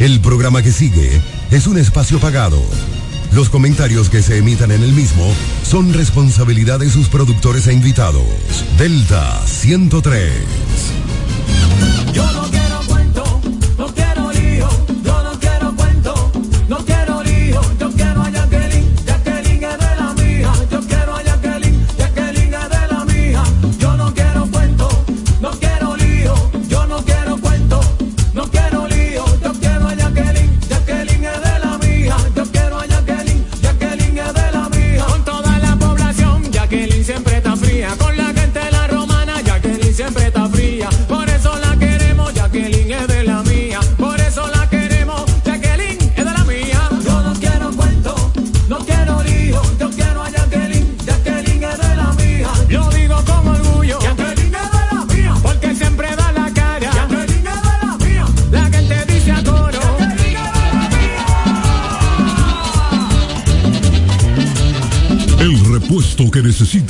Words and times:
El 0.00 0.20
programa 0.20 0.62
que 0.62 0.70
sigue 0.70 1.20
es 1.50 1.66
un 1.66 1.76
espacio 1.76 2.20
pagado. 2.20 2.62
Los 3.32 3.48
comentarios 3.48 4.08
que 4.08 4.22
se 4.22 4.38
emitan 4.38 4.70
en 4.70 4.84
el 4.84 4.92
mismo 4.92 5.34
son 5.64 5.92
responsabilidad 5.92 6.78
de 6.78 6.88
sus 6.88 7.08
productores 7.08 7.66
e 7.66 7.72
invitados. 7.72 8.22
Delta 8.78 9.44
103. 9.44 10.32
Yo 12.14 12.30
no 12.30 12.47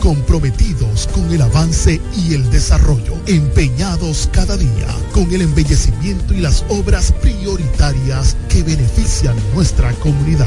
comprometidos 0.00 1.08
con 1.12 1.32
el 1.32 1.42
avance 1.42 2.00
y 2.16 2.34
el 2.34 2.50
desarrollo, 2.50 3.14
empeñados 3.26 4.28
cada 4.32 4.56
día 4.56 4.86
con 5.12 5.32
el 5.32 5.42
embellecimiento 5.42 6.34
y 6.34 6.40
las 6.40 6.64
obras 6.68 7.12
prioritarias 7.12 8.36
que 8.48 8.62
benefician 8.62 9.36
nuestra 9.54 9.92
comunidad. 9.94 10.46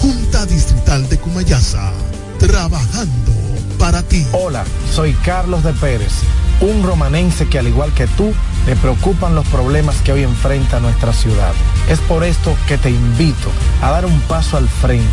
Junta 0.00 0.46
Distrital 0.46 1.08
de 1.08 1.18
Cumayasa, 1.18 1.92
trabajando 2.38 3.32
para 3.78 4.02
ti. 4.02 4.26
Hola, 4.32 4.64
soy 4.92 5.12
Carlos 5.24 5.64
de 5.64 5.72
Pérez, 5.72 6.12
un 6.60 6.82
romanense 6.82 7.48
que 7.48 7.58
al 7.58 7.68
igual 7.68 7.92
que 7.94 8.06
tú, 8.08 8.32
le 8.66 8.76
preocupan 8.76 9.34
los 9.34 9.46
problemas 9.48 9.96
que 10.02 10.12
hoy 10.12 10.22
enfrenta 10.22 10.80
nuestra 10.80 11.12
ciudad. 11.12 11.52
Es 11.88 11.98
por 12.00 12.24
esto 12.24 12.54
que 12.68 12.76
te 12.78 12.90
invito 12.90 13.50
a 13.82 13.90
dar 13.90 14.04
un 14.04 14.20
paso 14.22 14.56
al 14.56 14.68
frente. 14.68 15.06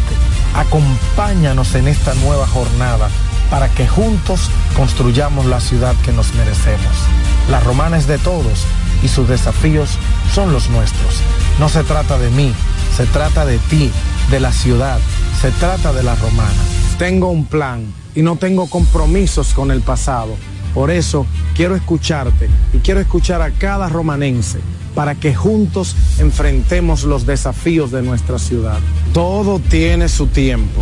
Acompáñanos 0.54 1.76
en 1.76 1.88
esta 1.88 2.14
nueva 2.16 2.48
jornada 2.48 3.10
para 3.50 3.70
que 3.70 3.88
juntos 3.88 4.50
construyamos 4.76 5.46
la 5.46 5.60
ciudad 5.60 5.96
que 6.04 6.12
nos 6.12 6.34
merecemos. 6.36 6.94
La 7.50 7.60
romana 7.60 7.98
es 7.98 8.08
de 8.08 8.18
todos 8.18 8.66
y 9.04 9.08
sus 9.08 9.28
desafíos 9.28 9.98
son 10.34 10.52
los 10.52 10.70
nuestros. 10.70 11.22
No 11.60 11.70
se 11.70 11.84
trata 11.84 12.18
de 12.18 12.30
mí, 12.30 12.54
se 12.96 13.06
trata 13.06 13.46
de 13.46 13.58
ti, 13.58 13.92
de 14.30 14.40
la 14.40 14.52
ciudad, 14.52 15.00
se 15.42 15.52
trata 15.52 15.94
de 15.94 16.04
la 16.04 16.16
romana. 16.16 16.64
Tengo 16.98 17.30
un 17.30 17.46
plan 17.46 17.86
y 18.16 18.22
no 18.22 18.36
tengo 18.36 18.70
compromisos 18.70 19.54
con 19.54 19.72
el 19.72 19.82
pasado. 19.82 20.36
Por 20.74 20.92
eso 20.92 21.26
quiero 21.56 21.76
escucharte 21.76 22.50
y 22.74 22.80
quiero 22.80 23.00
escuchar 23.00 23.42
a 23.42 23.52
cada 23.52 23.90
romanense 23.90 24.60
para 24.94 25.16
que 25.16 25.34
juntos 25.34 25.96
enfrentemos 26.18 27.04
los 27.04 27.26
desafíos 27.26 27.92
de 27.92 28.02
nuestra 28.02 28.40
ciudad. 28.40 28.80
Todo 29.14 29.60
tiene 29.60 30.10
su 30.10 30.28
tiempo. 30.28 30.82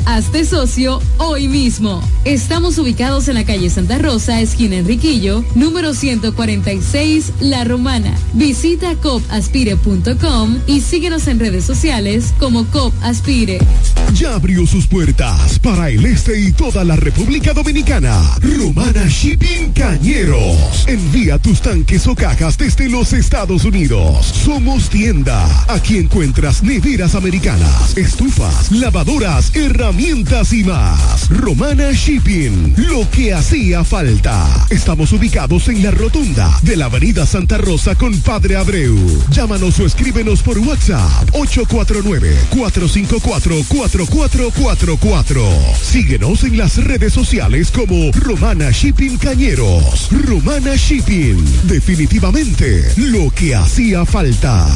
Hazte 0.05 0.45
socio 0.45 0.99
hoy 1.17 1.47
mismo. 1.47 2.01
Estamos 2.25 2.77
ubicados 2.77 3.27
en 3.27 3.35
la 3.35 3.45
calle 3.45 3.69
Santa 3.69 3.99
Rosa, 3.99 4.41
esquina 4.41 4.77
Enriquillo, 4.77 5.43
número 5.53 5.93
146, 5.93 7.33
La 7.39 7.63
Romana. 7.63 8.15
Visita 8.33 8.95
copaspire.com 8.95 10.57
y 10.65 10.81
síguenos 10.81 11.27
en 11.27 11.39
redes 11.39 11.65
sociales 11.65 12.33
como 12.39 12.65
COP 12.65 12.93
Aspire. 13.03 13.59
Ya 14.13 14.35
abrió 14.35 14.65
sus 14.65 14.87
puertas 14.87 15.59
para 15.59 15.89
el 15.89 16.05
este 16.05 16.39
y 16.39 16.51
toda 16.51 16.83
la 16.83 16.95
República 16.95 17.53
Dominicana. 17.53 18.19
Romana 18.41 19.07
Shipping 19.07 19.71
Cañeros. 19.73 20.85
Envía 20.87 21.37
tus 21.37 21.61
tanques 21.61 22.07
o 22.07 22.15
cajas 22.15 22.57
desde 22.57 22.89
los 22.89 23.13
Estados 23.13 23.65
Unidos. 23.65 24.25
Somos 24.25 24.89
tienda. 24.89 25.47
Aquí 25.69 25.97
encuentras 25.97 26.63
neveras 26.63 27.15
americanas, 27.15 27.97
estufas, 27.97 28.71
lavadoras, 28.71 29.55
herramientas 29.55 29.90
y 29.93 30.63
más. 30.63 31.29
Romana 31.29 31.91
Shipping. 31.91 32.75
Lo 32.77 33.09
que 33.09 33.33
hacía 33.33 33.83
falta. 33.83 34.65
Estamos 34.69 35.11
ubicados 35.11 35.67
en 35.67 35.83
la 35.83 35.91
rotunda 35.91 36.49
de 36.61 36.77
la 36.77 36.85
Avenida 36.85 37.25
Santa 37.25 37.57
Rosa 37.57 37.95
con 37.95 38.17
Padre 38.21 38.55
Abreu. 38.55 38.95
Llámanos 39.31 39.79
o 39.79 39.85
escríbenos 39.85 40.43
por 40.43 40.57
WhatsApp 40.59 41.29
849 41.33 42.35
454 42.51 43.55
4444. 43.67 45.43
Síguenos 45.81 46.43
en 46.45 46.57
las 46.57 46.77
redes 46.77 47.11
sociales 47.11 47.69
como 47.69 48.11
Romana 48.13 48.71
Shipping 48.71 49.17
Cañeros. 49.17 50.07
Romana 50.11 50.75
Shipping. 50.75 51.43
Definitivamente 51.63 52.93
lo 52.95 53.29
que 53.31 53.55
hacía 53.55 54.05
falta. 54.05 54.67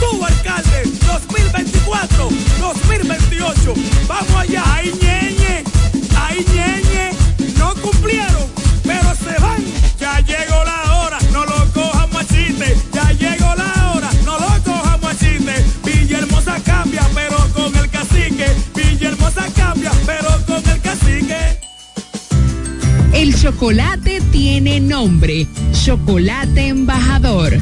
Tu 0.00 0.24
alcalde, 0.24 0.82
2024, 1.06 2.28
2028. 2.60 3.74
Vamos 4.08 4.34
allá, 4.36 4.62
ay 4.66 4.92
ñeñe, 5.00 5.64
ay 6.18 6.44
ñeñe, 6.54 7.10
no 7.58 7.74
cumplieron, 7.74 8.46
pero 8.82 9.14
se 9.14 9.40
van. 9.40 9.62
Ya 9.98 10.20
llegó 10.20 10.64
la 10.64 10.96
hora, 10.96 11.18
no 11.32 11.44
lo 11.44 11.72
cojan 11.72 12.10
machiste. 12.12 12.76
Ya 12.92 13.12
llegó 13.12 13.54
la 13.54 13.92
hora, 13.92 14.10
no 14.24 14.38
lo 14.38 14.62
cojan 14.64 15.00
machiste. 15.00 15.64
Villahermosa 15.84 16.56
cambia, 16.64 17.06
pero 17.14 17.36
con 17.54 17.76
el 17.76 17.90
cacique. 17.90 18.46
Villahermosa 18.74 19.44
cambia, 19.54 19.92
pero 20.06 20.30
con 20.46 20.68
el 20.68 20.80
cacique. 20.80 21.60
El 23.12 23.34
chocolate 23.34 24.20
tiene 24.32 24.80
nombre, 24.80 25.46
Chocolate 25.84 26.68
Embajador. 26.68 27.58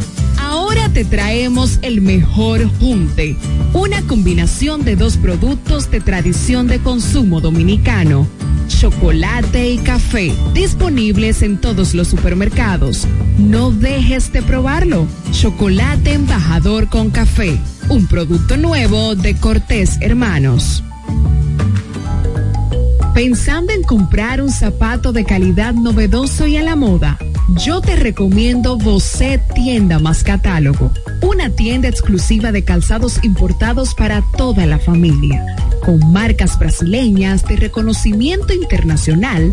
Ahora 0.49 0.89
te 0.89 1.05
traemos 1.05 1.79
el 1.83 2.01
mejor 2.01 2.67
junte, 2.79 3.37
una 3.75 4.01
combinación 4.07 4.83
de 4.83 4.97
dos 4.97 5.19
productos 5.19 5.91
de 5.91 6.01
tradición 6.01 6.69
de 6.69 6.79
consumo 6.79 7.43
dominicano, 7.43 8.27
chocolate 8.67 9.69
y 9.69 9.77
café, 9.77 10.33
disponibles 10.55 11.43
en 11.43 11.61
todos 11.61 11.93
los 11.93 12.09
supermercados. 12.09 13.07
No 13.37 13.71
dejes 13.71 14.33
de 14.33 14.41
probarlo. 14.41 15.07
Chocolate 15.33 16.15
Embajador 16.15 16.89
con 16.89 17.11
café, 17.11 17.61
un 17.91 18.07
producto 18.07 18.57
nuevo 18.57 19.17
de 19.17 19.37
Cortés 19.37 19.99
Hermanos. 20.01 20.83
Pensando 23.19 23.73
en 23.73 23.83
comprar 23.83 24.41
un 24.41 24.49
zapato 24.49 25.13
de 25.13 25.25
calidad 25.25 25.75
novedoso 25.75 26.47
y 26.47 26.57
a 26.57 26.63
la 26.63 26.77
moda, 26.77 27.19
yo 27.57 27.81
te 27.81 27.97
recomiendo 27.97 28.79
Bocet 28.79 29.43
Tienda 29.55 29.99
más 29.99 30.23
Catálogo, 30.23 30.93
una 31.21 31.51
tienda 31.51 31.89
exclusiva 31.89 32.53
de 32.53 32.63
calzados 32.63 33.19
importados 33.25 33.93
para 33.97 34.23
toda 34.37 34.67
la 34.67 34.79
familia, 34.79 35.45
con 35.85 36.13
marcas 36.13 36.57
brasileñas 36.61 37.45
de 37.45 37.57
reconocimiento 37.57 38.53
internacional 38.53 39.53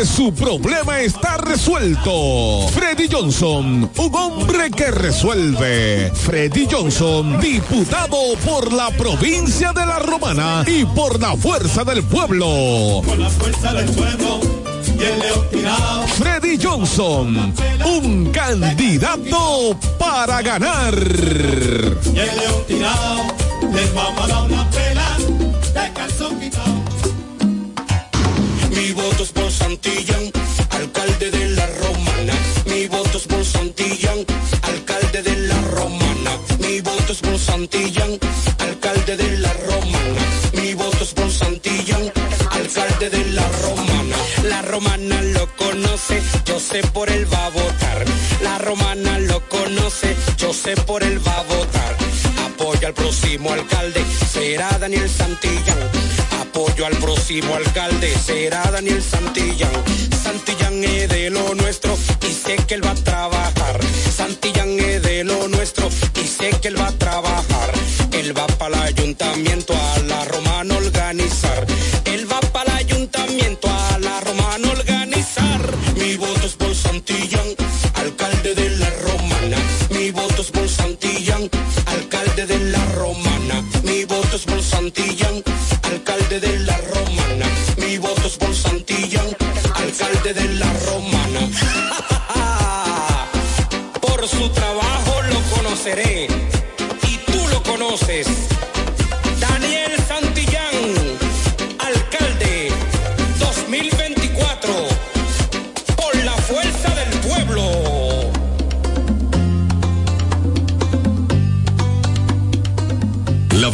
Que 0.00 0.06
su 0.06 0.32
problema 0.32 0.98
está 1.02 1.36
resuelto. 1.36 2.66
Freddy 2.72 3.06
Johnson, 3.06 3.90
un 3.98 4.14
hombre 4.14 4.70
que 4.70 4.90
resuelve. 4.90 6.10
Freddy 6.14 6.66
Johnson, 6.70 7.38
diputado 7.38 8.16
por 8.46 8.72
la 8.72 8.88
provincia 8.92 9.74
de 9.74 9.84
La 9.84 9.98
Romana 9.98 10.64
y 10.66 10.86
por 10.86 11.20
la 11.20 11.36
fuerza 11.36 11.84
del 11.84 12.02
pueblo. 12.02 13.02
Con 13.04 13.20
la 13.20 13.28
fuerza 13.28 13.74
del 13.74 13.90
pueblo. 13.90 14.40
Freddy 16.16 16.58
Johnson, 16.58 17.52
un 17.84 18.32
candidato 18.32 19.76
para 19.98 20.40
ganar. 20.40 20.94
Y 20.94 22.18
el 22.18 22.36
león 22.38 22.64
tirado. 22.66 23.20
Les 23.70 23.94
vamos 23.94 24.24
a 24.24 24.26
dar 24.28 24.44
una 24.44 24.70
pela 24.70 25.09
voto 29.20 29.22
es 29.22 29.32
por 29.32 29.52
Santillán, 29.52 30.32
alcalde 30.70 31.30
de 31.30 31.48
la 31.50 31.66
Romana. 31.66 32.32
Mi 32.66 32.86
voto 32.86 33.18
es 33.18 33.26
por 33.26 33.44
Santillán, 33.44 34.18
alcalde 34.62 35.22
de 35.22 35.36
la 35.48 35.60
Romana. 35.74 36.30
Mi 36.60 36.80
voto 36.80 37.12
es 37.12 37.20
por 37.20 37.38
Santillán, 37.38 38.18
alcalde 38.58 39.16
de 39.16 39.38
la 39.38 39.52
Romana. 39.52 40.22
Mi 40.54 40.72
voto 40.74 41.04
es 41.04 41.12
por 41.12 41.30
Santillán, 41.30 42.12
alcalde 42.50 43.10
de 43.10 43.24
la 43.32 43.46
Romana. 43.62 44.16
La 44.44 44.62
Romana 44.62 45.22
lo 45.22 45.46
conoce, 45.56 46.22
yo 46.46 46.58
sé 46.58 46.80
por 46.94 47.10
él 47.10 47.26
va 47.30 47.46
a 47.46 47.50
votar. 47.50 48.04
La 48.42 48.58
Romana 48.58 49.18
lo 49.18 49.46
conoce, 49.48 50.16
yo 50.38 50.54
sé 50.54 50.76
por 50.76 51.02
él 51.02 51.20
va 51.26 51.40
a 51.40 51.42
votar. 51.42 51.96
Apoyo 52.46 52.86
al 52.86 52.94
próximo 52.94 53.52
alcalde, 53.52 54.02
será 54.32 54.78
Daniel 54.78 55.10
Santillán. 55.10 56.19
Apoyo 56.50 56.84
al 56.84 56.96
próximo 56.96 57.54
alcalde, 57.54 58.12
será 58.18 58.68
Daniel 58.72 59.00
Santillán. 59.00 59.70
Santillán 60.20 60.82
es 60.82 61.08
de 61.08 61.30
lo 61.30 61.54
nuestro 61.54 61.96
y 62.28 62.32
sé 62.32 62.56
que 62.66 62.74
él 62.74 62.84
va 62.84 62.90
a 62.90 62.94
trabajar. 62.96 63.78
Santillán 64.16 64.70
es 64.80 65.00
de 65.00 65.22
lo 65.22 65.46
nuestro 65.46 65.88
y 66.20 66.26
sé 66.26 66.50
que 66.60 66.66
él 66.66 66.80
va 66.80 66.88
a 66.88 66.92
trabajar. 66.92 67.70
Él 68.10 68.36
va 68.36 68.48
para 68.48 68.76
el 68.78 68.82
ayuntamiento 68.82 69.74
a 69.74 69.98
la 70.00 70.24
romana 70.24 70.76
organizar. 70.76 71.64
Él 72.06 72.26
va 72.30 72.40
para 72.52 72.72
el 72.80 72.86
ayuntamiento 72.86 73.68
a 73.70 73.98
la 74.00 74.20
romana 74.20 74.70
organizar. 74.72 75.60
Mi 75.98 76.16
voto 76.16 76.46
es 76.46 76.54
por 76.54 76.74
Santillán, 76.74 77.46
alcalde 77.94 78.56
de 78.56 78.70
la 78.70 78.90
romana. 79.06 79.56
Mi 79.90 80.10
voto 80.10 80.42
es 80.42 80.50
por 80.50 80.68
Santillán, 80.68 81.48
alcalde 81.86 82.46
de 82.46 82.58
la 82.58 82.84
romana. 82.86 83.62
Mi 83.84 84.04
voto 84.04 84.34
es 84.34 84.42
por 84.42 84.60
Santillán, 84.62 85.19
romana. 95.86 96.29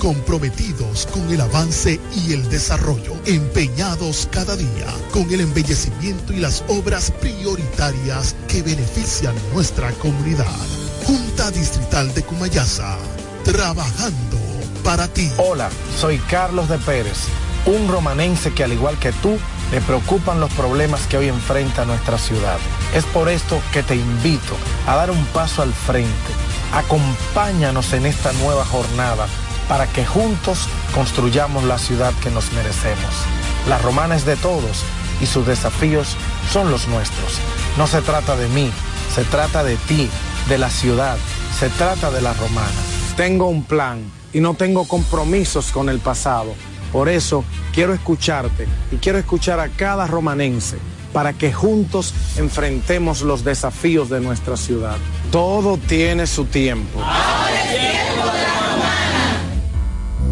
comprometidos 0.00 1.06
con 1.06 1.30
el 1.32 1.40
avance 1.40 2.00
y 2.14 2.32
el 2.32 2.48
desarrollo, 2.48 3.14
empeñados 3.24 4.28
cada 4.30 4.56
día 4.56 4.86
con 5.12 5.30
el 5.32 5.40
embellecimiento 5.40 6.32
y 6.32 6.36
las 6.36 6.64
obras 6.68 7.10
prioritarias 7.10 8.34
que 8.48 8.62
benefician 8.62 9.34
nuestra 9.52 9.90
comunidad. 9.92 10.46
Junta 11.06 11.50
Distrital 11.50 12.12
de 12.14 12.22
Cumayasa, 12.22 12.96
trabajando 13.44 14.38
para 14.82 15.08
ti. 15.08 15.30
Hola, 15.38 15.70
soy 15.98 16.18
Carlos 16.18 16.68
de 16.68 16.78
Pérez, 16.78 17.18
un 17.66 17.88
romanense 17.88 18.52
que 18.52 18.64
al 18.64 18.72
igual 18.72 18.98
que 18.98 19.12
tú, 19.12 19.38
le 19.72 19.80
preocupan 19.80 20.40
los 20.40 20.52
problemas 20.52 21.06
que 21.08 21.16
hoy 21.16 21.28
enfrenta 21.28 21.84
nuestra 21.84 22.18
ciudad. 22.18 22.58
Es 22.94 23.04
por 23.06 23.28
esto 23.28 23.60
que 23.72 23.82
te 23.82 23.96
invito 23.96 24.56
a 24.86 24.94
dar 24.94 25.10
un 25.10 25.24
paso 25.26 25.62
al 25.62 25.72
frente. 25.72 26.10
Acompáñanos 26.72 27.92
en 27.92 28.06
esta 28.06 28.32
nueva 28.34 28.64
jornada 28.64 29.26
para 29.68 29.86
que 29.86 30.04
juntos 30.04 30.68
construyamos 30.94 31.64
la 31.64 31.78
ciudad 31.78 32.12
que 32.22 32.30
nos 32.30 32.52
merecemos. 32.52 33.14
La 33.68 33.78
romana 33.78 34.16
es 34.16 34.24
de 34.24 34.36
todos 34.36 34.84
y 35.20 35.26
sus 35.26 35.46
desafíos 35.46 36.16
son 36.52 36.70
los 36.70 36.88
nuestros. 36.88 37.38
No 37.76 37.86
se 37.86 38.02
trata 38.02 38.36
de 38.36 38.48
mí, 38.48 38.70
se 39.14 39.24
trata 39.24 39.64
de 39.64 39.76
ti, 39.76 40.08
de 40.48 40.58
la 40.58 40.70
ciudad, 40.70 41.16
se 41.58 41.68
trata 41.70 42.10
de 42.10 42.22
la 42.22 42.32
romana. 42.34 42.68
Tengo 43.16 43.48
un 43.48 43.64
plan 43.64 44.00
y 44.32 44.40
no 44.40 44.54
tengo 44.54 44.86
compromisos 44.86 45.72
con 45.72 45.88
el 45.88 45.98
pasado. 45.98 46.54
Por 46.92 47.08
eso 47.08 47.44
quiero 47.74 47.92
escucharte 47.92 48.68
y 48.92 48.96
quiero 48.96 49.18
escuchar 49.18 49.58
a 49.60 49.68
cada 49.68 50.06
romanense 50.06 50.78
para 51.12 51.32
que 51.32 51.52
juntos 51.52 52.14
enfrentemos 52.36 53.22
los 53.22 53.42
desafíos 53.42 54.10
de 54.10 54.20
nuestra 54.20 54.56
ciudad. 54.56 54.96
Todo 55.30 55.78
tiene 55.78 56.26
su 56.26 56.44
tiempo. 56.44 57.00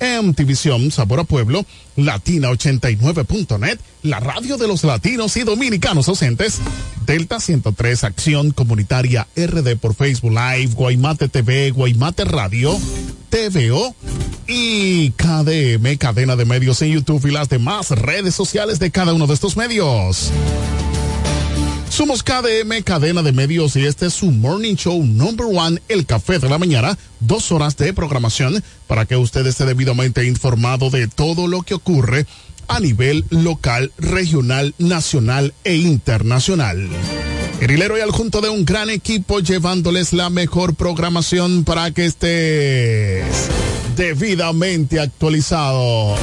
MTVision, 0.00 0.90
Sabor 0.90 1.20
a 1.20 1.24
Pueblo, 1.24 1.64
Latina89.net, 1.96 3.78
la 4.02 4.20
radio 4.20 4.56
de 4.56 4.68
los 4.68 4.84
latinos 4.84 5.36
y 5.36 5.42
dominicanos 5.42 6.08
ausentes, 6.08 6.60
Delta 7.06 7.40
103, 7.40 8.04
Acción 8.04 8.50
Comunitaria 8.50 9.26
RD 9.36 9.76
por 9.76 9.94
Facebook 9.94 10.32
Live, 10.32 10.74
Guaymate 10.74 11.28
TV, 11.28 11.70
Guaymate 11.70 12.24
Radio, 12.24 12.78
TVO 13.30 13.94
y 14.46 15.10
KDM, 15.10 15.96
cadena 15.98 16.36
de 16.36 16.44
medios 16.44 16.82
en 16.82 16.92
YouTube 16.92 17.26
y 17.26 17.30
las 17.30 17.48
demás 17.48 17.90
redes 17.90 18.34
sociales 18.34 18.78
de 18.78 18.90
cada 18.90 19.12
uno 19.12 19.26
de 19.26 19.34
estos 19.34 19.56
medios. 19.56 20.30
Somos 21.94 22.24
KDM, 22.24 22.82
cadena 22.82 23.22
de 23.22 23.30
medios, 23.30 23.76
y 23.76 23.86
este 23.86 24.06
es 24.06 24.14
su 24.14 24.32
morning 24.32 24.74
show 24.74 25.00
number 25.04 25.46
one, 25.46 25.80
el 25.88 26.06
café 26.06 26.40
de 26.40 26.48
la 26.48 26.58
mañana. 26.58 26.98
Dos 27.20 27.52
horas 27.52 27.76
de 27.76 27.92
programación 27.94 28.64
para 28.88 29.06
que 29.06 29.16
usted 29.16 29.46
esté 29.46 29.64
debidamente 29.64 30.24
informado 30.24 30.90
de 30.90 31.06
todo 31.06 31.46
lo 31.46 31.62
que 31.62 31.74
ocurre 31.74 32.26
a 32.66 32.80
nivel 32.80 33.24
local, 33.30 33.92
regional, 33.96 34.74
nacional 34.78 35.54
e 35.62 35.76
internacional. 35.76 36.88
El 37.64 37.70
hilero 37.70 37.96
y 37.96 38.02
al 38.02 38.10
junto 38.10 38.42
de 38.42 38.50
un 38.50 38.66
gran 38.66 38.90
equipo 38.90 39.40
llevándoles 39.40 40.12
la 40.12 40.28
mejor 40.28 40.74
programación 40.74 41.64
para 41.64 41.90
que 41.92 42.04
estés 42.04 43.24
debidamente 43.96 45.00
actualizado. 45.00 46.14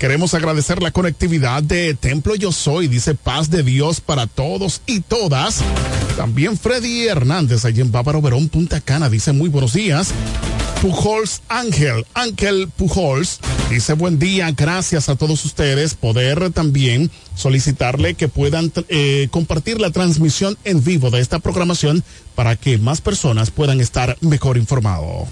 Queremos 0.00 0.34
agradecer 0.34 0.82
la 0.82 0.90
conectividad 0.90 1.62
de 1.62 1.94
Templo 1.94 2.34
Yo 2.34 2.50
Soy, 2.50 2.88
dice 2.88 3.14
paz 3.14 3.50
de 3.50 3.62
Dios 3.62 4.00
para 4.00 4.26
todos 4.26 4.82
y 4.84 4.98
todas. 4.98 5.62
También 6.16 6.58
Freddy 6.58 7.06
Hernández, 7.06 7.64
allí 7.64 7.82
en 7.82 7.92
Bávaro 7.92 8.20
Verón, 8.20 8.48
Punta 8.48 8.80
Cana, 8.80 9.08
dice 9.08 9.32
muy 9.32 9.48
buenos 9.48 9.74
días. 9.74 10.12
Pujols 10.80 11.42
Ángel, 11.50 12.06
Ángel 12.14 12.66
Pujols, 12.74 13.40
dice 13.68 13.92
buen 13.92 14.18
día, 14.18 14.50
gracias 14.52 15.10
a 15.10 15.16
todos 15.16 15.44
ustedes, 15.44 15.92
poder 15.92 16.52
también 16.52 17.10
solicitarle 17.34 18.14
que 18.14 18.28
puedan 18.28 18.72
eh, 18.88 19.28
compartir 19.30 19.78
la 19.78 19.90
transmisión 19.90 20.56
en 20.64 20.82
vivo 20.82 21.10
de 21.10 21.20
esta 21.20 21.38
programación 21.38 22.02
para 22.34 22.56
que 22.56 22.78
más 22.78 23.02
personas 23.02 23.50
puedan 23.50 23.78
estar 23.82 24.16
mejor 24.22 24.56
informados. 24.56 25.28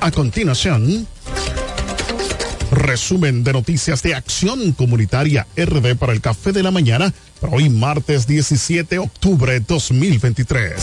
A 0.00 0.10
continuación, 0.12 1.06
resumen 2.70 3.44
de 3.44 3.52
noticias 3.52 4.02
de 4.02 4.14
Acción 4.14 4.72
Comunitaria 4.72 5.46
RD 5.56 5.96
para 5.96 6.12
el 6.12 6.20
Café 6.20 6.52
de 6.52 6.62
la 6.62 6.70
Mañana 6.70 7.12
para 7.40 7.54
hoy 7.54 7.68
martes 7.68 8.26
17 8.26 8.96
de 8.96 8.98
octubre 8.98 9.60
2023. 9.60 10.74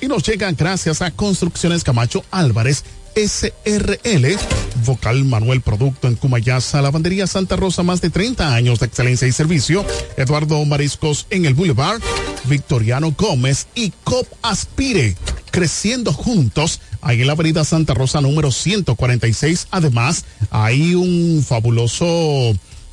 Y 0.00 0.08
nos 0.08 0.22
llega 0.24 0.50
gracias 0.52 1.02
a 1.02 1.10
Construcciones 1.10 1.84
Camacho 1.84 2.24
Álvarez 2.30 2.84
SRL, 3.14 4.36
Vocal 4.84 5.24
Manuel 5.24 5.60
Producto 5.60 6.08
en 6.08 6.16
Cumayasa, 6.16 6.82
Lavandería 6.82 7.26
Santa 7.26 7.56
Rosa, 7.56 7.82
más 7.82 8.00
de 8.00 8.10
30 8.10 8.54
años 8.54 8.80
de 8.80 8.86
excelencia 8.86 9.28
y 9.28 9.32
servicio, 9.32 9.84
Eduardo 10.16 10.64
Mariscos 10.64 11.26
en 11.30 11.44
el 11.44 11.54
Boulevard, 11.54 12.00
Victoriano 12.44 13.12
Gómez 13.16 13.66
y 13.74 13.92
COP 14.04 14.26
Aspire, 14.42 15.16
creciendo 15.50 16.12
juntos 16.12 16.80
ahí 17.00 17.20
en 17.20 17.26
la 17.26 17.34
avenida 17.34 17.64
Santa 17.64 17.94
Rosa 17.94 18.20
número 18.20 18.50
146. 18.50 19.68
Además, 19.70 20.24
hay 20.50 20.94
un 20.94 21.44
fabuloso, 21.46 22.06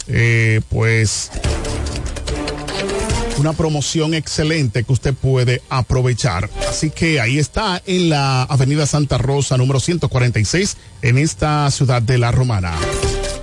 eh, 0.08 0.62
pues, 0.70 1.32
una 3.40 3.54
promoción 3.54 4.14
excelente 4.14 4.84
que 4.84 4.94
usted 4.94 5.14
puede 5.14 5.62
aprovechar. 5.70 6.50
Así 6.70 6.90
que 6.90 7.20
ahí 7.20 7.40
está 7.40 7.82
en 7.86 8.10
la 8.10 8.44
avenida 8.44 8.86
Santa 8.86 9.18
Rosa 9.18 9.58
número 9.58 9.80
146 9.80 10.78
en 11.02 11.18
esta 11.18 11.70
ciudad 11.72 12.02
de 12.02 12.18
La 12.18 12.32
Romana. 12.32 12.74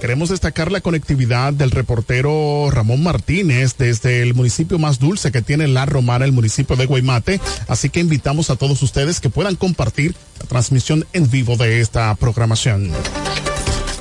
Queremos 0.00 0.28
destacar 0.28 0.70
la 0.70 0.82
conectividad 0.82 1.52
del 1.52 1.70
reportero 1.70 2.68
Ramón 2.70 3.02
Martínez 3.02 3.76
desde 3.78 4.22
el 4.22 4.34
municipio 4.34 4.78
más 4.78 4.98
dulce 4.98 5.32
que 5.32 5.42
tiene 5.42 5.66
La 5.66 5.86
Romana, 5.86 6.26
el 6.26 6.32
municipio 6.32 6.76
de 6.76 6.86
Guaymate. 6.86 7.40
Así 7.66 7.88
que 7.88 8.00
invitamos 8.00 8.50
a 8.50 8.56
todos 8.56 8.82
ustedes 8.82 9.20
que 9.20 9.30
puedan 9.30 9.56
compartir 9.56 10.14
la 10.38 10.46
transmisión 10.46 11.06
en 11.12 11.30
vivo 11.30 11.56
de 11.56 11.80
esta 11.80 12.14
programación. 12.14 12.92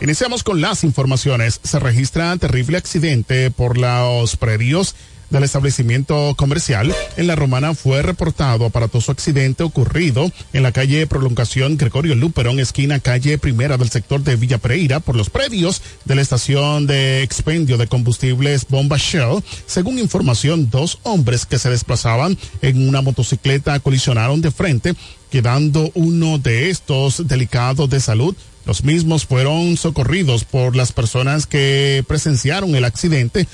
Iniciamos 0.01 0.43
con 0.43 0.59
las 0.59 0.83
informaciones. 0.83 1.61
Se 1.63 1.79
registra 1.79 2.35
terrible 2.37 2.77
accidente 2.77 3.49
por 3.49 3.77
los 3.77 4.35
predios 4.35 4.95
del 5.29 5.43
establecimiento 5.43 6.33
comercial 6.37 6.93
en 7.17 7.27
La 7.27 7.35
Romana 7.35 7.73
fue 7.73 8.01
reportado 8.01 8.65
aparatoso 8.65 9.11
accidente 9.11 9.63
ocurrido 9.63 10.31
en 10.53 10.63
la 10.63 10.71
calle 10.71 11.07
Prolongación 11.07 11.77
Gregorio 11.77 12.15
Luperón, 12.15 12.59
esquina 12.59 12.99
calle 12.99 13.37
primera 13.37 13.77
del 13.77 13.89
sector 13.89 14.23
de 14.23 14.35
Villa 14.35 14.57
Pereira, 14.57 14.99
por 14.99 15.15
los 15.15 15.29
predios 15.29 15.81
de 16.05 16.15
la 16.15 16.21
estación 16.21 16.87
de 16.87 17.23
expendio 17.23 17.77
de 17.77 17.87
combustibles 17.87 18.67
Bomba 18.69 18.97
Shell. 18.97 19.43
Según 19.65 19.99
información, 19.99 20.69
dos 20.69 20.99
hombres 21.03 21.45
que 21.45 21.59
se 21.59 21.69
desplazaban 21.69 22.37
en 22.61 22.87
una 22.87 23.01
motocicleta 23.01 23.79
colisionaron 23.79 24.41
de 24.41 24.51
frente, 24.51 24.95
quedando 25.29 25.91
uno 25.95 26.37
de 26.37 26.69
estos 26.69 27.27
delicados 27.27 27.89
de 27.89 27.99
salud 27.99 28.35
los 28.65 28.83
mismos 28.83 29.25
fueron 29.25 29.77
socorridos 29.77 30.43
por 30.43 30.75
las 30.75 30.91
personas 30.91 31.45
que 31.45 32.03
presenciaron 32.07 32.75
el 32.75 32.83
accidente 32.83 33.47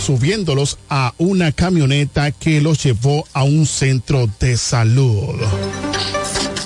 subiéndolos 0.00 0.78
a 0.88 1.14
una 1.18 1.52
camioneta 1.52 2.30
que 2.30 2.60
los 2.60 2.82
llevó 2.82 3.26
a 3.32 3.42
un 3.42 3.66
centro 3.66 4.28
de 4.40 4.56
salud. 4.56 5.34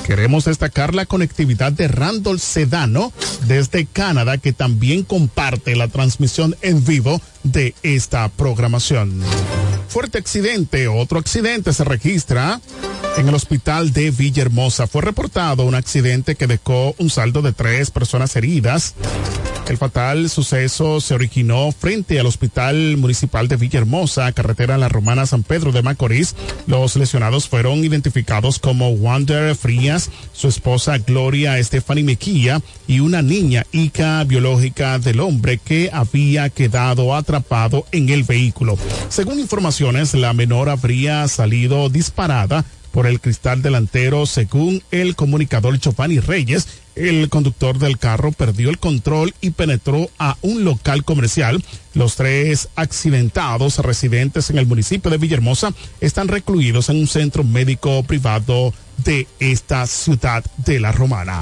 Queremos 0.07 0.45
destacar 0.45 0.95
la 0.95 1.07
conectividad 1.07 1.71
de 1.71 1.87
Randall 1.87 2.41
Sedano 2.41 3.13
desde 3.47 3.87
Canadá, 3.87 4.39
que 4.39 4.53
también 4.53 5.05
comparte 5.05 5.77
la 5.77 5.89
transmisión 5.89 6.57
en 6.63 6.85
vivo 6.85 7.21
de 7.45 7.75
esta 7.83 8.29
programación. 8.29 9.23
Fuerte 9.91 10.19
accidente, 10.19 10.87
otro 10.87 11.19
accidente 11.19 11.73
se 11.73 11.83
registra 11.83 12.61
en 13.17 13.29
el 13.29 13.35
hospital 13.35 13.93
de 13.93 14.13
Villahermosa. 14.13 14.87
Fue 14.87 15.03
reportado 15.03 15.65
un 15.65 15.75
accidente 15.75 16.37
que 16.37 16.47
dejó 16.47 16.95
un 16.99 17.11
saldo 17.11 17.43
de 17.43 17.53
tres 17.53 17.91
personas 17.91 18.37
heridas. 18.37 18.95
El 19.69 19.79
fatal 19.79 20.29
suceso 20.29 21.01
se 21.01 21.15
originó 21.15 21.71
frente 21.71 22.19
al 22.19 22.27
Hospital 22.27 22.97
Municipal 22.97 23.47
de 23.47 23.55
Villahermosa, 23.55 24.33
carretera 24.33 24.79
La 24.79 24.89
Romana 24.89 25.27
San 25.27 25.45
Pedro 25.45 25.71
de 25.71 25.83
Macorís. 25.83 26.35
Los 26.67 26.97
lesionados 26.97 27.49
fueron 27.49 27.85
identificados 27.85 28.59
como 28.59 28.91
Wander 28.91 29.55
Frías, 29.55 30.11
su 30.33 30.49
esposa 30.49 30.99
Gloria 30.99 31.63
Stephanie 31.63 32.03
Mequilla 32.03 32.61
y 32.89 32.99
una 32.99 33.23
niña 33.23 33.65
hija 33.71 34.25
biológica 34.25 34.99
del 34.99 35.21
hombre 35.21 35.59
que 35.59 35.89
había 35.93 36.51
quedado 36.51 37.15
atrapado 37.15 37.87
en 37.93 38.09
el 38.09 38.25
vehículo. 38.25 38.77
Según 39.09 39.39
la 39.81 40.35
menor 40.35 40.69
habría 40.69 41.27
salido 41.27 41.89
disparada 41.89 42.67
por 42.93 43.07
el 43.07 43.19
cristal 43.19 43.63
delantero, 43.63 44.27
según 44.27 44.83
el 44.91 45.17
comunicador 45.17 45.79
Chopani 45.79 46.21
Reyes. 46.21 46.69
El 46.97 47.31
conductor 47.31 47.79
del 47.79 47.97
carro 47.97 48.31
perdió 48.31 48.69
el 48.69 48.79
control 48.79 49.33
y 49.41 49.53
penetró 49.53 50.11
a 50.19 50.37
un 50.43 50.65
local 50.65 51.03
comercial. 51.03 51.65
Los 51.95 52.17
tres 52.17 52.69
accidentados 52.77 53.79
residentes 53.79 54.51
en 54.51 54.59
el 54.59 54.67
municipio 54.67 55.11
de 55.11 55.17
Villahermosa 55.17 55.73
están 56.03 56.29
recluidos 56.29 56.91
en 56.91 56.97
un 56.97 57.07
centro 57.07 57.43
médico 57.43 58.03
privado 58.03 58.75
de 58.99 59.27
esta 59.39 59.87
ciudad 59.87 60.45
de 60.59 60.79
la 60.79 60.93
Romana. 60.93 61.41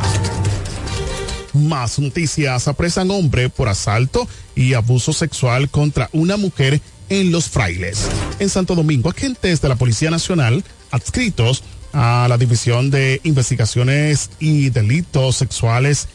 Más 1.54 1.98
noticias. 1.98 2.68
Apresan 2.68 3.10
hombre 3.10 3.48
por 3.48 3.68
asalto 3.68 4.28
y 4.54 4.74
abuso 4.74 5.12
sexual 5.12 5.70
contra 5.70 6.08
una 6.12 6.36
mujer 6.36 6.80
en 7.08 7.32
Los 7.32 7.48
Frailes. 7.48 8.08
En 8.38 8.48
Santo 8.48 8.74
Domingo, 8.74 9.10
agentes 9.10 9.60
de 9.60 9.68
la 9.68 9.76
Policía 9.76 10.10
Nacional 10.10 10.64
adscritos 10.90 11.62
a 11.92 12.26
la 12.28 12.38
División 12.38 12.90
de 12.90 13.20
Investigaciones 13.24 14.30
y 14.38 14.70
Delitos 14.70 15.36
Sexuales 15.36 16.08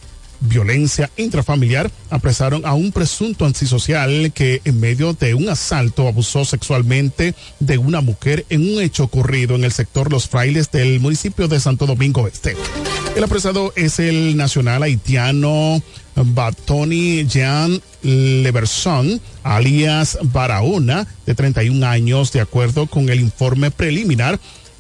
Violencia 0.44 1.10
Intrafamiliar 1.16 1.90
apresaron 2.10 2.66
a 2.66 2.74
un 2.74 2.92
presunto 2.92 3.46
antisocial 3.46 4.32
que 4.34 4.62
en 4.66 4.80
medio 4.80 5.14
de 5.14 5.34
un 5.34 5.50
asalto 5.50 6.08
abusó 6.08 6.44
sexualmente 6.44 7.34
de 7.60 7.78
una 7.78 8.02
mujer 8.02 8.46
en 8.50 8.62
un 8.62 8.82
hecho 8.82 9.06
ocurrido 9.06 9.56
en 9.56 9.64
el 9.64 9.72
sector 9.72 10.12
Los 10.12 10.28
Frailes 10.28 10.70
del 10.72 11.00
municipio 11.00 11.48
de 11.48 11.60
Santo 11.60 11.86
Domingo 11.86 12.28
Este. 12.28 12.58
El 13.16 13.24
apresado 13.24 13.72
es 13.76 14.00
el 14.00 14.36
nacional 14.36 14.84
haitiano 14.84 15.82
Batoni 16.16 17.26
Jean 17.26 17.82
Leverson, 18.02 19.20
alias 19.44 20.18
Barahona, 20.22 21.08
de 21.26 21.36
31 21.36 21.86
años, 21.86 22.32
de 22.32 22.42
acuerdo 22.42 22.88
con 22.88 23.10
el 23.10 23.20
informe 23.20 23.72
preliminar. 23.72 24.40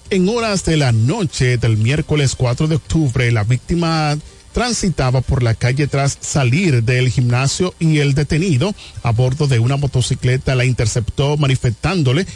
En 0.09 0.29
horas 0.29 0.63
de 0.65 0.77
la 0.77 0.91
noche 0.91 1.57
del 1.57 1.77
miércoles 1.77 2.35
4 2.35 2.67
de 2.67 2.75
octubre, 2.75 3.31
la 3.31 3.43
víctima 3.43 4.17
transitaba 4.53 5.21
por 5.21 5.41
la 5.41 5.55
calle 5.55 5.87
tras 5.87 6.17
salir 6.21 6.83
del 6.83 7.09
gimnasio 7.09 7.73
y 7.79 7.97
el 7.97 8.13
detenido 8.13 8.73
a 9.01 9.11
bordo 9.11 9.47
de 9.47 9.59
una 9.59 9.77
motocicleta 9.77 10.53
la 10.53 10.65
interceptó 10.65 11.37
manifestándole 11.37 12.27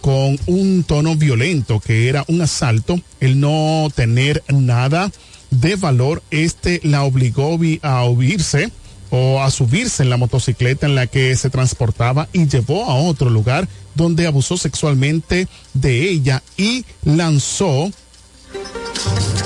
con 0.00 0.38
un 0.46 0.84
tono 0.84 1.16
violento 1.16 1.78
que 1.78 2.08
era 2.08 2.24
un 2.28 2.40
asalto, 2.40 2.98
el 3.20 3.38
no 3.38 3.88
tener 3.94 4.42
nada 4.48 5.10
de 5.50 5.76
valor, 5.76 6.22
este 6.30 6.80
la 6.84 7.02
obligó 7.02 7.58
a 7.82 8.04
huirse 8.08 8.70
o 9.10 9.42
a 9.42 9.50
subirse 9.50 10.02
en 10.02 10.10
la 10.10 10.16
motocicleta 10.16 10.86
en 10.86 10.94
la 10.94 11.06
que 11.06 11.34
se 11.36 11.50
transportaba 11.50 12.28
y 12.32 12.46
llevó 12.46 12.84
a 12.84 12.94
otro 12.94 13.28
lugar 13.28 13.68
donde 13.94 14.26
abusó 14.26 14.56
sexualmente 14.56 15.48
de 15.74 16.08
ella 16.08 16.42
y 16.56 16.84
lanzó 17.04 17.90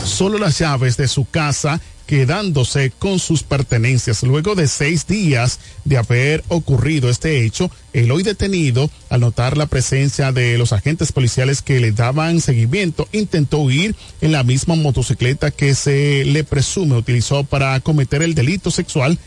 solo 0.05 0.39
las 0.39 0.59
llaves 0.59 0.97
de 0.97 1.09
su 1.09 1.25
casa 1.25 1.81
quedándose 2.07 2.91
con 2.91 3.19
sus 3.19 3.43
pertenencias. 3.43 4.23
Luego 4.23 4.55
de 4.55 4.69
seis 4.69 5.07
días 5.07 5.61
de 5.85 5.97
haber 5.97 6.45
ocurrido 6.49 7.09
este 7.09 7.45
hecho, 7.45 7.71
el 7.93 8.11
hoy 8.11 8.23
detenido, 8.23 8.91
al 9.09 9.21
notar 9.21 9.57
la 9.57 9.67
presencia 9.67 10.33
de 10.33 10.59
los 10.59 10.73
agentes 10.73 11.13
policiales 11.13 11.63
que 11.63 11.81
le 11.81 11.93
daban 11.93 12.41
seguimiento, 12.41 13.09
intentó 13.13 13.59
huir 13.59 13.95
en 14.21 14.33
la 14.33 14.43
misma 14.43 14.75
motocicleta 14.75 15.51
que 15.51 15.75
se 15.75 16.25
le 16.25 16.45
presume 16.45 16.97
utilizó 16.97 17.45
para 17.45 17.79
cometer 17.81 18.23
el 18.23 18.35
delito 18.35 18.71
sexual 18.71 19.19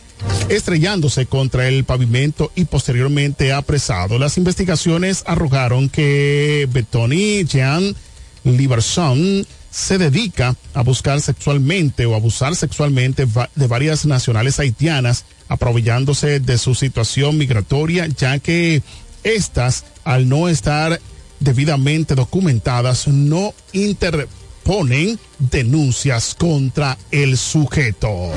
estrellándose 0.50 1.26
contra 1.28 1.68
el 1.68 1.84
pavimento 1.84 2.52
y 2.56 2.66
posteriormente 2.66 3.54
apresado. 3.54 4.18
Las 4.18 4.38
investigaciones 4.38 5.24
arrojaron 5.28 5.90
que 5.90 6.68
Betoni 6.72 7.44
Jean 7.46 7.96
Liberson 8.44 9.46
se 9.72 9.98
dedica 9.98 10.56
a 10.74 10.82
buscar 10.82 11.22
sexualmente 11.22 12.06
o 12.06 12.16
abusar 12.16 12.56
sexualmente 12.56 13.28
de 13.56 13.68
varias 13.68 14.06
nacionales 14.06 14.60
haitianas, 14.60 15.26
aprovechándose 15.48 16.40
de 16.40 16.58
su 16.58 16.76
situación 16.76 17.38
migratoria, 17.38 18.08
ya 18.08 18.40
que 18.40 18.82
estas, 19.24 19.86
al 20.04 20.30
no 20.30 20.48
estar 20.50 21.00
debidamente 21.40 22.16
documentadas, 22.16 23.08
no 23.08 23.54
interponen 23.74 25.20
denuncias 25.40 26.36
contra 26.36 26.98
el 27.12 27.38
sujeto. 27.38 28.32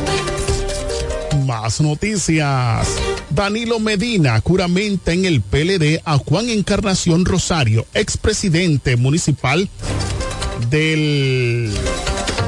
Más 1.47 1.81
noticias. 1.81 2.89
Danilo 3.31 3.79
Medina 3.79 4.41
juramenta 4.41 5.13
en 5.13 5.25
el 5.25 5.41
PLD 5.41 6.01
a 6.05 6.19
Juan 6.19 6.51
Encarnación 6.51 7.25
Rosario, 7.25 7.87
expresidente 7.95 8.97
municipal 8.97 9.69
del 10.69 11.73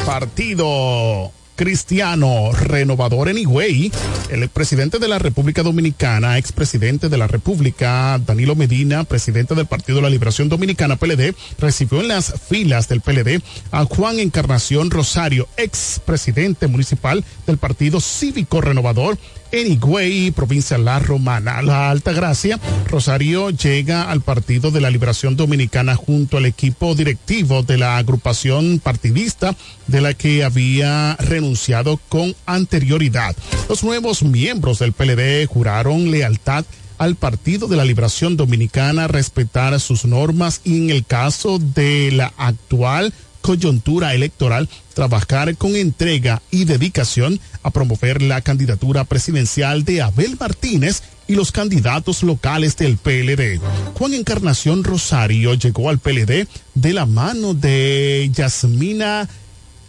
partido 0.04 1.32
cristiano 1.54 2.50
renovador 2.52 3.28
en 3.28 3.38
Higüey, 3.38 3.92
el 4.30 4.48
presidente 4.48 4.98
de 4.98 5.08
la 5.08 5.18
República 5.18 5.62
Dominicana, 5.62 6.38
expresidente 6.38 7.08
de 7.08 7.18
la 7.18 7.28
República, 7.28 8.18
Danilo 8.18 8.56
Medina, 8.56 9.04
presidente 9.04 9.54
del 9.54 9.66
Partido 9.66 9.96
de 9.96 10.02
la 10.02 10.10
Liberación 10.10 10.48
Dominicana, 10.48 10.96
PLD, 10.96 11.34
recibió 11.58 12.00
en 12.00 12.08
las 12.08 12.34
filas 12.48 12.88
del 12.88 13.00
PLD 13.00 13.42
a 13.70 13.84
Juan 13.84 14.18
Encarnación 14.18 14.90
Rosario, 14.90 15.46
expresidente 15.56 16.66
municipal 16.66 17.24
del 17.46 17.58
Partido 17.58 18.00
Cívico 18.00 18.60
Renovador 18.60 19.18
en 19.52 19.72
Higüey, 19.72 20.30
provincia 20.30 20.78
La 20.78 20.98
Romana. 20.98 21.62
La 21.62 21.90
Alta 21.90 22.12
Gracia, 22.12 22.58
Rosario 22.88 23.50
llega 23.50 24.10
al 24.10 24.22
Partido 24.22 24.70
de 24.70 24.80
la 24.80 24.90
Liberación 24.90 25.36
Dominicana 25.36 25.94
junto 25.94 26.38
al 26.38 26.46
equipo 26.46 26.94
directivo 26.94 27.62
de 27.62 27.78
la 27.78 27.98
agrupación 27.98 28.80
partidista 28.82 29.54
de 29.86 30.00
la 30.00 30.14
que 30.14 30.42
había 30.42 31.16
renunciado 31.20 32.00
con 32.08 32.34
anterioridad. 32.46 33.36
Los 33.68 33.84
nuevos 33.84 34.22
miembros 34.22 34.78
del 34.78 34.92
PLD 34.92 35.46
juraron 35.46 36.10
lealtad 36.10 36.64
al 36.98 37.16
Partido 37.16 37.68
de 37.68 37.76
la 37.76 37.84
Liberación 37.84 38.36
Dominicana, 38.36 39.08
respetar 39.08 39.78
sus 39.80 40.04
normas 40.04 40.60
y 40.64 40.78
en 40.78 40.90
el 40.90 41.04
caso 41.04 41.58
de 41.58 42.10
la 42.12 42.32
actual 42.36 43.12
coyuntura 43.42 44.14
electoral, 44.14 44.68
trabajar 44.94 45.56
con 45.56 45.76
entrega 45.76 46.40
y 46.50 46.64
dedicación 46.64 47.40
a 47.62 47.70
promover 47.70 48.22
la 48.22 48.40
candidatura 48.40 49.04
presidencial 49.04 49.84
de 49.84 50.00
Abel 50.00 50.36
Martínez 50.40 51.02
y 51.28 51.34
los 51.34 51.52
candidatos 51.52 52.22
locales 52.22 52.76
del 52.76 52.96
PLD. 52.96 53.60
Juan 53.94 54.14
Encarnación 54.14 54.84
Rosario 54.84 55.54
llegó 55.54 55.90
al 55.90 55.98
PLD 55.98 56.46
de 56.74 56.92
la 56.92 57.06
mano 57.06 57.54
de 57.54 58.30
Yasmina 58.32 59.28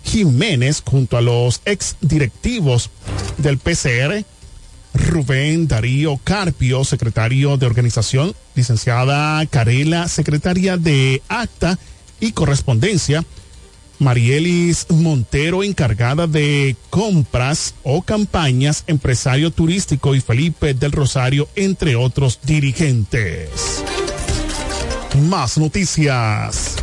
Jiménez 0.04 0.84
junto 0.86 1.18
a 1.18 1.22
los 1.22 1.62
ex 1.66 1.96
directivos 2.02 2.90
del 3.38 3.58
PCR, 3.58 4.26
Rubén 4.94 5.68
Darío 5.68 6.20
Carpio, 6.24 6.84
secretario 6.84 7.58
de 7.58 7.66
organización, 7.66 8.36
licenciada 8.56 9.44
Carela, 9.48 10.08
secretaria 10.08 10.78
de 10.78 11.22
acta 11.30 11.80
y 12.20 12.32
correspondencia, 12.32 13.24
Marielis 14.04 14.86
Montero, 14.90 15.64
encargada 15.64 16.28
de 16.28 16.76
compras 16.90 17.74
o 17.84 18.02
campañas, 18.02 18.84
empresario 18.88 19.50
turístico 19.50 20.14
y 20.14 20.22
Felipe 20.22 20.74
del 20.74 20.92
Rosario, 20.92 21.48
entre 21.56 21.96
otros 21.96 22.40
dirigentes. 22.44 23.84
Más 25.30 25.58
noticias. 25.58 26.76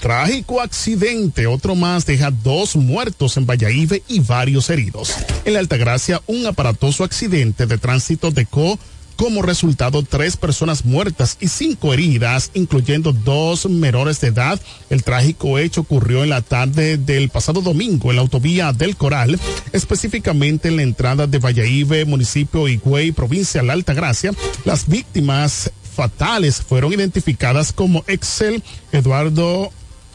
Trágico 0.00 0.60
accidente, 0.60 1.46
otro 1.46 1.74
más 1.74 2.04
deja 2.04 2.30
dos 2.30 2.76
muertos 2.76 3.36
en 3.38 3.46
Valladolid 3.46 3.94
y 4.06 4.20
varios 4.20 4.68
heridos. 4.68 5.14
En 5.44 5.54
la 5.54 5.60
Altagracia, 5.60 6.20
un 6.26 6.46
aparatoso 6.46 7.02
accidente 7.02 7.66
de 7.66 7.78
tránsito 7.78 8.30
dejó 8.30 8.78
como 9.16 9.42
resultado 9.42 10.02
tres 10.02 10.36
personas 10.36 10.84
muertas 10.84 11.38
y 11.40 11.48
cinco 11.48 11.92
heridas, 11.92 12.50
incluyendo 12.54 13.12
dos 13.12 13.68
menores 13.68 14.20
de 14.20 14.28
edad. 14.28 14.60
El 14.90 15.02
trágico 15.02 15.58
hecho 15.58 15.80
ocurrió 15.80 16.22
en 16.22 16.30
la 16.30 16.42
tarde 16.42 16.98
del 16.98 17.30
pasado 17.30 17.62
domingo 17.62 18.10
en 18.10 18.16
la 18.16 18.22
autovía 18.22 18.72
del 18.72 18.96
Coral, 18.96 19.40
específicamente 19.72 20.68
en 20.68 20.76
la 20.76 20.82
entrada 20.82 21.26
de 21.26 21.38
Valladolid, 21.38 22.06
municipio 22.06 22.68
Higüey, 22.68 23.12
provincia 23.12 23.60
de 23.60 23.66
la 23.66 23.72
Altagracia. 23.72 24.32
Las 24.64 24.86
víctimas 24.86 25.70
fatales 25.94 26.60
fueron 26.60 26.92
identificadas 26.92 27.72
como 27.72 28.04
Excel 28.06 28.62
Eduardo 28.92 29.70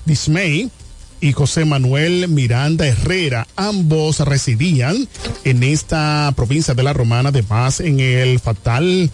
Dismay 0.06 0.70
y 1.22 1.32
José 1.32 1.64
Manuel 1.66 2.28
Miranda 2.28 2.88
Herrera. 2.88 3.48
Ambos 3.56 4.20
residían 4.20 5.08
en 5.44 5.64
esta 5.64 6.34
provincia 6.36 6.74
de 6.74 6.84
la 6.84 6.94
Romana. 6.94 7.30
Además, 7.30 7.80
en 7.80 8.00
el 8.00 8.40
fatal 8.40 9.10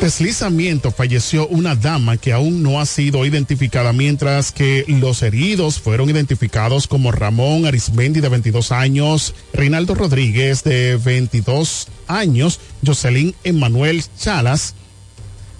deslizamiento 0.00 0.90
falleció 0.90 1.48
una 1.48 1.74
dama 1.74 2.18
que 2.18 2.32
aún 2.32 2.62
no 2.62 2.80
ha 2.80 2.86
sido 2.86 3.24
identificada, 3.24 3.92
mientras 3.92 4.52
que 4.52 4.84
los 4.86 5.22
heridos 5.22 5.80
fueron 5.80 6.10
identificados 6.10 6.86
como 6.86 7.12
Ramón 7.12 7.66
Arismendi 7.66 8.20
de 8.20 8.28
22 8.28 8.72
años, 8.72 9.34
Reinaldo 9.54 9.94
Rodríguez 9.94 10.62
de 10.62 10.96
22 10.96 11.88
años, 12.08 12.60
Jocelyn 12.84 13.34
Emanuel 13.42 14.04
Chalas 14.18 14.74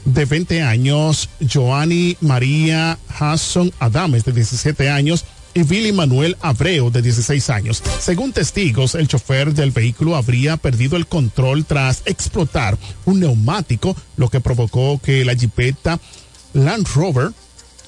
de 0.06 0.24
20 0.24 0.62
años, 0.62 1.28
Joanny 1.52 2.16
María 2.20 2.98
Hasson 3.18 3.72
Adames, 3.78 4.24
de 4.24 4.32
17 4.32 4.88
años, 4.88 5.24
y 5.52 5.62
Billy 5.62 5.92
Manuel 5.92 6.36
Abreu, 6.40 6.90
de 6.90 7.02
16 7.02 7.50
años. 7.50 7.82
Según 7.98 8.32
testigos, 8.32 8.94
el 8.94 9.08
chofer 9.08 9.52
del 9.54 9.70
vehículo 9.70 10.16
habría 10.16 10.56
perdido 10.56 10.96
el 10.96 11.06
control 11.06 11.64
tras 11.64 12.02
explotar 12.04 12.78
un 13.04 13.20
neumático, 13.20 13.96
lo 14.16 14.28
que 14.28 14.40
provocó 14.40 15.00
que 15.02 15.24
la 15.24 15.34
jipeta 15.34 15.98
Land 16.52 16.88
Rover 16.94 17.32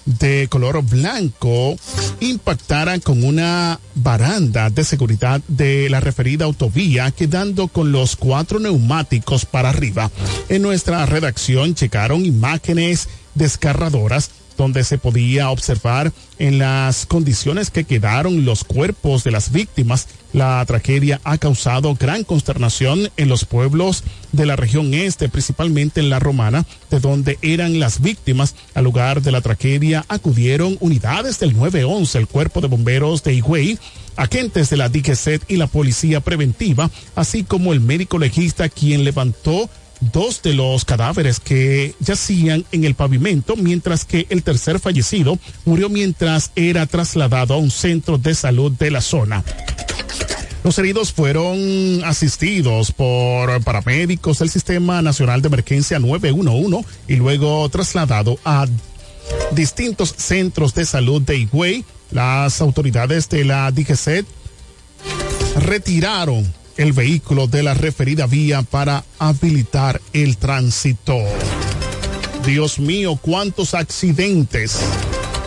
de 0.09 0.49
color 0.49 0.83
blanco 0.83 1.77
impactaran 2.21 3.01
con 3.01 3.25
una 3.25 3.79
baranda 3.95 4.71
de 4.71 4.85
seguridad 4.85 5.43
de 5.49 5.91
la 5.91 6.01
referida 6.01 6.47
autovía, 6.47 7.11
quedando 7.11 7.69
con 7.69 7.93
los 7.93 8.17
cuatro 8.17 8.59
neumáticos 8.59 9.45
para 9.45 9.69
arriba. 9.69 10.11
En 10.49 10.63
nuestra 10.63 11.05
redacción 11.05 11.75
checaron 11.75 12.25
imágenes 12.25 13.09
desgarradoras 13.35 14.31
donde 14.59 14.85
se 14.85 14.99
podía 14.99 15.51
observar 15.51 16.13
en 16.39 16.59
las 16.59 17.07
condiciones 17.07 17.71
que 17.71 17.85
quedaron 17.85 18.45
los 18.45 18.65
cuerpos 18.65 19.25
de 19.25 19.31
las 19.31 19.53
víctimas. 19.53 20.09
La 20.33 20.63
tragedia 20.67 21.21
ha 21.25 21.39
causado 21.39 21.95
gran 21.95 22.25
consternación 22.25 23.09
en 23.17 23.29
los 23.29 23.47
pueblos 23.47 24.05
de 24.33 24.45
la 24.45 24.57
región 24.57 24.93
este, 24.93 25.29
principalmente 25.31 26.01
en 26.01 26.11
la 26.11 26.19
Romana, 26.19 26.67
de 26.91 27.01
donde 27.01 27.39
eran 27.41 27.79
las 27.81 28.03
víctimas. 28.03 28.57
Al 28.75 28.85
lugar 28.85 29.23
de 29.23 29.33
la 29.33 29.41
tragedia 29.41 30.05
acudieron 30.09 30.77
unidades 30.81 31.39
del 31.39 31.57
911, 31.57 32.19
el 32.19 32.27
cuerpo 32.27 32.61
de 32.61 32.69
bomberos 32.69 33.23
de 33.23 33.35
Higüey, 33.35 33.79
agentes 34.17 34.69
de 34.71 34.77
la 34.77 34.89
DGCET 34.89 35.49
y 35.49 35.57
la 35.57 35.69
policía 35.69 36.21
preventiva, 36.21 36.91
así 37.15 37.45
como 37.45 37.73
el 37.73 37.81
médico 37.81 38.19
legista 38.19 38.69
quien 38.69 39.05
levantó 39.05 39.71
dos 40.01 40.43
de 40.43 40.55
los 40.55 40.85
cadáveres 40.85 41.41
que 41.41 41.95
yacían 42.01 42.65
en 42.73 42.85
el 42.85 42.95
pavimento, 42.95 43.57
mientras 43.57 44.05
que 44.05 44.27
el 44.31 44.43
tercer 44.43 44.81
fallecido 44.81 45.39
murió 45.65 45.89
mientras 45.89 46.53
era 46.57 46.87
trasladado 46.87 47.55
a 47.55 47.59
un 47.59 47.71
centro 47.71 48.19
de 48.19 48.35
salud 48.35 48.73
de 48.73 48.91
la 48.91 49.01
zona. 49.01 49.45
Los 50.65 50.79
heridos 50.79 51.13
fueron 51.13 52.05
asistidos 52.05 52.93
por 52.93 53.63
paramédicos 53.63 54.41
del 54.41 54.51
Sistema 54.51 55.01
Nacional 55.03 55.41
de 55.41 55.49
Emergencia 55.49 55.99
911 55.99 56.87
y 57.07 57.17
luego 57.17 57.69
trasladado 57.69 58.39
a 58.45 58.67
distintos 59.53 60.15
centros 60.17 60.75
de 60.75 60.85
salud 60.85 61.23
de 61.23 61.39
Higüey. 61.39 61.85
Las 62.11 62.61
autoridades 62.61 63.29
de 63.29 63.45
la 63.45 63.71
DGCET 63.71 64.27
retiraron 65.61 66.53
el 66.79 66.93
vehículo 66.95 67.47
de 67.47 67.63
la 67.63 67.75
referida 67.75 68.27
vía 68.27 68.63
para 68.63 69.05
habilitar 69.19 70.01
el 70.15 70.39
tránsito. 70.39 71.17
Dios 72.47 72.79
mío, 72.79 73.19
cuántos 73.21 73.75
accidentes 73.75 74.81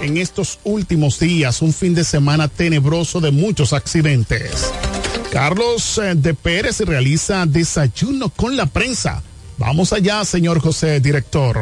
en 0.01 0.17
estos 0.17 0.59
últimos 0.63 1.19
días, 1.19 1.61
un 1.61 1.73
fin 1.73 1.95
de 1.95 2.03
semana 2.03 2.47
tenebroso 2.47 3.21
de 3.21 3.31
muchos 3.31 3.73
accidentes. 3.73 4.71
Carlos 5.31 5.97
eh, 5.97 6.13
de 6.15 6.33
Pérez 6.33 6.81
realiza 6.81 7.45
desayuno 7.45 8.29
con 8.29 8.57
la 8.57 8.65
prensa. 8.65 9.23
Vamos 9.57 9.93
allá, 9.93 10.25
señor 10.25 10.59
José, 10.59 10.99
director. 10.99 11.57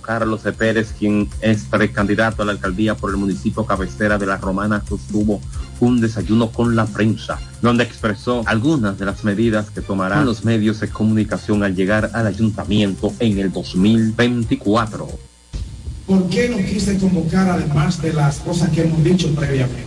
Carlos 0.00 0.42
de 0.42 0.52
Pérez, 0.52 0.94
quien 0.98 1.28
es 1.42 1.64
precandidato 1.64 2.42
a 2.42 2.46
la 2.46 2.52
alcaldía 2.52 2.96
por 2.96 3.10
el 3.10 3.16
municipio 3.16 3.66
cabecera 3.66 4.16
de 4.16 4.24
la 4.24 4.38
Romana, 4.38 4.82
sostuvo 4.88 5.40
un 5.80 6.00
desayuno 6.00 6.50
con 6.50 6.74
la 6.74 6.86
prensa, 6.86 7.38
donde 7.60 7.84
expresó 7.84 8.42
algunas 8.46 8.98
de 8.98 9.04
las 9.04 9.22
medidas 9.22 9.70
que 9.70 9.82
tomarán 9.82 10.24
los 10.24 10.44
medios 10.44 10.80
de 10.80 10.88
comunicación 10.88 11.62
al 11.62 11.74
llegar 11.74 12.10
al 12.14 12.26
ayuntamiento 12.26 13.12
en 13.18 13.38
el 13.38 13.52
2024. 13.52 15.08
¿Por 16.06 16.28
qué 16.30 16.48
no 16.48 16.56
quise 16.58 16.96
convocar 16.98 17.48
además 17.48 18.00
de 18.00 18.14
las 18.14 18.38
cosas 18.38 18.70
que 18.70 18.82
hemos 18.82 19.04
dicho 19.04 19.28
previamente? 19.34 19.84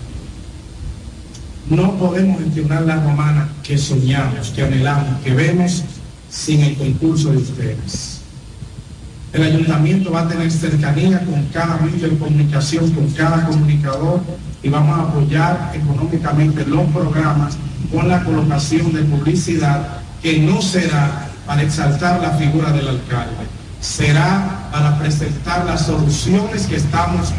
No 1.69 1.97
podemos 1.97 2.43
gestionar 2.43 2.83
la 2.83 3.03
romana 3.03 3.49
que 3.63 3.77
soñamos, 3.77 4.49
que 4.49 4.63
anhelamos, 4.63 5.21
que 5.23 5.33
vemos 5.33 5.83
sin 6.29 6.61
el 6.61 6.75
concurso 6.75 7.31
de 7.31 7.37
ustedes. 7.37 8.18
El 9.31 9.43
ayuntamiento 9.43 10.11
va 10.11 10.21
a 10.21 10.27
tener 10.27 10.51
cercanía 10.51 11.23
con 11.23 11.45
cada 11.53 11.77
medio 11.77 12.09
de 12.09 12.17
comunicación, 12.17 12.89
con 12.91 13.07
cada 13.11 13.45
comunicador 13.45 14.21
y 14.63 14.69
vamos 14.69 14.97
a 14.97 15.03
apoyar 15.03 15.71
económicamente 15.75 16.65
los 16.65 16.85
programas 16.91 17.55
con 17.93 18.07
la 18.07 18.23
colocación 18.23 18.91
de 18.91 19.03
publicidad 19.03 19.99
que 20.23 20.39
no 20.39 20.61
será 20.63 21.29
para 21.45 21.61
exaltar 21.61 22.19
la 22.21 22.31
figura 22.31 22.71
del 22.71 22.87
alcalde, 22.87 23.45
será 23.79 24.67
para 24.71 24.97
presentar 24.97 25.63
las 25.65 25.85
soluciones 25.85 26.65
que 26.65 26.77
estamos, 26.77 27.31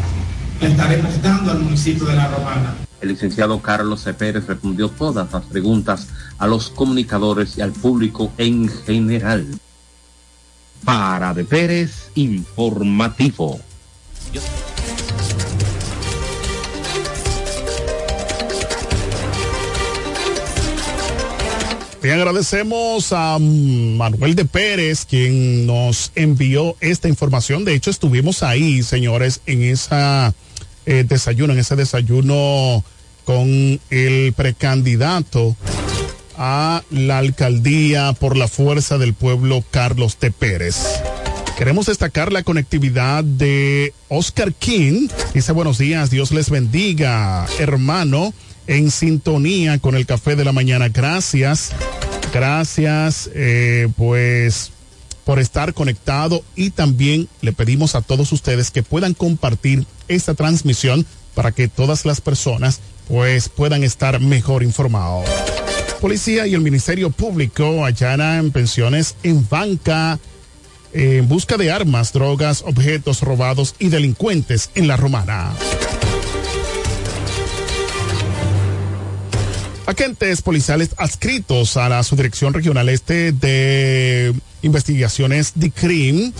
que 0.59 0.67
estaremos 0.67 1.21
dando 1.21 1.51
al 1.51 1.59
municipio 1.59 2.05
de 2.05 2.15
La 2.15 2.27
Romana. 2.29 2.73
El 3.01 3.09
licenciado 3.09 3.61
Carlos 3.61 4.01
C. 4.01 4.13
Pérez 4.13 4.47
respondió 4.47 4.87
todas 4.89 5.31
las 5.33 5.43
preguntas 5.43 6.07
a 6.37 6.47
los 6.47 6.69
comunicadores 6.69 7.57
y 7.57 7.61
al 7.61 7.71
público 7.71 8.31
en 8.37 8.69
general. 8.69 9.45
Para 10.83 11.33
de 11.33 11.43
Pérez, 11.43 12.09
informativo. 12.15 13.59
Te 22.01 22.11
agradecemos 22.11 23.13
a 23.13 23.37
Manuel 23.39 24.33
de 24.33 24.45
Pérez, 24.45 25.05
quien 25.05 25.67
nos 25.67 26.11
envió 26.15 26.75
esta 26.79 27.07
información. 27.07 27.63
De 27.63 27.75
hecho, 27.75 27.91
estuvimos 27.91 28.41
ahí, 28.41 28.81
señores, 28.81 29.41
en 29.45 29.61
esa 29.61 30.33
eh, 30.87 31.05
desayuno, 31.07 31.53
en 31.53 31.59
ese 31.59 31.75
desayuno 31.75 32.83
con 33.23 33.79
el 33.91 34.33
precandidato 34.33 35.55
a 36.43 36.81
la 36.89 37.19
alcaldía 37.19 38.13
por 38.13 38.35
la 38.35 38.47
fuerza 38.47 38.97
del 38.97 39.13
pueblo 39.13 39.63
Carlos 39.69 40.17
T. 40.17 40.31
Pérez. 40.31 40.75
Queremos 41.55 41.85
destacar 41.85 42.33
la 42.33 42.41
conectividad 42.41 43.23
de 43.23 43.93
Oscar 44.09 44.51
King. 44.51 45.07
Dice 45.35 45.51
buenos 45.51 45.77
días, 45.77 46.09
Dios 46.09 46.31
les 46.31 46.49
bendiga, 46.49 47.45
hermano, 47.59 48.33
en 48.65 48.89
sintonía 48.89 49.77
con 49.77 49.93
el 49.93 50.07
café 50.07 50.35
de 50.35 50.43
la 50.43 50.51
mañana. 50.51 50.89
Gracias, 50.89 51.73
gracias, 52.33 53.29
eh, 53.35 53.87
pues 53.95 54.71
por 55.23 55.37
estar 55.37 55.75
conectado 55.75 56.43
y 56.55 56.71
también 56.71 57.29
le 57.41 57.53
pedimos 57.53 57.93
a 57.93 58.01
todos 58.01 58.31
ustedes 58.31 58.71
que 58.71 58.81
puedan 58.81 59.13
compartir 59.13 59.85
esta 60.07 60.33
transmisión 60.33 61.05
para 61.35 61.51
que 61.51 61.67
todas 61.67 62.03
las 62.03 62.19
personas 62.19 62.79
pues 63.07 63.47
puedan 63.47 63.83
estar 63.83 64.19
mejor 64.19 64.63
informados. 64.63 65.29
Policía 66.01 66.47
y 66.47 66.55
el 66.55 66.61
Ministerio 66.61 67.11
Público 67.11 67.85
allanan 67.85 68.49
pensiones 68.49 69.15
en 69.21 69.47
banca 69.47 70.17
en 70.93 71.27
busca 71.27 71.57
de 71.57 71.71
armas, 71.71 72.11
drogas, 72.11 72.63
objetos 72.65 73.21
robados 73.21 73.75
y 73.77 73.89
delincuentes 73.89 74.71
en 74.73 74.87
la 74.87 74.97
Romana. 74.97 75.53
Agentes 79.85 80.41
policiales 80.41 80.89
adscritos 80.97 81.77
a 81.77 81.87
la 81.87 82.01
Subdirección 82.01 82.55
Regional 82.55 82.89
Este 82.89 83.31
de 83.31 84.33
Investigaciones 84.63 85.51
de 85.53 85.69
CRIM 85.69 86.33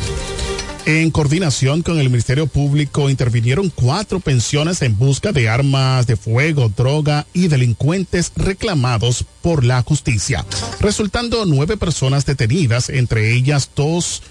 En 0.86 1.12
coordinación 1.12 1.84
con 1.84 2.00
el 2.00 2.10
Ministerio 2.10 2.48
Público 2.48 3.10
intervinieron 3.10 3.70
cuatro 3.70 4.20
pensiones 4.20 4.82
en 4.82 4.98
busca 4.98 5.32
de 5.32 5.48
armas 5.48 6.08
de 6.08 6.15
fuego, 6.15 6.70
droga 6.76 7.28
y 7.34 7.50
delincuentes 7.50 8.32
reclamados 8.36 9.24
por 9.44 9.63
la 9.63 9.84
justicia, 9.84 10.44
resultando 10.80 11.46
nueve 11.46 11.78
personas 11.78 12.26
detenidas, 12.26 12.89
entre 12.89 13.34
ellas 13.34 13.70
dos 13.76 14.24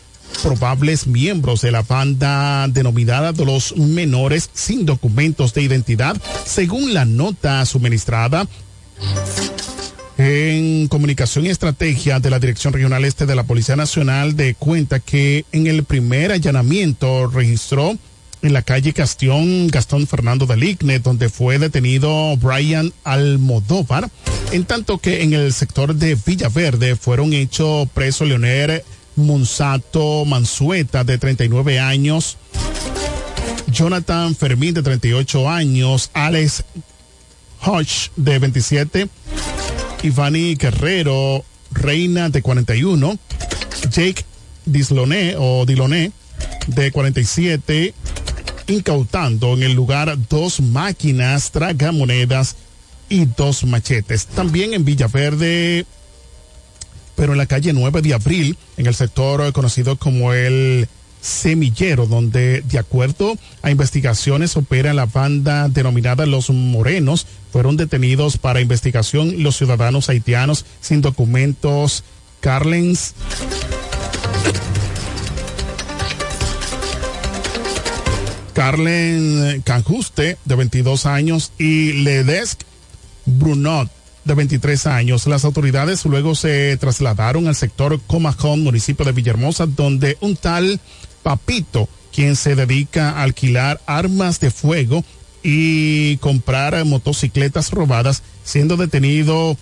probables 0.42 1.06
miembros 1.06 1.60
de 1.60 1.70
la 1.70 1.82
banda 1.82 2.66
denominada 2.68 3.32
de 3.32 3.44
los 3.44 3.76
menores 3.76 4.50
sin 4.52 4.86
documentos 4.86 5.54
de 5.54 5.62
identidad, 5.62 6.20
según 6.44 6.94
la 6.94 7.04
nota 7.04 7.64
suministrada 7.64 8.48
en 10.20 10.86
comunicación 10.88 11.46
y 11.46 11.48
estrategia 11.48 12.20
de 12.20 12.28
la 12.28 12.38
Dirección 12.38 12.74
Regional 12.74 13.06
Este 13.06 13.24
de 13.24 13.34
la 13.34 13.44
Policía 13.44 13.74
Nacional 13.74 14.36
de 14.36 14.54
cuenta 14.54 15.00
que 15.00 15.46
en 15.50 15.66
el 15.66 15.84
primer 15.84 16.30
allanamiento 16.30 17.26
registró 17.28 17.96
en 18.42 18.52
la 18.52 18.60
calle 18.60 18.92
Castión 18.92 19.68
Gastón 19.68 20.06
Fernando 20.06 20.44
del 20.44 20.62
Igne, 20.62 20.98
donde 20.98 21.30
fue 21.30 21.58
detenido 21.58 22.36
Brian 22.36 22.92
Almodóvar, 23.02 24.10
en 24.52 24.64
tanto 24.64 24.98
que 24.98 25.22
en 25.22 25.32
el 25.32 25.54
sector 25.54 25.94
de 25.94 26.18
Villaverde 26.26 26.96
fueron 26.96 27.32
hechos 27.32 27.88
preso 27.88 28.26
Leonel 28.26 28.82
Monsato 29.16 30.26
Mansueta, 30.26 31.02
de 31.02 31.16
39 31.16 31.80
años, 31.80 32.36
Jonathan 33.68 34.34
Fermín, 34.34 34.74
de 34.74 34.82
38 34.82 35.48
años, 35.48 36.10
Alex 36.12 36.64
Hodge, 37.62 38.10
de 38.16 38.38
27, 38.38 39.08
Ivani 40.02 40.54
Guerrero 40.54 41.44
Reina, 41.72 42.30
de 42.30 42.42
41, 42.42 43.18
Jake 43.90 44.24
Disloné 44.64 45.34
o 45.38 45.64
Diloné, 45.66 46.12
de 46.66 46.90
47, 46.90 47.94
incautando 48.68 49.54
en 49.54 49.62
el 49.62 49.72
lugar 49.72 50.16
dos 50.28 50.60
máquinas 50.60 51.50
tragamonedas 51.50 52.56
y 53.08 53.26
dos 53.26 53.64
machetes. 53.64 54.26
También 54.26 54.74
en 54.74 54.84
Villaverde 54.84 55.86
pero 57.20 57.32
en 57.32 57.38
la 57.38 57.44
calle 57.44 57.74
9 57.74 58.00
de 58.00 58.14
abril, 58.14 58.56
en 58.78 58.86
el 58.86 58.94
sector 58.94 59.52
conocido 59.52 59.96
como 59.96 60.32
el 60.32 60.88
Semillero, 61.20 62.06
donde 62.06 62.62
de 62.62 62.78
acuerdo 62.78 63.36
a 63.62 63.70
investigaciones 63.70 64.56
opera 64.56 64.94
la 64.94 65.06
banda 65.06 65.68
denominada 65.68 66.26
Los 66.26 66.50
Morenos, 66.50 67.26
fueron 67.52 67.76
detenidos 67.76 68.38
para 68.38 68.60
investigación 68.60 69.42
los 69.42 69.56
ciudadanos 69.56 70.08
haitianos 70.08 70.64
sin 70.80 71.00
documentos 71.00 72.04
Carlens. 72.40 73.14
Carlen 78.52 79.62
Canjuste, 79.64 80.36
de 80.44 80.54
22 80.54 81.06
años, 81.06 81.52
y 81.58 81.92
Ledesque 81.92 82.66
Brunot, 83.24 83.90
de 84.24 84.34
23 84.34 84.86
años. 84.86 85.26
Las 85.26 85.44
autoridades 85.44 86.04
luego 86.04 86.34
se 86.34 86.76
trasladaron 86.76 87.48
al 87.48 87.54
sector 87.54 88.00
Comajón, 88.06 88.62
municipio 88.62 89.06
de 89.06 89.12
Villahermosa, 89.12 89.66
donde 89.66 90.18
un 90.20 90.36
tal 90.36 90.80
Papito, 91.22 91.88
quien 92.12 92.36
se 92.36 92.54
dedica 92.54 93.10
a 93.10 93.22
alquilar 93.22 93.80
armas 93.86 94.40
de 94.40 94.50
fuego 94.50 95.04
y 95.42 96.16
comprar 96.18 96.84
motocicletas 96.84 97.70
robadas, 97.70 98.22
siendo 98.44 98.76
detenido 98.76 99.56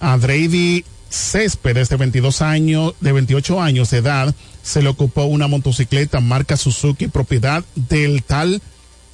a 0.00 0.16
Brady 0.16 0.84
Céspedes 1.10 1.88
de 1.88 1.96
22 1.96 2.42
años, 2.42 2.94
de 3.00 3.12
28 3.12 3.60
años 3.60 3.90
de 3.90 3.98
edad, 3.98 4.34
se 4.62 4.82
le 4.82 4.88
ocupó 4.88 5.24
una 5.24 5.48
motocicleta 5.48 6.20
marca 6.20 6.56
Suzuki 6.56 7.08
propiedad 7.08 7.64
del 7.74 8.22
tal 8.22 8.62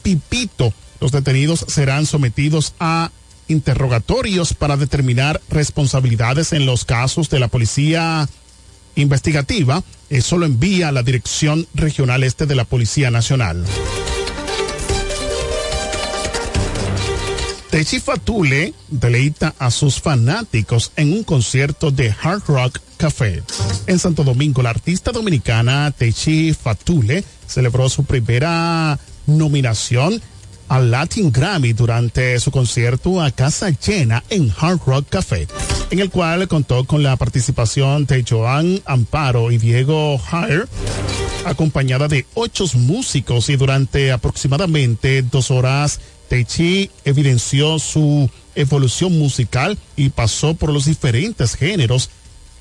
Pipito. 0.03 0.73
Los 1.01 1.13
detenidos 1.13 1.65
serán 1.69 2.07
sometidos 2.07 2.75
a 2.79 3.11
interrogatorios 3.49 4.55
para 4.55 4.77
determinar 4.77 5.41
responsabilidades 5.49 6.53
en 6.53 6.67
los 6.67 6.85
casos 6.85 7.31
de 7.31 7.41
la 7.41 7.49
policía 7.49 8.29
investigativa. 9.01 9.83
Eso 10.11 10.39
lo 10.39 10.47
envía 10.47 10.89
a 10.89 10.93
la 10.93 11.03
Dirección 11.03 11.67
Regional 11.75 12.25
Este 12.25 12.47
de 12.47 12.55
la 12.55 12.65
Policía 12.65 13.11
Nacional. 13.11 13.65
Techi 17.71 18.01
Fatule 18.01 18.73
deleita 18.89 19.55
a 19.59 19.71
sus 19.71 20.01
fanáticos 20.01 20.93
en 20.97 21.13
un 21.13 21.23
concierto 21.23 21.91
de 21.91 22.15
Hard 22.23 22.43
Rock 22.49 22.81
Café. 22.97 23.43
En 23.87 23.99
Santo 23.99 24.25
Domingo, 24.25 24.63
la 24.63 24.71
artista 24.71 25.13
dominicana 25.13 25.91
Techi 25.91 26.55
Fatule 26.55 27.23
celebró 27.47 27.89
su 27.91 28.05
primera 28.05 28.99
nominación 29.27 30.21
al 30.69 30.91
Latin 30.91 31.33
Grammy 31.33 31.73
durante 31.73 32.39
su 32.41 32.51
concierto 32.51 33.21
a 33.21 33.31
casa 33.31 33.71
llena 33.71 34.23
en 34.31 34.53
Hard 34.59 34.81
Rock 34.87 35.09
Café, 35.09 35.47
en 35.91 35.99
el 35.99 36.11
cual 36.11 36.47
contó 36.49 36.85
con 36.85 37.03
la 37.03 37.17
participación 37.17 38.07
de 38.07 38.25
Joan 38.29 38.81
Amparo 38.85 39.51
y 39.51 39.59
Diego 39.59 40.21
Hire, 40.31 40.65
acompañada 41.45 42.09
de 42.09 42.27
ocho 42.35 42.65
músicos 42.75 43.49
y 43.49 43.57
durante 43.57 44.13
aproximadamente 44.13 45.23
dos 45.23 45.51
horas 45.51 46.01
Techi 46.29 46.91
evidenció 47.05 47.79
su 47.79 48.31
evolución 48.55 49.19
musical 49.19 49.79
y 49.97 50.11
pasó 50.11 50.55
por 50.55 50.73
los 50.73 50.85
diferentes 50.85 51.55
géneros 51.55 52.11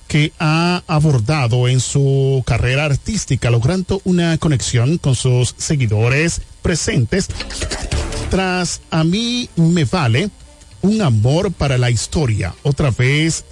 que 0.07 0.31
ha 0.39 0.83
abordado 0.87 1.67
en 1.67 1.81
su 1.81 2.41
carrera 2.45 2.85
artística, 2.85 3.49
logrando 3.49 4.01
una 4.05 4.37
conexión 4.37 4.97
con 4.97 5.15
sus 5.15 5.53
seguidores 5.57 6.41
presentes. 6.61 7.27
Tras 8.29 8.81
A 8.91 9.03
mí 9.03 9.49
me 9.55 9.85
vale, 9.85 10.29
un 10.81 11.01
amor 11.01 11.51
para 11.51 11.77
la 11.77 11.89
historia, 11.89 12.53
otra 12.63 12.91
vez, 12.91 13.45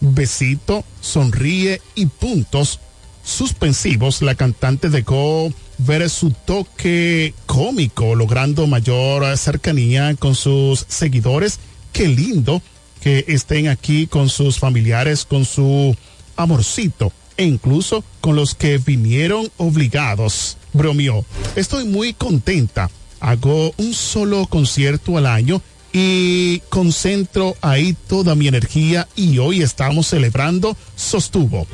besito, 0.00 0.84
sonríe 1.00 1.80
y 1.94 2.06
puntos 2.06 2.80
suspensivos, 3.24 4.22
la 4.22 4.34
cantante 4.34 4.88
dejó 4.88 5.52
ver 5.78 6.08
su 6.10 6.30
toque 6.30 7.34
cómico, 7.46 8.14
logrando 8.14 8.66
mayor 8.66 9.36
cercanía 9.36 10.14
con 10.14 10.34
sus 10.34 10.84
seguidores. 10.88 11.58
Qué 11.92 12.08
lindo 12.08 12.62
que 13.00 13.24
estén 13.28 13.68
aquí 13.68 14.06
con 14.06 14.28
sus 14.28 14.58
familiares, 14.58 15.24
con 15.24 15.44
su 15.44 15.94
amorcito 16.36 17.12
e 17.36 17.44
incluso 17.44 18.02
con 18.20 18.34
los 18.34 18.54
que 18.54 18.78
vinieron 18.78 19.48
obligados. 19.56 20.56
Bromeó, 20.72 21.24
estoy 21.54 21.84
muy 21.84 22.12
contenta. 22.12 22.90
Hago 23.20 23.72
un 23.76 23.94
solo 23.94 24.46
concierto 24.46 25.18
al 25.18 25.26
año 25.26 25.60
y 25.92 26.60
concentro 26.68 27.56
ahí 27.60 27.96
toda 28.06 28.34
mi 28.34 28.48
energía 28.48 29.08
y 29.16 29.38
hoy 29.38 29.62
estamos 29.62 30.08
celebrando, 30.08 30.76
sostuvo. 30.96 31.66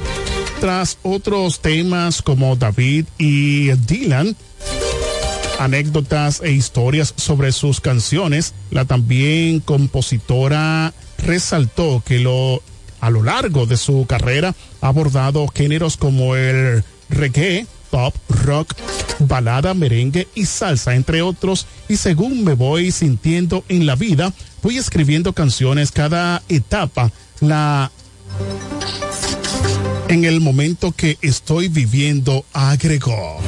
Tras 0.60 0.98
otros 1.02 1.60
temas 1.60 2.22
como 2.22 2.56
David 2.56 3.06
y 3.18 3.72
Dylan, 3.72 4.36
anécdotas 5.58 6.40
e 6.42 6.52
historias 6.52 7.12
sobre 7.16 7.52
sus 7.52 7.80
canciones, 7.80 8.54
la 8.70 8.84
también 8.84 9.60
compositora 9.60 10.94
resaltó 11.18 12.02
que 12.04 12.18
lo 12.18 12.62
a 13.00 13.10
lo 13.10 13.22
largo 13.22 13.66
de 13.66 13.76
su 13.76 14.06
carrera 14.06 14.54
ha 14.80 14.88
abordado 14.88 15.46
géneros 15.48 15.98
como 15.98 16.36
el 16.36 16.82
reggae, 17.10 17.66
pop, 17.94 18.12
rock, 18.28 18.74
balada, 19.20 19.72
merengue 19.72 20.26
y 20.34 20.46
salsa, 20.46 20.96
entre 20.96 21.22
otros, 21.22 21.64
y 21.88 21.96
según 21.96 22.42
me 22.42 22.54
voy 22.54 22.90
sintiendo 22.90 23.64
en 23.68 23.86
la 23.86 23.94
vida, 23.94 24.34
voy 24.64 24.78
escribiendo 24.78 25.32
canciones 25.32 25.92
cada 25.92 26.42
etapa, 26.48 27.12
la 27.38 27.92
en 30.08 30.24
el 30.24 30.40
momento 30.40 30.90
que 30.90 31.18
estoy 31.22 31.68
viviendo, 31.68 32.44
agregó. 32.52 33.38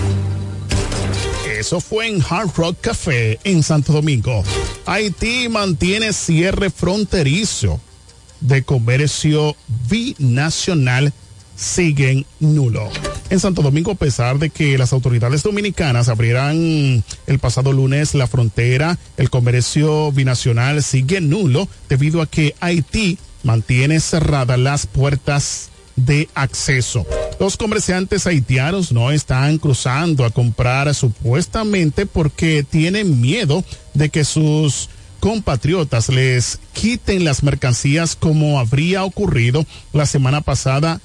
Eso 1.58 1.80
fue 1.80 2.06
en 2.06 2.22
Hard 2.22 2.52
Rock 2.54 2.76
Café 2.82 3.40
en 3.42 3.64
Santo 3.64 3.94
Domingo. 3.94 4.44
Haití 4.86 5.48
mantiene 5.48 6.12
cierre 6.12 6.70
fronterizo 6.70 7.80
de 8.40 8.62
comercio 8.62 9.56
binacional 9.90 11.12
siguen 11.56 12.26
nulo. 12.38 12.88
En 13.30 13.40
Santo 13.40 13.62
Domingo, 13.62 13.92
a 13.92 13.96
pesar 13.96 14.38
de 14.38 14.50
que 14.50 14.78
las 14.78 14.92
autoridades 14.92 15.42
dominicanas 15.42 16.08
abrieran 16.08 17.02
el 17.26 17.38
pasado 17.40 17.72
lunes 17.72 18.14
la 18.14 18.28
frontera, 18.28 18.98
el 19.16 19.30
comercio 19.30 20.12
binacional 20.12 20.82
sigue 20.82 21.20
nulo 21.20 21.68
debido 21.88 22.22
a 22.22 22.26
que 22.26 22.54
Haití 22.60 23.18
mantiene 23.42 24.00
cerradas 24.00 24.58
las 24.58 24.86
puertas 24.86 25.70
de 25.96 26.28
acceso. 26.34 27.06
Los 27.40 27.56
comerciantes 27.56 28.26
haitianos 28.26 28.92
no 28.92 29.10
están 29.10 29.58
cruzando 29.58 30.24
a 30.24 30.30
comprar 30.30 30.94
supuestamente 30.94 32.06
porque 32.06 32.64
tienen 32.68 33.20
miedo 33.20 33.64
de 33.94 34.10
que 34.10 34.24
sus 34.24 34.88
compatriotas 35.20 36.08
les 36.10 36.60
quiten 36.72 37.24
las 37.24 37.42
mercancías 37.42 38.14
como 38.14 38.60
habría 38.60 39.04
ocurrido 39.04 39.66
la 39.92 40.06
semana 40.06 40.42
pasada 40.42 41.00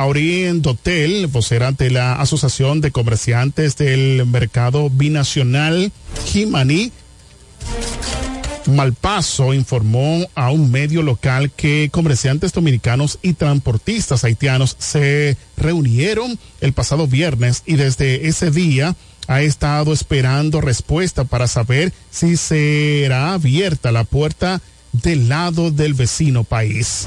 Aurien 0.00 0.62
Dotel, 0.62 1.26
vocera 1.26 1.72
de 1.72 1.90
la 1.90 2.14
Asociación 2.14 2.80
de 2.80 2.90
Comerciantes 2.90 3.76
del 3.76 4.24
Mercado 4.24 4.88
Binacional 4.88 5.92
Jimani, 6.24 6.90
Malpaso 8.64 9.52
informó 9.52 10.26
a 10.34 10.52
un 10.52 10.70
medio 10.70 11.02
local 11.02 11.50
que 11.50 11.90
comerciantes 11.92 12.54
dominicanos 12.54 13.18
y 13.20 13.34
transportistas 13.34 14.24
haitianos 14.24 14.74
se 14.78 15.36
reunieron 15.58 16.38
el 16.62 16.72
pasado 16.72 17.06
viernes 17.06 17.62
y 17.66 17.76
desde 17.76 18.26
ese 18.26 18.50
día 18.50 18.96
ha 19.26 19.42
estado 19.42 19.92
esperando 19.92 20.62
respuesta 20.62 21.24
para 21.24 21.46
saber 21.46 21.92
si 22.10 22.38
será 22.38 23.34
abierta 23.34 23.92
la 23.92 24.04
puerta 24.04 24.62
del 24.92 25.28
lado 25.28 25.70
del 25.70 25.92
vecino 25.92 26.42
país. 26.42 27.06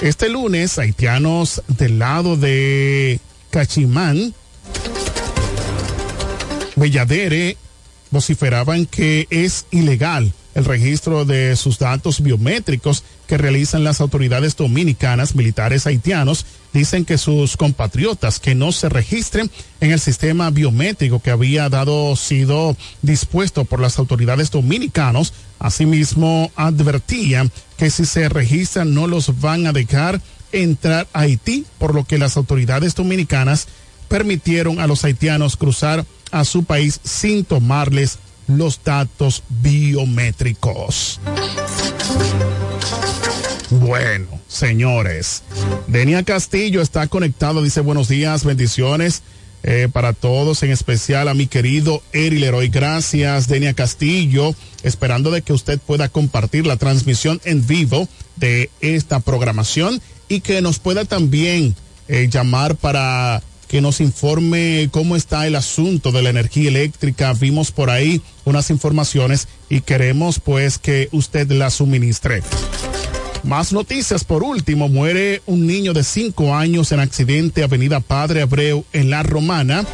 Este 0.00 0.30
lunes, 0.30 0.78
haitianos 0.78 1.62
del 1.68 1.98
lado 1.98 2.36
de 2.36 3.20
Cachimán, 3.50 4.32
Belladere, 6.74 7.58
vociferaban 8.10 8.86
que 8.86 9.26
es 9.28 9.66
ilegal 9.70 10.32
el 10.54 10.64
registro 10.64 11.26
de 11.26 11.54
sus 11.54 11.78
datos 11.78 12.22
biométricos 12.22 13.04
que 13.26 13.36
realizan 13.36 13.84
las 13.84 14.00
autoridades 14.00 14.56
dominicanas 14.56 15.34
militares 15.34 15.86
haitianos. 15.86 16.46
Dicen 16.72 17.04
que 17.04 17.18
sus 17.18 17.58
compatriotas 17.58 18.40
que 18.40 18.54
no 18.54 18.72
se 18.72 18.88
registren 18.88 19.50
en 19.80 19.90
el 19.90 20.00
sistema 20.00 20.48
biométrico 20.48 21.20
que 21.20 21.30
había 21.30 21.68
dado 21.68 22.16
sido 22.16 22.74
dispuesto 23.02 23.66
por 23.66 23.80
las 23.80 23.98
autoridades 23.98 24.50
dominicanos 24.50 25.34
asimismo 25.60 26.50
advertían 26.56 27.52
que 27.76 27.90
si 27.90 28.04
se 28.04 28.28
registran 28.28 28.92
no 28.92 29.06
los 29.06 29.40
van 29.40 29.66
a 29.66 29.72
dejar 29.72 30.20
entrar 30.50 31.06
a 31.12 31.20
Haití 31.20 31.64
por 31.78 31.94
lo 31.94 32.04
que 32.04 32.18
las 32.18 32.36
autoridades 32.36 32.96
dominicanas 32.96 33.68
permitieron 34.08 34.80
a 34.80 34.88
los 34.88 35.04
haitianos 35.04 35.56
cruzar 35.56 36.04
a 36.32 36.44
su 36.44 36.64
país 36.64 37.00
sin 37.04 37.44
tomarles 37.44 38.18
los 38.48 38.82
datos 38.82 39.44
biométricos. 39.48 41.20
Bueno, 43.70 44.26
señores, 44.48 45.44
Denia 45.86 46.24
Castillo 46.24 46.82
está 46.82 47.06
conectado, 47.06 47.62
dice 47.62 47.80
buenos 47.80 48.08
días, 48.08 48.44
bendiciones 48.44 49.22
eh, 49.62 49.88
para 49.92 50.12
todos, 50.12 50.62
en 50.62 50.70
especial 50.70 51.28
a 51.28 51.34
mi 51.34 51.46
querido 51.46 52.02
Eri 52.12 52.38
Leroy. 52.38 52.68
Gracias, 52.68 53.48
Denia 53.48 53.74
Castillo, 53.74 54.54
esperando 54.82 55.30
de 55.30 55.42
que 55.42 55.52
usted 55.52 55.78
pueda 55.78 56.08
compartir 56.08 56.66
la 56.66 56.76
transmisión 56.76 57.40
en 57.44 57.66
vivo 57.66 58.08
de 58.36 58.70
esta 58.80 59.20
programación 59.20 60.00
y 60.28 60.40
que 60.40 60.62
nos 60.62 60.78
pueda 60.78 61.04
también 61.04 61.74
eh, 62.08 62.28
llamar 62.30 62.76
para 62.76 63.42
que 63.68 63.80
nos 63.80 64.00
informe 64.00 64.88
cómo 64.90 65.14
está 65.14 65.46
el 65.46 65.54
asunto 65.54 66.10
de 66.10 66.22
la 66.22 66.30
energía 66.30 66.68
eléctrica. 66.68 67.32
Vimos 67.34 67.70
por 67.70 67.88
ahí 67.88 68.20
unas 68.44 68.70
informaciones 68.70 69.46
y 69.68 69.82
queremos 69.82 70.40
pues 70.40 70.78
que 70.78 71.08
usted 71.12 71.48
la 71.52 71.70
suministre. 71.70 72.42
Más 73.42 73.72
noticias. 73.72 74.24
Por 74.24 74.42
último, 74.42 74.88
muere 74.88 75.42
un 75.46 75.66
niño 75.66 75.92
de 75.92 76.04
cinco 76.04 76.54
años 76.54 76.92
en 76.92 77.00
accidente 77.00 77.62
Avenida 77.62 78.00
Padre 78.00 78.42
Abreu 78.42 78.84
en 78.92 79.10
La 79.10 79.22
Romana. 79.22 79.84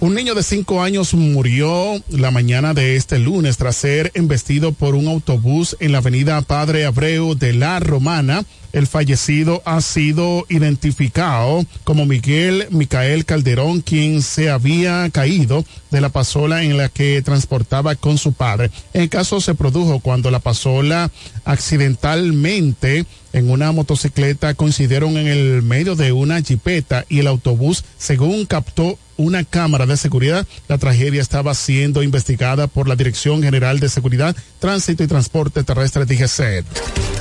Un 0.00 0.14
niño 0.14 0.34
de 0.34 0.42
cinco 0.42 0.82
años 0.82 1.14
murió 1.14 2.02
la 2.08 2.32
mañana 2.32 2.74
de 2.74 2.96
este 2.96 3.18
lunes 3.18 3.56
tras 3.56 3.76
ser 3.76 4.10
embestido 4.14 4.72
por 4.72 4.96
un 4.96 5.06
autobús 5.06 5.76
en 5.78 5.92
la 5.92 5.98
avenida 5.98 6.42
Padre 6.42 6.86
Abreu 6.86 7.34
de 7.34 7.52
La 7.52 7.78
Romana. 7.78 8.44
El 8.72 8.86
fallecido 8.86 9.62
ha 9.66 9.80
sido 9.82 10.46
identificado 10.48 11.64
como 11.84 12.06
Miguel 12.06 12.68
Micael 12.70 13.26
Calderón, 13.26 13.82
quien 13.82 14.22
se 14.22 14.50
había 14.50 15.08
caído 15.10 15.64
de 15.90 16.00
la 16.00 16.08
pasola 16.08 16.62
en 16.62 16.78
la 16.78 16.88
que 16.88 17.20
transportaba 17.22 17.94
con 17.96 18.16
su 18.16 18.32
padre. 18.32 18.70
El 18.94 19.10
caso 19.10 19.40
se 19.40 19.54
produjo 19.54 20.00
cuando 20.00 20.30
la 20.30 20.38
pasola 20.38 21.10
accidentalmente 21.44 23.04
en 23.34 23.50
una 23.50 23.72
motocicleta 23.72 24.54
coincidieron 24.54 25.16
en 25.16 25.26
el 25.26 25.62
medio 25.62 25.94
de 25.94 26.12
una 26.12 26.40
jipeta 26.40 27.04
y 27.08 27.18
el 27.20 27.26
autobús, 27.26 27.84
según 27.98 28.46
captó 28.46 28.98
una 29.22 29.44
cámara 29.44 29.86
de 29.86 29.96
seguridad. 29.96 30.46
La 30.68 30.78
tragedia 30.78 31.22
estaba 31.22 31.54
siendo 31.54 32.02
investigada 32.02 32.66
por 32.66 32.88
la 32.88 32.96
Dirección 32.96 33.42
General 33.42 33.78
de 33.80 33.88
Seguridad, 33.88 34.36
Tránsito 34.58 35.04
y 35.04 35.06
Transporte 35.06 35.62
Terrestre 35.62 36.04
DGC. 36.04 36.64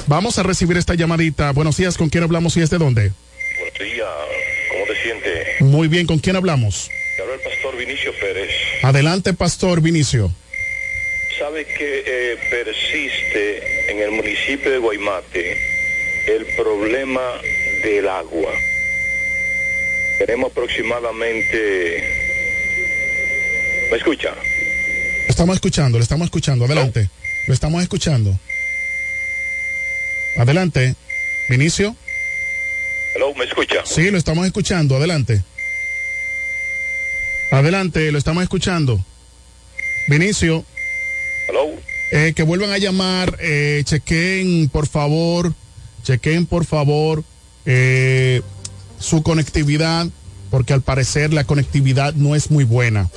Vamos 0.08 0.40
a 0.40 0.44
recibir 0.44 0.78
esta 0.78 0.96
llamadita. 0.96 1.52
Buenos 1.52 1.78
días, 1.78 1.98
¿con 1.98 2.10
quién 2.10 2.24
hablamos 2.24 2.58
y 2.58 2.62
es 2.62 2.70
de 2.70 2.78
dónde? 2.78 3.12
Buenos 3.60 3.80
días, 3.80 4.08
¿cómo 4.72 4.86
te 4.86 5.04
sientes? 5.04 5.62
Muy 5.62 5.88
bien, 5.88 6.08
¿con 6.08 6.20
quién 6.20 6.36
hablamos? 6.36 6.90
Te 7.16 7.22
habla 7.22 7.36
el 7.36 7.42
pastor 7.42 7.78
Vinicio 7.78 8.12
Pérez. 8.20 8.50
Adelante, 8.84 9.34
Pastor 9.34 9.82
Vinicio. 9.82 10.32
¿Sabe 11.38 11.66
que 11.66 12.04
eh, 12.06 12.38
persiste 12.50 13.92
en 13.92 14.00
el 14.00 14.12
municipio 14.12 14.72
de 14.72 14.78
Guaymate 14.78 15.58
el 16.28 16.46
problema 16.56 17.22
del 17.84 18.08
agua? 18.08 18.52
Tenemos 20.26 20.52
aproximadamente... 20.52 22.04
¿Me 23.90 23.98
escucha? 23.98 24.30
Lo 24.30 25.30
estamos 25.30 25.56
escuchando, 25.56 25.98
lo 25.98 26.04
estamos 26.04 26.26
escuchando. 26.26 26.66
Adelante. 26.66 27.10
Lo 27.48 27.54
estamos 27.56 27.82
escuchando. 27.82 28.40
Adelante. 30.38 30.94
Vinicio. 31.50 31.96
Hello, 33.16 33.34
¿me 33.34 33.46
escucha? 33.46 33.84
Sí, 33.84 34.12
lo 34.12 34.20
estamos 34.20 34.46
escuchando. 34.46 34.96
Adelante. 34.96 35.42
Adelante, 37.52 38.12
lo 38.12 38.20
estamos 38.20 38.44
escuchando. 38.44 39.04
Vinicio. 40.08 40.64
Hello. 41.50 41.72
Eh, 42.12 42.34
que 42.36 42.44
vuelvan 42.44 42.70
a 42.70 42.78
llamar, 42.78 43.38
eh, 43.40 43.82
chequen 43.86 44.70
por 44.70 44.86
favor, 44.86 45.56
chequen 46.04 46.46
por 46.46 46.66
favor 46.66 47.24
eh, 47.66 48.42
su 49.02 49.24
conectividad, 49.24 50.08
porque 50.50 50.74
al 50.74 50.82
parecer 50.82 51.34
la 51.34 51.44
conectividad 51.44 52.14
no 52.14 52.36
es 52.36 52.52
muy 52.52 52.64
buena. 52.64 53.10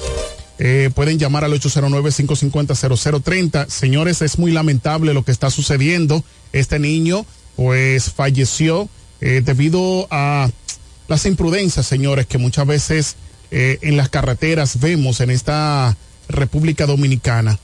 Eh, 0.58 0.90
pueden 0.94 1.18
llamar 1.18 1.44
al 1.44 1.52
809-550-0030. 1.52 3.68
Señores, 3.68 4.22
es 4.22 4.38
muy 4.38 4.52
lamentable 4.52 5.12
lo 5.14 5.24
que 5.24 5.32
está 5.32 5.50
sucediendo. 5.50 6.22
Este 6.52 6.78
niño, 6.78 7.26
pues, 7.56 8.12
falleció 8.12 8.88
eh, 9.20 9.42
debido 9.44 10.06
a 10.10 10.48
las 11.08 11.26
imprudencias, 11.26 11.86
señores, 11.86 12.26
que 12.26 12.38
muchas 12.38 12.66
veces 12.66 13.16
eh, 13.50 13.78
en 13.82 13.96
las 13.96 14.08
carreteras 14.08 14.80
vemos 14.80 15.20
en 15.20 15.30
esta 15.30 15.96
República 16.28 16.86
Dominicana. 16.86 17.58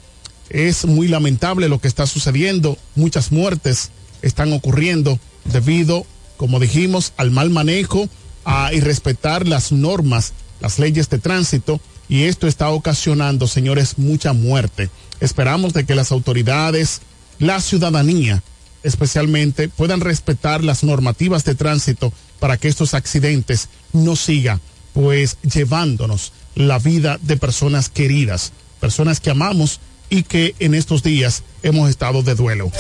Es 0.51 0.85
muy 0.85 1.09
lamentable 1.09 1.69
lo 1.69 1.81
que 1.81 1.89
está 1.89 2.07
sucediendo. 2.07 2.77
Muchas 2.97 3.33
muertes 3.33 3.91
están 4.23 4.53
ocurriendo 4.53 5.19
debido, 5.45 6.07
como 6.41 6.59
dijimos, 6.59 7.13
al 7.19 7.31
mal 7.31 7.51
manejo, 7.51 8.09
a 8.47 8.73
irrespetar 8.73 9.47
las 9.47 9.73
normas, 9.73 10.33
las 10.63 10.79
leyes 10.79 11.11
de 11.11 11.19
tránsito 11.19 11.83
y 12.09 12.23
esto 12.23 12.47
está 12.47 12.71
ocasionando, 12.71 13.47
señores, 13.47 13.99
mucha 13.99 14.33
muerte. 14.33 14.89
Esperamos 15.21 15.75
de 15.75 15.85
que 15.85 15.95
las 15.95 16.13
autoridades, 16.13 17.03
la 17.39 17.61
ciudadanía, 17.61 18.43
especialmente, 18.83 19.69
puedan 19.69 20.01
respetar 20.01 20.65
las 20.65 20.83
normativas 20.83 21.45
de 21.45 21.57
tránsito 21.57 22.11
para 22.39 22.57
que 22.57 22.69
estos 22.69 22.95
accidentes 22.95 23.69
no 23.93 24.17
sigan, 24.17 24.63
pues 24.95 25.37
llevándonos 25.43 26.33
la 26.55 26.79
vida 26.79 27.19
de 27.21 27.37
personas 27.37 27.91
queridas, 27.91 28.55
personas 28.81 29.21
que 29.21 29.29
amamos 29.29 29.79
y 30.09 30.23
que 30.23 30.55
en 30.59 30.73
estos 30.73 31.03
días 31.03 31.43
hemos 31.63 31.91
estado 31.91 32.23
de 32.23 32.35
duelo. 32.35 32.73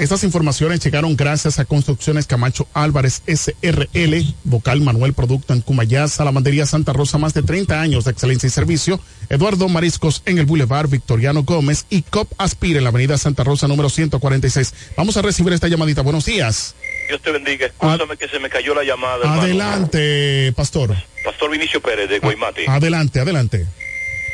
Estas 0.00 0.24
informaciones 0.24 0.82
llegaron 0.82 1.14
gracias 1.14 1.58
a 1.58 1.66
Construcciones 1.66 2.26
Camacho 2.26 2.66
Álvarez 2.72 3.22
SRL, 3.26 4.34
Vocal 4.44 4.80
Manuel 4.80 5.12
Producto 5.12 5.52
en 5.52 5.60
Cumayá, 5.60 6.08
Salamandería 6.08 6.64
Santa 6.64 6.94
Rosa, 6.94 7.18
más 7.18 7.34
de 7.34 7.42
30 7.42 7.78
años 7.78 8.06
de 8.06 8.12
excelencia 8.12 8.46
y 8.46 8.50
servicio. 8.50 8.98
Eduardo 9.28 9.68
Mariscos 9.68 10.22
en 10.24 10.38
el 10.38 10.46
Boulevard 10.46 10.88
Victoriano 10.88 11.42
Gómez 11.42 11.84
y 11.90 12.00
COP 12.00 12.32
Aspire 12.38 12.78
en 12.78 12.84
la 12.84 12.88
Avenida 12.88 13.18
Santa 13.18 13.44
Rosa 13.44 13.68
número 13.68 13.90
146. 13.90 14.94
Vamos 14.96 15.18
a 15.18 15.22
recibir 15.22 15.52
esta 15.52 15.68
llamadita. 15.68 16.00
Buenos 16.00 16.24
días. 16.24 16.74
Dios 17.08 17.20
te 17.20 17.30
bendiga. 17.30 17.66
Escúchame 17.66 18.16
que 18.16 18.28
se 18.28 18.38
me 18.38 18.48
cayó 18.48 18.74
la 18.74 18.84
llamada. 18.84 19.18
hermano. 19.18 19.42
Adelante, 19.42 20.54
pastor. 20.56 20.96
Pastor 21.22 21.50
Vinicio 21.50 21.82
Pérez 21.82 22.08
de 22.08 22.20
Guaymate. 22.20 22.64
Adelante, 22.66 23.20
adelante. 23.20 23.66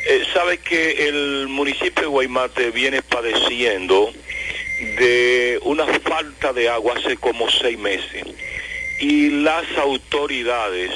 Eh, 0.09 0.23
sabe 0.33 0.59
que 0.59 1.09
el 1.09 1.49
municipio 1.49 2.03
de 2.03 2.07
Guaymate 2.07 2.71
viene 2.71 3.03
padeciendo 3.03 4.13
de 4.79 5.59
una 5.63 5.87
falta 5.87 6.53
de 6.53 6.69
agua 6.69 6.95
hace 6.97 7.17
como 7.17 7.51
seis 7.51 7.79
meses 7.79 8.25
y 9.01 9.31
las 9.31 9.65
autoridades 9.79 10.91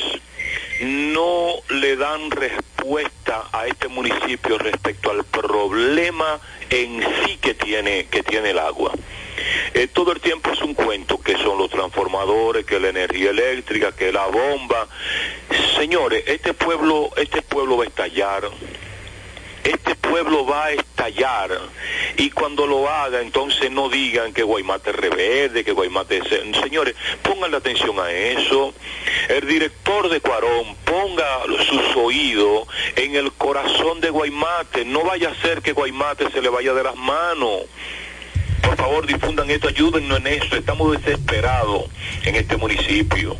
no 0.80 1.54
le 1.70 1.96
dan 1.96 2.30
respuesta 2.30 3.48
a 3.52 3.66
este 3.66 3.88
municipio 3.88 4.58
respecto 4.58 5.10
al 5.10 5.24
problema 5.24 6.40
en 6.70 7.02
sí 7.24 7.36
que 7.36 7.54
tiene 7.54 8.06
que 8.06 8.22
tiene 8.22 8.50
el 8.50 8.58
agua. 8.58 8.92
eh, 9.74 9.88
todo 9.88 10.12
el 10.12 10.20
tiempo 10.20 10.50
es 10.50 10.60
un 10.62 10.74
cuento 10.74 11.20
que 11.20 11.36
son 11.36 11.58
los 11.58 11.70
transformadores, 11.70 12.64
que 12.64 12.80
la 12.80 12.88
energía 12.88 13.30
eléctrica, 13.30 13.92
que 13.92 14.12
la 14.12 14.26
bomba. 14.26 14.88
Señores, 15.76 16.24
este 16.26 16.54
pueblo, 16.54 17.10
este 17.16 17.42
pueblo 17.42 17.76
va 17.78 17.84
a 17.84 17.86
estallar. 17.86 18.50
Este 19.64 19.94
pueblo 19.94 20.46
va 20.46 20.66
a 20.66 20.72
estallar 20.72 21.50
y 22.16 22.30
cuando 22.30 22.66
lo 22.66 22.88
haga 22.88 23.20
entonces 23.20 23.70
no 23.70 23.88
digan 23.88 24.32
que 24.32 24.42
Guaymate 24.42 24.90
es 24.90 24.96
reverde, 24.96 25.64
que 25.64 25.72
Guaymate 25.72 26.18
es... 26.18 26.60
Señores, 26.60 26.94
pongan 27.22 27.50
la 27.50 27.58
atención 27.58 27.98
a 28.00 28.10
eso. 28.10 28.74
El 29.28 29.46
director 29.46 30.08
de 30.08 30.20
Cuarón 30.20 30.76
ponga 30.84 31.42
sus 31.68 31.96
oídos 31.96 32.66
en 32.96 33.16
el 33.16 33.32
corazón 33.32 34.00
de 34.00 34.10
Guaymate. 34.10 34.84
No 34.84 35.04
vaya 35.04 35.30
a 35.30 35.42
ser 35.42 35.62
que 35.62 35.72
Guaymate 35.72 36.30
se 36.30 36.42
le 36.42 36.48
vaya 36.48 36.72
de 36.72 36.82
las 36.82 36.96
manos. 36.96 37.62
Por 38.62 38.76
favor, 38.76 39.06
difundan 39.06 39.50
esto, 39.50 39.68
ayúdennos 39.68 40.18
en 40.20 40.26
eso. 40.26 40.56
Estamos 40.56 40.92
desesperados 40.92 41.84
en 42.24 42.36
este 42.36 42.56
municipio. 42.56 43.36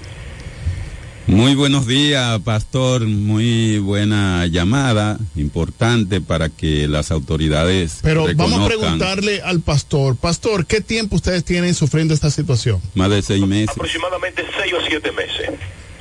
Muy 1.31 1.55
buenos 1.55 1.87
días, 1.87 2.41
pastor. 2.41 3.07
Muy 3.07 3.79
buena 3.79 4.47
llamada, 4.49 5.17
importante 5.37 6.21
para 6.21 6.49
que 6.49 6.89
las 6.89 7.13
autoridades. 7.13 8.01
Pero 8.03 8.27
vamos 8.35 8.61
a 8.61 8.67
preguntarle 8.67 9.41
al 9.41 9.61
pastor, 9.61 10.17
pastor, 10.17 10.67
¿qué 10.67 10.81
tiempo 10.81 11.15
ustedes 11.15 11.45
tienen 11.45 11.75
sufriendo 11.75 12.15
esta 12.15 12.31
situación? 12.31 12.81
Más 12.95 13.11
de 13.11 13.23
seis 13.23 13.47
meses. 13.47 13.71
Aproximadamente 13.71 14.45
seis 14.61 14.73
o 14.75 14.85
siete 14.89 15.13
meses. 15.13 15.51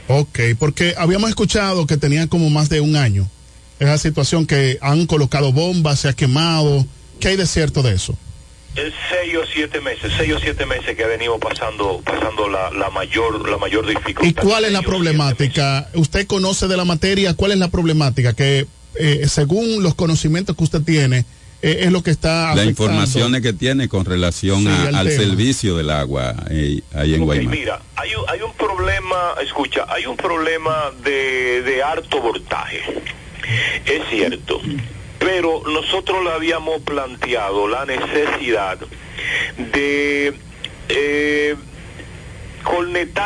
Ok, 0.07 0.39
porque 0.57 0.95
habíamos 0.97 1.30
escuchado 1.30 1.86
que 1.86 1.97
tenían 1.97 2.27
como 2.27 2.49
más 2.49 2.67
de 2.69 2.82
un 2.82 2.95
año 2.95 3.30
esa 3.80 3.99
situación 3.99 4.47
que 4.47 4.80
han 4.82 5.05
colocado 5.05 5.53
bombas, 5.53 5.99
se 5.99 6.09
ha 6.09 6.13
quemado. 6.13 6.86
¿Qué 7.19 7.30
hay 7.30 7.36
de 7.38 7.45
cierto 7.45 7.84
de 7.84 7.93
eso? 7.93 8.17
Es 8.76 8.93
seis 9.09 9.36
o 9.36 9.45
siete 9.51 9.82
meses, 9.82 10.11
seis 10.17 10.32
o 10.34 10.39
siete 10.39 10.65
meses 10.65 10.95
que 10.95 11.05
venimos 11.05 11.39
pasando, 11.39 12.01
pasando 12.05 12.47
la, 12.47 12.70
la 12.72 12.89
mayor, 12.91 13.49
la 13.49 13.57
mayor 13.57 13.86
dificultad. 13.88 14.24
¿Y 14.24 14.34
cuál 14.47 14.65
es 14.65 14.72
la 14.72 14.82
problemática? 14.84 15.89
¿Usted 15.95 16.28
conoce 16.28 16.67
de 16.67 16.78
la 16.78 16.86
materia? 16.86 17.34
¿Cuál 17.34 17.51
es 17.51 17.57
la 17.57 17.67
problemática? 17.70 18.34
Que 18.34 18.67
eh, 18.95 19.26
según 19.28 19.82
los 19.84 19.95
conocimientos 19.95 20.55
que 20.55 20.63
usted 20.63 20.82
tiene, 20.84 21.26
eh, 21.61 21.80
es 21.82 21.91
lo 21.91 22.03
que 22.03 22.11
está 22.11 22.55
Las 22.55 22.67
informaciones 22.67 23.41
que 23.41 23.51
tiene 23.53 23.89
con 23.89 24.05
relación 24.05 24.61
Sí, 24.61 24.67
a- 24.70 24.99
al 24.99 25.07
tema. 25.09 25.24
servicio 25.24 25.76
del 25.76 25.89
agua 25.89 26.36
eh, 26.49 26.80
ahí 26.93 27.15
en 27.15 27.22
Ok, 27.22 27.26
Guaymate. 27.26 27.57
mira, 27.57 27.82
hay 27.97 28.15
un, 28.15 28.24
hay 28.30 28.41
un 28.41 28.53
problema, 28.53 29.34
escucha, 29.43 29.86
hay 29.89 30.05
un 30.05 30.15
problema 30.15 30.91
de, 31.03 31.63
de 31.63 31.84
alto 31.84 32.22
voltaje. 32.22 32.82
Es 33.86 34.01
cierto. 34.09 34.61
Pero 35.20 35.61
nosotros 35.65 36.24
le 36.24 36.32
habíamos 36.32 36.82
planteado 36.82 37.67
la 37.67 37.86
necesidad 37.86 38.80
de 39.57 40.34
eh, 40.89 41.55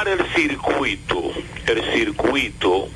el 0.07 0.25
circuito, 0.35 1.31
el 1.67 1.93
circuito, 1.93 2.89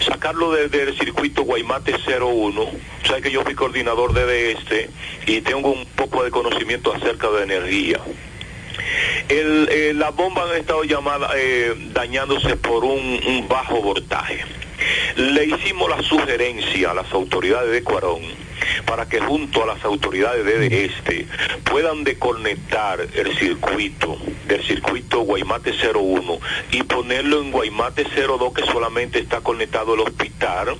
sacarlo 0.00 0.52
desde 0.52 0.82
el 0.82 0.98
circuito 0.98 1.42
Guaymate 1.42 1.94
01. 1.94 2.66
Sabes 3.04 3.22
que 3.22 3.30
yo 3.30 3.42
fui 3.42 3.54
coordinador 3.54 4.12
de 4.12 4.52
este 4.52 4.90
y 5.26 5.40
tengo 5.40 5.70
un 5.70 5.86
poco 5.86 6.22
de 6.22 6.30
conocimiento 6.30 6.94
acerca 6.94 7.30
de 7.30 7.42
energía. 7.44 8.00
El, 9.28 9.68
eh, 9.70 9.92
las 9.94 10.14
bombas 10.14 10.50
han 10.50 10.58
estado 10.58 10.84
llamadas, 10.84 11.32
eh, 11.36 11.74
dañándose 11.92 12.56
por 12.56 12.84
un 12.84 13.46
bajo 13.48 13.80
voltaje. 13.82 14.44
Le 15.16 15.44
hicimos 15.44 15.88
la 15.88 16.02
sugerencia 16.02 16.90
a 16.90 16.94
las 16.94 17.12
autoridades 17.12 17.72
de 17.72 17.82
Cuarón 17.82 18.22
para 18.84 19.08
que 19.08 19.20
junto 19.20 19.62
a 19.62 19.66
las 19.66 19.84
autoridades 19.84 20.44
de 20.44 20.84
este 20.84 21.26
puedan 21.64 22.04
desconectar 22.04 23.00
el 23.14 23.36
circuito 23.36 24.16
del 24.46 24.62
circuito 24.64 25.20
Guaymate 25.20 25.72
01 25.72 26.38
y 26.72 26.82
ponerlo 26.84 27.40
en 27.40 27.50
Guaymate 27.50 28.04
02 28.04 28.52
que 28.52 28.64
solamente 28.64 29.18
está 29.18 29.40
conectado 29.40 29.94
al 29.94 30.00
hospital 30.00 30.76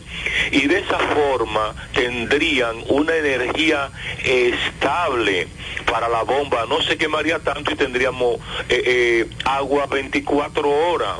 y 0.50 0.66
de 0.66 0.78
esa 0.78 0.98
forma 0.98 1.74
tendrían 1.92 2.76
una 2.88 3.14
energía 3.16 3.90
estable 4.24 5.48
para 5.90 6.08
la 6.08 6.22
bomba, 6.22 6.66
no 6.68 6.82
se 6.82 6.96
quemaría 6.96 7.38
tanto 7.38 7.72
y 7.72 7.76
tendríamos 7.76 8.36
eh, 8.68 8.82
eh, 8.86 9.26
agua 9.44 9.86
24 9.86 10.68
horas. 10.68 11.18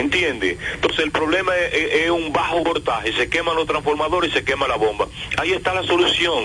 ¿Entiende? 0.00 0.58
Entonces 0.74 1.00
el 1.04 1.10
problema 1.10 1.52
es, 1.56 1.74
es- 1.74 1.94
es 2.04 2.10
un 2.10 2.32
bajo 2.32 2.62
voltaje, 2.64 3.12
se 3.12 3.28
queman 3.28 3.54
los 3.56 3.66
transformadores 3.66 4.30
y 4.30 4.34
se 4.34 4.44
quema 4.44 4.66
la 4.68 4.76
bomba. 4.76 5.06
Ahí 5.36 5.52
está 5.52 5.74
la 5.74 5.82
solución. 5.84 6.42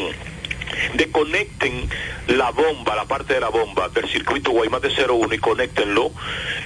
Desconecten 0.95 1.89
la 2.27 2.51
bomba, 2.51 2.95
la 2.95 3.05
parte 3.05 3.33
de 3.35 3.39
la 3.39 3.49
bomba 3.49 3.89
del 3.89 4.09
circuito 4.09 4.51
Guaymate 4.51 4.89
01 4.89 5.33
y 5.33 5.37
conéctenlo 5.37 6.11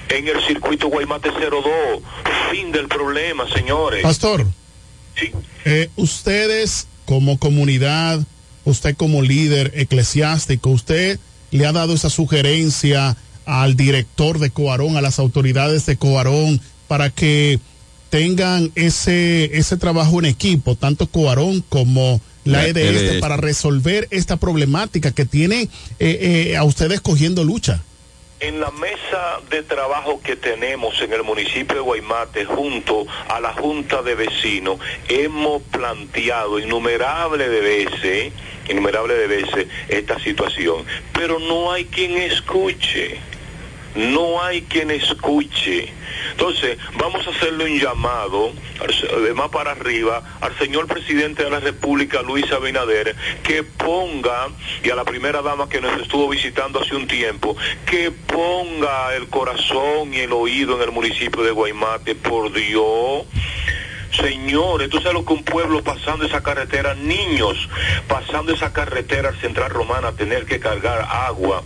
en 0.10 0.28
el 0.28 0.42
circuito 0.46 0.88
Guaymate 0.88 1.30
02. 1.32 1.64
Fin 2.52 2.72
del 2.72 2.88
problema, 2.88 3.46
señores. 3.54 4.02
Pastor, 4.04 4.46
eh, 5.66 5.90
ustedes 5.96 6.88
como 7.06 7.38
comunidad, 7.40 8.20
usted 8.66 8.96
como 8.96 9.22
líder 9.22 9.72
eclesiástico, 9.76 10.70
usted 10.70 11.20
le 11.52 11.66
ha 11.66 11.72
dado 11.72 11.94
esa 11.94 12.10
sugerencia 12.10 13.18
al 13.46 13.76
director 13.76 14.38
de 14.40 14.52
Coarón, 14.52 14.96
a 14.98 15.02
las 15.02 15.18
autoridades 15.20 15.86
de 15.88 15.98
Coarón, 15.98 16.62
para 16.90 17.12
que 17.12 17.60
tengan 18.10 18.72
ese, 18.74 19.58
ese 19.58 19.78
trabajo 19.78 20.20
en 20.20 20.26
equipo, 20.26 20.76
tanto 20.76 21.06
Coarón 21.06 21.64
como 21.70 22.20
la 22.46 22.66
EDS, 22.66 22.78
EDS. 22.78 23.22
para 23.22 23.38
resolver 23.38 24.08
esta 24.10 24.38
problemática 24.38 25.12
que 25.12 25.26
tiene 25.26 25.70
eh, 26.00 26.50
eh, 26.50 26.58
a 26.58 26.64
ustedes 26.64 27.00
cogiendo 27.00 27.44
lucha. 27.44 27.84
En 28.40 28.60
la 28.60 28.72
mesa 28.72 29.40
de 29.52 29.62
trabajo 29.62 30.20
que 30.24 30.36
tenemos 30.36 31.00
en 31.02 31.14
el 31.14 31.24
municipio 31.24 31.76
de 31.76 31.82
Guaymate 31.82 32.46
junto 32.46 33.06
a 33.28 33.40
la 33.40 33.54
Junta 33.54 34.02
de 34.02 34.16
Vecinos, 34.16 34.80
hemos 35.10 35.62
planteado 35.62 36.58
innumerables 36.58 37.52
de 37.52 37.60
veces, 37.60 38.34
innumerables 38.68 39.18
de 39.18 39.28
veces 39.28 39.68
esta 39.90 40.18
situación, 40.20 40.86
pero 41.14 41.38
no 41.38 41.72
hay 41.72 41.86
quien 41.86 42.18
escuche. 42.18 43.20
No 43.96 44.42
hay 44.42 44.62
quien 44.64 44.92
escuche. 44.92 45.92
Entonces, 46.32 46.78
vamos 46.98 47.26
a 47.28 47.32
hacerle 47.32 47.66
un 47.66 47.80
llamado, 47.80 48.52
más 49.36 49.50
para 49.50 49.72
arriba, 49.72 50.22
al 50.42 50.58
señor 50.58 50.88
presidente 50.88 51.44
de 51.44 51.50
la 51.50 51.60
República, 51.60 52.22
Luis 52.22 52.52
Abinader, 52.52 53.16
que 53.44 53.64
ponga, 53.64 54.48
y 54.84 54.90
a 54.90 54.96
la 54.96 55.04
primera 55.04 55.42
dama 55.42 55.68
que 55.68 55.82
nos 55.82 56.00
estuvo 56.02 56.30
visitando 56.30 56.80
hace 56.82 56.96
un 56.96 57.08
tiempo, 57.08 57.58
que 57.86 58.12
ponga 58.12 59.16
el 59.16 59.28
corazón 59.28 60.14
y 60.14 60.20
el 60.20 60.34
oído 60.34 60.78
en 60.78 60.84
el 60.84 60.92
municipio 60.92 61.44
de 61.44 61.52
Guaymate, 61.52 62.16
por 62.16 62.54
Dios. 62.54 63.26
Señores, 64.12 64.90
tú 64.90 64.98
sabes 64.98 65.14
lo 65.14 65.26
que 65.26 65.34
un 65.34 65.44
pueblo 65.44 65.84
pasando 65.84 66.26
esa 66.26 66.42
carretera, 66.42 66.96
niños 66.96 67.70
pasando 68.08 68.54
esa 68.54 68.74
carretera 68.74 69.30
al 69.30 69.40
Central 69.40 69.70
Romana, 69.70 70.14
tener 70.14 70.46
que 70.46 70.60
cargar 70.60 71.08
agua, 71.28 71.64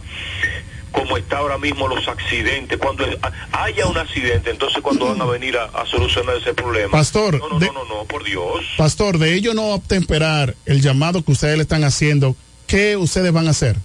como 0.93 1.17
está 1.17 1.39
ahora 1.39 1.57
mismo 1.57 1.87
los 1.89 2.07
accidentes, 2.07 2.77
cuando 2.77 3.03
haya 3.51 3.85
un 3.87 3.97
accidente, 3.97 4.51
entonces 4.51 4.81
cuando 4.81 5.07
van 5.09 5.21
a 5.21 5.25
venir 5.25 5.57
a, 5.57 5.65
a 5.65 5.85
solucionar 5.85 6.37
ese 6.37 6.53
problema. 6.53 6.91
Pastor, 6.91 7.37
no, 7.39 7.49
no, 7.49 7.59
de- 7.59 7.65
no, 7.67 7.73
no, 7.73 7.85
no, 7.85 8.05
por 8.05 8.23
Dios. 8.23 8.63
Pastor, 8.77 9.17
de 9.17 9.33
ello 9.33 9.53
no 9.53 9.73
obtemperar 9.73 10.55
el 10.65 10.81
llamado 10.81 11.21
que 11.23 11.31
ustedes 11.33 11.57
le 11.57 11.63
están 11.63 11.83
haciendo, 11.83 12.35
¿qué 12.67 12.95
ustedes 12.95 13.33
van 13.33 13.47
a 13.47 13.51
hacer? 13.51 13.75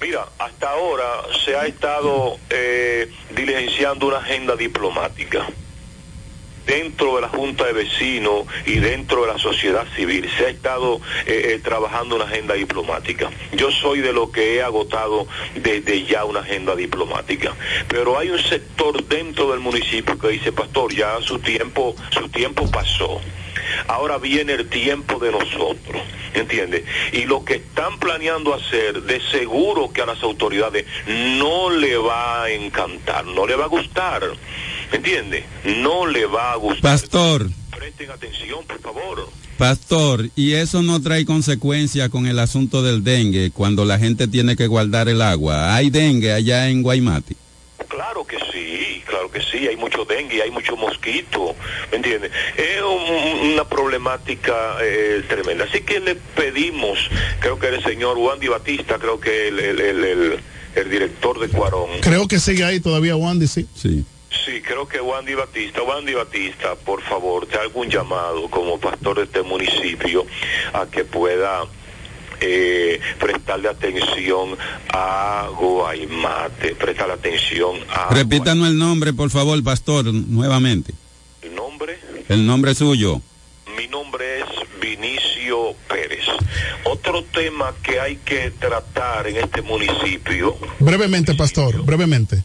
Mira, 0.00 0.26
hasta 0.38 0.70
ahora 0.70 1.04
se 1.44 1.54
ha 1.56 1.66
estado 1.66 2.36
eh, 2.50 3.10
diligenciando 3.36 4.06
una 4.08 4.18
agenda 4.18 4.56
diplomática 4.56 5.46
dentro 6.66 7.16
de 7.16 7.22
la 7.22 7.28
Junta 7.28 7.64
de 7.64 7.72
Vecinos 7.72 8.46
y 8.66 8.76
dentro 8.76 9.22
de 9.22 9.28
la 9.32 9.38
sociedad 9.38 9.86
civil. 9.94 10.28
Se 10.36 10.46
ha 10.46 10.48
estado 10.48 11.00
eh, 11.26 11.54
eh, 11.54 11.60
trabajando 11.62 12.16
una 12.16 12.24
agenda 12.24 12.54
diplomática. 12.54 13.30
Yo 13.52 13.70
soy 13.70 14.00
de 14.00 14.12
lo 14.12 14.30
que 14.30 14.56
he 14.56 14.62
agotado 14.62 15.26
desde 15.54 16.04
ya 16.04 16.24
una 16.24 16.40
agenda 16.40 16.74
diplomática. 16.74 17.54
Pero 17.88 18.18
hay 18.18 18.30
un 18.30 18.38
sector 18.38 19.04
dentro 19.04 19.50
del 19.50 19.60
municipio 19.60 20.18
que 20.18 20.28
dice, 20.28 20.52
pastor, 20.52 20.94
ya 20.94 21.20
su 21.20 21.38
tiempo, 21.38 21.94
su 22.10 22.28
tiempo 22.28 22.70
pasó. 22.70 23.20
Ahora 23.88 24.18
viene 24.18 24.52
el 24.54 24.68
tiempo 24.68 25.18
de 25.18 25.30
nosotros, 25.32 26.02
¿entiendes? 26.34 26.84
Y 27.12 27.24
lo 27.24 27.44
que 27.44 27.54
están 27.56 27.98
planeando 27.98 28.54
hacer, 28.54 29.02
de 29.02 29.20
seguro 29.30 29.92
que 29.92 30.02
a 30.02 30.06
las 30.06 30.22
autoridades 30.22 30.84
no 31.06 31.70
le 31.70 31.96
va 31.96 32.44
a 32.44 32.50
encantar, 32.50 33.24
no 33.26 33.46
le 33.46 33.54
va 33.56 33.64
a 33.64 33.68
gustar, 33.68 34.22
¿entiendes? 34.92 35.44
No 35.64 36.06
le 36.06 36.26
va 36.26 36.52
a 36.52 36.56
gustar. 36.56 36.82
Pastor, 36.82 37.48
Presten 37.76 38.10
atención, 38.10 38.64
por 38.66 38.80
favor. 38.80 39.28
pastor, 39.58 40.28
¿y 40.36 40.52
eso 40.54 40.82
no 40.82 41.02
trae 41.02 41.24
consecuencia 41.24 42.08
con 42.08 42.26
el 42.26 42.38
asunto 42.38 42.82
del 42.82 43.02
dengue 43.02 43.50
cuando 43.50 43.84
la 43.84 43.98
gente 43.98 44.28
tiene 44.28 44.56
que 44.56 44.66
guardar 44.68 45.08
el 45.08 45.20
agua? 45.20 45.74
¿Hay 45.74 45.90
dengue 45.90 46.32
allá 46.32 46.68
en 46.68 46.82
Guaymate? 46.82 47.34
Claro 47.88 48.24
que 48.24 48.36
sí, 48.52 48.83
que 49.34 49.42
sí, 49.42 49.68
hay 49.68 49.76
mucho 49.76 50.04
dengue, 50.06 50.40
hay 50.42 50.50
mucho 50.50 50.76
mosquito, 50.76 51.54
¿me 51.90 51.98
entiendes? 51.98 52.30
Es 52.56 52.80
un- 52.82 53.50
una 53.52 53.64
problemática 53.68 54.76
eh, 54.80 55.22
tremenda. 55.28 55.64
Así 55.64 55.82
que 55.82 56.00
le 56.00 56.14
pedimos, 56.14 56.98
creo 57.40 57.58
que 57.58 57.68
el 57.68 57.82
señor 57.82 58.16
Wandy 58.16 58.48
Batista, 58.48 58.98
creo 58.98 59.20
que 59.20 59.48
el, 59.48 59.58
el- 59.58 59.80
el- 59.80 60.04
el- 60.04 60.40
el 60.76 60.90
director 60.90 61.38
de 61.38 61.48
Cuarón. 61.48 61.90
Creo 62.00 62.26
que 62.26 62.38
sigue 62.40 62.64
ahí 62.64 62.80
todavía 62.80 63.14
Wandy, 63.16 63.46
sí. 63.46 63.66
Sí. 63.74 64.04
Sí, 64.44 64.60
creo 64.62 64.86
que 64.88 65.00
Wandy 65.00 65.34
Batista, 65.34 65.82
Wandy 65.82 66.14
Batista, 66.14 66.74
por 66.74 67.00
favor, 67.02 67.46
te 67.46 67.56
hago 67.56 67.80
un 67.80 67.88
llamado 67.90 68.48
como 68.50 68.78
pastor 68.78 69.18
de 69.18 69.24
este 69.24 69.42
municipio 69.42 70.26
a 70.72 70.86
que 70.86 71.04
pueda 71.04 71.64
eh, 72.40 73.00
prestarle 73.18 73.68
atención 73.68 74.56
a 74.92 75.48
Guaymate, 75.58 76.74
prestarle 76.74 77.14
atención 77.14 77.76
a 77.88 78.14
Repítanos 78.14 78.68
el 78.68 78.78
nombre, 78.78 79.12
por 79.12 79.30
favor, 79.30 79.62
pastor, 79.62 80.06
nuevamente. 80.12 80.94
¿El 81.42 81.54
nombre? 81.54 81.98
El 82.28 82.46
nombre 82.46 82.74
suyo. 82.74 83.20
Mi 83.76 83.88
nombre 83.88 84.40
es 84.40 84.46
Vinicio 84.80 85.74
Pérez. 85.88 86.24
Otro 86.84 87.24
tema 87.24 87.72
que 87.82 88.00
hay 88.00 88.16
que 88.16 88.50
tratar 88.52 89.26
en 89.26 89.36
este 89.36 89.62
municipio, 89.62 90.56
Brevemente, 90.78 91.34
pastor, 91.34 91.82
brevemente. 91.84 92.42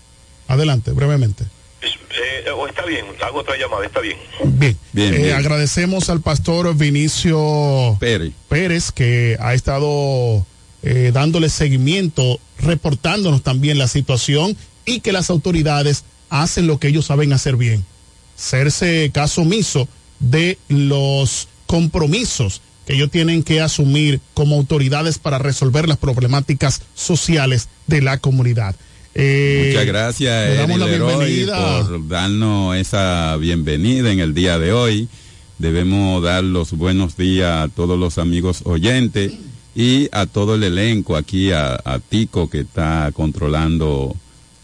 Adelante, 0.48 0.92
brevemente. 0.92 1.46
Eh, 1.82 2.50
o 2.52 2.68
está 2.68 2.86
bien, 2.86 3.06
hago 3.26 3.40
otra 3.40 3.58
llamada, 3.58 3.86
está 3.86 4.00
bien. 4.00 4.18
Bien. 4.44 4.78
Bien, 4.92 5.14
Eh, 5.14 5.18
bien. 5.18 5.36
Agradecemos 5.36 6.10
al 6.10 6.22
pastor 6.22 6.76
Vinicio 6.76 7.98
Pérez. 8.00 8.34
Pérez 8.48 8.92
que 8.92 9.38
ha 9.40 9.54
estado 9.54 10.46
eh, 10.84 11.12
dándole 11.14 11.50
seguimiento, 11.50 12.40
reportándonos 12.60 13.44
también 13.44 13.78
la 13.78 13.88
situación 13.88 14.56
y 14.86 15.02
que 15.02 15.12
las 15.12 15.30
autoridades 15.30 16.04
hacen 16.30 16.68
lo 16.68 16.80
que 16.80 16.88
ellos 16.88 17.06
saben 17.06 17.34
hacer 17.34 17.56
bien. 17.56 17.86
Serse 18.36 19.12
caso 19.14 19.42
omiso 19.42 19.88
de 20.20 20.58
los 20.68 21.48
compromisos 21.66 22.62
que 22.86 22.96
ellos 22.96 23.12
tienen 23.12 23.44
que 23.44 23.62
asumir 23.62 24.20
como 24.34 24.56
autoridades 24.56 25.20
para 25.20 25.38
resolver 25.38 25.88
las 25.88 25.98
problemáticas 25.98 26.82
sociales 26.96 27.70
de 27.88 28.02
la 28.02 28.18
comunidad. 28.18 28.76
Eh, 29.22 29.66
Muchas 29.68 29.86
gracias, 29.86 30.58
damos 30.58 30.80
Eri 30.80 30.92
Leroy, 30.92 31.46
por 31.46 32.08
darnos 32.08 32.78
esa 32.78 33.36
bienvenida 33.36 34.14
en 34.14 34.20
el 34.22 34.34
día 34.34 34.58
de 34.58 34.72
hoy. 34.72 35.10
Debemos 35.58 36.24
dar 36.24 36.42
los 36.42 36.72
buenos 36.72 37.18
días 37.18 37.66
a 37.66 37.68
todos 37.68 38.00
los 38.00 38.18
amigos 38.18 38.62
oyentes 38.64 39.34
y 39.76 40.08
a 40.14 40.26
todo 40.26 40.56
el 40.56 40.64
elenco 40.64 41.18
aquí, 41.18 41.52
a, 41.52 41.74
a 41.84 42.00
Tico 42.00 42.50
que 42.50 42.62
está 42.62 43.12
controlando 43.14 44.16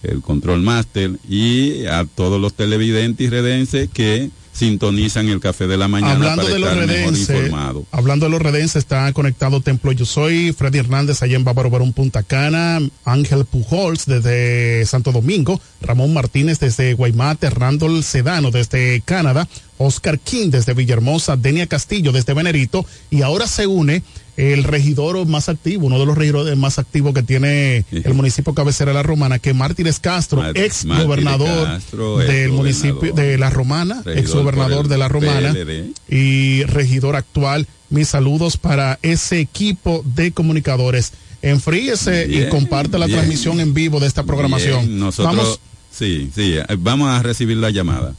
el 0.03 0.21
control 0.21 0.61
master 0.61 1.11
y 1.27 1.85
a 1.87 2.05
todos 2.05 2.39
los 2.39 2.53
televidentes 2.53 3.27
y 3.27 3.29
redenses 3.29 3.89
que 3.93 4.29
sintonizan 4.55 5.27
el 5.27 5.41
café 5.41 5.67
de 5.67 5.75
la 5.75 5.87
mañana 5.87 6.13
Hablando 6.13 6.43
para 6.43 6.53
de 6.53 6.59
los 6.59 6.87
mejor 6.87 7.17
informado. 7.17 7.85
hablando 7.91 8.25
de 8.25 8.31
los 8.31 8.41
redenses, 8.41 8.77
está 8.77 9.11
conectado 9.11 9.59
Templo 9.59 9.91
Yo 9.91 10.05
Soy, 10.05 10.53
Freddy 10.53 10.79
Hernández 10.79 11.21
allá 11.21 11.35
en 11.35 11.43
Bávaro 11.43 11.69
Barón 11.69 11.91
Punta 11.91 12.23
Cana, 12.23 12.79
Ángel 13.03 13.43
Pujols 13.43 14.05
desde 14.05 14.85
Santo 14.85 15.11
Domingo, 15.11 15.59
Ramón 15.81 16.13
Martínez 16.13 16.59
desde 16.59 16.93
Guaymate, 16.93 17.49
Randall 17.49 18.01
Sedano 18.03 18.49
desde 18.49 19.01
Canadá, 19.01 19.47
Oscar 19.77 20.19
King 20.19 20.49
desde 20.51 20.73
Villahermosa, 20.73 21.35
Denia 21.35 21.67
Castillo 21.67 22.13
desde 22.13 22.33
Venerito 22.33 22.85
y 23.11 23.23
ahora 23.23 23.47
se 23.47 23.67
une 23.67 24.03
el 24.37 24.63
regidor 24.63 25.25
más 25.27 25.47
activo, 25.49 25.87
uno 25.87 25.97
de 25.99 26.05
los 26.05 26.17
regidores 26.17 26.57
más 26.57 26.77
activos 26.79 27.13
que 27.13 27.23
tiene 27.23 27.85
el 27.91 28.13
municipio 28.13 28.53
cabecera 28.53 28.91
de 28.91 28.95
La 28.95 29.03
Romana, 29.03 29.39
que 29.39 29.53
Mártires 29.53 29.99
Castro, 29.99 30.41
Mar- 30.41 30.57
ex 30.57 30.85
gobernador 30.85 31.65
Castro, 31.67 32.17
del 32.17 32.51
municipio 32.51 33.13
de 33.13 33.37
La 33.37 33.49
Romana, 33.49 34.01
ex 34.05 34.33
gobernador 34.33 34.87
de 34.87 34.97
La 34.97 35.07
Romana 35.07 35.53
PLD. 35.53 35.93
y 36.09 36.63
regidor 36.63 37.15
actual. 37.15 37.67
Mis 37.89 38.09
saludos 38.09 38.57
para 38.57 38.99
ese 39.03 39.39
equipo 39.39 40.01
de 40.15 40.31
comunicadores. 40.31 41.13
Enfríese 41.41 42.25
y 42.29 42.49
comparte 42.49 42.97
la 42.97 43.05
bien. 43.05 43.19
transmisión 43.19 43.59
en 43.59 43.73
vivo 43.73 43.99
de 43.99 44.07
esta 44.07 44.23
programación. 44.23 44.85
Bien, 44.87 44.99
nosotros, 44.99 45.35
Vamos, 45.35 45.59
sí, 45.91 46.29
sí, 46.35 46.55
vamos 46.79 47.07
a 47.09 47.21
recibir 47.21 47.57
la 47.57 47.69
llamada. 47.69 48.15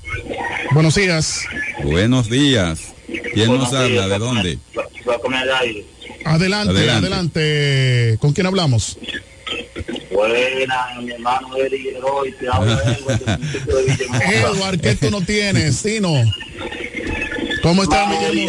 buenos 0.72 0.94
días. 0.94 1.42
Buenos 1.82 2.30
días. 2.30 2.78
¿Quién 3.34 3.48
nos 3.58 3.72
habla? 3.72 4.06
¿De 4.08 4.18
dónde? 4.18 4.58
Adelante, 6.26 6.70
Adelante. 6.74 7.06
adelante. 7.06 8.18
¿Con 8.20 8.32
quién 8.32 8.46
hablamos? 8.46 8.98
Buena, 10.12 10.86
mi 11.02 11.10
hermano 11.12 11.54
Eri 11.56 11.82
Leroy, 11.84 12.32
te 12.32 12.48
habla 12.48 12.80
Edward 12.82 13.18
del 13.20 13.38
municipio 13.38 13.76
de. 13.76 13.92
Edward, 14.40 14.80
¿qué 14.80 14.94
tú 14.96 15.10
no 15.10 15.20
tienes? 15.20 15.82
Tino. 15.82 16.12
¿Cómo 17.62 17.82
está? 17.82 18.08
Leroy, 18.10 18.48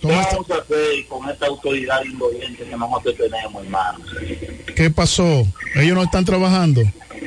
¿Qué 0.00 0.06
vamos 0.06 0.50
a 0.50 0.54
hacer 0.54 1.06
con 1.08 1.28
esta 1.28 1.46
autoridad 1.46 2.02
indolente 2.04 2.64
que 2.64 2.76
nosotros 2.76 3.14
tenemos, 3.16 3.62
hermano? 3.64 3.98
¿Qué 4.74 4.88
pasó? 4.90 5.46
Ellos 5.74 5.94
no 5.94 6.02
están 6.04 6.24
trabajando. 6.24 6.82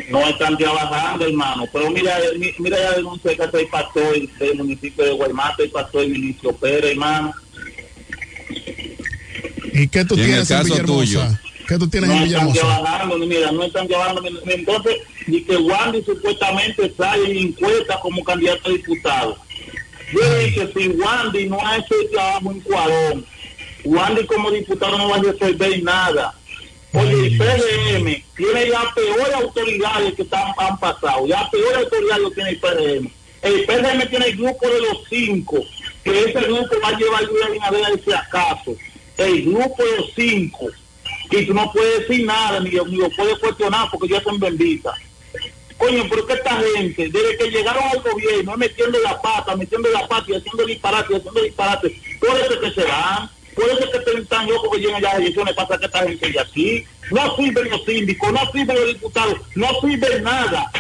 No 0.10 0.28
están 0.28 0.58
trabajando, 0.58 1.26
hermano. 1.28 1.68
Pero 1.72 1.92
mira, 1.92 2.18
mi- 2.40 2.54
mira 2.58 2.80
la 2.80 2.92
denuncia 2.94 3.36
que 3.36 3.44
hace 3.44 3.62
el 3.62 3.68
pastor 3.68 4.16
del 4.40 4.56
municipio 4.58 5.06
de 5.06 5.12
Guaymate, 5.12 5.64
el 5.66 5.70
pastor 5.72 6.08
Vinicio 6.08 6.52
Pérez, 6.56 6.92
hermano. 6.94 7.32
¿Y 9.74 9.88
qué 9.88 10.06
tú 10.06 10.16
Y 10.16 10.20
en 10.22 10.26
tienes 10.26 10.50
el 10.52 10.56
en 10.58 10.62
caso 10.64 10.74
Villahermosa? 10.74 11.04
tuyo. 11.06 11.38
¿Qué 11.68 11.78
tú 11.78 11.88
tienes 11.88 12.10
no 12.10 12.16
en 12.18 12.24
están 12.24 12.46
Villahermosa? 12.48 12.82
trabajando, 12.84 13.18
ni 13.20 13.26
mira, 13.28 13.52
no 13.52 13.64
están 13.64 13.88
ni- 13.88 14.54
Entonces, 14.54 14.96
ni 15.28 15.42
que 15.44 15.58
Wandy 15.58 16.04
supuestamente 16.04 16.94
sale 16.96 17.34
y 17.34 17.40
encuesta 17.48 18.00
como 18.02 18.24
candidato 18.24 18.70
a 18.70 18.74
diputado. 18.74 19.38
Yo 20.14 20.38
dije, 20.40 20.70
si 20.76 20.88
Wandy 20.90 21.50
no 21.50 21.58
ha 21.66 21.78
hecho 21.78 21.96
el 22.02 22.10
trabajo 22.12 22.52
en 22.52 22.60
Cuarón, 22.62 23.26
Wandy 23.86 24.26
como 24.28 24.52
diputado 24.52 24.98
no 24.98 25.10
va 25.10 25.16
a 25.18 25.22
resolver 25.22 25.84
nada. 25.84 26.34
Oye, 26.96 27.26
el 27.28 27.38
PRM 27.38 28.24
tiene 28.38 28.70
ya 28.70 28.84
peores 28.94 29.34
autoridades 29.34 30.14
que 30.14 30.22
están, 30.22 30.44
han 30.60 30.78
pasado, 30.80 31.26
ya 31.26 31.50
peores 31.50 31.78
autoridades 31.86 32.22
lo 32.22 32.32
tiene 32.32 32.50
el 32.52 32.58
PRM. 32.60 33.10
El 33.42 33.66
PRM 33.66 34.10
tiene 34.10 34.26
el 34.28 34.38
grupo 34.38 34.68
de 34.70 34.80
los 34.82 34.98
cinco, 35.10 35.58
que 36.04 36.20
ese 36.20 36.40
grupo 36.42 36.76
va 36.84 36.90
a 36.90 36.98
llevar 37.00 37.24
a 37.24 37.26
Luis 37.26 37.44
Abinader 37.44 38.02
si 38.06 38.14
acaso. 38.14 38.76
El 39.18 39.44
grupo 39.44 39.84
de 39.84 40.12
cinco, 40.16 40.70
que 41.30 41.44
tú 41.44 41.54
no 41.54 41.72
puedes 41.72 42.08
decir 42.08 42.26
nada, 42.26 42.60
ni, 42.60 42.72
ni 42.72 42.98
lo 42.98 43.10
puedes 43.12 43.38
cuestionar 43.40 43.88
porque 43.92 44.14
ya 44.14 44.22
son 44.22 44.40
benditas. 44.40 44.94
Coño, 45.78 46.06
pero 46.10 46.26
que 46.26 46.34
esta 46.34 46.62
gente, 46.76 47.10
desde 47.10 47.38
que 47.38 47.52
llegaron 47.52 47.84
al 47.84 48.02
gobierno, 48.02 48.56
metiendo 48.58 49.00
la 49.00 49.22
pata, 49.22 49.56
metiendo 49.56 49.90
la 49.90 50.08
pata 50.08 50.26
y 50.30 50.36
haciendo 50.36 50.66
disparate, 50.66 51.14
y 51.14 51.16
haciendo 51.18 51.42
disparate, 51.42 52.02
por 52.20 52.40
eso 52.40 52.60
que 52.60 52.72
se 52.72 52.84
van, 52.84 53.30
por 53.54 53.70
eso 53.70 53.92
que 53.92 53.98
están 53.98 54.26
tan 54.28 54.48
locos 54.48 54.70
que 54.72 54.82
llegan 54.82 55.02
las 55.02 55.16
elecciones, 55.16 55.54
pasa 55.54 55.78
que 55.78 55.86
esta 55.86 56.04
gente 56.04 56.32
de 56.32 56.40
aquí, 56.40 56.86
no 57.12 57.36
sirven 57.36 57.70
los 57.70 57.84
síndicos, 57.86 58.32
no 58.32 58.52
sirven 58.52 58.76
los 58.76 58.88
diputados, 58.88 59.38
no 59.56 59.68
sirven 59.82 60.24
nada. 60.24 60.72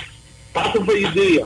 Pasa 0.54 0.80
un 0.80 0.86
feliz 0.86 1.14
día. 1.14 1.46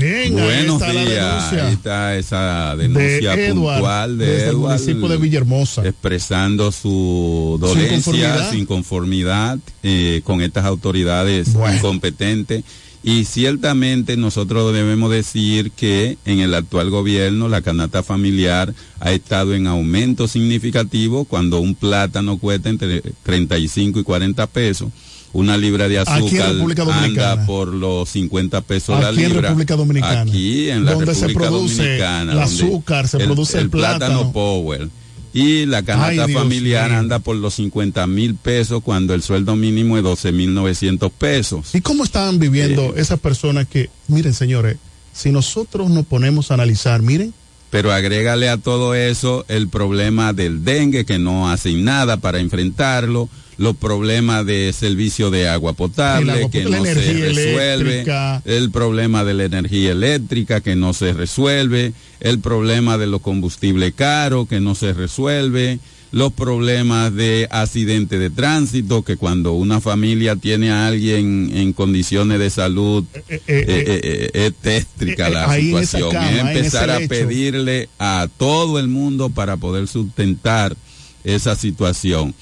Ahí 0.00 0.30
Buenos 0.30 0.80
está 0.82 0.92
la 0.92 1.04
días. 1.04 1.50
denuncia. 1.50 1.66
Ahí 1.66 1.72
está 1.72 2.16
esa 2.16 2.76
denuncia 2.76 3.36
de 3.36 3.46
Edward, 3.46 3.74
puntual 3.76 4.18
de 4.18 4.26
desde 4.26 4.44
el 4.44 4.50
Edward, 4.50 4.72
municipio 4.80 5.08
de 5.08 5.16
Villahermosa. 5.16 5.86
expresando 5.86 6.72
su 6.72 7.56
dolencia, 7.60 7.88
inconformidad. 7.96 8.50
su 8.50 8.56
inconformidad 8.56 9.58
eh, 9.82 10.20
con 10.24 10.40
estas 10.42 10.64
autoridades 10.64 11.48
incompetentes. 11.74 12.64
Y 13.02 13.24
ciertamente 13.24 14.16
nosotros 14.16 14.74
debemos 14.74 15.12
decir 15.12 15.70
que 15.70 16.18
en 16.24 16.40
el 16.40 16.52
actual 16.54 16.90
gobierno 16.90 17.48
la 17.48 17.62
canasta 17.62 18.02
familiar 18.02 18.74
ha 18.98 19.12
estado 19.12 19.54
en 19.54 19.68
aumento 19.68 20.26
significativo 20.26 21.24
cuando 21.24 21.60
un 21.60 21.76
plátano 21.76 22.36
cuesta 22.38 22.68
entre 22.68 23.02
35 23.22 24.00
y 24.00 24.02
40 24.02 24.46
pesos. 24.48 24.88
Una 25.36 25.58
libra 25.58 25.86
de 25.86 25.98
azúcar 25.98 26.54
anda 26.92 27.44
por 27.44 27.68
los 27.68 28.08
50 28.08 28.62
pesos 28.62 28.98
la 28.98 29.08
Aquí 29.08 29.22
en 29.22 29.28
libra. 29.28 29.48
República 29.48 29.76
Dominicana. 29.76 30.22
Aquí 30.22 30.70
en 30.70 30.84
la 30.86 30.92
Donde 30.94 31.14
se 31.14 31.26
República 31.26 31.50
produce 31.50 31.82
Dominicana. 31.82 32.32
el 32.32 32.38
azúcar, 32.38 33.08
se 33.08 33.18
produce 33.18 33.58
el 33.58 33.68
plátano. 33.68 34.32
Power. 34.32 34.88
Y 35.34 35.66
la 35.66 35.82
canasta 35.82 36.26
Dios 36.26 36.40
familiar 36.40 36.90
anda 36.90 37.18
por 37.18 37.36
los 37.36 37.52
50 37.54 38.06
mil 38.06 38.34
pesos 38.36 38.82
cuando 38.82 39.12
el 39.12 39.22
sueldo 39.22 39.54
mínimo 39.56 39.98
es 39.98 40.02
12 40.02 40.32
mil 40.32 40.54
900 40.54 41.12
pesos. 41.12 41.74
¿Y 41.74 41.82
cómo 41.82 42.04
están 42.04 42.38
viviendo 42.38 42.94
esas 42.96 43.20
personas 43.20 43.66
que, 43.66 43.90
miren 44.08 44.32
señores, 44.32 44.78
si 45.12 45.32
nosotros 45.32 45.90
nos 45.90 46.06
ponemos 46.06 46.50
a 46.50 46.54
analizar, 46.54 47.02
miren, 47.02 47.34
Pero 47.76 47.92
agrégale 47.92 48.48
a 48.48 48.56
todo 48.56 48.94
eso 48.94 49.44
el 49.48 49.68
problema 49.68 50.32
del 50.32 50.64
dengue 50.64 51.04
que 51.04 51.18
no 51.18 51.50
hacen 51.50 51.84
nada 51.84 52.16
para 52.16 52.40
enfrentarlo, 52.40 53.28
los 53.58 53.76
problemas 53.76 54.46
de 54.46 54.72
servicio 54.72 55.30
de 55.30 55.46
agua 55.46 55.74
potable 55.74 56.32
agua 56.32 56.50
que 56.50 56.64
no 56.64 56.82
se 56.82 56.94
resuelve, 56.94 58.00
eléctrica. 58.00 58.40
el 58.46 58.70
problema 58.70 59.24
de 59.24 59.34
la 59.34 59.44
energía 59.44 59.92
eléctrica 59.92 60.62
que 60.62 60.74
no 60.74 60.94
se 60.94 61.12
resuelve, 61.12 61.92
el 62.20 62.38
problema 62.38 62.96
de 62.96 63.08
los 63.08 63.20
combustibles 63.20 63.92
caros 63.94 64.48
que 64.48 64.58
no 64.58 64.74
se 64.74 64.94
resuelve, 64.94 65.78
los 66.16 66.32
problemas 66.32 67.14
de 67.14 67.46
accidente 67.50 68.18
de 68.18 68.30
tránsito 68.30 69.02
que 69.02 69.18
cuando 69.18 69.52
una 69.52 69.82
familia 69.82 70.34
tiene 70.34 70.70
a 70.70 70.86
alguien 70.86 71.50
en 71.54 71.74
condiciones 71.74 72.38
de 72.38 72.48
salud 72.48 73.04
eh, 73.28 73.38
eh, 73.46 74.00
eh, 74.02 74.30
es 74.32 74.54
tétrica 74.54 75.28
la 75.28 75.54
situación, 75.54 76.12
cama, 76.12 76.30
es 76.30 76.40
en 76.40 76.46
empezar 76.48 76.90
a 76.90 77.00
pedirle 77.00 77.90
a 77.98 78.28
todo 78.34 78.78
el 78.78 78.88
mundo 78.88 79.28
para 79.28 79.58
poder 79.58 79.88
sustentar 79.88 80.74
esa 81.22 81.54
situación. 81.54 82.34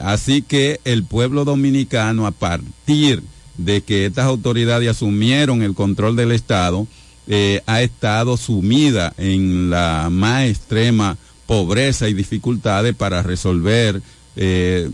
Así 0.00 0.40
que 0.40 0.80
el 0.84 1.04
pueblo 1.04 1.44
dominicano, 1.44 2.26
a 2.26 2.30
partir 2.30 3.22
de 3.58 3.82
que 3.82 4.06
estas 4.06 4.24
autoridades 4.24 4.88
asumieron 4.88 5.62
el 5.62 5.74
control 5.74 6.16
del 6.16 6.32
Estado, 6.32 6.86
ha 7.66 7.82
estado 7.82 8.38
sumida 8.38 9.12
en 9.18 9.68
la 9.68 10.08
más 10.10 10.48
extrema 10.48 11.18
pobreza 11.46 12.08
y 12.08 12.14
dificultades 12.14 12.94
para 12.94 13.22
resolver 13.22 14.00
eh, 14.36 14.90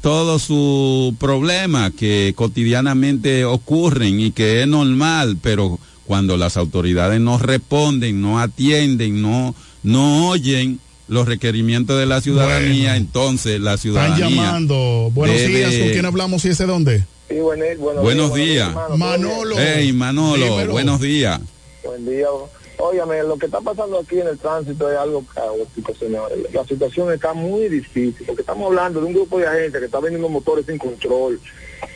todos 0.00 0.42
sus 0.42 1.14
problemas 1.16 1.92
que 1.92 2.32
cotidianamente 2.36 3.44
ocurren 3.44 4.20
y 4.20 4.30
que 4.32 4.62
es 4.62 4.68
normal, 4.68 5.38
pero 5.42 5.78
cuando 6.06 6.36
las 6.36 6.56
autoridades 6.56 7.20
no 7.20 7.38
responden, 7.38 8.20
no 8.20 8.38
atienden, 8.38 9.22
no, 9.22 9.54
no 9.82 10.28
oyen 10.28 10.78
los 11.08 11.26
requerimientos 11.26 11.98
de 11.98 12.06
la 12.06 12.20
ciudadanía, 12.20 12.90
Bueno. 12.90 12.94
entonces 12.96 13.60
la 13.60 13.74
Están 13.74 13.82
ciudadanía 13.82 14.28
llamando. 14.30 15.10
Buenos 15.12 15.36
debe- 15.38 15.48
días, 15.56 15.74
¿con 15.76 15.88
quién 15.90 16.04
hablamos 16.06 16.44
y 16.44 16.48
ese 16.48 16.66
dónde? 16.66 17.04
Sí, 17.28 17.36
buenos, 17.40 18.34
días. 18.34 18.70
Manolo. 18.96 19.56
Hey, 19.58 19.92
Manolo, 19.94 20.44
Dímelo. 20.46 20.72
buenos 20.72 21.00
días. 21.00 21.40
Buen 21.82 22.04
día. 22.06 22.26
Óigame, 22.78 23.22
lo 23.22 23.38
que 23.38 23.46
está 23.46 23.60
pasando 23.60 24.00
aquí 24.00 24.20
en 24.20 24.26
el 24.26 24.38
tránsito 24.38 24.90
es 24.90 24.98
algo 24.98 25.24
caótico, 25.32 25.94
señores. 25.94 26.52
La 26.52 26.64
situación 26.64 27.12
está 27.12 27.32
muy 27.32 27.68
difícil, 27.68 28.26
porque 28.26 28.42
estamos 28.42 28.66
hablando 28.66 29.00
de 29.00 29.06
un 29.06 29.14
grupo 29.14 29.38
de 29.38 29.46
gente 29.46 29.78
que 29.78 29.84
está 29.86 30.00
vendiendo 30.00 30.28
motores 30.28 30.66
sin 30.66 30.78
control. 30.78 31.40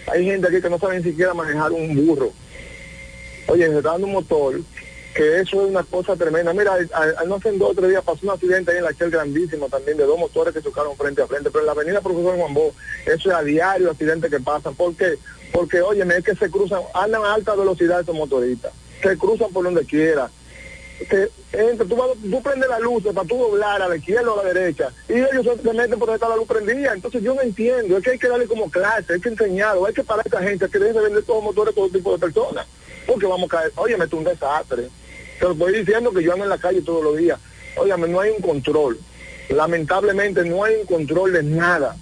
Hay 0.06 0.24
gente 0.24 0.46
aquí 0.46 0.60
que 0.60 0.70
no 0.70 0.78
sabe 0.78 0.98
ni 0.98 1.04
siquiera 1.04 1.34
manejar 1.34 1.72
un 1.72 1.94
burro. 1.94 2.30
Oye, 3.48 3.66
se 3.66 3.76
está 3.76 3.92
dando 3.92 4.06
un 4.06 4.12
motor, 4.12 4.60
que 5.14 5.40
eso 5.40 5.62
es 5.62 5.70
una 5.70 5.82
cosa 5.82 6.14
tremenda. 6.14 6.52
Mira, 6.52 6.76
no 7.26 7.34
hace 7.34 7.50
dos 7.52 7.70
o 7.70 7.74
tres 7.74 7.90
días 7.90 8.04
pasó 8.04 8.20
un 8.22 8.30
accidente 8.30 8.70
ahí 8.70 8.78
en 8.78 8.84
la 8.84 8.92
Shell 8.92 9.10
grandísimo 9.10 9.68
también, 9.68 9.96
de 9.96 10.04
dos 10.04 10.18
motores 10.18 10.54
que 10.54 10.62
chocaron 10.62 10.96
frente 10.96 11.22
a 11.22 11.26
frente, 11.26 11.50
pero 11.50 11.60
en 11.60 11.66
la 11.66 11.72
avenida 11.72 12.00
Profesor 12.00 12.36
Juan 12.36 12.54
Bo, 12.54 12.72
eso 13.04 13.30
es 13.30 13.34
a 13.34 13.42
diario 13.42 13.90
accidentes 13.90 14.30
que 14.30 14.38
pasan. 14.38 14.74
¿Por 14.74 14.94
qué? 14.94 15.18
Porque, 15.52 15.80
oye, 15.80 16.04
es 16.16 16.24
que 16.24 16.36
se 16.36 16.50
cruzan, 16.50 16.82
andan 16.94 17.24
a 17.24 17.34
alta 17.34 17.56
velocidad 17.56 18.00
esos 18.00 18.14
motoristas, 18.14 18.72
se 19.02 19.18
cruzan 19.18 19.50
por 19.50 19.64
donde 19.64 19.84
quiera. 19.84 20.30
Que 20.99 21.28
entra, 21.53 21.86
tú, 21.86 21.94
vas- 21.96 22.11
tú 22.30 22.42
prendes 22.42 22.68
la 22.68 22.80
luz 22.80 23.05
para 23.14 23.26
tú 23.28 23.38
doblar 23.38 23.80
a 23.80 23.88
la 23.88 23.96
izquierda 23.96 24.32
o 24.32 24.40
a 24.40 24.42
la 24.42 24.53
derecha 24.53 24.90
y 25.09 25.12
ellos 25.14 25.46
se, 25.62 25.72
meten 25.72 25.99
por 25.99 26.09
donde 26.09 26.14
está 26.14 26.28
la 26.28 26.36
luz 26.36 26.49
prendida. 26.49 26.92
Entonces 26.92 27.22
yo 27.22 27.34
no 27.34 27.40
entiendo, 27.42 27.96
es 27.96 28.03
que 28.05 28.11
hay 28.11 28.18
que 28.18 28.28
darle 28.28 28.46
como 28.46 28.68
clase, 28.70 29.12
hay 29.12 29.20
que 29.20 29.28
enseñarlo, 29.28 29.86
hay 29.86 29.94
que 29.94 30.03
parar 30.03 30.26
a 30.26 30.28
esta 30.28 30.42
gente 30.42 30.68
que 30.68 30.78
dejen 30.78 30.96
de 30.96 31.03
vender 31.03 31.22
todos 31.22 31.36
los 31.38 31.44
motores 31.55 31.72
a 31.72 31.76
todo 31.76 31.88
tipo 31.88 32.12
de 32.12 32.18
personas. 32.18 32.66
Porque 33.07 33.26
vamos 33.26 33.44
a 33.53 33.57
caer, 33.57 33.72
oye, 33.76 33.96
me 33.96 34.07
un 34.12 34.24
desastre. 34.24 34.88
Te 35.38 35.44
lo 35.44 35.53
estoy 35.53 35.78
diciendo 35.78 36.11
que 36.11 36.22
yo 36.22 36.32
ando 36.32 36.44
en 36.44 36.51
la 36.51 36.59
calle 36.59 36.82
todos 36.82 37.03
los 37.03 37.16
días. 37.16 37.38
Óyame, 37.76 38.09
no 38.09 38.20
hay 38.20 38.30
un 38.30 38.42
control. 38.42 38.99
Lamentablemente 39.49 40.44
no 40.44 40.64
hay 40.64 40.74
un 40.76 40.86
control 40.86 41.32
de 41.32 41.42
nada. 41.42 41.96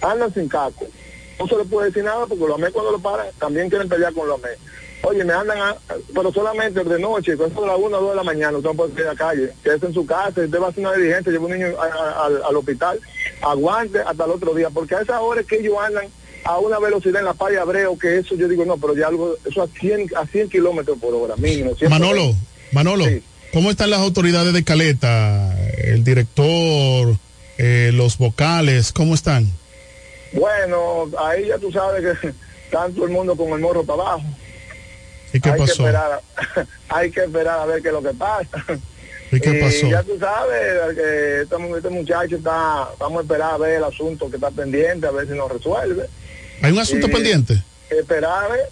Andan 0.00 0.32
sin 0.32 0.48
caco. 0.48 0.86
No 1.38 1.46
se 1.46 1.56
le 1.56 1.64
puede 1.64 1.88
decir 1.88 2.04
nada 2.04 2.26
porque 2.26 2.44
los 2.46 2.54
AME 2.58 2.70
cuando 2.70 2.92
lo 2.92 2.98
paran 2.98 3.26
también 3.38 3.68
quieren 3.68 3.88
pelear 3.88 4.12
con 4.12 4.26
los 4.28 4.42
AME. 4.42 4.54
Oye, 5.02 5.24
me 5.24 5.32
andan, 5.32 5.58
a- 5.58 5.76
pero 6.14 6.30
solamente 6.32 6.84
de 6.84 6.98
noche, 6.98 7.36
con 7.36 7.50
eso 7.50 7.60
de 7.62 7.66
las 7.66 7.78
1 7.78 7.98
o 7.98 8.00
2 8.02 8.10
de 8.10 8.16
la 8.16 8.22
mañana, 8.22 8.58
usted 8.58 8.68
no 8.70 8.76
puede 8.76 8.90
salir 8.92 9.06
a 9.06 9.12
la 9.12 9.18
calle. 9.18 9.50
Quédese 9.64 9.86
en 9.86 9.94
su 9.94 10.04
casa, 10.06 10.28
usted 10.28 10.60
va 10.60 10.66
a 10.66 10.70
hacer 10.70 10.84
una 10.86 10.92
diligencia, 10.94 11.32
lleva 11.32 11.46
un 11.46 11.52
niño 11.52 11.68
a- 11.80 11.84
a- 11.86 12.26
al, 12.26 12.42
al 12.44 12.56
hospital, 12.56 13.00
aguante 13.40 13.98
hasta 14.00 14.24
el 14.24 14.30
otro 14.30 14.54
día, 14.54 14.68
porque 14.70 14.94
a 14.94 15.00
esa 15.00 15.20
hora 15.20 15.40
es 15.40 15.46
que 15.46 15.56
ellos 15.60 15.74
andan 15.82 16.04
a 16.44 16.58
una 16.58 16.78
velocidad 16.78 17.20
en 17.20 17.24
la 17.26 17.34
playa 17.34 17.62
Abreu, 17.62 17.98
que 17.98 18.18
eso 18.18 18.34
yo 18.34 18.46
digo, 18.48 18.64
no, 18.64 18.76
pero 18.76 18.94
ya 18.94 19.06
algo, 19.08 19.36
eso 19.48 19.62
a 19.62 19.68
100, 19.68 20.10
a 20.16 20.26
100 20.26 20.48
kilómetros 20.50 20.98
por 20.98 21.14
hora, 21.14 21.34
mínimo. 21.36 21.74
100 21.74 21.90
Manolo, 21.90 22.34
Manolo, 22.72 23.04
¿cómo 23.52 23.70
están 23.70 23.90
las 23.90 24.00
autoridades 24.00 24.52
de 24.52 24.64
Caleta? 24.64 25.54
El 25.78 26.04
director, 26.04 27.16
eh, 27.58 27.90
los 27.94 28.18
vocales, 28.18 28.92
¿cómo 28.92 29.14
están? 29.14 29.48
Bueno, 30.32 31.10
ahí 31.18 31.46
ya 31.48 31.58
tú 31.58 31.72
sabes 31.72 32.18
que 32.20 32.32
tanto 32.70 33.04
el 33.04 33.10
mundo 33.10 33.34
con 33.36 33.48
el 33.48 33.58
morro 33.60 33.82
para 33.84 34.02
abajo. 34.02 34.22
¿Y 35.32 35.40
qué 35.40 35.50
hay 35.50 35.58
pasó? 35.58 35.82
Que 35.84 35.88
esperar, 35.88 36.20
hay 36.88 37.10
que 37.10 37.20
esperar 37.20 37.58
a 37.60 37.66
ver 37.66 37.82
qué 37.82 37.88
es 37.88 37.94
lo 37.94 38.02
que 38.02 38.14
pasa. 38.14 38.64
¿Y 39.32 39.40
qué 39.40 39.50
Y 39.58 39.60
pasó? 39.60 39.88
Ya 39.88 40.02
tú 40.02 40.18
sabes 40.18 40.94
que 40.96 41.40
este, 41.42 41.76
este 41.76 41.90
muchacho 41.90 42.36
está, 42.36 42.88
vamos 42.98 43.20
a 43.20 43.22
esperar 43.22 43.54
a 43.54 43.58
ver 43.58 43.76
el 43.76 43.84
asunto 43.84 44.28
que 44.28 44.36
está 44.36 44.50
pendiente, 44.50 45.06
a 45.06 45.10
ver 45.12 45.28
si 45.28 45.34
nos 45.34 45.50
resuelve. 45.50 46.06
¿Hay 46.62 46.72
un 46.72 46.78
asunto 46.78 47.06
Y 47.06 47.10
pendiente? 47.10 47.62
Esperar 47.88 48.44
a 48.44 48.48
ver. 48.48 48.68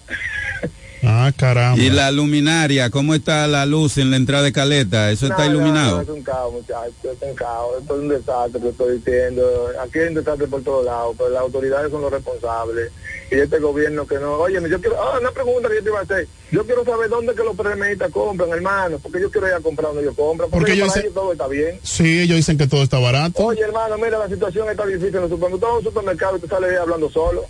Ah, 1.03 1.31
caramba. 1.35 1.81
Y 1.81 1.89
la 1.89 2.11
luminaria, 2.11 2.89
¿cómo 2.89 3.13
está 3.15 3.47
la 3.47 3.65
luz 3.65 3.97
en 3.97 4.11
la 4.11 4.17
entrada 4.17 4.43
de 4.43 4.51
Caleta? 4.51 5.11
¿Eso 5.11 5.27
está 5.27 5.45
No, 5.45 5.51
no, 5.53 5.55
iluminado? 5.57 5.95
no, 5.97 6.01
es 6.01 6.09
un 6.09 6.23
caos, 6.23 6.51
muchachos, 6.53 6.93
es 7.03 7.17
un 7.21 7.35
caos. 7.35 7.75
Esto 7.81 7.95
es 7.95 8.01
un 8.01 8.09
desastre, 8.09 8.59
te 8.61 8.69
estoy 8.69 8.97
diciendo. 8.97 9.69
Aquí 9.81 9.99
hay 9.99 10.07
un 10.09 10.13
desastre 10.15 10.47
por 10.47 10.61
todos 10.63 10.85
lados, 10.85 11.15
pero 11.17 11.29
las 11.29 11.41
autoridades 11.41 11.89
son 11.91 12.01
los 12.01 12.11
responsables. 12.11 12.91
Y 13.31 13.35
este 13.35 13.59
gobierno 13.59 14.07
que 14.07 14.15
no... 14.19 14.33
Oye, 14.39 14.55
yo 14.69 14.81
quiero... 14.81 15.01
Ah, 15.01 15.19
una 15.21 15.31
pregunta 15.31 15.69
que 15.69 15.75
yo 15.75 15.83
te 15.83 15.89
iba 15.89 15.99
a 15.99 16.03
hacer. 16.03 16.27
Yo 16.51 16.65
quiero 16.65 16.83
saber 16.83 17.09
dónde 17.09 17.35
que 17.35 17.43
los 17.43 17.55
PRMistas 17.55 18.11
compran, 18.11 18.49
hermano, 18.49 18.97
porque 18.99 19.21
yo 19.21 19.29
quiero 19.29 19.47
ir 19.47 19.53
a 19.53 19.59
comprar 19.59 19.89
donde 19.89 20.01
ellos 20.01 20.15
compran. 20.15 20.49
Porque, 20.49 20.57
Porque 20.65 20.73
ellos 20.73 20.87
para 20.87 21.01
dicen- 21.01 21.05
ellos 21.11 21.13
todo 21.13 21.31
está 21.31 21.47
bien. 21.47 21.79
Sí, 21.83 22.21
ellos 22.21 22.37
dicen 22.37 22.57
que 22.57 22.67
todo 22.67 22.81
está 22.81 22.97
barato. 22.97 23.43
Oye, 23.45 23.61
hermano, 23.61 23.97
mira, 23.97 24.17
la 24.17 24.27
situación 24.27 24.67
está 24.69 24.85
difícil 24.85 25.15
en 25.15 25.21
los 25.21 25.29
supermercados. 25.29 25.59
Todo 25.61 25.77
un 25.77 25.83
supermercado 25.83 26.37
y 26.37 26.39
te 26.41 26.47
sale 26.47 26.67
ahí 26.71 26.75
hablando 26.77 27.09
solo. 27.11 27.45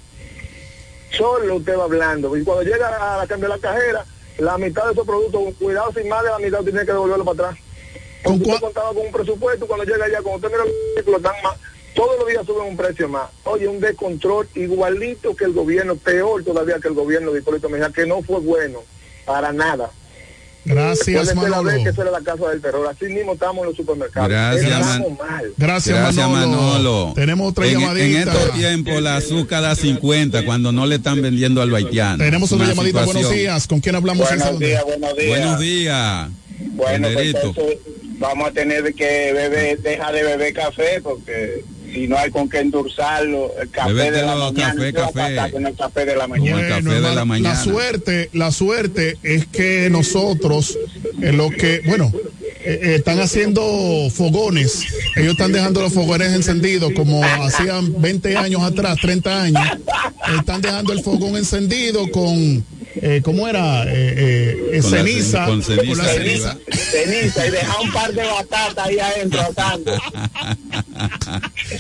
Solo 1.12 1.56
usted 1.56 1.78
va 1.78 1.86
hablando. 1.86 2.36
Y 2.38 2.44
cuando 2.44 2.64
llega 2.64 3.14
a 3.14 3.18
la 3.18 3.28
cambia 3.28 3.50
de 3.50 3.56
la 3.56 3.62
cajera, 3.62 4.06
la 4.38 4.58
mitad 4.58 4.86
de 4.86 4.94
esos 4.94 5.06
productos, 5.06 5.54
cuidado 5.60 5.92
sin 5.94 6.08
más 6.08 6.24
de 6.24 6.30
la 6.30 6.40
mitad, 6.40 6.62
tiene 6.62 6.86
que 6.86 6.92
devolverlo 6.92 7.26
para 7.26 7.50
atrás. 7.50 7.64
Porque 8.24 8.44
usted 8.44 8.60
contaba 8.60 8.90
con 8.90 9.06
un 9.06 9.12
presupuesto, 9.12 9.68
cuando 9.68 9.86
llega 9.86 10.06
allá, 10.06 10.22
cuando 10.22 10.36
usted 10.36 10.50
mira 10.50 10.66
los 10.66 10.96
vehículos, 10.96 11.22
dan 11.22 11.42
más. 11.44 11.56
Todos 11.96 12.20
los 12.20 12.28
días 12.28 12.46
suben 12.46 12.68
un 12.68 12.78
precio 12.78 13.10
más. 13.10 13.30
Oye, 13.44 13.68
un 13.68 13.80
descontrol 13.80 14.48
igualito 14.56 15.36
que 15.36 15.46
el 15.46 15.54
gobierno, 15.54 15.96
peor 15.96 16.44
todavía 16.44 16.80
que 16.80 16.88
el 16.88 16.94
gobierno 16.94 17.32
de 17.32 17.40
Hipólito 17.40 17.70
Mejía, 17.70 17.90
que 17.90 18.06
no 18.06 18.22
fue 18.22 18.40
bueno 18.40 18.84
para 19.26 19.52
nada. 19.52 19.92
Gracias, 20.66 21.06
Puede 21.06 21.26
ser 21.26 21.36
la 21.36 21.42
Manolo. 21.42 21.64
vez 21.72 21.84
que 21.84 21.90
esa 21.90 22.02
era 22.04 22.12
la 22.12 22.22
casa 22.22 22.48
del 22.50 22.62
terror. 22.62 22.88
Así 22.88 23.06
mismo 23.06 23.34
estamos 23.34 23.60
en 23.62 23.66
los 23.68 23.76
supermercados. 23.76 24.30
Gracias, 24.30 24.66
Estamos 24.66 25.18
Man- 25.18 25.18
mal. 25.18 25.54
Gracias, 25.58 26.16
Manolo. 26.30 27.14
Tenemos 27.16 27.52
otra 27.52 27.66
en, 27.66 27.80
llamadita. 27.80 28.06
En 28.06 28.16
estos 28.18 28.54
tiempos 28.54 29.02
la 29.02 29.16
azúcar 29.18 29.62
da 29.64 29.76
50 29.76 30.46
cuando 30.46 30.72
no 30.72 30.86
le 30.86 30.96
están 30.96 31.22
vendiendo 31.22 31.62
al 31.62 31.74
haitiano. 31.74 32.24
Tenemos 32.24 32.52
otra 32.52 32.66
Una 32.66 32.74
llamadita. 32.74 33.06
Buenos 33.06 33.32
días. 33.32 33.68
¿Con 33.68 33.80
quién 33.80 33.96
hablamos? 33.96 34.28
Buenos 34.28 34.48
¿En 34.48 34.56
ese 34.56 34.66
días, 34.66 34.84
buenos 34.86 35.16
días. 35.18 35.30
Buenos 35.30 35.60
días. 35.60 36.28
Bueno, 36.74 37.08
pues 37.14 37.28
entonces 37.36 37.78
vamos 38.20 38.50
a 38.50 38.52
tener 38.52 38.94
que 38.94 39.34
beber, 39.34 39.80
deja 39.80 40.12
de 40.12 40.24
beber 40.24 40.54
café 40.54 41.00
porque 41.02 41.64
si 41.94 42.08
no 42.08 42.18
hay 42.18 42.32
con 42.32 42.50
qué 42.50 42.60
endulzarlo, 42.60 43.52
el 43.62 43.70
café 43.70 44.12
de 44.12 44.22
la 44.24 44.36
mañana, 44.36 44.74
café, 44.76 44.94
¿qué 44.94 45.00
va 45.00 45.06
a 45.06 45.12
café. 45.12 45.36
pasar 45.36 45.52
con 45.52 45.66
el 45.66 45.76
café 45.76 46.06
de 46.06 46.16
la 46.16 46.28
mañana? 46.28 46.80
Bueno, 46.82 47.40
La 47.40 47.56
suerte, 47.56 48.30
la 48.34 48.52
suerte 48.52 49.18
es 49.24 49.46
que 49.48 49.90
nosotros, 49.90 50.78
en 51.22 51.38
lo 51.38 51.50
que, 51.50 51.82
bueno, 51.86 52.12
eh, 52.62 52.80
eh, 52.84 52.96
están 52.96 53.20
haciendo 53.20 53.62
fogones. 54.14 54.86
Ellos 55.16 55.32
están 55.32 55.52
dejando 55.52 55.82
los 55.82 55.94
fogones 55.94 56.34
encendidos 56.34 56.92
como 56.94 57.24
hacían 57.24 58.02
20 58.02 58.36
años 58.36 58.62
atrás, 58.64 58.98
30 59.02 59.42
años. 59.42 59.62
Están 60.38 60.62
dejando 60.62 60.94
el 60.94 61.02
fogón 61.02 61.38
encendido 61.38 62.10
con, 62.12 62.64
eh, 62.96 63.22
¿cómo 63.24 63.48
era? 63.48 63.84
Eh, 63.84 64.68
eh, 64.74 64.80
Con 64.82 64.92
ceniza. 64.92 65.44
cen- 65.44 65.48
con 65.48 65.64
ceniza 65.64 65.88
con 65.88 65.98
la 65.98 66.12
arriba. 66.12 66.58
ceniza. 66.58 66.58
Ceniza 66.92 67.48
y 67.48 67.52
deja 67.52 67.80
un 67.82 67.92
par 67.94 68.14
de 68.14 68.24
batatas 68.26 68.86
ahí 68.88 69.00
adentro 69.00 69.42
asando. 69.42 69.94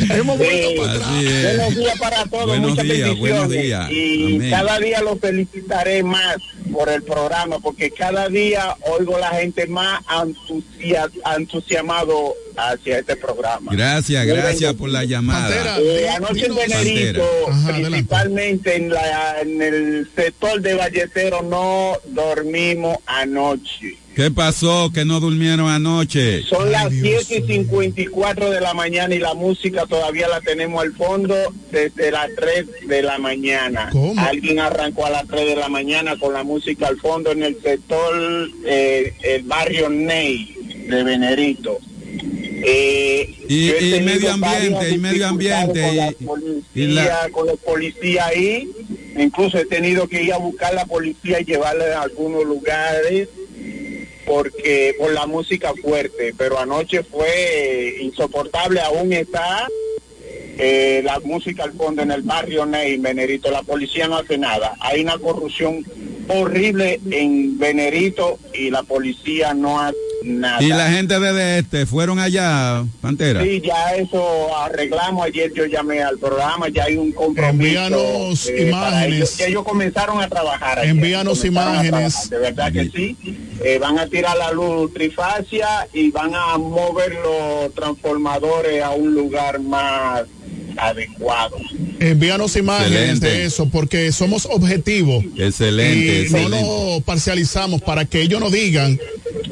Hemos 0.09 0.37
vuelto 0.37 0.81
para 0.81 0.93
atrás. 0.93 1.09
Buenos 1.55 1.75
días 1.75 1.99
para 1.99 2.25
todos, 2.25 2.45
Buenos 2.47 2.69
muchas 2.71 2.85
días, 2.85 2.97
bendiciones. 3.09 3.19
buenos 3.19 3.49
días. 3.49 3.91
Y 3.91 4.35
Amén. 4.35 4.49
cada 4.51 4.79
día 4.79 5.01
los 5.01 5.19
felicitaré 5.19 6.03
más 6.03 6.37
por 6.71 6.89
el 6.89 7.03
programa, 7.03 7.59
porque 7.59 7.91
cada 7.91 8.29
día 8.29 8.75
oigo 8.97 9.17
la 9.17 9.29
gente 9.29 9.67
más 9.67 10.01
entusia- 10.09 11.09
entusiasmado 11.37 12.35
hacia 12.55 12.99
este 12.99 13.15
programa. 13.15 13.71
Gracias, 13.73 14.25
gracias 14.25 14.73
por 14.73 14.89
la 14.89 15.03
llamada. 15.05 15.77
Eh, 15.79 16.09
anoche 16.09 16.45
en 16.47 16.55
Venerito, 16.55 17.23
Pantera. 17.47 17.87
principalmente 17.87 18.75
en, 18.75 18.89
la, 18.89 19.41
en 19.41 19.61
el 19.61 20.09
sector 20.15 20.61
de 20.61 20.73
Vallecero, 20.75 21.41
no 21.41 21.93
dormimos 22.07 22.97
anoche. 23.05 23.97
¿Qué 24.19 24.31
pasó? 24.31 24.91
Que 24.93 25.05
no 25.05 25.21
durmieron 25.21 25.69
anoche. 25.69 26.43
Son 26.43 26.69
las 26.73 26.89
7 26.91 27.37
y 27.37 27.53
54 27.53 28.49
de 28.51 28.59
la 28.59 28.73
mañana 28.73 29.15
y 29.15 29.19
la 29.19 29.33
música 29.33 29.85
todavía 29.85 30.27
la 30.27 30.41
tenemos 30.41 30.81
al 30.83 30.91
fondo 30.91 31.33
desde 31.71 32.11
las 32.11 32.27
3 32.35 32.65
de 32.89 33.01
la 33.01 33.17
mañana. 33.17 33.89
Alguien 34.17 34.59
arrancó 34.59 35.05
a 35.05 35.09
las 35.09 35.25
3 35.25 35.45
de 35.47 35.55
la 35.55 35.69
mañana 35.69 36.17
con 36.19 36.33
la 36.33 36.43
música 36.43 36.87
al 36.89 36.97
fondo 36.99 37.31
en 37.31 37.43
el 37.43 37.61
sector, 37.61 38.49
eh, 38.65 39.13
el 39.23 39.43
barrio 39.43 39.89
Ney 39.89 40.53
de 40.89 41.01
Venerito. 41.01 41.77
Eh, 42.61 43.33
Y- 43.47 44.01
medio 44.01 44.33
ambiente, 44.33 44.89
y 44.89 44.97
medio 44.97 45.27
ambiente, 45.27 45.93
y- 45.93 45.95
la 45.95 46.09
y 46.11 46.25
policía, 46.25 47.03
la- 47.23 47.29
con 47.31 47.47
los 47.47 47.57
policías 47.59 48.27
ahí. 48.27 48.67
Incluso 49.17 49.57
he 49.59 49.65
tenido 49.65 50.09
que 50.09 50.23
ir 50.23 50.33
a 50.33 50.37
buscar 50.37 50.73
la 50.73 50.85
policía 50.85 51.39
y 51.39 51.45
llevarle 51.45 51.85
a 51.93 52.01
algunos 52.01 52.43
lugares 52.43 53.29
porque 54.29 54.95
por 54.99 55.11
la 55.11 55.25
música 55.25 55.73
fuerte, 55.81 56.35
pero 56.37 56.59
anoche 56.59 57.01
fue 57.01 57.97
insoportable, 57.99 58.79
aún 58.79 59.11
está 59.11 59.67
eh, 60.59 61.01
la 61.03 61.19
música 61.21 61.63
al 61.63 61.73
fondo 61.73 62.03
en 62.03 62.11
el 62.11 62.21
barrio 62.21 62.63
Ney, 62.67 62.93
en 62.93 63.01
Venerito, 63.01 63.49
la 63.49 63.63
policía 63.63 64.07
no 64.07 64.17
hace 64.17 64.37
nada. 64.37 64.75
Hay 64.81 65.01
una 65.01 65.17
corrupción 65.17 65.83
horrible 66.27 66.99
en 67.09 67.57
Venerito 67.57 68.37
y 68.53 68.69
la 68.69 68.83
policía 68.83 69.55
no 69.55 69.81
hace 69.81 69.97
nada. 70.23 70.61
Y 70.61 70.67
la 70.69 70.89
gente 70.91 71.19
de 71.19 71.59
este 71.59 71.85
fueron 71.85 72.19
allá, 72.19 72.83
Pantera. 73.01 73.43
Sí, 73.43 73.61
ya 73.61 73.95
eso 73.95 74.55
arreglamos. 74.57 75.25
Ayer 75.25 75.51
yo 75.53 75.65
llamé 75.65 76.01
al 76.01 76.17
programa, 76.17 76.67
ya 76.69 76.85
hay 76.85 76.95
un 76.95 77.11
compromiso. 77.11 77.49
Envíanos 77.81 78.47
eh, 78.47 78.67
imágenes. 78.67 79.15
ellos. 79.17 79.39
ellos 79.41 79.63
comenzaron 79.63 80.21
a 80.21 80.27
trabajar. 80.27 80.79
ayer, 80.79 80.91
Envíanos 80.91 81.43
imágenes. 81.45 81.89
trabajar, 82.15 82.29
De 82.29 82.37
verdad 82.37 82.71
que 82.71 82.89
sí. 82.89 83.17
Eh, 83.63 83.77
van 83.79 83.99
a 83.99 84.07
tirar 84.07 84.37
la 84.37 84.51
luz 84.51 84.93
trifacia 84.93 85.67
y 85.93 86.11
van 86.11 86.33
a 86.33 86.57
mover 86.57 87.13
los 87.15 87.73
transformadores 87.73 88.81
a 88.83 88.91
un 88.91 89.13
lugar 89.13 89.59
más 89.59 90.23
adecuado. 90.79 91.57
Envíanos 91.99 92.55
imágenes 92.55 92.91
Excelente. 92.99 93.27
de 93.27 93.45
eso, 93.45 93.69
porque 93.69 94.11
somos 94.11 94.45
objetivos. 94.45 95.23
Excelente, 95.37 96.05
y 96.05 96.09
excelente. 96.21 96.49
no 96.49 96.95
nos 96.95 97.03
parcializamos 97.03 97.81
para 97.81 98.05
que 98.05 98.21
ellos 98.21 98.39
no 98.39 98.49
digan, 98.49 98.99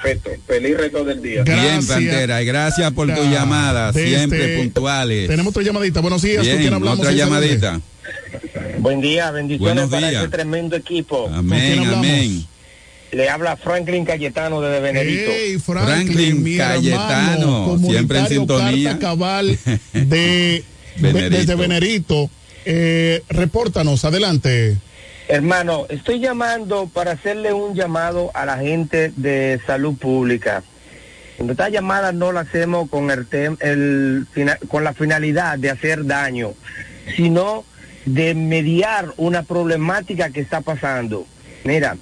Perfecto. 0.05 0.29
Feliz 0.47 0.77
resto 0.77 1.03
del 1.03 1.21
día. 1.21 1.43
Bien, 1.43 1.85
Pantera, 1.85 2.41
y 2.41 2.45
gracias 2.45 2.91
por 2.93 3.13
tu 3.13 3.23
llamada, 3.23 3.91
Desde- 3.91 4.15
siempre 4.17 4.57
puntuales. 4.57 5.27
Tenemos 5.27 5.51
otra 5.51 5.63
llamadita. 5.63 5.99
Buenos 6.01 6.21
días, 6.21 6.37
¿con 6.37 6.45
Bien, 6.45 6.57
quién 6.59 6.73
hablamos? 6.73 6.99
otra 6.99 7.11
llamadita. 7.11 7.81
Buen 8.79 9.01
día, 9.01 9.31
bendiciones 9.31 9.73
Buenos 9.75 9.89
para 9.89 10.09
días. 10.09 10.23
este 10.23 10.37
tremendo 10.37 10.75
equipo. 10.75 11.27
Amén, 11.33 11.79
amén. 11.87 12.45
Le 13.11 13.29
habla 13.29 13.55
Franklin 13.55 14.03
Cayetano 14.05 14.61
desde 14.61 14.79
Benedito. 14.81 15.31
Hey, 15.33 15.57
Franklin, 15.63 15.95
Franklin 16.05 16.43
mi 16.43 16.57
Cayetano, 16.57 17.65
hermano, 17.73 17.79
siempre 17.89 18.19
en 18.19 18.27
sintonía. 18.27 18.89
Carta 18.91 19.07
Cabal 19.07 19.57
de, 19.93 20.03
de- 20.03 20.63
Venerito. 20.97 21.37
desde 21.37 21.55
Venerito. 21.55 22.29
Eh, 22.65 23.23
repórtanos, 23.29 24.03
adelante. 24.05 24.77
Hermano, 25.27 25.87
estoy 25.89 26.19
llamando 26.19 26.87
para 26.87 27.13
hacerle 27.13 27.51
un 27.51 27.73
llamado 27.73 28.29
a 28.35 28.45
la 28.45 28.59
gente 28.59 29.11
de 29.15 29.59
salud 29.65 29.97
pública. 29.97 30.61
Esta 31.39 31.69
llamada 31.69 32.11
no 32.11 32.31
la 32.31 32.41
hacemos 32.41 32.89
con 32.89 33.09
el, 33.09 34.27
con 34.67 34.83
la 34.83 34.93
finalidad 34.93 35.57
de 35.57 35.71
hacer 35.71 36.05
daño, 36.05 36.53
sino 37.15 37.65
de 38.05 38.35
mediar 38.35 39.13
una 39.17 39.41
problemática 39.41 40.29
que 40.29 40.41
está 40.41 40.61
pasando. 40.61 41.25
Mira, 41.63 41.97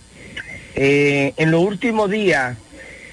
eh, 0.75 1.33
en 1.37 1.49
los 1.49 1.63
últimos 1.63 2.09
días 2.09 2.57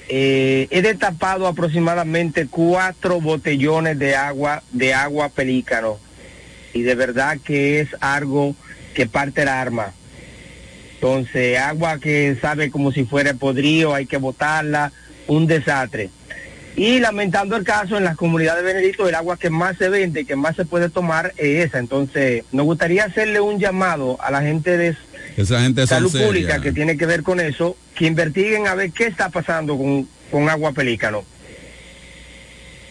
eh, 0.08 0.66
he 0.70 0.82
destapado 0.82 1.46
aproximadamente 1.46 2.48
cuatro 2.48 3.20
botellones 3.20 3.96
de 3.96 4.16
agua 4.16 4.64
de 4.72 4.92
agua 4.92 5.28
pelícano 5.28 5.98
y 6.72 6.82
de 6.82 6.96
verdad 6.96 7.38
que 7.44 7.78
es 7.78 7.88
algo 8.00 8.56
que 8.92 9.06
parte 9.06 9.42
el 9.42 9.48
arma. 9.48 9.94
Entonces, 11.00 11.56
agua 11.58 11.98
que 11.98 12.36
sabe 12.42 12.70
como 12.70 12.92
si 12.92 13.04
fuera 13.04 13.32
podrido, 13.32 13.94
hay 13.94 14.04
que 14.04 14.18
botarla, 14.18 14.92
un 15.28 15.46
desastre. 15.46 16.10
Y 16.76 16.98
lamentando 16.98 17.56
el 17.56 17.64
caso, 17.64 17.96
en 17.96 18.04
las 18.04 18.18
comunidades 18.18 18.62
de 18.62 18.74
Benedito, 18.74 19.08
el 19.08 19.14
agua 19.14 19.38
que 19.38 19.48
más 19.48 19.78
se 19.78 19.88
vende, 19.88 20.26
que 20.26 20.36
más 20.36 20.56
se 20.56 20.66
puede 20.66 20.90
tomar 20.90 21.32
es 21.38 21.68
esa. 21.68 21.78
Entonces, 21.78 22.44
nos 22.52 22.66
gustaría 22.66 23.04
hacerle 23.04 23.40
un 23.40 23.58
llamado 23.58 24.18
a 24.20 24.30
la 24.30 24.42
gente 24.42 24.76
de 24.76 24.94
Esa 25.38 25.62
gente 25.62 25.86
son 25.86 26.10
salud 26.10 26.26
pública 26.26 26.60
que 26.60 26.70
tiene 26.70 26.98
que 26.98 27.06
ver 27.06 27.22
con 27.22 27.40
eso, 27.40 27.78
que 27.94 28.04
investiguen 28.04 28.66
a 28.66 28.74
ver 28.74 28.92
qué 28.92 29.06
está 29.06 29.30
pasando 29.30 29.78
con, 29.78 30.06
con 30.30 30.50
agua 30.50 30.72
pelícano. 30.72 31.24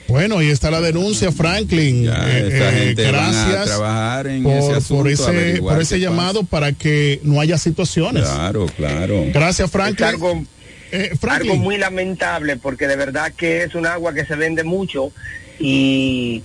Bueno, 0.09 0.39
ahí 0.39 0.49
está 0.49 0.71
la 0.71 0.81
denuncia, 0.81 1.31
Franklin. 1.31 2.07
Eh, 2.07 2.47
esta 2.51 2.69
eh, 2.69 2.85
gente 2.85 3.11
van 3.11 3.15
a 3.15 3.31
gracias 3.31 3.65
trabajar 3.65 4.27
en 4.27 4.43
por, 4.43 4.53
ese 4.53 4.71
asunto, 4.73 5.03
por 5.03 5.11
ese, 5.11 5.27
averiguar 5.27 5.75
por 5.75 5.81
ese 5.83 5.95
qué 5.95 6.01
llamado 6.01 6.43
para 6.43 6.73
que 6.73 7.19
no 7.23 7.39
haya 7.39 7.57
situaciones. 7.57 8.23
Claro, 8.23 8.65
claro. 8.75 9.25
Gracias, 9.31 9.69
Franklin. 9.69 10.07
Es 10.07 10.13
algo, 10.13 10.43
Eh, 10.91 11.11
Franklin. 11.19 11.51
algo 11.51 11.63
muy 11.63 11.77
lamentable 11.77 12.57
porque 12.57 12.87
de 12.87 12.95
verdad 12.95 13.31
que 13.37 13.63
es 13.63 13.75
un 13.75 13.85
agua 13.85 14.13
que 14.13 14.25
se 14.25 14.35
vende 14.35 14.63
mucho 14.63 15.11
y 15.59 16.41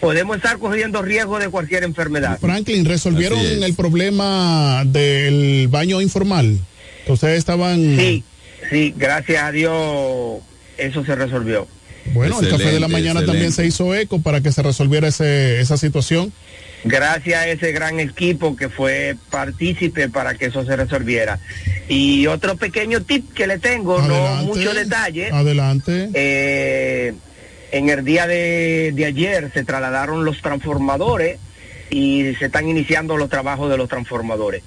podemos 0.00 0.36
estar 0.36 0.58
corriendo 0.58 1.02
riesgo 1.02 1.38
de 1.38 1.50
cualquier 1.50 1.84
enfermedad. 1.84 2.38
Franklin, 2.40 2.86
¿resolvieron 2.86 3.38
el 3.38 3.74
problema 3.74 4.84
del 4.86 5.68
baño 5.68 6.00
informal? 6.00 6.58
Que 7.04 7.12
ustedes 7.12 7.38
estaban... 7.38 7.96
Sí, 7.98 8.24
sí, 8.70 8.94
gracias 8.96 9.42
a 9.42 9.52
Dios 9.52 10.40
eso 10.78 11.04
se 11.04 11.14
resolvió. 11.14 11.68
Bueno, 12.06 12.40
el 12.40 12.48
café 12.48 12.64
de 12.64 12.80
la 12.80 12.86
Excelente, 12.86 12.88
mañana 12.88 13.24
también 13.24 13.52
se 13.52 13.66
hizo 13.66 13.94
eco 13.94 14.20
para 14.20 14.40
que 14.40 14.52
se 14.52 14.62
resolviera 14.62 15.08
ese, 15.08 15.60
esa 15.60 15.76
situación. 15.76 16.32
Gracias 16.84 17.40
a 17.40 17.48
ese 17.48 17.70
gran 17.70 18.00
equipo 18.00 18.56
que 18.56 18.68
fue 18.68 19.16
partícipe 19.30 20.08
para 20.08 20.34
que 20.34 20.46
eso 20.46 20.64
se 20.64 20.74
resolviera. 20.74 21.38
Y 21.88 22.26
otro 22.26 22.56
pequeño 22.56 23.02
tip 23.02 23.32
que 23.34 23.46
le 23.46 23.58
tengo, 23.58 24.02
no 24.02 24.36
mucho 24.42 24.74
detalle. 24.74 25.30
Adelante. 25.30 26.10
Eh, 26.12 27.14
en 27.70 27.88
el 27.88 28.04
día 28.04 28.26
de, 28.26 28.92
de 28.94 29.04
ayer 29.04 29.50
se 29.54 29.64
trasladaron 29.64 30.24
los 30.24 30.42
transformadores 30.42 31.38
y 31.88 32.34
se 32.38 32.46
están 32.46 32.68
iniciando 32.68 33.16
los 33.16 33.28
trabajos 33.28 33.70
de 33.70 33.76
los 33.76 33.88
transformadores. 33.88 34.62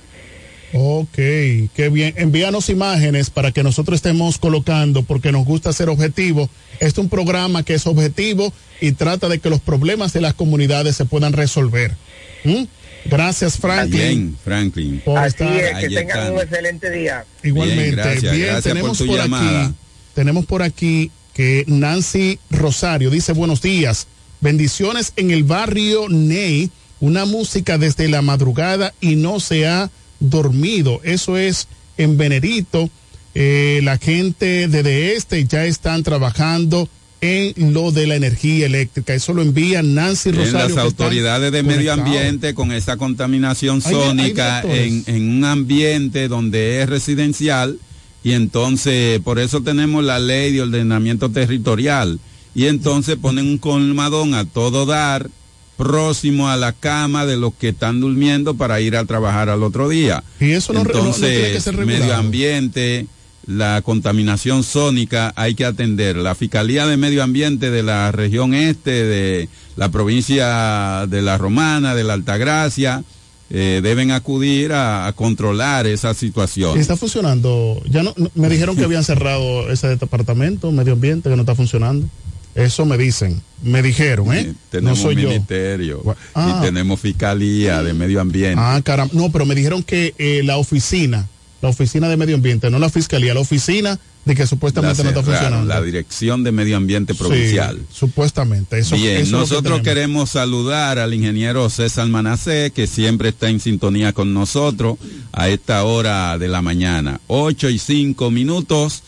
Ok, 0.78 1.16
qué 1.16 1.90
bien. 1.90 2.14
Envíanos 2.18 2.70
imágenes 2.70 3.30
para 3.30 3.54
que 3.54 3.64
nosotros 3.64 3.96
estemos 3.96 4.38
colocando, 4.38 5.04
porque 5.04 5.32
nos 5.32 5.46
gusta 5.46 5.72
ser 5.72 5.88
objetivo. 5.88 6.50
Este 6.74 6.86
es 6.88 6.98
un 6.98 7.08
programa 7.08 7.64
que 7.64 7.76
es 7.76 7.88
objetivo 7.88 8.52
y 8.82 8.92
trata 8.92 9.30
de 9.30 9.40
que 9.40 9.50
los 9.50 9.62
problemas 9.62 10.12
de 10.12 10.20
las 10.20 10.34
comunidades 10.34 10.98
se 10.98 11.06
puedan 11.06 11.32
resolver. 11.32 11.96
¿Mm? 12.44 12.64
Gracias, 13.06 13.58
Franklin. 13.58 13.98
Bien, 14.00 14.38
Franklin. 14.44 15.02
Por 15.06 15.18
Así 15.18 15.36
estar- 15.44 15.56
es, 15.58 15.78
que 15.78 15.88
tengan 15.96 16.18
están. 16.20 16.34
un 16.34 16.40
excelente 16.42 16.92
día. 16.92 17.26
Igualmente. 17.42 17.82
Bien, 17.84 17.96
gracias, 17.96 18.38
gracias 18.38 18.64
tenemos 18.64 18.98
por 18.98 19.08
tu 19.08 19.14
por 19.14 19.18
llamada. 19.22 19.66
aquí, 19.68 19.76
tenemos 20.14 20.46
por 20.46 20.62
aquí 20.62 21.12
que 21.34 21.64
Nancy 21.68 22.38
Rosario 22.50 23.10
dice 23.12 23.32
buenos 23.32 23.62
días, 23.62 24.08
bendiciones 24.42 25.14
en 25.16 25.32
el 25.32 25.44
barrio 25.46 26.10
Ney, 26.10 26.70
una 27.00 27.24
música 27.26 27.78
desde 27.78 28.10
la 28.10 28.22
madrugada 28.22 28.94
y 29.00 29.16
no 29.16 29.40
se 29.40 29.68
ha 29.68 29.90
dormido. 30.30 31.02
Eso 31.04 31.38
es 31.38 31.68
en 31.98 32.18
Venerito. 32.18 32.90
Eh, 33.34 33.82
la 33.84 33.98
gente 33.98 34.68
desde 34.68 35.16
este 35.16 35.44
ya 35.46 35.66
están 35.66 36.04
trabajando 36.04 36.88
en 37.22 37.74
lo 37.74 37.92
de 37.92 38.08
la 38.08 38.16
energía 38.16 38.66
eléctrica. 38.68 39.14
Eso 39.14 39.34
lo 39.34 39.42
envía 39.42 39.82
Nancy 39.82 40.30
En 40.30 40.36
Rosario. 40.36 40.54
las 40.54 40.64
que 40.68 40.70
están 40.74 40.86
autoridades 40.86 41.52
de 41.52 41.64
medio 41.64 41.92
ambiente 41.94 42.54
con 42.54 42.72
esa 42.72 42.98
contaminación 42.98 43.82
Hay- 43.84 43.94
hay 43.96 44.02
sónica 44.02 44.62
en, 44.62 45.04
en 45.08 45.30
un 45.38 45.44
ambiente 45.46 46.28
donde 46.28 46.82
es 46.82 46.90
residencial 46.90 47.80
y 48.24 48.34
entonces 48.34 49.20
por 49.22 49.40
eso 49.40 49.62
tenemos 49.62 50.04
la 50.04 50.20
ley 50.20 50.52
de 50.54 50.62
ordenamiento 50.64 51.30
territorial 51.30 52.20
y 52.54 52.66
entonces 52.68 53.16
ponen 53.18 53.48
un 53.48 53.58
colmadón 53.58 54.34
a 54.34 54.46
todo 54.46 54.86
dar 54.86 55.30
próximo 55.78 56.50
a 56.50 56.56
la 56.58 56.72
cama 56.74 57.26
de 57.26 57.38
los 57.38 57.54
que 57.54 57.70
están 57.70 58.00
durmiendo 58.00 58.56
para 58.56 58.80
ir 58.82 58.96
a 58.96 59.06
trabajar 59.06 59.50
al 59.50 59.64
otro 59.64 59.90
día. 59.90 60.24
Y 60.40 60.52
eso 60.52 60.74
no- 60.74 60.84
no- 60.84 60.90
no 60.92 60.98
entonces 61.00 61.30
tiene 61.32 61.52
que 61.54 61.62
ser 61.62 61.76
regulado. 61.76 62.02
medio 62.04 62.16
ambiente 62.16 63.08
la 63.48 63.82
contaminación 63.84 64.64
sónica 64.64 65.32
hay 65.36 65.54
que 65.54 65.66
atender. 65.66 66.16
La 66.16 66.34
Fiscalía 66.34 66.88
de 66.88 66.98
Medio 66.98 67.22
Ambiente 67.22 67.70
de 67.70 67.84
la 67.84 68.12
región 68.12 68.56
este, 68.56 68.90
de 69.04 69.50
la 69.76 69.90
provincia 69.90 71.06
de 71.08 71.22
La 71.22 71.38
Romana, 71.38 71.94
de 71.94 72.04
la 72.04 72.14
Altagracia, 72.14 73.04
eh, 73.52 73.82
deben 73.84 74.10
acudir 74.10 74.74
a, 74.74 75.06
a 75.06 75.14
controlar 75.14 75.86
esa 75.86 76.16
situación. 76.16 76.80
Está 76.80 76.98
funcionando. 76.98 77.80
Ya 77.88 78.02
no, 78.02 78.14
no- 78.18 78.32
me 78.34 78.50
dijeron 78.50 78.76
que 78.76 78.84
habían 78.84 79.04
cerrado 79.04 79.70
ese 79.70 79.90
departamento, 79.96 80.72
medio 80.72 80.94
ambiente, 80.94 81.30
que 81.30 81.36
no 81.36 81.44
está 81.44 81.54
funcionando. 81.54 82.08
Eso 82.56 82.86
me 82.86 82.98
dicen. 82.98 83.42
Me 83.62 83.82
dijeron, 83.82 84.34
¿eh? 84.34 84.54
Tenemos 84.70 84.98
no 85.00 85.04
soy 85.04 85.16
yo. 85.22 85.28
ministerio 85.28 86.16
Ah. 86.34 86.58
y 86.60 86.66
tenemos 86.66 87.00
Fiscalía 87.02 87.84
de 87.84 87.94
Medio 87.94 88.22
Ambiente. 88.22 88.56
Ah, 88.58 88.80
caramba. 88.84 89.14
No, 89.14 89.30
pero 89.32 89.46
me 89.46 89.56
dijeron 89.56 89.84
que 89.84 90.16
eh, 90.18 90.42
la 90.44 90.58
oficina, 90.58 91.28
la 91.62 91.70
oficina 91.70 92.08
de 92.08 92.16
medio 92.18 92.36
ambiente, 92.36 92.70
no 92.70 92.80
la 92.80 92.90
fiscalía, 92.90 93.34
la 93.34 93.42
oficina 93.42 94.00
de 94.24 94.36
que 94.36 94.48
supuestamente 94.48 95.04
no 95.04 95.10
está 95.10 95.22
funcionando. 95.22 95.66
la 95.68 95.82
Dirección 95.82 96.44
de 96.44 96.52
Medio 96.52 96.78
Ambiente 96.78 97.14
Provincial. 97.14 97.78
Sí, 97.78 97.86
supuestamente. 98.00 98.80
Eso, 98.80 98.96
Bien, 98.96 99.18
eso 99.18 99.26
que 99.26 99.32
nosotros 99.32 99.82
queremos 99.82 100.32
saludar 100.32 100.98
al 100.98 101.14
ingeniero 101.14 101.70
César 101.70 102.08
Manacé, 102.08 102.72
que 102.74 102.88
siempre 102.88 103.30
está 103.30 103.50
en 103.50 103.60
sintonía 103.60 104.14
con 104.14 104.34
nosotros 104.34 104.98
a 105.32 105.50
esta 105.50 105.84
hora 105.84 106.38
de 106.40 106.48
la 106.48 106.62
mañana. 106.64 107.20
8 107.28 107.70
y 107.70 107.78
5 107.80 108.32
minutos. 108.32 109.04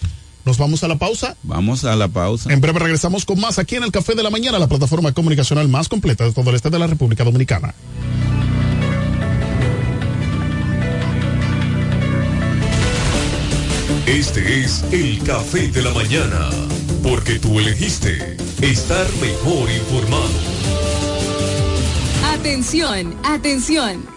Nos 0.48 0.58
vamos 0.58 0.82
a 0.82 0.88
la 0.88 0.95
pausa. 0.95 1.36
Vamos 1.43 1.84
a 1.84 1.93
la 1.98 2.08
pausa. 2.08 2.54
En 2.54 2.62
breve 2.62 2.80
regresamos 2.80 3.26
con 3.26 3.38
más 3.38 3.60
aquí 3.60 3.76
en 3.76 3.84
el 3.84 3.91
Café 3.91 4.16
de 4.16 4.24
la 4.24 4.30
Mañana, 4.30 4.58
la 4.58 4.70
plataforma 4.70 5.12
comunicacional 5.12 5.68
más 5.68 5.89
completa 5.89 6.24
de 6.24 6.32
todo 6.32 6.50
el 6.52 6.56
este 6.56 6.70
de 6.70 6.80
la 6.80 6.88
República 6.88 7.26
Dominicana. 7.26 7.76
Este 14.06 14.62
es 14.62 14.86
el 14.93 15.22
café 15.24 15.68
de 15.68 15.82
la 15.82 15.93
mañana, 15.93 16.50
porque 17.04 17.39
tú 17.39 17.60
elegiste 17.60 18.38
estar 18.62 19.06
mejor 19.20 19.70
informado. 19.70 20.32
Atención, 22.24 23.14
atención. 23.26 24.16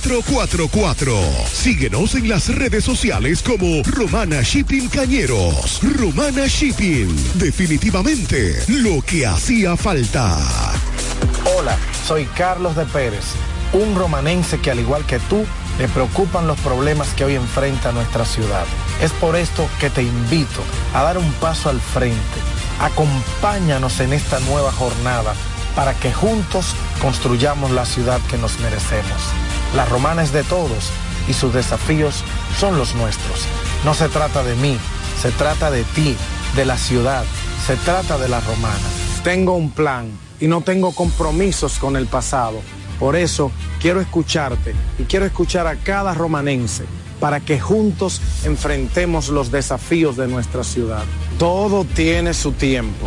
849-454-4444. 0.00 1.46
Síguenos 1.46 2.14
en 2.14 2.28
las 2.28 2.54
redes 2.54 2.84
sociales 2.84 3.42
como 3.42 3.82
Romana 3.84 4.42
Shipping 4.42 4.88
Cañeros. 4.88 5.80
Romana 5.82 6.46
Shipping. 6.46 7.08
Definitivamente 7.34 8.62
lo 8.68 9.00
que 9.02 9.26
hacía 9.26 9.76
falta. 9.76 10.38
Hola, 11.56 11.78
soy 12.06 12.24
Carlos 12.36 12.76
de 12.76 12.84
Pérez, 12.86 13.24
un 13.72 13.94
romanense 13.94 14.58
que 14.58 14.70
al 14.70 14.80
igual 14.80 15.06
que 15.06 15.18
tú, 15.20 15.44
le 15.78 15.88
preocupan 15.88 16.46
los 16.46 16.58
problemas 16.60 17.08
que 17.14 17.24
hoy 17.24 17.34
enfrenta 17.34 17.92
nuestra 17.92 18.24
ciudad. 18.24 18.64
Es 19.02 19.12
por 19.12 19.36
esto 19.36 19.68
que 19.78 19.90
te 19.90 20.02
invito 20.02 20.62
a 20.94 21.02
dar 21.02 21.18
un 21.18 21.30
paso 21.34 21.68
al 21.68 21.80
frente. 21.80 22.16
Acompáñanos 22.80 24.00
en 24.00 24.12
esta 24.12 24.40
nueva 24.40 24.72
jornada 24.72 25.34
para 25.74 25.94
que 25.94 26.12
juntos 26.12 26.74
construyamos 27.00 27.70
la 27.70 27.84
ciudad 27.84 28.20
que 28.30 28.38
nos 28.38 28.58
merecemos. 28.60 29.45
La 29.74 29.84
romana 29.84 30.22
es 30.22 30.32
de 30.32 30.44
todos 30.44 30.90
y 31.28 31.32
sus 31.32 31.52
desafíos 31.52 32.22
son 32.58 32.78
los 32.78 32.94
nuestros. 32.94 33.46
No 33.84 33.94
se 33.94 34.08
trata 34.08 34.42
de 34.42 34.54
mí, 34.56 34.78
se 35.20 35.30
trata 35.32 35.70
de 35.70 35.84
ti, 35.84 36.16
de 36.54 36.64
la 36.64 36.76
ciudad, 36.76 37.24
se 37.66 37.76
trata 37.76 38.18
de 38.18 38.28
la 38.28 38.40
romana. 38.40 38.88
Tengo 39.24 39.54
un 39.54 39.70
plan 39.70 40.10
y 40.40 40.46
no 40.46 40.60
tengo 40.60 40.92
compromisos 40.92 41.78
con 41.78 41.96
el 41.96 42.06
pasado. 42.06 42.60
Por 42.98 43.16
eso 43.16 43.50
quiero 43.80 44.00
escucharte 44.00 44.74
y 44.98 45.04
quiero 45.04 45.26
escuchar 45.26 45.66
a 45.66 45.76
cada 45.76 46.14
romanense 46.14 46.84
para 47.20 47.40
que 47.40 47.58
juntos 47.58 48.20
enfrentemos 48.44 49.28
los 49.28 49.50
desafíos 49.50 50.16
de 50.16 50.28
nuestra 50.28 50.64
ciudad. 50.64 51.04
Todo 51.38 51.84
tiene 51.84 52.34
su 52.34 52.52
tiempo. 52.52 53.06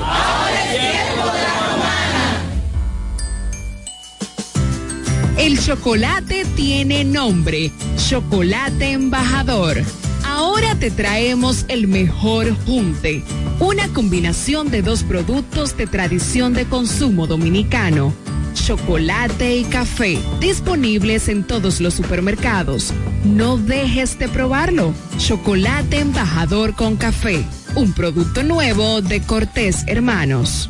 El 5.39 5.57
chocolate 5.57 6.43
tiene 6.57 7.05
nombre, 7.05 7.71
Chocolate 7.95 8.91
Embajador. 8.91 9.77
Ahora 10.25 10.75
te 10.75 10.91
traemos 10.91 11.63
el 11.69 11.87
mejor 11.87 12.53
junte, 12.65 13.23
una 13.61 13.87
combinación 13.93 14.69
de 14.69 14.81
dos 14.81 15.03
productos 15.03 15.77
de 15.77 15.87
tradición 15.87 16.53
de 16.53 16.65
consumo 16.65 17.25
dominicano, 17.25 18.13
chocolate 18.53 19.55
y 19.55 19.63
café, 19.63 20.19
disponibles 20.41 21.29
en 21.29 21.45
todos 21.45 21.79
los 21.79 21.93
supermercados. 21.93 22.93
No 23.23 23.55
dejes 23.55 24.19
de 24.19 24.27
probarlo. 24.27 24.93
Chocolate 25.19 25.99
Embajador 25.99 26.75
con 26.75 26.97
café, 26.97 27.45
un 27.75 27.93
producto 27.93 28.43
nuevo 28.43 29.01
de 29.01 29.21
Cortés 29.21 29.85
Hermanos. 29.87 30.69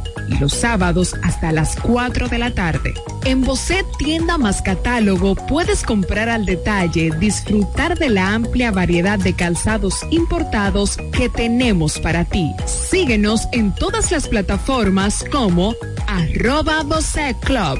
Y 0.27 0.37
los 0.37 0.53
sábados 0.53 1.15
hasta 1.23 1.51
las 1.51 1.75
4 1.77 2.27
de 2.27 2.37
la 2.37 2.51
tarde. 2.51 2.93
En 3.25 3.41
Bocet 3.41 3.85
Tienda 3.97 4.37
más 4.37 4.61
Catálogo 4.61 5.35
puedes 5.35 5.83
comprar 5.83 6.29
al 6.29 6.45
detalle, 6.45 7.11
disfrutar 7.19 7.97
de 7.97 8.09
la 8.09 8.33
amplia 8.33 8.71
variedad 8.71 9.19
de 9.19 9.33
calzados 9.33 9.99
importados 10.09 10.97
que 11.11 11.29
tenemos 11.29 11.99
para 11.99 12.25
ti. 12.25 12.51
Síguenos 12.65 13.47
en 13.51 13.73
todas 13.75 14.11
las 14.11 14.27
plataformas 14.27 15.25
como 15.31 15.75
arroba 16.07 16.83
Bocet 16.83 17.37
Club. 17.39 17.79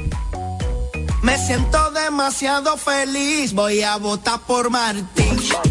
Me 1.22 1.38
siento 1.38 1.90
demasiado 1.92 2.76
feliz, 2.76 3.52
voy 3.52 3.82
a 3.82 3.96
votar 3.96 4.40
por 4.40 4.70
Martín. 4.70 5.38
Yo 5.38 5.62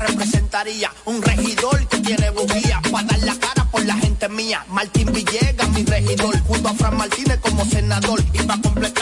representaría 0.00 0.92
un 1.04 1.22
regidor 1.22 1.86
que 1.88 1.98
tiene 1.98 2.30
bujía 2.30 2.80
para 2.90 3.06
dar 3.06 3.18
la 3.20 3.34
cara 3.38 3.64
por 3.70 3.84
la 3.84 3.94
gente 3.94 4.28
mía. 4.28 4.64
Martín 4.68 5.12
Villegas, 5.12 5.68
mi 5.70 5.84
regidor, 5.84 6.38
junto 6.42 6.68
a 6.68 6.74
Fran 6.74 6.96
Martínez 6.96 7.38
como 7.40 7.64
senador. 7.64 8.22
Y 8.32 8.42
para 8.42 8.60
completar 8.60 8.97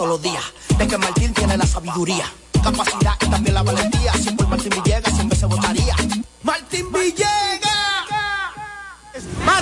todos 0.00 0.12
los 0.12 0.22
días, 0.22 0.42
de 0.78 0.88
que 0.88 0.96
Martín 0.96 1.34
tiene 1.34 1.58
la 1.58 1.66
sabiduría, 1.66 2.24
capacidad 2.64 3.18
y 3.20 3.26
también 3.26 3.54
la 3.54 3.62
valentía. 3.62 4.14
Si 4.14 4.30
por 4.30 4.48
Martín 4.48 4.70
Villegas 4.70 4.99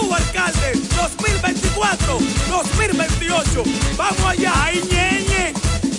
Tu 0.00 0.14
alcalde, 0.14 0.72
2024, 0.96 2.18
2028. 2.48 3.62
Vamos 3.96 4.24
allá, 4.26 4.52
ay 4.64 4.80
ñeñe, 4.90 5.52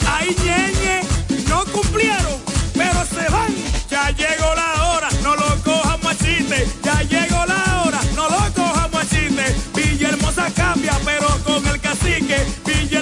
ay 0.07 0.35
ñeñe, 0.43 1.01
no 1.47 1.63
cumplieron, 1.65 2.37
pero 2.73 3.05
se 3.05 3.29
van. 3.31 3.53
Ya 3.89 4.09
llegó 4.11 4.53
la 4.55 4.72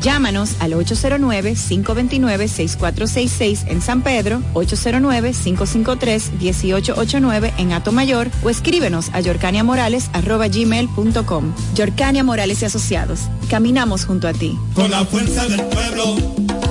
Llámanos 0.00 0.54
al 0.60 0.72
809-529-6466 0.72 3.66
en 3.68 3.82
San 3.82 4.02
Pedro, 4.02 4.40
809-553-1889 4.54 7.52
en 7.58 7.72
Atomayor 7.72 8.30
o 8.42 8.50
escríbenos 8.50 9.10
a 9.12 9.20
yorcaniamorales.gmail.com. 9.20 11.54
Yorcania 11.74 12.24
Morales 12.24 12.62
y 12.62 12.64
Asociados. 12.66 13.20
Caminamos 13.48 14.04
junto 14.04 14.28
a 14.28 14.32
ti. 14.32 14.56
Con 14.74 14.90
la 14.90 15.04
fuerza 15.04 15.46
del 15.46 15.62
pueblo 15.64 16.16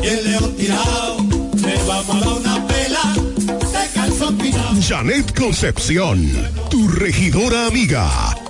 y 0.03 0.07
el 0.07 0.31
león 0.31 0.55
tirado, 0.55 1.17
le 1.55 1.75
vamos 1.87 2.15
a 2.15 2.19
dar 2.19 2.33
una 2.33 2.67
pela 2.67 3.13
de 3.57 3.89
calzón 3.93 4.37
pinado. 4.37 4.81
Janet 4.81 5.37
Concepción, 5.37 6.31
tu 6.69 6.87
regidora 6.87 7.67
amiga. 7.67 8.09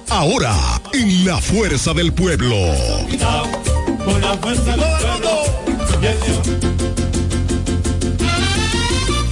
Ahora, 0.10 0.56
en 0.93 1.26
la 1.26 1.38
fuerza 1.38 1.93
del 1.93 2.14
pueblo. 2.14 2.56
Con 4.06 4.22
la 4.22 4.38
fuerza 4.38 4.64
del 4.64 4.80
pueblo. 4.80 5.44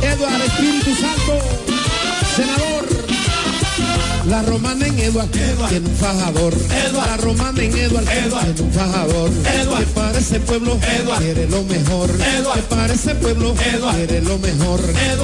Eduardo 0.02 0.44
Espíritu 0.44 0.96
Santo, 0.96 1.40
senador. 2.36 2.86
La 4.28 4.42
romana 4.42 4.83
Eduard 5.04 5.28
tiene 5.28 5.90
un 5.90 5.96
fajador. 5.98 6.54
La 6.94 7.18
romana 7.18 7.62
en 7.62 7.78
Eduard 7.78 8.06
tiene 8.06 8.62
un 8.62 8.72
fajador. 8.72 9.30
Que 9.32 9.86
para 9.88 10.18
ese 10.18 10.40
pueblo 10.40 10.80
quiere 11.20 11.50
lo 11.50 11.64
mejor. 11.64 12.10
Que 12.10 12.62
para 12.70 12.94
ese 12.94 13.14
pueblo 13.16 13.54
quiere 13.54 14.22
lo 14.22 14.38
mejor. 14.38 14.80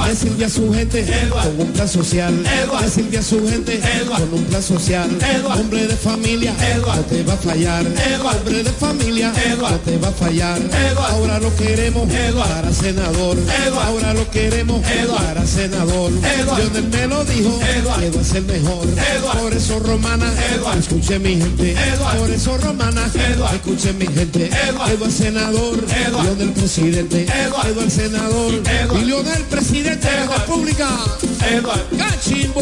Le 0.06 0.16
sirve 0.16 0.46
a 0.46 0.50
su 0.50 0.74
gente 0.74 1.06
con 1.32 1.66
un 1.66 1.72
plan 1.72 1.88
social. 1.88 2.44
Le 2.44 2.90
sirve 2.90 3.20
a 3.20 3.24
su 3.24 3.48
gente 3.48 3.80
con 4.08 4.34
un 4.34 4.44
plan 4.46 4.62
social. 4.62 5.10
Hombre 5.46 5.88
de 5.88 5.96
familia 5.96 6.54
no 6.86 7.02
te 7.04 7.24
va 7.24 7.34
a 7.34 7.38
fallar. 7.38 7.86
Hombre 7.86 8.64
de 8.64 8.72
familia 8.72 9.32
no 9.60 9.80
te 9.80 9.98
va 9.98 10.10
a 10.10 10.12
fallar. 10.12 10.60
Ahora 11.10 11.40
lo 11.40 11.56
queremos 11.56 12.10
para 12.36 12.74
senador. 12.74 13.38
Ahora 13.82 14.14
lo 14.14 14.30
queremos 14.30 14.82
para 15.18 15.46
senador. 15.48 16.12
Lionel 16.12 16.90
me 16.90 17.08
lo 17.08 17.24
dijo. 17.24 17.60
Eduard 17.78 18.04
es 18.04 18.34
el 18.34 18.44
mejor. 18.44 18.88
Por 19.40 19.54
eso 19.54 19.69
romana, 19.78 20.26
escuche 20.80 21.20
mi 21.20 21.36
gente. 21.36 21.76
Por 22.18 22.30
eso 22.32 22.58
romana, 22.58 23.06
escuche 23.54 23.94
mi 23.94 24.08
gente. 24.08 24.50
Eduard 24.68 25.12
senador, 25.12 25.78
Lionel 26.24 26.54
presidente. 26.54 27.28
Eduard 27.28 27.90
senador, 27.92 28.54
y 29.00 29.06
Lionel 29.06 29.44
presidente 29.44 30.10
de 30.10 30.26
la 30.26 30.38
República. 30.38 30.90
Cachimbo. 31.98 32.62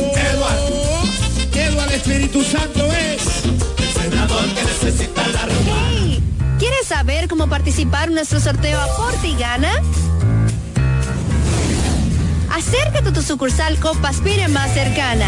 Eduard 1.54 1.92
Espíritu 1.94 2.44
Santo 2.44 2.86
es 2.94 3.46
el 3.46 4.10
senador 4.10 4.46
que 4.54 4.64
necesita 4.64 5.28
la 5.30 5.46
romana. 5.46 6.22
¿Quieres 6.60 6.88
saber 6.88 7.28
cómo 7.28 7.48
participar 7.48 8.10
en 8.10 8.16
nuestro 8.16 8.40
sorteo 8.40 8.80
Aporte 8.80 9.28
y 9.28 9.36
Gana? 9.36 9.72
Acércate 12.54 13.10
a 13.10 13.14
tu 13.14 13.22
sucursal 13.22 13.80
Copaspire 13.80 14.48
más 14.48 14.74
cercana. 14.74 15.28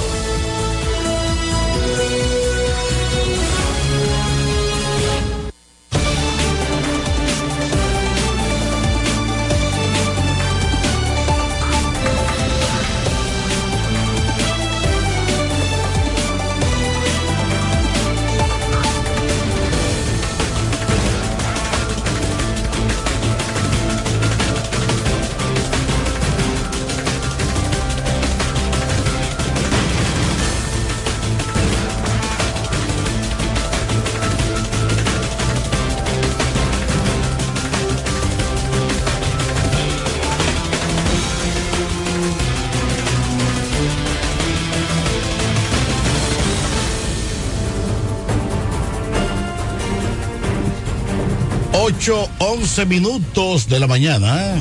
Ocho, 52.41 52.41
once 52.41 52.85
minutos 52.85 53.67
de 53.67 53.79
la 53.79 53.87
mañana. 53.87 54.55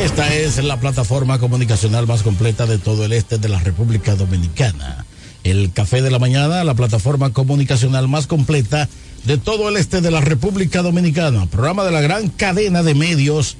Esta 0.00 0.34
es 0.34 0.62
la 0.62 0.78
plataforma 0.78 1.38
comunicacional 1.38 2.06
más 2.06 2.22
completa 2.22 2.66
de 2.66 2.78
todo 2.78 3.04
el 3.04 3.12
este 3.12 3.38
de 3.38 3.48
la 3.48 3.58
República 3.58 4.14
Dominicana. 4.14 5.04
El 5.44 5.72
Café 5.72 6.02
de 6.02 6.10
la 6.10 6.18
Mañana, 6.18 6.64
la 6.64 6.74
plataforma 6.74 7.32
comunicacional 7.32 8.08
más 8.08 8.26
completa 8.26 8.88
de 9.24 9.38
todo 9.38 9.68
el 9.68 9.76
este 9.76 10.00
de 10.00 10.10
la 10.10 10.20
República 10.20 10.82
Dominicana. 10.82 11.46
Programa 11.46 11.84
de 11.84 11.92
la 11.92 12.00
gran 12.00 12.28
cadena 12.28 12.82
de 12.82 12.94
medios 12.94 13.56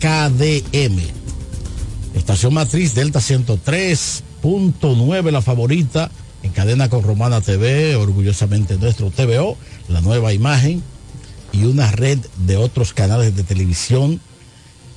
KDM. 0.00 1.00
Estación 2.14 2.54
matriz 2.54 2.94
Delta 2.94 3.20
103.9, 3.20 5.30
la 5.30 5.42
favorita, 5.42 6.10
en 6.42 6.52
cadena 6.52 6.88
con 6.88 7.02
Romana 7.02 7.40
TV, 7.40 7.96
orgullosamente 7.96 8.78
nuestro 8.78 9.10
TVO, 9.10 9.56
la 9.88 10.00
nueva 10.00 10.32
imagen 10.32 10.82
y 11.54 11.64
una 11.64 11.90
red 11.92 12.18
de 12.46 12.56
otros 12.56 12.92
canales 12.92 13.36
de 13.36 13.44
televisión 13.44 14.20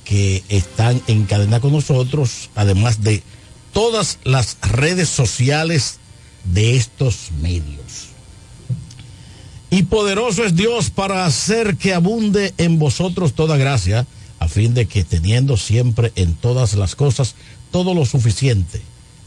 que 0.04 0.42
están 0.48 1.00
en 1.06 1.24
cadena 1.24 1.60
con 1.60 1.72
nosotros, 1.72 2.50
además 2.54 3.02
de 3.02 3.22
todas 3.72 4.18
las 4.24 4.56
redes 4.62 5.08
sociales 5.08 5.98
de 6.44 6.76
estos 6.76 7.30
medios. 7.40 8.08
Y 9.70 9.84
poderoso 9.84 10.44
es 10.44 10.56
Dios 10.56 10.90
para 10.90 11.26
hacer 11.26 11.76
que 11.76 11.94
abunde 11.94 12.54
en 12.58 12.78
vosotros 12.78 13.34
toda 13.34 13.56
gracia, 13.56 14.06
a 14.38 14.48
fin 14.48 14.72
de 14.72 14.86
que 14.86 15.04
teniendo 15.04 15.56
siempre 15.56 16.12
en 16.16 16.34
todas 16.34 16.74
las 16.74 16.96
cosas 16.96 17.34
todo 17.70 17.92
lo 17.94 18.06
suficiente, 18.06 18.80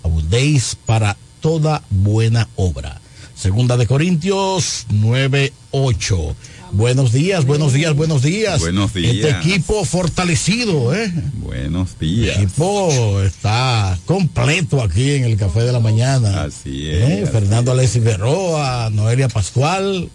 abundéis 0.04 0.76
para 0.86 1.16
toda 1.42 1.84
buena 1.90 2.50
obra. 2.56 3.00
Segunda 3.36 3.78
de 3.78 3.88
Corintios 3.88 4.86
9:8. 4.90 6.36
Buenos 6.74 7.12
días, 7.12 7.46
buenos 7.46 7.74
días, 7.74 7.94
buenos 7.96 8.22
días. 8.22 8.62
Buenos 8.62 8.94
días. 8.94 9.16
Este 9.16 9.30
equipo 9.32 9.84
fortalecido, 9.84 10.96
¿eh? 10.96 11.12
Buenos 11.36 12.00
días. 12.00 12.38
El 12.38 12.44
equipo 12.44 13.22
está 13.22 13.98
completo 14.06 14.82
aquí 14.82 15.12
en 15.12 15.26
el 15.26 15.36
Café 15.36 15.62
de 15.64 15.74
la 15.74 15.82
Mañana. 15.82 16.44
Así 16.44 16.88
¿Eh? 16.88 17.24
es. 17.24 17.30
Fernando 17.30 17.74
Alessi 17.74 18.00
Berroa, 18.00 18.90
Noelia 18.90 19.28
Pascual, 19.28 20.10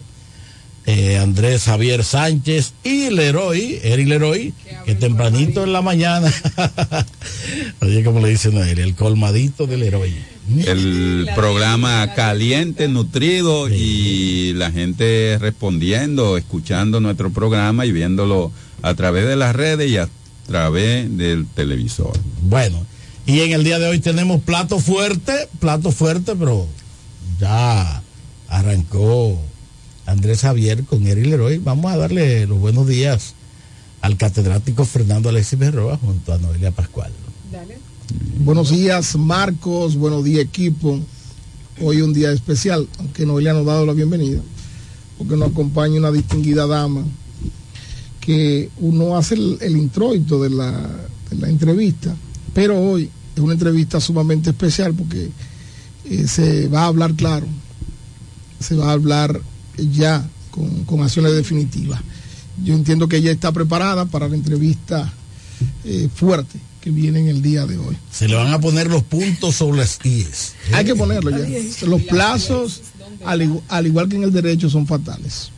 eh, 0.87 1.17
Andrés 1.17 1.65
Javier 1.65 2.03
Sánchez 2.03 2.73
y 2.83 3.11
Leroy, 3.11 3.79
Eri 3.83 4.05
Leroy, 4.05 4.53
que 4.85 4.95
tempranito 4.95 5.63
en 5.63 5.73
la 5.73 5.83
mañana. 5.83 6.33
Oye, 7.81 8.03
como 8.03 8.19
le 8.19 8.29
dice 8.29 8.51
Noelia, 8.51 8.83
el 8.83 8.95
colmadito 8.95 9.67
del 9.67 9.81
Leroy. 9.81 10.15
El 10.65 11.29
programa 11.35 12.13
caliente, 12.13 12.87
nutrido 12.87 13.69
y 13.69 14.53
la 14.53 14.71
gente 14.71 15.37
respondiendo, 15.39 16.37
escuchando 16.37 16.99
nuestro 16.99 17.31
programa 17.31 17.85
y 17.85 17.91
viéndolo 17.91 18.51
a 18.81 18.93
través 18.93 19.27
de 19.27 19.35
las 19.35 19.55
redes 19.55 19.91
y 19.91 19.97
a 19.97 20.07
través 20.47 21.15
del 21.17 21.45
televisor. 21.47 22.13
Bueno, 22.43 22.85
y 23.25 23.41
en 23.41 23.51
el 23.51 23.65
día 23.65 23.77
de 23.77 23.87
hoy 23.87 23.99
tenemos 23.99 24.41
plato 24.41 24.79
fuerte, 24.79 25.49
plato 25.59 25.91
fuerte, 25.91 26.33
pero 26.35 26.65
ya 27.39 28.01
arrancó 28.47 29.37
Andrés 30.05 30.41
Javier 30.41 30.85
con 30.85 31.05
Eri 31.05 31.25
Leroy. 31.25 31.57
Vamos 31.57 31.91
a 31.91 31.97
darle 31.97 32.47
los 32.47 32.59
buenos 32.59 32.87
días 32.87 33.35
al 33.99 34.15
catedrático 34.15 34.85
Fernando 34.85 35.27
Alexis 35.27 35.59
Berroa 35.59 35.97
junto 35.97 36.33
a 36.33 36.37
Noelia 36.37 36.71
Pascual. 36.71 37.11
Buenos 38.39 38.69
días, 38.69 39.17
Marcos. 39.17 39.95
Buenos 39.95 40.23
días, 40.23 40.41
equipo. 40.41 40.99
Hoy 41.81 42.01
un 42.01 42.13
día 42.13 42.31
especial, 42.31 42.87
aunque 42.99 43.25
Noelia 43.25 43.53
nos 43.53 43.63
ha 43.63 43.71
dado 43.71 43.85
la 43.85 43.93
bienvenida, 43.93 44.41
porque 45.17 45.35
nos 45.35 45.51
acompaña 45.51 45.99
una 45.99 46.11
distinguida 46.11 46.65
dama 46.67 47.03
que 48.21 48.69
uno 48.79 49.17
hace 49.17 49.35
el, 49.35 49.77
introito 49.77 50.41
de 50.41 50.49
la, 50.49 50.89
entrevista, 51.47 52.15
pero 52.53 52.79
hoy 52.79 53.09
es 53.35 53.41
una 53.41 53.53
entrevista 53.53 53.99
sumamente 53.99 54.51
especial 54.51 54.93
porque 54.93 55.29
eh, 56.05 56.27
se 56.27 56.67
va 56.67 56.83
a 56.83 56.87
hablar 56.87 57.13
claro, 57.13 57.45
se 58.59 58.75
va 58.75 58.89
a 58.89 58.93
hablar 58.93 59.39
ya 59.91 60.27
con, 60.51 60.85
con 60.85 61.01
acciones 61.01 61.33
definitivas. 61.33 62.01
Yo 62.63 62.73
entiendo 62.73 63.07
que 63.07 63.17
ella 63.17 63.31
está 63.31 63.51
preparada 63.51 64.05
para 64.05 64.27
la 64.27 64.35
entrevista 64.35 65.13
eh, 65.83 66.09
fuerte 66.13 66.59
que 66.87 67.01
viene 67.01 67.19
en 67.19 67.27
el 67.27 67.41
día 67.41 67.65
de 67.65 67.77
hoy. 67.77 67.97
Se 68.11 68.27
le 68.27 68.35
van 68.35 68.53
a 68.53 68.59
poner 68.59 68.87
los 68.87 69.03
puntos 69.03 69.55
sobre 69.55 69.79
las 69.79 69.99
IES. 70.03 70.53
Hay 70.73 70.85
que 70.85 70.95
ponerlo 70.95 71.31
ya. 71.31 71.45
Los 71.85 72.01
plazos, 72.03 72.81
al, 73.25 73.41
igu- 73.41 73.61
al 73.67 73.87
igual 73.87 74.07
que 74.07 74.15
en 74.15 74.23
el 74.23 74.31
derecho, 74.31 74.69
son 74.69 74.87
fatales. 74.87 75.51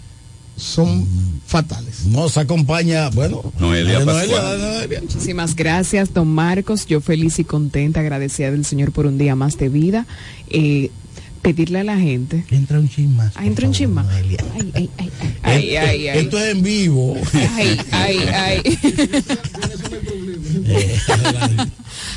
Son 0.58 1.08
fatales. 1.46 2.06
Nos 2.08 2.38
acompaña, 2.38 3.10
bueno, 3.12 3.42
Pascual. 3.42 3.62
Noelia. 3.62 5.02
Muchísimas 5.02 5.56
gracias, 5.56 6.14
don 6.14 6.28
Marcos. 6.28 6.86
Yo 6.86 7.00
feliz 7.00 7.40
y 7.40 7.44
contenta, 7.46 8.02
agradecida 8.02 8.52
del 8.52 8.66
Señor 8.66 8.92
por 8.92 9.06
un 9.06 9.18
día 9.18 9.36
más 9.36 9.58
de 9.58 9.70
vida. 9.70 10.06
Eh, 10.50 10.92
pedirle 11.42 11.80
a 11.80 11.84
la 11.84 11.98
gente. 11.98 12.44
Entra 12.52 12.80
un 12.80 12.90
chin 12.90 13.16
más. 13.16 13.34
Ah, 13.36 13.46
entra 13.46 13.68
un 13.68 13.74
chin 13.74 13.94
más. 13.94 14.08
Ay, 14.10 14.38
ay, 14.56 14.72
ay, 14.76 14.90
ay, 14.98 15.10
ay, 15.44 15.76
ay, 15.78 16.08
ay. 16.08 16.20
Esto 16.20 16.38
es 16.40 16.56
en 16.56 16.64
vivo. 16.64 17.16
Ay, 17.56 17.78
ay, 17.92 18.18
ay. 18.34 18.62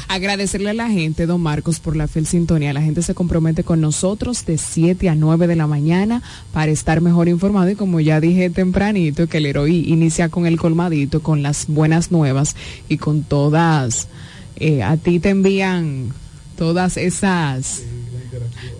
Agradecerle 0.09 0.70
a 0.70 0.74
la 0.74 0.89
gente, 0.90 1.27
don 1.27 1.40
Marcos, 1.40 1.81
por 1.81 1.97
la 1.97 2.09
fiel 2.09 2.27
sintonía. 2.27 2.73
La 2.73 2.82
gente 2.82 3.03
se 3.03 3.15
compromete 3.15 3.65
con 3.65 3.81
nosotros 3.81 4.44
de 4.44 4.59
7 4.59 5.09
a 5.09 5.15
9 5.15 5.47
de 5.47 5.57
la 5.57 5.66
mañana 5.66 6.23
para 6.53 6.70
estar 6.70 7.01
mejor 7.01 7.28
informado. 7.28 7.70
Y 7.70 7.77
como 7.77 8.01
ya 8.01 8.20
dije 8.20 8.51
tempranito, 8.51 9.27
que 9.28 9.39
el 9.39 9.47
héroe 9.47 9.70
inicia 9.70 10.28
con 10.28 10.47
el 10.47 10.59
colmadito, 10.59 11.23
con 11.23 11.43
las 11.43 11.66
buenas 11.66 12.11
nuevas 12.11 12.57
y 12.89 12.99
con 12.99 13.23
todas. 13.23 14.09
eh, 14.57 14.82
a 14.82 14.97
ti 14.97 15.19
te 15.19 15.31
envían 15.31 16.12
todas 16.57 16.97
esas 16.99 17.82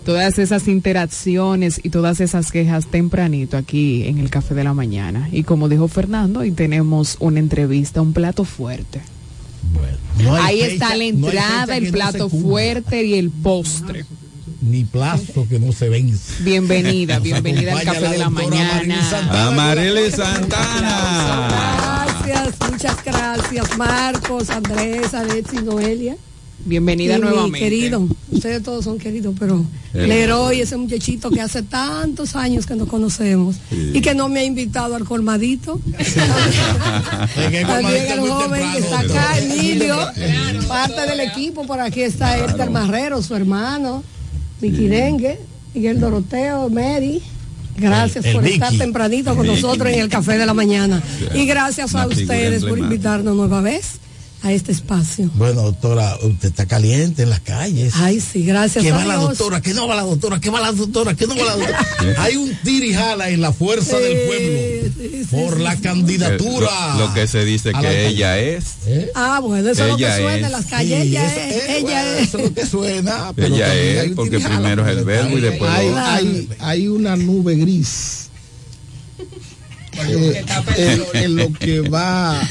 todas 0.05 0.37
esas 0.39 0.67
interacciones 0.67 1.79
y 1.83 1.89
todas 1.89 2.19
esas 2.19 2.51
quejas 2.51 2.87
tempranito 2.87 3.57
aquí 3.57 4.03
en 4.07 4.17
el 4.19 4.29
café 4.29 4.53
de 4.53 4.63
la 4.63 4.73
mañana. 4.73 5.29
Y 5.31 5.43
como 5.43 5.69
dijo 5.69 5.87
Fernando, 5.87 6.41
hoy 6.41 6.51
tenemos 6.51 7.17
una 7.19 7.39
entrevista, 7.39 8.01
un 8.01 8.13
plato 8.13 8.45
fuerte. 8.45 9.01
No 10.21 10.35
Ahí 10.35 10.59
fecha- 10.61 10.73
está 10.73 10.95
la 10.95 11.03
entrada, 11.05 11.77
el 11.77 11.85
no 11.85 11.91
plato 11.91 12.29
fuerte 12.29 13.03
y 13.03 13.15
el 13.15 13.31
postre. 13.31 14.05
ni 14.61 14.83
plazo 14.85 15.45
que 15.49 15.59
no 15.59 15.71
se 15.73 15.89
vence. 15.89 16.41
Bienvenida, 16.43 17.19
bienvenida 17.23 17.73
al 17.77 17.83
Café 17.83 18.09
de 18.09 18.17
la 18.19 18.29
Mañana. 18.29 19.09
Santana. 19.09 19.47
Amarili 19.47 20.11
Santana. 20.11 22.05
Gracias, 22.25 22.71
muchas 22.71 23.03
gracias, 23.03 23.77
Marcos, 23.77 24.49
Andrés, 24.49 25.13
Alexis, 25.13 25.63
Noelia. 25.63 26.15
Bienvenida 26.65 27.15
Y 27.15 27.19
mi 27.19 27.23
nuevamente. 27.25 27.59
querido, 27.59 28.07
ustedes 28.31 28.63
todos 28.63 28.85
son 28.85 28.97
queridos, 28.97 29.35
pero 29.37 29.65
Eh. 29.93 30.07
Leroy, 30.07 30.61
ese 30.61 30.77
muchachito 30.77 31.29
que 31.29 31.41
hace 31.41 31.61
tantos 31.61 32.35
años 32.37 32.65
que 32.65 32.75
nos 32.75 32.87
conocemos 32.87 33.57
y 33.71 33.99
que 34.01 34.15
no 34.15 34.29
me 34.29 34.39
ha 34.39 34.43
invitado 34.45 34.95
al 34.95 35.03
colmadito. 35.03 35.79
También 37.67 38.11
el 38.11 38.19
joven 38.21 38.71
que 38.71 38.77
está 38.79 38.99
acá, 38.99 39.39
Emilio, 39.39 39.95
parte 40.67 41.01
del 41.07 41.19
equipo, 41.19 41.65
por 41.67 41.79
aquí 41.79 42.01
está 42.01 42.37
Edgar 42.37 42.69
Marrero, 42.69 43.21
su 43.21 43.35
hermano, 43.35 44.03
Vicky 44.61 44.87
Dengue, 44.87 45.39
Miguel 45.73 45.99
Doroteo, 45.99 46.69
Mary. 46.69 47.21
Gracias 47.75 48.23
El- 48.25 48.31
el 48.31 48.35
por 48.37 48.47
estar 48.47 48.71
tempranito 48.77 49.35
con 49.35 49.43
Vicky. 49.47 49.55
nosotros 49.61 49.91
en 49.91 49.99
el 49.99 50.07
café 50.09 50.37
de 50.37 50.45
la 50.45 50.53
mañana. 50.53 51.01
Y 51.33 51.45
gracias 51.45 51.93
a 51.95 52.05
Una 52.05 52.15
ustedes 52.15 52.63
por 52.65 52.77
invitarnos 52.79 53.35
nueva 53.35 53.61
vez 53.61 53.99
a 54.43 54.51
este 54.51 54.73
espacio. 54.73 55.31
Bueno, 55.35 55.61
doctora, 55.61 56.17
usted 56.21 56.49
está 56.49 56.65
caliente 56.65 57.23
en 57.23 57.29
las 57.29 57.39
calles. 57.39 57.93
Ay, 57.95 58.19
sí, 58.19 58.43
gracias 58.43 58.83
Que 58.83 58.91
va 58.91 59.05
la 59.05 59.15
doctora, 59.15 59.61
que 59.61 59.73
no 59.73 59.87
va 59.87 59.95
la 59.95 60.01
doctora, 60.03 60.39
que 60.41 60.49
va 60.49 60.59
la 60.59 60.73
doctora, 60.73 61.15
que 61.15 61.25
no 61.27 61.35
va 61.37 61.45
la 61.45 61.55
doctora. 61.55 61.85
Hay 62.19 62.35
un 62.35 62.53
tira 62.61 62.85
y 62.85 62.93
jala 62.93 63.29
en 63.29 63.39
la 63.39 63.53
fuerza 63.53 63.97
del 63.97 64.17
pueblo 64.27 65.23
por 65.31 65.59
la 65.61 65.77
candidatura. 65.77 66.67
Eh, 66.67 66.97
Lo, 66.99 67.07
lo 67.07 67.13
que 67.13 67.25
se 67.27 67.45
dice 67.45 67.71
la 67.71 67.79
que 67.79 67.87
calle. 67.87 68.07
ella 68.07 68.37
es. 68.37 68.65
Ah, 69.15 69.39
bueno, 69.41 69.69
eso 69.69 69.83
es 69.85 69.89
lo 69.91 69.97
que 69.97 70.03
suena 70.17 70.35
es. 70.35 70.43
en 70.45 70.51
las 70.51 70.65
calles. 70.65 71.01
Sí, 71.03 71.07
ella 71.07 71.25
eso 71.25 71.39
es, 71.39 71.55
es, 71.55 71.69
ella 71.69 71.81
bueno, 71.81 71.99
es. 72.19 72.21
eso 72.27 72.37
es 72.37 72.43
lo 72.43 72.53
que 72.53 72.65
suena. 72.65 73.33
pero 73.35 73.55
Ella 73.55 73.67
también 73.67 73.87
hay 73.97 73.97
es, 74.03 74.07
un 74.09 74.15
porque 74.15 74.39
primero 74.41 74.85
es 74.89 74.97
el 74.97 75.03
verbo 75.05 75.37
y 75.37 75.41
después 75.41 75.71
hay, 75.71 75.89
lo 75.89 75.97
hay, 75.97 76.49
hay 76.59 76.87
una 76.89 77.15
nube 77.15 77.55
gris 77.55 78.27
eh, 80.09 80.43
en, 81.13 81.23
en 81.23 81.35
lo 81.37 81.53
que 81.53 81.79
va 81.81 82.41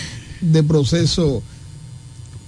de 0.41 0.63
proceso 0.63 1.43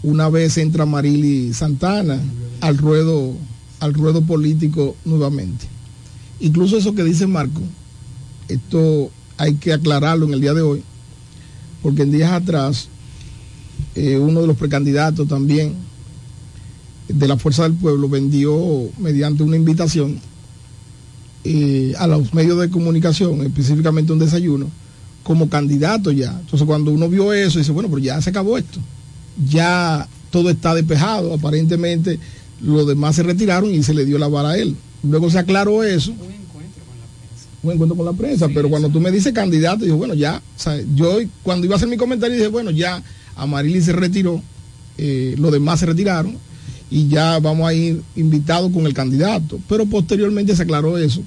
una 0.05 0.29
vez 0.29 0.57
entra 0.59 0.87
Marili 0.87 1.53
Santana 1.53 2.21
al 2.61 2.79
ruedo 2.79 3.33
al 3.81 3.95
ruedo 3.95 4.23
político 4.23 4.95
nuevamente 5.05 5.67
incluso 6.41 6.77
eso 6.77 6.95
que 6.95 7.03
dice 7.03 7.27
Marco 7.27 7.63
esto 8.49 9.11
hay 9.37 9.55
que 9.55 9.73
aclararlo 9.73 10.27
en 10.27 10.35
el 10.35 10.41
día 10.41 10.55
de 10.55 10.63
hoy 10.63 10.83
porque 11.83 12.03
en 12.03 12.13
días 12.13 12.33
atrás 12.33 12.89
eh, 13.95 14.19
uno 14.19 14.41
de 14.43 14.47
los 14.47 14.57
precandidatos 14.57 15.27
también 15.27 15.75
de 17.09 17.29
la 17.29 17.37
Fuerza 17.37 17.65
del 17.65 17.75
Pueblo 17.75 18.09
vendió 18.09 18.59
mediante 18.99 19.43
una 19.43 19.57
invitación 19.57 20.19
eh, 21.45 21.93
a 21.99 22.07
los 22.07 22.33
medios 22.33 22.59
de 22.59 22.71
comunicación, 22.71 23.43
específicamente 23.43 24.13
un 24.13 24.19
desayuno, 24.19 24.71
como 25.23 25.49
candidato 25.49 26.11
ya. 26.11 26.39
Entonces 26.41 26.67
cuando 26.67 26.91
uno 26.91 27.09
vio 27.09 27.33
eso, 27.33 27.59
dice, 27.59 27.73
bueno, 27.73 27.89
pero 27.91 28.01
ya 28.01 28.21
se 28.23 28.31
acabó 28.31 28.57
esto. 28.57 28.81
Ya 29.49 30.09
todo 30.31 30.51
está 30.51 30.75
despejado, 30.75 31.35
aparentemente 31.35 32.19
los 32.61 32.87
demás 32.87 33.17
se 33.17 33.23
retiraron 33.23 33.73
y 33.73 33.83
se 33.83 33.95
le 33.95 34.05
dio 34.05 34.19
la 34.19 34.29
vara 34.29 34.51
a 34.51 34.59
él. 34.59 34.77
Luego 35.03 35.31
se 35.31 35.39
aclaró 35.39 35.83
eso. 35.83 36.13
Un 37.63 37.73
encuentro 37.73 37.97
con 37.97 38.05
la 38.05 38.13
prensa, 38.13 38.49
pero 38.49 38.69
cuando 38.69 38.91
tú 38.91 39.01
me 39.01 39.11
dices 39.11 39.33
candidato, 39.33 39.85
digo, 39.85 39.97
bueno, 39.97 40.13
ya, 40.13 40.43
o 40.57 40.61
sea, 40.61 40.79
yo 40.95 41.17
cuando 41.43 41.65
iba 41.65 41.75
a 41.75 41.77
hacer 41.77 41.89
mi 41.89 41.97
comentario 41.97 42.37
dije, 42.37 42.49
bueno, 42.49 42.71
ya 42.71 43.03
Amarili 43.37 43.81
se 43.81 43.93
retiró, 43.93 44.43
eh, 44.99 45.35
los 45.39 45.51
demás 45.51 45.81
se 45.81 45.87
retiraron 45.87 46.37
y 46.91 47.09
ya 47.09 47.39
vamos 47.39 47.67
a 47.67 47.73
ir 47.73 48.03
invitados 48.17 48.71
con 48.71 48.87
el 48.87 48.93
candidato. 48.93 49.59
Pero 49.69 49.87
posteriormente 49.87 50.55
se 50.55 50.63
aclaró 50.63 50.99
eso 50.99 51.23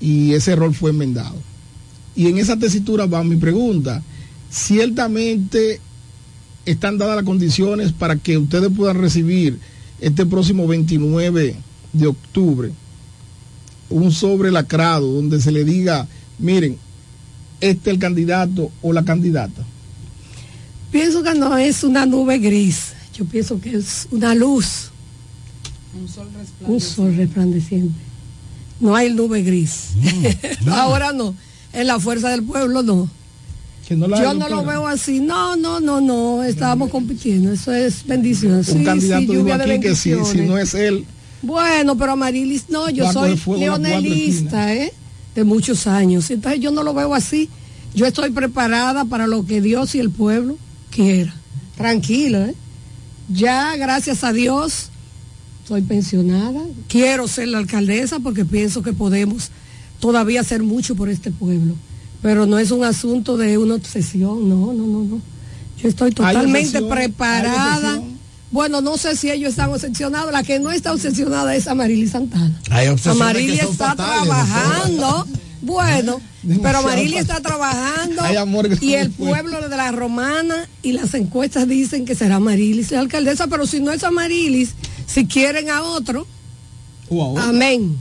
y 0.00 0.34
ese 0.34 0.52
error 0.52 0.74
fue 0.74 0.90
enmendado. 0.90 1.36
Y 2.14 2.26
en 2.26 2.38
esa 2.38 2.58
tesitura 2.58 3.06
va 3.06 3.24
mi 3.24 3.36
pregunta. 3.36 4.02
Ciertamente 4.50 5.80
están 6.66 6.98
dadas 6.98 7.16
las 7.16 7.24
condiciones 7.24 7.92
para 7.92 8.16
que 8.16 8.38
ustedes 8.38 8.70
puedan 8.74 8.98
recibir 8.98 9.58
este 10.00 10.26
próximo 10.26 10.66
29 10.66 11.56
de 11.92 12.06
octubre 12.06 12.72
un 13.92 14.10
sobre 14.10 14.50
lacrado 14.50 15.06
donde 15.06 15.40
se 15.40 15.52
le 15.52 15.64
diga, 15.64 16.08
miren, 16.38 16.78
este 17.60 17.90
es 17.90 17.94
el 17.94 18.00
candidato 18.00 18.70
o 18.80 18.92
la 18.92 19.04
candidata. 19.04 19.62
Pienso 20.90 21.22
que 21.22 21.34
no 21.34 21.56
es 21.56 21.84
una 21.84 22.06
nube 22.06 22.38
gris, 22.38 22.92
yo 23.16 23.24
pienso 23.24 23.60
que 23.60 23.76
es 23.76 24.08
una 24.10 24.34
luz, 24.34 24.90
Un 25.98 26.08
sol 26.08 26.28
un 26.62 26.80
sol 26.80 27.14
resplandeciente. 27.16 27.98
No 28.80 28.96
hay 28.96 29.12
nube 29.12 29.42
gris. 29.42 29.90
Ahora 30.66 31.12
no, 31.12 31.34
en 31.72 31.86
la 31.86 32.00
fuerza 32.00 32.30
del 32.30 32.42
pueblo 32.42 32.82
no. 32.82 33.08
Que 33.86 33.96
no 33.96 34.06
la 34.08 34.22
Yo 34.22 34.34
no 34.34 34.48
lo 34.48 34.64
veo 34.64 34.86
así. 34.86 35.20
No, 35.20 35.56
no, 35.56 35.80
no, 35.80 36.00
no. 36.00 36.42
Estábamos 36.44 36.90
compitiendo. 36.90 37.52
Eso 37.52 37.72
es 37.72 38.06
bendición. 38.06 38.54
Un 38.58 38.64
Sí, 38.64 38.84
candidato 38.84 39.32
sí, 39.32 39.36
dijo 39.38 39.52
aquí 39.54 39.80
que 39.80 39.94
si, 39.94 40.02
si 40.02 40.10
bendiciones. 40.14 40.48
no 40.48 40.58
es 40.58 40.74
él, 40.74 41.04
Bueno, 41.42 41.96
pero 41.96 42.12
Amarilis, 42.12 42.66
no, 42.68 42.88
yo 42.90 43.12
soy 43.12 43.40
leonelista, 43.58 44.72
¿eh? 44.74 44.92
De 45.34 45.44
muchos 45.44 45.86
años. 45.86 46.30
Entonces 46.30 46.60
yo 46.60 46.70
no 46.70 46.82
lo 46.82 46.94
veo 46.94 47.14
así. 47.14 47.48
Yo 47.94 48.06
estoy 48.06 48.30
preparada 48.30 49.04
para 49.04 49.26
lo 49.26 49.44
que 49.44 49.60
Dios 49.60 49.94
y 49.94 49.98
el 49.98 50.10
pueblo 50.10 50.56
quiera. 50.90 51.34
Tranquila, 51.76 52.48
¿eh? 52.50 52.54
Ya, 53.28 53.76
gracias 53.76 54.24
a 54.24 54.32
Dios, 54.32 54.90
soy 55.66 55.82
pensionada. 55.82 56.60
Quiero 56.88 57.26
ser 57.28 57.48
la 57.48 57.58
alcaldesa 57.58 58.18
porque 58.20 58.44
pienso 58.44 58.82
que 58.82 58.92
podemos 58.92 59.50
todavía 60.00 60.40
hacer 60.40 60.62
mucho 60.62 60.94
por 60.94 61.08
este 61.08 61.30
pueblo. 61.30 61.74
Pero 62.22 62.46
no 62.46 62.58
es 62.58 62.70
un 62.70 62.84
asunto 62.84 63.36
de 63.36 63.58
una 63.58 63.74
obsesión, 63.74 64.48
no, 64.48 64.72
no, 64.72 64.86
no, 64.86 65.04
no. 65.04 65.20
Yo 65.82 65.88
estoy 65.88 66.12
totalmente 66.12 66.78
obsesión, 66.78 66.88
preparada. 66.88 68.00
Bueno, 68.52 68.80
no 68.80 68.96
sé 68.96 69.16
si 69.16 69.30
ellos 69.30 69.50
están 69.50 69.70
obsesionados. 69.70 70.32
La 70.32 70.42
que 70.42 70.60
no 70.60 70.70
está 70.70 70.92
obsesionada 70.92 71.56
es 71.56 71.66
Amarili 71.66 72.06
Santana. 72.06 72.60
Amarili 73.06 73.58
está 73.58 73.88
fatales, 73.88 74.22
trabajando. 74.22 75.26
Bueno, 75.62 76.20
pero 76.62 76.78
Amarili 76.78 77.16
está 77.16 77.40
trabajando 77.40 78.22
y 78.80 78.94
el 78.94 79.10
pueblo 79.10 79.68
de 79.68 79.76
la 79.76 79.92
romana 79.92 80.68
y 80.82 80.92
las 80.92 81.14
encuestas 81.14 81.68
dicen 81.68 82.04
que 82.04 82.16
será 82.16 82.36
Amarilis 82.36 82.90
la 82.90 83.00
alcaldesa, 83.00 83.46
pero 83.46 83.66
si 83.66 83.80
no 83.80 83.92
es 83.92 84.02
Amarilis, 84.02 84.70
si 85.06 85.26
quieren 85.26 85.70
a 85.70 85.82
otro, 85.82 86.26
amén. 87.38 87.96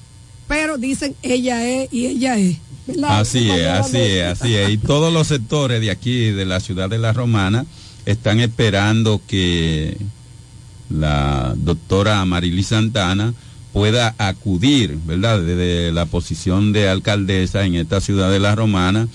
Pero 0.48 0.78
dicen 0.78 1.16
ella 1.22 1.66
es 1.68 1.94
y 1.94 2.08
ella 2.08 2.38
es. 2.38 2.58
Así 3.04 3.50
es, 3.50 3.68
así 3.68 3.98
es, 3.98 4.26
así 4.26 4.56
es. 4.56 4.70
Y 4.70 4.78
todos 4.78 5.14
los 5.14 5.28
sectores 5.28 5.82
de 5.82 5.92
aquí, 5.92 6.32
de 6.32 6.46
la 6.46 6.60
ciudad 6.60 6.90
de 6.90 6.98
La 6.98 7.14
Romana, 7.14 7.66
están 8.06 8.40
esperando 8.40 9.22
que 9.28 9.98
la 10.90 11.54
doctora 11.56 12.22
Amarili 12.22 12.64
Santana 12.64 13.34
pueda 13.72 14.16
acudir, 14.18 14.98
¿verdad?, 15.06 15.42
desde 15.42 15.92
la 15.92 16.06
posición 16.06 16.74
de 16.74 16.90
alcaldesa 16.90 17.66
en 17.66 17.76
esta 17.76 18.02
ciudad 18.02 18.30
de 18.30 18.40
La 18.40 18.56
Romana 18.56 19.08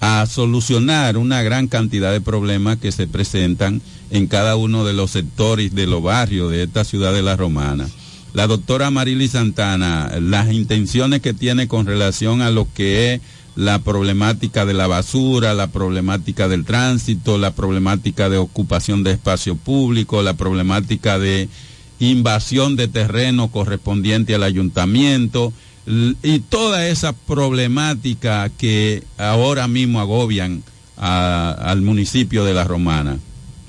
a 0.00 0.26
solucionar 0.26 1.16
una 1.16 1.42
gran 1.42 1.66
cantidad 1.66 2.12
de 2.12 2.20
problemas 2.20 2.76
que 2.76 2.92
se 2.92 3.06
presentan 3.06 3.80
en 4.10 4.26
cada 4.26 4.54
uno 4.54 4.84
de 4.84 4.92
los 4.92 5.10
sectores 5.10 5.74
de 5.74 5.86
los 5.86 6.02
barrios 6.02 6.50
de 6.50 6.64
esta 6.64 6.84
ciudad 6.84 7.12
de 7.12 7.22
La 7.22 7.36
Romana. 7.36 7.88
La 8.34 8.48
doctora 8.48 8.90
Marily 8.90 9.28
Santana, 9.28 10.10
las 10.20 10.52
intenciones 10.52 11.20
que 11.22 11.32
tiene 11.32 11.68
con 11.68 11.86
relación 11.86 12.42
a 12.42 12.50
lo 12.50 12.66
que 12.74 13.14
es 13.14 13.20
la 13.54 13.78
problemática 13.78 14.66
de 14.66 14.74
la 14.74 14.88
basura, 14.88 15.54
la 15.54 15.68
problemática 15.68 16.48
del 16.48 16.64
tránsito, 16.64 17.38
la 17.38 17.52
problemática 17.52 18.28
de 18.28 18.38
ocupación 18.38 19.04
de 19.04 19.12
espacio 19.12 19.54
público, 19.54 20.20
la 20.24 20.34
problemática 20.34 21.20
de 21.20 21.48
invasión 22.00 22.74
de 22.74 22.88
terreno 22.88 23.52
correspondiente 23.52 24.34
al 24.34 24.42
ayuntamiento 24.42 25.52
y 25.86 26.40
toda 26.40 26.88
esa 26.88 27.12
problemática 27.12 28.48
que 28.48 29.04
ahora 29.16 29.68
mismo 29.68 30.00
agobian 30.00 30.64
al 30.96 31.82
municipio 31.82 32.44
de 32.44 32.54
La 32.54 32.64
Romana. 32.64 33.16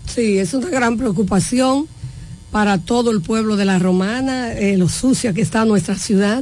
Sí, 0.07 0.39
es 0.39 0.55
una 0.55 0.69
gran 0.69 0.97
preocupación 0.97 1.87
para 2.55 2.77
todo 2.77 3.11
el 3.11 3.19
pueblo 3.19 3.57
de 3.57 3.65
la 3.65 3.79
Romana, 3.79 4.53
eh, 4.53 4.77
lo 4.77 4.87
sucia 4.87 5.33
que 5.33 5.41
está 5.41 5.65
nuestra 5.65 5.97
ciudad, 5.97 6.41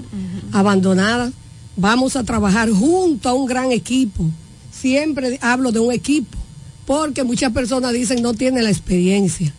abandonada. 0.52 1.32
Vamos 1.76 2.16
a 2.16 2.24
trabajar 2.24 2.70
junto 2.70 3.30
a 3.30 3.34
un 3.34 3.48
gran 3.48 3.72
equipo. 3.72 4.24
Siempre 4.72 5.40
hablo 5.42 5.72
de 5.72 5.80
un 5.80 5.92
equipo, 5.92 6.38
porque 6.86 7.24
muchas 7.24 7.52
personas 7.52 7.94
dicen 7.94 8.22
no 8.22 8.36
tiene 8.36 8.62
la 8.62 8.70
experiencia. 8.70 9.52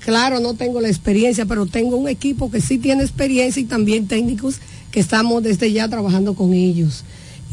Claro, 0.00 0.38
no 0.38 0.52
tengo 0.52 0.82
la 0.82 0.88
experiencia, 0.88 1.46
pero 1.46 1.64
tengo 1.64 1.96
un 1.96 2.08
equipo 2.08 2.50
que 2.50 2.60
sí 2.60 2.76
tiene 2.76 3.04
experiencia 3.04 3.62
y 3.62 3.64
también 3.64 4.06
técnicos 4.06 4.56
que 4.90 5.00
estamos 5.00 5.42
desde 5.42 5.72
ya 5.72 5.88
trabajando 5.88 6.34
con 6.34 6.52
ellos. 6.52 7.04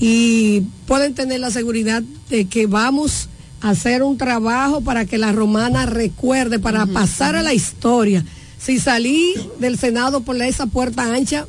Y 0.01 0.63
pueden 0.85 1.13
tener 1.13 1.39
la 1.39 1.49
seguridad 1.49 2.03
de 2.29 2.43
que 2.43 2.67
vamos 2.67 3.29
a 3.61 3.69
hacer 3.69 4.03
un 4.03 4.17
trabajo 4.17 4.81
para 4.81 5.05
que 5.05 5.17
la 5.17 5.31
romana 5.31 5.85
recuerde, 5.85 6.59
para 6.59 6.85
pasar 6.87 7.37
a 7.37 7.41
la 7.41 7.53
historia. 7.53 8.25
Si 8.61 8.79
salí 8.79 9.33
del 9.59 9.77
Senado 9.77 10.21
por 10.21 10.41
esa 10.41 10.65
puerta 10.65 11.13
ancha, 11.13 11.47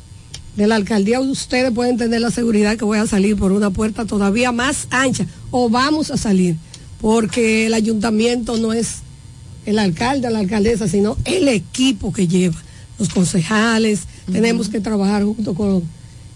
de 0.55 0.67
la 0.67 0.75
alcaldía, 0.75 1.19
ustedes 1.19 1.71
pueden 1.71 1.97
tener 1.97 2.21
la 2.21 2.31
seguridad 2.31 2.77
que 2.77 2.85
voy 2.85 2.97
a 2.97 3.07
salir 3.07 3.37
por 3.37 3.51
una 3.51 3.69
puerta 3.69 4.05
todavía 4.05 4.51
más 4.51 4.87
ancha 4.89 5.25
o 5.49 5.69
vamos 5.69 6.11
a 6.11 6.17
salir, 6.17 6.55
porque 6.99 7.67
el 7.67 7.73
ayuntamiento 7.73 8.57
no 8.57 8.73
es 8.73 8.97
el 9.65 9.79
alcalde, 9.79 10.29
la 10.29 10.39
alcaldesa, 10.39 10.87
sino 10.87 11.17
el 11.25 11.47
equipo 11.47 12.11
que 12.11 12.27
lleva, 12.27 12.57
los 12.99 13.09
concejales, 13.09 14.01
tenemos 14.31 14.69
que 14.69 14.79
trabajar 14.79 15.23
junto 15.23 15.53
con 15.53 15.83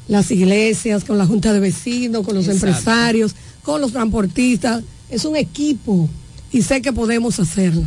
las 0.07 0.31
iglesias, 0.31 1.03
con 1.03 1.17
la 1.17 1.25
junta 1.25 1.51
de 1.51 1.59
vecinos, 1.59 2.25
con 2.25 2.35
los 2.35 2.47
Exacto. 2.47 2.67
empresarios, 2.67 3.35
con 3.63 3.81
los 3.81 3.91
transportistas, 3.91 4.83
es 5.09 5.25
un 5.25 5.35
equipo 5.35 6.07
y 6.51 6.61
sé 6.61 6.81
que 6.81 6.93
podemos 6.93 7.39
hacerlo. 7.39 7.85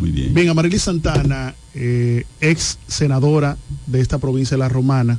Bien. 0.00 0.34
Bien, 0.34 0.48
Amarilis 0.48 0.82
Santana, 0.82 1.54
eh, 1.74 2.24
ex 2.40 2.78
senadora 2.86 3.56
de 3.86 4.00
esta 4.00 4.18
provincia 4.18 4.56
de 4.56 4.60
La 4.60 4.68
Romana, 4.68 5.18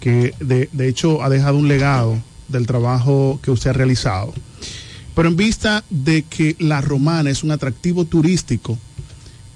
que 0.00 0.34
de, 0.40 0.88
hecho 0.88 1.22
ha 1.22 1.28
dejado 1.28 1.56
un 1.56 1.68
legado 1.68 2.22
del 2.48 2.66
trabajo 2.66 3.40
que 3.42 3.50
usted 3.50 3.70
ha 3.70 3.72
realizado. 3.72 4.34
Pero 5.14 5.28
en 5.28 5.36
vista 5.36 5.82
de 5.88 6.22
que 6.22 6.56
La 6.58 6.80
Romana 6.80 7.30
es 7.30 7.42
un 7.42 7.50
atractivo 7.50 8.04
turístico 8.04 8.78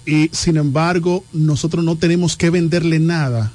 y 0.06 0.30
sin 0.32 0.56
embargo 0.56 1.22
nosotros 1.32 1.84
no 1.84 1.96
tenemos 1.96 2.36
que 2.36 2.50
venderle 2.50 2.98
nada 2.98 3.52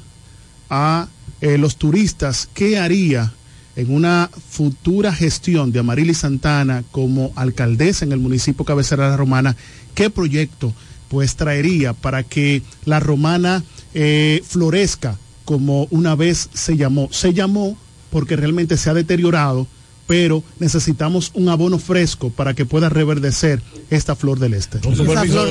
a 0.69 1.07
eh, 1.41 1.57
los 1.57 1.75
turistas, 1.77 2.47
¿qué 2.53 2.77
haría 2.77 3.33
en 3.75 3.93
una 3.93 4.29
futura 4.49 5.11
gestión 5.13 5.71
de 5.71 5.79
Amarilis 5.79 6.19
Santana 6.19 6.83
como 6.91 7.33
alcaldesa 7.35 8.05
en 8.05 8.13
el 8.13 8.19
municipio 8.19 8.63
cabecera 8.63 9.05
de 9.05 9.09
La 9.11 9.17
Romana? 9.17 9.55
¿Qué 9.95 10.09
proyecto 10.11 10.73
pues 11.09 11.35
traería 11.35 11.93
para 11.93 12.23
que 12.23 12.61
La 12.85 12.99
Romana 12.99 13.63
eh, 13.93 14.41
florezca 14.47 15.17
como 15.45 15.87
una 15.91 16.15
vez 16.15 16.49
se 16.53 16.77
llamó? 16.77 17.09
Se 17.11 17.33
llamó 17.33 17.77
porque 18.11 18.35
realmente 18.35 18.77
se 18.77 18.89
ha 18.89 18.93
deteriorado, 18.93 19.67
pero 20.07 20.43
necesitamos 20.59 21.31
un 21.33 21.49
abono 21.49 21.79
fresco 21.79 22.29
para 22.29 22.53
que 22.53 22.65
pueda 22.65 22.89
reverdecer 22.89 23.61
esta 23.89 24.15
flor 24.15 24.39
del 24.39 24.53
este. 24.53 24.79
Con 24.79 24.93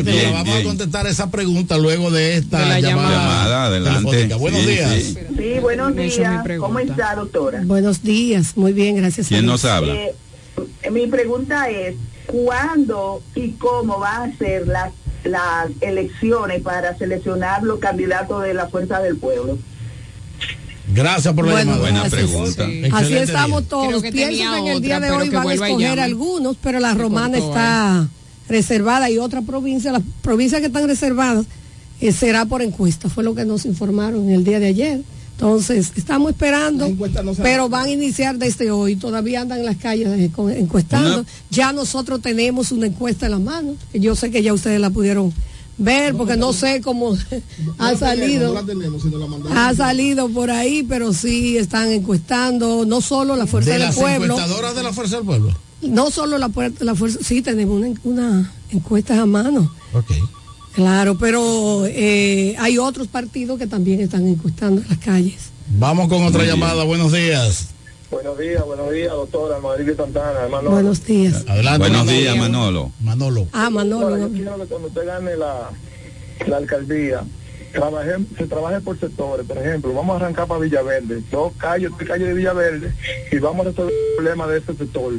Bien, 0.04 0.32
vamos 0.32 0.56
a 0.56 0.62
contestar 0.62 1.06
esa 1.06 1.30
pregunta 1.30 1.76
luego 1.76 2.10
de 2.10 2.36
esta 2.36 2.60
De 2.60 2.66
la 2.68 2.80
llamada. 2.80 3.10
Llamada, 3.10 3.64
adelante. 3.66 4.34
Buenos 4.36 4.60
Sí, 4.62 4.66
días. 4.66 5.02
sí. 5.02 5.18
Sí, 5.36 5.58
buenos 5.60 5.94
días. 5.96 6.42
¿Cómo 6.58 6.78
está, 6.78 7.14
doctora? 7.16 7.62
Buenos 7.64 8.02
días, 8.02 8.56
muy 8.56 8.72
bien, 8.72 8.96
gracias. 8.96 9.26
a 9.26 9.28
¿Quién 9.30 9.42
Dios. 9.42 9.52
nos 9.62 9.64
habla? 9.64 9.94
Eh, 9.94 10.14
mi 10.92 11.06
pregunta 11.08 11.68
es, 11.70 11.96
¿cuándo 12.26 13.22
y 13.34 13.52
cómo 13.52 13.98
van 13.98 14.30
a 14.30 14.38
ser 14.38 14.66
las, 14.66 14.92
las 15.24 15.70
elecciones 15.80 16.62
para 16.62 16.96
seleccionar 16.96 17.62
los 17.62 17.78
candidatos 17.78 18.42
de 18.42 18.54
la 18.54 18.68
Fuerza 18.68 19.00
del 19.00 19.16
Pueblo? 19.16 19.58
Gracias 20.92 21.34
por 21.34 21.46
la 21.46 21.52
Bueno, 21.52 21.72
llamada. 21.72 21.90
Buena 21.90 22.10
pregunta. 22.10 22.66
Sí. 22.66 22.82
Así 22.92 23.14
estamos 23.14 23.62
día. 23.62 23.68
todos. 23.68 24.02
Pienso 24.02 24.56
en 24.56 24.66
el 24.66 24.80
día 24.80 24.96
otra, 24.98 25.08
de 25.08 25.16
hoy 25.16 25.30
van 25.30 25.48
a 25.48 25.54
escoger 25.54 26.00
algunos, 26.00 26.56
pero 26.62 26.78
la 26.78 26.94
romana 26.94 27.38
está 27.38 28.08
reservada 28.48 29.10
y 29.10 29.18
otra 29.18 29.42
provincia, 29.42 29.90
las 29.92 30.02
provincias 30.22 30.60
que 30.60 30.66
están 30.66 30.86
reservadas, 30.86 31.46
eh, 32.00 32.12
será 32.12 32.44
por 32.44 32.60
encuesta, 32.60 33.08
fue 33.08 33.24
lo 33.24 33.34
que 33.34 33.44
nos 33.44 33.64
informaron 33.64 34.28
el 34.30 34.44
día 34.44 34.60
de 34.60 34.66
ayer. 34.66 35.00
Entonces, 35.36 35.92
estamos 35.96 36.30
esperando, 36.30 36.88
Las 36.88 37.24
no 37.24 37.32
pero 37.42 37.68
van 37.68 37.86
a 37.86 37.90
iniciar 37.90 38.38
desde 38.38 38.70
hoy. 38.70 38.94
Todavía 38.96 39.40
andan 39.40 39.58
en 39.60 39.66
las 39.66 39.76
calles 39.76 40.08
eh, 40.08 40.30
encuestando. 40.56 41.20
Una- 41.20 41.28
Ya 41.50 41.72
nosotros 41.72 42.20
tenemos 42.22 42.70
una 42.72 42.86
encuesta 42.86 43.26
en 43.26 43.32
la 43.32 43.38
mano, 43.40 43.74
que 43.92 43.98
yo 44.00 44.14
sé 44.14 44.30
que 44.30 44.42
ya 44.42 44.52
ustedes 44.54 44.80
la 44.80 44.90
pudieron 44.90 45.32
ver, 45.76 46.14
porque 46.14 46.36
no 46.36 46.52
sé 46.52 46.80
cómo 46.80 47.14
ha 47.78 47.92
No 47.92 47.92
la 47.92 47.98
tenemos, 47.98 47.98
salido. 47.98 48.48
No 48.48 48.54
la 48.60 48.66
tenemos, 48.66 49.02
sino 49.02 49.18
la 49.18 49.26
mandamos. 49.26 49.58
Ha 49.58 49.74
salido 49.74 50.28
por 50.28 50.52
ahí, 50.52 50.84
pero 50.84 51.12
sí 51.12 51.56
están 51.58 51.90
encuestando, 51.90 52.84
no 52.86 53.00
solo 53.00 53.34
la 53.34 53.48
Fuerza 53.48 53.70
De 53.70 53.78
del 53.78 53.86
las 53.88 53.96
Pueblo, 53.96 54.34
encuestadoras 54.34 54.76
de 54.76 54.82
la 54.84 54.92
Fuerza 54.92 55.16
del 55.16 55.24
Pueblo. 55.24 55.52
no 55.82 56.10
solo 56.12 56.38
la, 56.38 56.48
la 56.78 56.94
Fuerza, 56.94 57.18
sí 57.22 57.42
tenemos 57.42 57.76
una, 57.82 57.92
una 58.04 58.52
encuesta 58.70 59.20
a 59.20 59.26
mano, 59.26 59.72
Ok. 59.92 60.12
Claro, 60.74 61.16
pero 61.18 61.86
eh, 61.86 62.54
hay 62.58 62.78
otros 62.78 63.08
partidos 63.08 63.58
que 63.58 63.66
también 63.66 64.00
están 64.00 64.26
encuestando 64.26 64.82
en 64.82 64.88
las 64.88 64.98
calles. 64.98 65.50
Vamos 65.78 66.08
con 66.08 66.22
otra 66.24 66.44
llamada. 66.44 66.84
Buenos 66.84 67.12
días. 67.12 67.70
Buenos 68.10 68.38
días, 68.38 68.64
buenos 68.64 68.92
días, 68.92 69.10
doctora 69.10 69.58
Madrid 69.58 69.92
Santana, 69.96 70.42
hermano. 70.44 70.70
Buenos 70.70 71.04
días. 71.04 71.44
Adelante. 71.48 71.78
Buenos 71.78 72.06
Manolo. 72.06 72.18
días, 72.20 72.36
Manolo. 72.36 72.92
Manolo. 73.00 73.48
Ah, 73.52 73.70
Manolo. 73.70 74.10
Doctora, 74.10 74.28
yo 74.28 74.32
quiero 74.32 74.56
que 74.58 74.66
cuando 74.66 74.88
usted 74.88 75.06
gane 75.06 75.36
la, 75.36 75.70
la 76.46 76.56
alcaldía, 76.58 77.24
trabaje, 77.72 78.12
se 78.38 78.46
trabaje 78.46 78.80
por 78.82 79.00
sectores. 79.00 79.46
Por 79.46 79.58
ejemplo, 79.58 79.92
vamos 79.94 80.14
a 80.14 80.24
arrancar 80.24 80.46
para 80.46 80.60
Villaverde, 80.60 81.22
dos 81.32 81.52
calles, 81.56 81.90
tres 81.96 82.08
calles 82.08 82.28
de 82.28 82.34
Villaverde, 82.34 82.92
y 83.32 83.38
vamos 83.38 83.66
a 83.66 83.70
resolver 83.70 83.92
el 83.92 84.16
problema 84.16 84.46
de 84.46 84.58
ese 84.58 84.74
sector. 84.74 85.12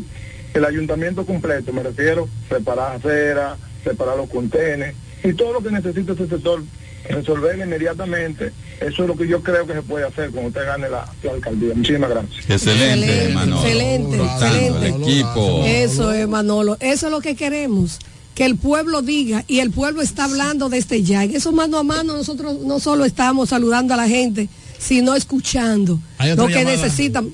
El 0.54 0.64
ayuntamiento 0.64 1.26
completo, 1.26 1.74
me 1.74 1.84
refiero, 1.84 2.30
reparar 2.50 2.96
aceras, 2.96 3.58
reparar 3.84 4.16
los 4.16 4.30
contenes, 4.30 4.96
y 5.26 5.34
todo 5.34 5.54
lo 5.54 5.62
que 5.62 5.72
necesita 5.72 6.14
ese 6.14 6.28
sector, 6.28 6.64
resolverlo 7.10 7.64
inmediatamente. 7.66 8.52
Eso 8.82 9.04
es 9.04 9.08
lo 9.08 9.16
que 9.16 9.28
yo 9.28 9.42
creo 9.42 9.66
que 9.68 9.74
se 9.74 9.82
puede 9.82 10.06
hacer 10.06 10.32
cuando 10.32 10.50
usted 10.50 10.66
gane 10.66 10.90
la, 10.90 11.06
la 11.24 11.32
alcaldía. 11.32 11.74
Muchísimas 11.76 12.10
gracias. 12.10 12.50
Excelente, 12.50 13.06
Excelente, 13.06 13.34
Manolo. 13.34 13.62
excelente, 13.62 14.18
Disfrutando 14.18 14.46
excelente. 14.46 14.88
El 14.88 15.02
equipo. 15.04 15.64
Eso 15.66 16.12
es, 16.12 16.28
Manolo, 16.28 16.78
eso 16.80 17.06
es 17.08 17.12
lo 17.12 17.22
que 17.22 17.36
queremos. 17.36 18.00
Que 18.34 18.44
el 18.46 18.58
pueblo 18.58 19.02
diga, 19.02 19.46
y 19.48 19.60
el 19.60 19.72
pueblo 19.72 20.02
está 20.02 20.26
hablando 20.26 20.68
desde 20.68 21.04
ya. 21.04 21.24
En 21.24 21.36
eso 21.36 21.52
mano 21.54 21.78
a 21.78 21.84
mano 21.84 22.18
nosotros 22.18 22.60
no 22.66 22.80
solo 22.80 23.06
estamos 23.06 23.50
saludando 23.50 23.94
a 23.94 23.98
la 23.98 24.10
gente, 24.10 24.50
sino 24.78 25.16
escuchando 25.16 26.00
lo 26.36 26.48
que 26.48 26.54
llamada. 26.56 26.76
necesitan. 26.76 27.30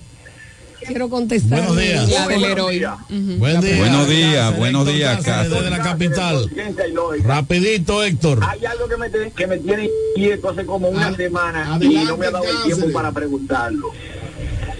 Quiero 0.86 1.10
contestar. 1.10 1.60
Buenos 1.60 1.78
días. 1.78 2.10
La 2.10 2.28
del 2.28 2.44
héroe. 2.44 2.88
Buen 3.38 3.62
día. 3.62 3.78
Buenos 3.78 4.08
días, 4.10 4.58
buenos 4.58 4.88
días. 4.88 5.24
Desde 5.24 5.70
la 5.70 5.80
capital. 5.80 6.50
Y. 6.52 7.22
Rapidito, 7.24 8.04
Héctor. 8.04 8.40
Hay 8.48 8.66
algo 8.66 8.88
que 8.88 8.98
me, 8.98 9.32
que 9.32 9.48
me 9.48 9.58
tiene 9.58 9.90
inquieto 10.16 10.50
hace 10.50 10.66
como 10.66 10.90
una 10.90 11.08
Ad- 11.08 11.16
semana 11.16 11.78
y 11.82 11.94
no 12.06 12.18
me 12.18 12.28
ha 12.28 12.32
dado 12.32 12.46
el 12.46 12.64
tiempo 12.64 12.92
para 12.92 13.12
preguntarlo. 13.12 13.92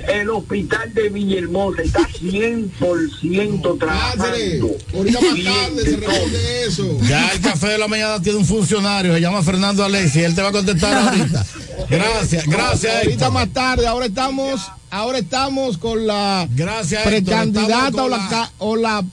El 0.08 0.30
hospital 0.30 0.94
de 0.94 1.10
Villahermosa 1.10 1.82
está 1.82 2.08
100% 2.08 3.80
trabajando. 3.80 4.76
Ahorita 4.94 5.22
más 5.22 5.34
Bien, 5.34 5.54
tarde 5.54 5.84
se 5.84 5.98
responde 5.98 6.66
eso. 6.68 6.98
Ya 7.08 7.30
el 7.32 7.42
café 7.42 7.68
de 7.68 7.78
la 7.78 7.88
mañana 7.88 8.22
tiene 8.22 8.40
un 8.40 8.46
funcionario, 8.46 9.14
se 9.14 9.22
llama 9.22 9.44
Fernando 9.44 9.84
Alexi, 9.84 10.22
él 10.22 10.36
te 10.36 10.42
va 10.42 10.50
a 10.50 10.52
contestar 10.52 10.94
ahorita. 10.96 11.46
Gracias, 11.90 12.46
gracias, 12.48 12.96
Ahorita 12.96 13.12
Héctor. 13.12 13.32
más 13.32 13.50
tarde, 13.50 13.88
ahora 13.88 14.06
estamos, 14.06 14.62
ahora 14.90 15.18
estamos 15.20 15.78
con 15.78 16.06
la 16.08 16.48
Gracias, 16.56 17.04
precandidata 17.04 18.04
o 18.04 18.10
la, 18.10 18.52
o 18.60 18.76
la 18.76 19.04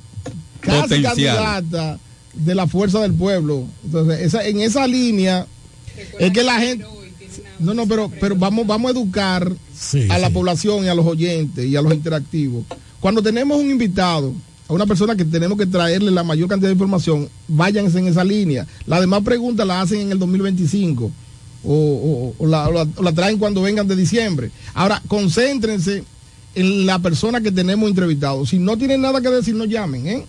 casi 0.61 1.03
candidata 1.03 1.99
de 2.35 2.55
la 2.55 2.67
fuerza 2.67 3.01
del 3.01 3.15
pueblo. 3.15 3.67
Entonces, 3.85 4.21
esa, 4.21 4.47
en 4.47 4.61
esa 4.61 4.87
línea 4.87 5.47
es 6.19 6.33
que 6.33 6.43
la 6.43 6.61
gente 6.61 6.85
no, 7.61 7.75
no, 7.75 7.87
pero, 7.87 8.11
pero 8.21 8.37
vamos, 8.37 8.67
vamos 8.67 8.89
a 8.91 8.93
educar 8.99 9.53
Sí, 9.75 10.07
a 10.11 10.19
la 10.19 10.29
sí. 10.29 10.35
población 10.35 10.85
y 10.85 10.89
a 10.89 10.95
los 10.95 11.07
oyentes 11.07 11.65
y 11.67 11.77
a 11.77 11.83
los 11.83 11.93
interactivos. 11.93 12.65
Cuando 13.01 13.23
tenemos 13.23 13.59
un 13.59 13.71
invitado, 13.71 14.33
a 14.69 14.73
una 14.73 14.87
persona 14.87 15.17
que 15.17 15.25
tenemos 15.25 15.57
que 15.57 15.67
traerle 15.67 16.11
la 16.11 16.23
mayor 16.25 16.49
cantidad 16.49 16.69
de 16.69 16.75
información, 16.75 17.29
váyanse 17.47 17.99
en 17.99 18.09
esa 18.09 18.25
línea. 18.25 18.67
Las 18.87 19.01
demás 19.01 19.23
preguntas 19.23 19.67
las 19.67 19.85
hacen 19.85 20.01
en 20.01 20.13
el 20.13 20.19
2025 20.19 21.11
o, 21.65 21.73
o- 21.75 22.35
o 22.39 22.47
la, 22.47 22.69
o 22.69 22.73
la- 22.73 22.87
o 22.97 23.03
la 23.03 23.13
traen 23.13 23.39
cuando 23.39 23.63
vengan 23.63 23.89
de 23.89 23.97
diciembre. 23.97 24.51
Ahora, 24.75 25.03
concéntrense 25.09 26.05
en 26.55 26.87
la 26.87 26.99
persona 26.99 27.41
que 27.41 27.53
tenemos 27.53 27.89
entrevistado. 27.89 28.45
Si 28.47 28.59
no 28.59 28.77
tienen 28.77 29.01
nada 29.01 29.21
que 29.21 29.29
decir, 29.31 29.55
no 29.55 29.65
llamen, 29.65 30.07
¿eh? 30.07 30.27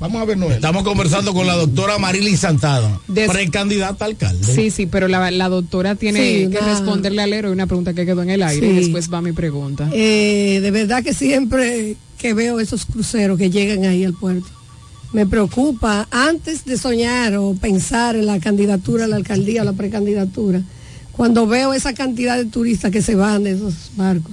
Vamos 0.00 0.20
a 0.20 0.24
ver, 0.24 0.36
Noel. 0.36 0.54
Estamos 0.54 0.82
conversando 0.82 1.32
con 1.32 1.46
la 1.46 1.54
doctora 1.54 1.98
Marily 1.98 2.36
Santana, 2.36 3.00
Des- 3.08 3.30
precandidata 3.30 4.04
a 4.04 4.08
alcalde. 4.08 4.52
Sí, 4.54 4.70
sí, 4.70 4.86
pero 4.86 5.08
la, 5.08 5.30
la 5.30 5.48
doctora 5.48 5.94
tiene 5.94 6.20
Sí, 6.20 6.50
que 6.50 6.58
responderle 6.60 7.22
al 7.22 7.32
héroe 7.32 7.52
una 7.52 7.66
pregunta 7.66 7.94
que 7.94 8.04
quedó 8.04 8.22
en 8.22 8.30
el 8.30 8.42
aire 8.42 8.66
y 8.66 8.70
Sí. 8.70 8.76
después 8.80 9.12
va 9.12 9.22
mi 9.22 9.32
pregunta. 9.32 9.88
Eh, 9.92 10.58
de 10.62 10.70
verdad 10.70 11.02
que 11.02 11.14
siempre 11.14 11.96
que 12.18 12.34
veo 12.34 12.60
esos 12.60 12.84
cruceros 12.86 13.38
que 13.38 13.50
llegan 13.50 13.84
ahí 13.84 14.04
al 14.04 14.14
puerto, 14.14 14.46
me 15.12 15.26
preocupa 15.26 16.08
antes 16.10 16.64
de 16.64 16.76
soñar 16.76 17.36
o 17.36 17.54
pensar 17.54 18.16
en 18.16 18.26
la 18.26 18.40
candidatura 18.40 19.04
a 19.04 19.08
la 19.08 19.16
alcaldía 19.16 19.62
o 19.62 19.64
la 19.64 19.72
precandidatura, 19.74 20.60
cuando 21.12 21.46
veo 21.46 21.72
esa 21.72 21.92
cantidad 21.94 22.36
de 22.36 22.46
turistas 22.46 22.90
que 22.90 23.00
se 23.00 23.14
van 23.14 23.44
de 23.44 23.52
esos 23.52 23.74
barcos 23.96 24.32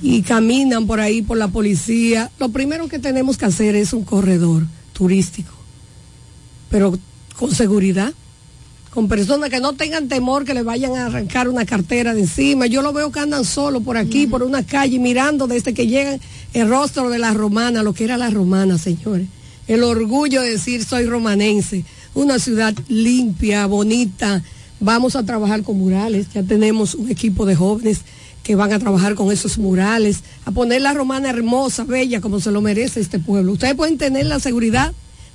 y 0.00 0.22
caminan 0.22 0.86
por 0.86 1.00
ahí 1.00 1.22
por 1.22 1.36
la 1.38 1.48
policía, 1.48 2.30
lo 2.38 2.50
primero 2.50 2.86
que 2.86 3.00
tenemos 3.00 3.36
que 3.36 3.46
hacer 3.46 3.74
es 3.74 3.92
un 3.92 4.04
corredor 4.04 4.62
turístico, 4.92 5.52
pero 6.70 6.98
con 7.38 7.54
seguridad 7.54 8.12
con 8.90 9.08
personas 9.08 9.48
que 9.48 9.58
no 9.58 9.72
tengan 9.72 10.06
temor 10.06 10.44
que 10.44 10.52
le 10.52 10.62
vayan 10.62 10.94
a 10.96 11.06
arrancar 11.06 11.48
una 11.48 11.64
cartera 11.64 12.12
de 12.12 12.20
encima. 12.20 12.66
Yo 12.66 12.82
lo 12.82 12.92
veo 12.92 13.10
que 13.10 13.20
andan 13.20 13.46
solos 13.46 13.82
por 13.82 13.96
aquí, 13.96 14.26
por 14.26 14.42
una 14.42 14.66
calle, 14.66 14.98
mirando 14.98 15.46
desde 15.46 15.72
que 15.72 15.86
llegan 15.86 16.20
el 16.52 16.68
rostro 16.68 17.08
de 17.08 17.18
la 17.18 17.32
romana, 17.32 17.82
lo 17.82 17.94
que 17.94 18.04
era 18.04 18.18
la 18.18 18.28
romana, 18.28 18.76
señores. 18.76 19.28
El 19.66 19.82
orgullo 19.82 20.42
de 20.42 20.50
decir 20.50 20.84
soy 20.84 21.06
romanense, 21.06 21.86
una 22.12 22.38
ciudad 22.38 22.74
limpia, 22.88 23.64
bonita, 23.64 24.42
Vamos 24.84 25.14
a 25.14 25.22
trabajar 25.22 25.62
con 25.62 25.78
murales, 25.78 26.26
ya 26.34 26.42
tenemos 26.42 26.96
un 26.96 27.08
equipo 27.08 27.46
de 27.46 27.54
jóvenes 27.54 28.00
que 28.42 28.54
van 28.54 28.72
a 28.72 28.78
trabajar 28.78 29.14
con 29.14 29.30
esos 29.32 29.58
murales, 29.58 30.20
a 30.44 30.50
poner 30.50 30.80
la 30.82 30.94
romana 30.94 31.30
hermosa, 31.30 31.84
bella, 31.84 32.20
como 32.20 32.40
se 32.40 32.50
lo 32.50 32.60
merece 32.60 33.00
este 33.00 33.18
pueblo. 33.18 33.52
Ustedes 33.52 33.74
pueden 33.74 33.98
tener 33.98 34.26
la 34.26 34.40
seguridad 34.40 34.92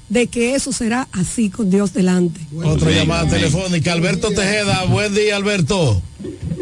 de 0.10 0.28
que 0.28 0.56
eso 0.56 0.72
será 0.72 1.08
así 1.12 1.50
con 1.50 1.70
Dios 1.70 1.94
delante. 1.94 2.40
Otra 2.64 2.92
llamada 2.92 3.28
telefónica. 3.30 3.92
Alberto 3.94 4.30
Tejeda. 4.30 4.86
Buen 4.86 5.14
día, 5.14 5.36
Alberto. 5.36 6.02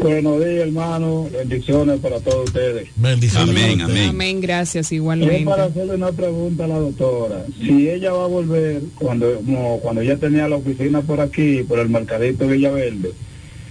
Buenos 0.00 0.38
días, 0.40 0.66
hermano. 0.66 1.28
Bendiciones 1.32 2.00
para 2.00 2.20
todos 2.20 2.48
ustedes. 2.48 2.88
Bendiciones. 2.96 3.48
Amén, 3.48 3.80
amén. 3.80 4.08
Amén, 4.10 4.40
gracias 4.40 4.86
Es 4.86 4.92
igualmente. 4.92 5.44
para 5.44 5.64
hacerle 5.64 5.94
una 5.94 6.12
pregunta 6.12 6.64
a 6.64 6.68
la 6.68 6.78
doctora. 6.78 7.44
Si 7.60 7.88
ella 7.88 8.12
va 8.12 8.24
a 8.24 8.28
volver, 8.28 8.82
cuando 8.96 9.36
como 9.36 9.80
cuando 9.80 10.02
ella 10.02 10.16
tenía 10.16 10.48
la 10.48 10.56
oficina 10.56 11.00
por 11.00 11.20
aquí, 11.20 11.62
por 11.62 11.78
el 11.78 11.88
mercadito 11.88 12.46
Villaverde, 12.46 13.12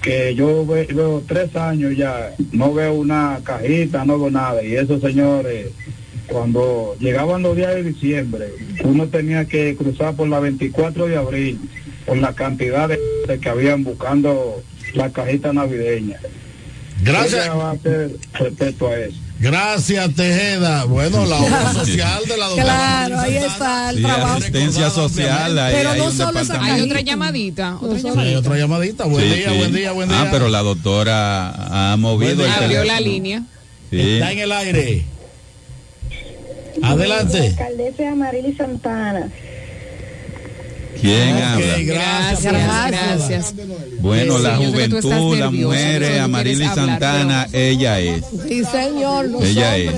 que 0.06 0.36
yo 0.36 0.64
ve- 0.68 0.86
veo 0.94 1.23
tres 1.27 1.56
años 1.56 1.98
ya, 1.98 2.32
no 2.52 2.72
veo 2.76 2.94
una 2.94 3.40
cajita, 3.44 4.06
no 4.06 4.19
veo 4.19 4.30
nada. 4.30 4.64
Y 4.64 4.76
esos 4.76 5.02
señores, 5.02 5.69
cuando 6.27 6.95
llegaban 6.99 7.41
los 7.41 7.56
días 7.56 7.73
de 7.73 7.82
diciembre, 7.84 8.49
uno 8.84 9.07
tenía 9.07 9.45
que 9.45 9.76
cruzar 9.76 10.15
por 10.15 10.27
la 10.27 10.40
24 10.40 11.07
de 11.07 11.18
abril, 11.18 11.60
por 12.06 12.18
la 12.18 12.34
cantidad 12.34 12.88
de 12.88 13.40
que 13.40 13.49
habían 13.49 13.84
buscando 13.84 14.61
la 14.94 15.10
cajita 15.10 15.52
navideña. 15.53 16.19
Gracias. 17.03 17.45
Ella 17.45 17.56
va 17.56 17.69
a 17.72 17.73
hacer 17.73 18.11
respecto 18.34 18.88
a 18.90 18.99
eso. 18.99 19.18
Gracias, 19.40 20.14
Tejeda. 20.16 20.86
Bueno, 20.86 21.26
la 21.26 21.38
obra 21.38 21.74
social 21.74 22.24
de 22.26 22.38
la 22.38 22.45
doctora. 22.45 22.64
Claro, 22.66 23.20
ahí 23.20 23.36
está 23.38 23.90
el 23.90 23.98
Sí, 23.98 24.02
trabajo. 24.03 24.38
asistencia 24.38 24.90
social. 24.90 25.60
Ahí, 25.60 25.74
Pero 25.76 25.90
hay 25.91 25.99
no 25.99 26.12
solo 26.12 26.40
esa. 26.40 26.64
Hay 26.64 26.82
otra 26.82 27.02
llamadita. 27.02 27.78
Otra 27.82 27.98
Sí, 27.99 28.03
llamadita. 28.07 28.40
otra 28.40 28.57
llamadita. 28.57 29.03
Buen 29.06 29.30
Sí, 29.30 29.36
día, 29.36 29.49
sí. 29.52 29.57
buen 29.57 29.74
día, 29.74 29.91
buen 29.91 30.10
día. 30.10 30.22
Ah, 30.22 30.28
pero 30.32 30.48
la 30.48 30.60
doctora 30.60 31.91
ha 31.91 31.98
movido 31.98 32.45
el. 32.45 32.52
Abrió 32.52 32.84
la 32.86 32.99
línea. 33.02 33.44
Sí. 33.91 33.99
Está 34.14 34.32
en 34.32 34.40
el 34.40 34.52
aire. 34.53 35.06
Adelante. 36.82 37.48
Alcaldesa 37.49 38.12
Amarili 38.12 38.56
Santana. 38.56 39.30
¿Quién 41.02 41.36
habla? 41.38 41.78
gracias. 41.80 42.44
Gracias, 42.44 42.88
gracias. 42.88 43.56
Bueno, 44.02 44.38
Sí, 44.38 44.44
la 44.44 44.54
estás 44.54 44.72
juventud, 44.72 45.38
las 45.38 45.52
mujeres, 45.52 46.18
tú 46.18 46.24
Amarili 46.24 46.64
hablar, 46.66 46.76
Santana, 46.88 47.48
ella 47.54 48.00
es. 48.00 48.24
Sí, 48.48 48.64
señor, 48.64 49.28
los 49.30 49.44
Ella 49.44 49.78
es. 49.78 49.92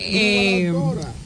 Eh, 0.00 0.72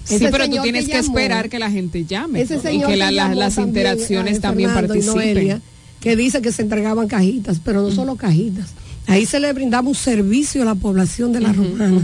sí, 0.05 0.19
pero 0.19 0.37
tú 0.39 0.43
señor 0.51 0.63
tienes 0.65 0.89
que 0.89 0.99
esperar 0.99 1.49
que 1.49 1.59
la 1.59 1.71
gente 1.71 2.05
llame 2.05 2.41
Ese 2.41 2.57
y 2.57 2.61
señor 2.61 2.91
que 2.91 2.97
la- 2.97 3.09
que 3.09 3.13
la- 3.15 3.23
llamó 3.29 3.35
las 3.41 3.59
interacciones 3.59 4.37
eh, 4.39 4.41
también 4.41 4.73
participen. 4.73 5.15
Noelia, 5.15 5.61
que 6.01 6.17
dice 6.17 6.41
que 6.43 6.53
se 6.53 6.63
entregaban 6.63 7.09
cajitas, 7.09 7.61
pero 7.65 7.83
no 7.83 7.91
solo 7.91 8.17
cajitas. 8.17 8.71
Ahí 9.07 9.27
se 9.27 9.41
le 9.41 9.53
brindaba 9.53 9.89
un 9.89 9.95
servicio 9.95 10.63
a 10.63 10.65
la 10.65 10.75
población 10.75 11.33
de 11.33 11.41
la 11.41 11.53
romana, 11.53 12.03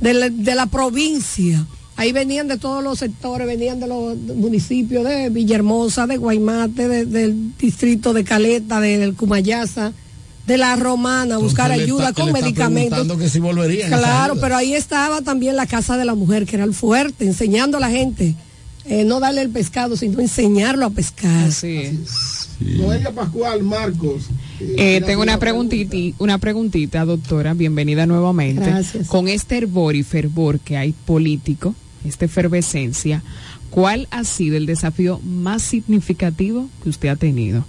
de, 0.00 0.14
la, 0.14 0.28
de 0.28 0.54
la 0.54 0.66
provincia. 0.66 1.64
Ahí 2.00 2.12
venían 2.12 2.48
de 2.48 2.56
todos 2.56 2.82
los 2.82 2.98
sectores, 2.98 3.46
venían 3.46 3.78
de 3.78 3.86
los 3.86 4.16
municipios 4.16 5.04
de 5.04 5.28
Villahermosa, 5.28 6.06
de 6.06 6.16
Guaymate, 6.16 6.88
de- 6.88 7.04
del 7.04 7.56
distrito 7.58 8.14
de 8.14 8.24
Caleta, 8.24 8.80
del 8.80 9.14
Cumayasa, 9.14 9.92
de 10.46 10.56
la 10.56 10.76
Romana, 10.76 11.34
a 11.34 11.38
buscar 11.38 11.70
Entonces, 11.70 11.84
ayuda 11.92 12.08
está- 12.08 12.22
con 12.22 12.32
medicamentos. 12.32 13.18
que 13.18 13.28
si 13.28 13.38
volverían. 13.38 13.92
a 13.92 13.96
esa 13.98 13.98
Claro, 14.06 14.36
pero 14.40 14.56
ahí 14.56 14.72
estaba 14.72 15.20
también 15.20 15.56
la 15.56 15.66
Casa 15.66 15.98
de 15.98 16.06
la 16.06 16.14
Mujer, 16.14 16.46
que 16.46 16.56
era 16.56 16.64
el 16.64 16.72
fuerte, 16.72 17.26
enseñando 17.26 17.76
a 17.76 17.80
la 17.80 17.90
gente, 17.90 18.34
eh, 18.86 19.04
no 19.04 19.20
darle 19.20 19.42
el 19.42 19.50
pescado, 19.50 19.94
sino 19.96 20.20
enseñarlo 20.20 20.86
a 20.86 20.90
pescar. 20.90 21.48
Así 21.48 21.76
es. 21.76 22.48
Noelia 22.60 23.10
Pascual, 23.12 23.62
Marcos. 23.62 24.22
Eh, 24.58 25.02
tengo 25.06 25.22
una 25.22 25.38
preguntita, 25.38 25.96
una 26.18 26.38
preguntita, 26.38 27.04
doctora. 27.04 27.52
Bienvenida 27.54 28.06
nuevamente. 28.06 28.62
Gracias. 28.64 29.06
Con 29.06 29.28
este 29.28 29.58
hervor 29.58 29.96
y 29.96 30.02
fervor 30.02 30.60
que 30.60 30.76
hay 30.76 30.92
político, 30.92 31.74
esta 32.04 32.24
efervescencia, 32.24 33.22
¿cuál 33.70 34.08
ha 34.10 34.24
sido 34.24 34.56
el 34.56 34.66
desafío 34.66 35.20
más 35.20 35.62
significativo 35.62 36.68
que 36.82 36.88
usted 36.88 37.08
ha 37.08 37.16
tenido? 37.16 37.64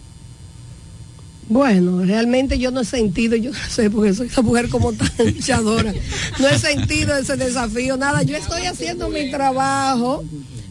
Bueno, 1.49 2.05
realmente 2.05 2.59
yo 2.59 2.71
no 2.71 2.79
he 2.79 2.85
sentido, 2.85 3.35
yo 3.35 3.51
no 3.51 3.57
sé, 3.69 3.89
porque 3.89 4.13
soy 4.13 4.29
una 4.31 4.41
mujer 4.41 4.69
como 4.69 4.93
tan 4.93 5.09
luchadora, 5.25 5.93
no 6.39 6.47
he 6.47 6.57
sentido 6.57 7.15
ese 7.17 7.35
desafío, 7.35 7.97
nada, 7.97 8.23
yo 8.23 8.37
estoy 8.37 8.61
haciendo 8.67 9.09
mi 9.09 9.29
trabajo, 9.31 10.23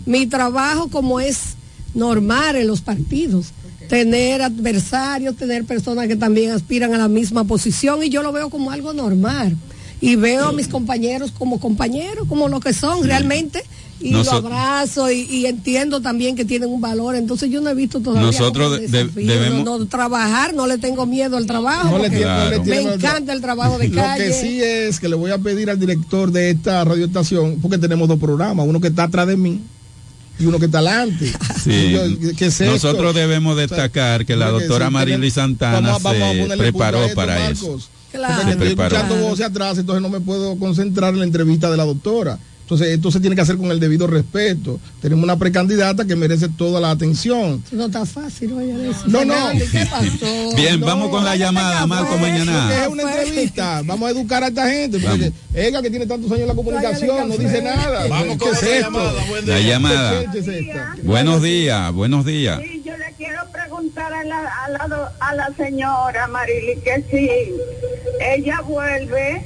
mi 0.07 0.27
trabajo 0.27 0.89
como 0.89 1.21
es 1.21 1.57
normal 1.93 2.57
en 2.57 2.67
los 2.67 2.81
partidos, 2.81 3.53
tener 3.91 4.41
adversarios, 4.41 5.37
tener 5.37 5.65
personas 5.65 6.09
que 6.09 6.17
también 6.17 6.53
aspiran 6.53 6.95
a 6.95 6.99
la 6.99 7.09
misma 7.09 7.45
posición 7.45 8.03
y 8.03 8.09
yo 8.09 8.23
lo 8.23 8.33
veo 8.33 8.49
como 8.49 8.71
algo 8.71 8.95
normal. 8.95 9.57
Y 10.01 10.17
veo 10.17 10.47
a 10.49 10.53
mis 10.53 10.69
compañeros 10.69 11.31
como 11.39 11.61
compañeros, 11.61 12.27
como 12.29 12.49
lo 12.49 12.59
que 12.61 12.73
son 12.73 13.05
realmente, 13.05 13.63
y 14.01 14.13
lo 14.13 14.23
abrazo 14.33 15.11
y, 15.11 15.21
y 15.29 15.45
entiendo 15.45 16.01
también 16.01 16.35
que 16.37 16.47
tienen 16.47 16.71
un 16.71 16.81
valor. 16.81 17.17
Entonces 17.17 17.51
yo 17.51 17.61
no 17.61 17.69
he 17.69 17.75
visto 17.75 18.01
todavía 18.01 18.27
Nosotros 18.29 18.81
desafío, 18.81 19.11
debemos- 19.27 19.63
no, 19.63 19.79
no, 19.79 19.87
trabajar, 19.87 20.55
no 20.55 20.67
le 20.67 20.79
tengo 20.79 21.05
miedo 21.05 21.37
al 21.37 21.45
trabajo. 21.45 21.91
No 21.91 21.99
le 21.99 22.05
porque 22.05 22.17
tiene- 22.17 22.33
no 22.33 22.39
le 22.45 22.49
Claro. 22.49 22.63
tiene 22.63 22.77
me 22.79 22.83
miedo. 22.85 22.95
encanta 22.95 23.33
el 23.35 23.41
trabajo 23.43 23.77
de 23.79 23.89
Lo 23.91 23.95
calle. 24.01 24.25
que 24.25 24.33
sí 24.33 24.63
es 24.63 25.01
que 25.01 25.09
le 25.11 25.17
voy 25.17 25.33
a 25.33 25.39
pedir 25.39 25.69
al 25.69 25.79
director 25.79 26.33
de 26.33 26.49
esta 26.49 26.83
radioestación, 26.83 27.59
porque 27.61 27.77
tenemos 27.77 28.09
dos 28.09 28.19
programas, 28.19 28.67
uno 28.67 28.81
que 28.81 28.89
está 28.89 29.03
atrás 29.05 29.27
de 29.27 29.37
mí 29.37 29.61
y 30.39 30.47
uno 30.47 30.59
que 30.59 30.65
está 30.65 30.79
adelante. 30.79 31.31
Nosotros 32.65 33.15
debemos 33.15 33.55
destacar 33.57 34.25
que 34.25 34.35
la 34.35 34.49
doctora 34.51 34.87
sí, 34.87 34.93
Marily 34.95 35.31
Santana 35.31 35.99
vamos 35.99 36.03
vamos 36.03 36.49
se 36.49 36.57
preparó 36.57 37.03
esto, 37.05 37.15
para 37.17 37.39
Marcos. 37.39 37.59
eso. 37.59 37.89
Claro. 38.13 38.35
Porque 38.37 38.51
estoy 38.53 38.69
escuchando 38.69 39.17
voces 39.17 39.47
atrás, 39.47 39.79
entonces 39.79 40.03
no 40.03 40.09
me 40.09 40.21
puedo 40.21 40.57
concentrar 40.59 41.13
en 41.15 41.21
la 41.21 41.25
entrevista 41.27 41.71
de 41.71 41.77
la 41.77 41.85
doctora. 41.85 42.39
Entonces, 42.63 42.87
esto 42.95 43.11
se 43.11 43.19
tiene 43.19 43.35
que 43.35 43.43
hacer 43.43 43.57
con 43.57 43.73
el 43.73 43.81
debido 43.81 44.07
respeto. 44.07 44.79
Tenemos 45.03 45.25
una 45.25 45.37
precandidata 45.37 46.05
que 46.05 46.15
merece 46.15 46.49
toda 46.49 46.81
la 46.81 46.93
atención. 46.93 47.65
No 47.73 47.87
está 47.87 48.07
fácil, 48.07 48.53
oye. 48.53 48.73
No, 49.09 49.25
no. 49.25 49.35
Fernando, 49.35 49.65
¿Qué 49.73 49.87
pasó? 49.91 50.53
Bien, 50.57 50.79
No, 50.79 50.87
vamos 50.87 51.09
con 51.09 51.25
la 51.25 51.35
llamada, 51.35 51.85
Marco, 51.89 52.17
mañana. 52.19 52.83
es 52.85 52.89
una 52.89 53.03
entrevista. 53.03 53.83
Vamos 53.85 54.07
a 54.09 54.13
educar 54.13 54.45
a 54.45 54.49
esta 54.49 54.71
gente. 54.71 55.01
Porque 55.01 55.33
ella 55.53 55.83
que 55.83 55.91
tiene 55.91 56.07
tantos 56.07 56.31
años 56.31 56.43
en 56.43 56.47
la 56.49 56.55
comunicación 56.55 57.29
no 57.29 57.37
dice 57.37 57.61
nada. 57.61 58.07
Vamos 58.07 58.35
¿Qué 58.35 58.39
con 58.39 58.53
es 58.53 58.59
otra 58.59 58.69
esto? 58.77 58.91
llamada. 58.93 59.25
Buen 59.29 59.49
La 59.49 59.61
llamada. 59.61 60.23
Buenos 61.03 61.43
días, 61.43 61.93
buenos 61.93 62.25
días. 62.25 62.61
Sí, 62.63 62.83
yo 62.87 62.97
le 62.97 63.13
quiero 63.17 63.41
preguntar 63.51 64.13
a 64.13 64.23
la, 64.25 64.39
a 64.39 64.71
la, 64.89 65.13
a 65.19 65.35
la 65.35 65.51
señora 65.57 66.29
Marily 66.29 66.77
que 66.85 67.05
si 67.11 67.53
ella 68.21 68.61
vuelve 68.63 69.43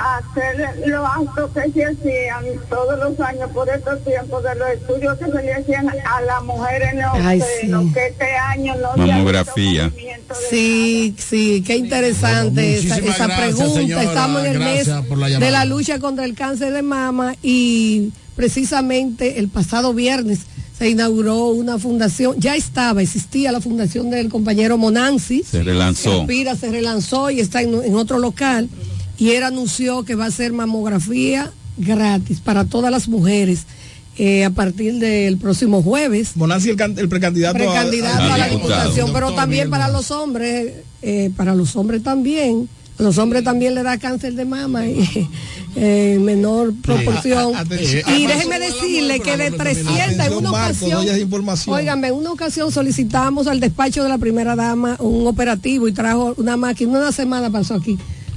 a 0.00 0.18
hacer 0.18 0.86
los 0.86 1.04
actos 1.04 1.50
que 1.52 1.72
se 1.72 1.84
hacían 1.84 2.44
todos 2.70 2.96
los 3.00 3.18
años 3.18 3.50
por 3.50 3.68
estos 3.68 4.04
tiempos 4.04 4.44
de 4.44 4.54
los 4.54 4.68
estudios 4.70 5.18
que 5.18 5.24
se 5.24 5.42
le 5.42 5.54
hacían 5.54 5.88
a 5.88 6.20
las 6.20 6.44
mujeres 6.44 6.94
no 6.94 7.10
Ay, 7.14 7.40
sé, 7.40 7.46
sí. 7.62 7.92
que 7.92 8.06
este 8.06 8.36
año 8.36 8.74
no 8.76 8.96
Mamografía. 8.96 9.90
Sí, 10.50 11.16
sí, 11.18 11.64
qué 11.66 11.76
interesante 11.76 12.78
Bueno, 12.80 12.94
esa, 12.94 12.96
esa 12.98 13.26
gracias, 13.26 13.40
pregunta. 13.56 13.80
señora. 13.80 14.02
Estamos 14.04 14.44
en 14.44 14.52
el 14.52 14.58
mes 14.60 14.86
la 14.86 15.28
de 15.40 15.50
la 15.50 15.64
lucha 15.64 15.98
contra 15.98 16.24
el 16.24 16.34
cáncer 16.36 16.72
de 16.72 16.82
mama 16.82 17.34
y 17.42 18.12
precisamente 18.36 19.40
el 19.40 19.48
pasado 19.48 19.94
viernes 19.94 20.40
se 20.78 20.88
inauguró 20.88 21.48
una 21.48 21.78
fundación, 21.78 22.36
ya 22.38 22.54
estaba, 22.54 23.02
existía 23.02 23.50
la 23.50 23.60
fundación 23.60 24.10
del 24.10 24.28
compañero 24.28 24.78
Monanzi. 24.78 25.42
Se 25.42 25.62
relanzó. 25.64 26.20
Aspira 26.20 26.54
se 26.54 26.70
relanzó 26.70 27.30
y 27.30 27.40
está 27.40 27.62
en, 27.62 27.74
en 27.82 27.94
otro 27.96 28.18
local 28.18 28.68
y 29.18 29.30
él 29.30 29.42
anunció 29.42 30.04
que 30.04 30.14
va 30.14 30.26
a 30.26 30.28
hacer 30.28 30.52
mamografía 30.52 31.52
gratis 31.76 32.40
para 32.40 32.64
todas 32.64 32.90
las 32.92 33.08
mujeres 33.08 33.60
eh, 34.18 34.44
a 34.44 34.50
partir 34.50 34.94
del 35.00 35.36
próximo 35.38 35.82
jueves. 35.82 36.36
Monanzi, 36.36 36.70
el, 36.70 36.76
can- 36.76 36.96
el 36.98 37.08
precandidato, 37.08 37.56
a- 37.56 37.58
Precandidato 37.58 38.22
a 38.22 38.34
a, 38.34 38.38
la 38.38 38.48
diputación, 38.48 39.12
pero 39.12 39.32
también 39.34 39.70
para 39.70 39.88
los 39.88 40.10
hombres, 40.12 40.72
eh, 41.02 41.30
para 41.36 41.54
los 41.56 41.74
hombres 41.76 42.02
también. 42.02 42.68
A 42.98 43.02
los 43.02 43.16
hombres 43.18 43.44
también 43.44 43.74
le 43.74 43.82
da 43.84 43.96
cáncer 43.98 44.34
de 44.34 44.44
mama 44.44 44.86
y, 44.86 45.28
eh, 45.76 46.14
en 46.16 46.24
menor 46.24 46.74
proporción. 46.82 47.54
a- 47.54 47.62
y 48.16 48.26
déjeme 48.26 48.58
decirle 48.58 49.20
que 49.20 49.36
de 49.36 49.50
300 49.52 50.26
en 50.26 50.32
una 50.32 50.50
ocasión, 50.50 51.06
información. 51.20 51.76
Óigame, 51.76 52.08
en 52.08 52.14
una 52.14 52.32
ocasión 52.32 52.72
solicitamos 52.72 53.46
al 53.46 53.60
despacho 53.60 54.02
de 54.02 54.08
la 54.08 54.18
primera 54.18 54.56
dama 54.56 54.96
un 54.98 55.26
operativo 55.26 55.86
y 55.86 55.92
trajo 55.92 56.34
una 56.38 56.56
máquina, 56.56 56.98
una 56.98 57.12
semana 57.12 57.50
pasó 57.50 57.74
aquí, 57.74 57.96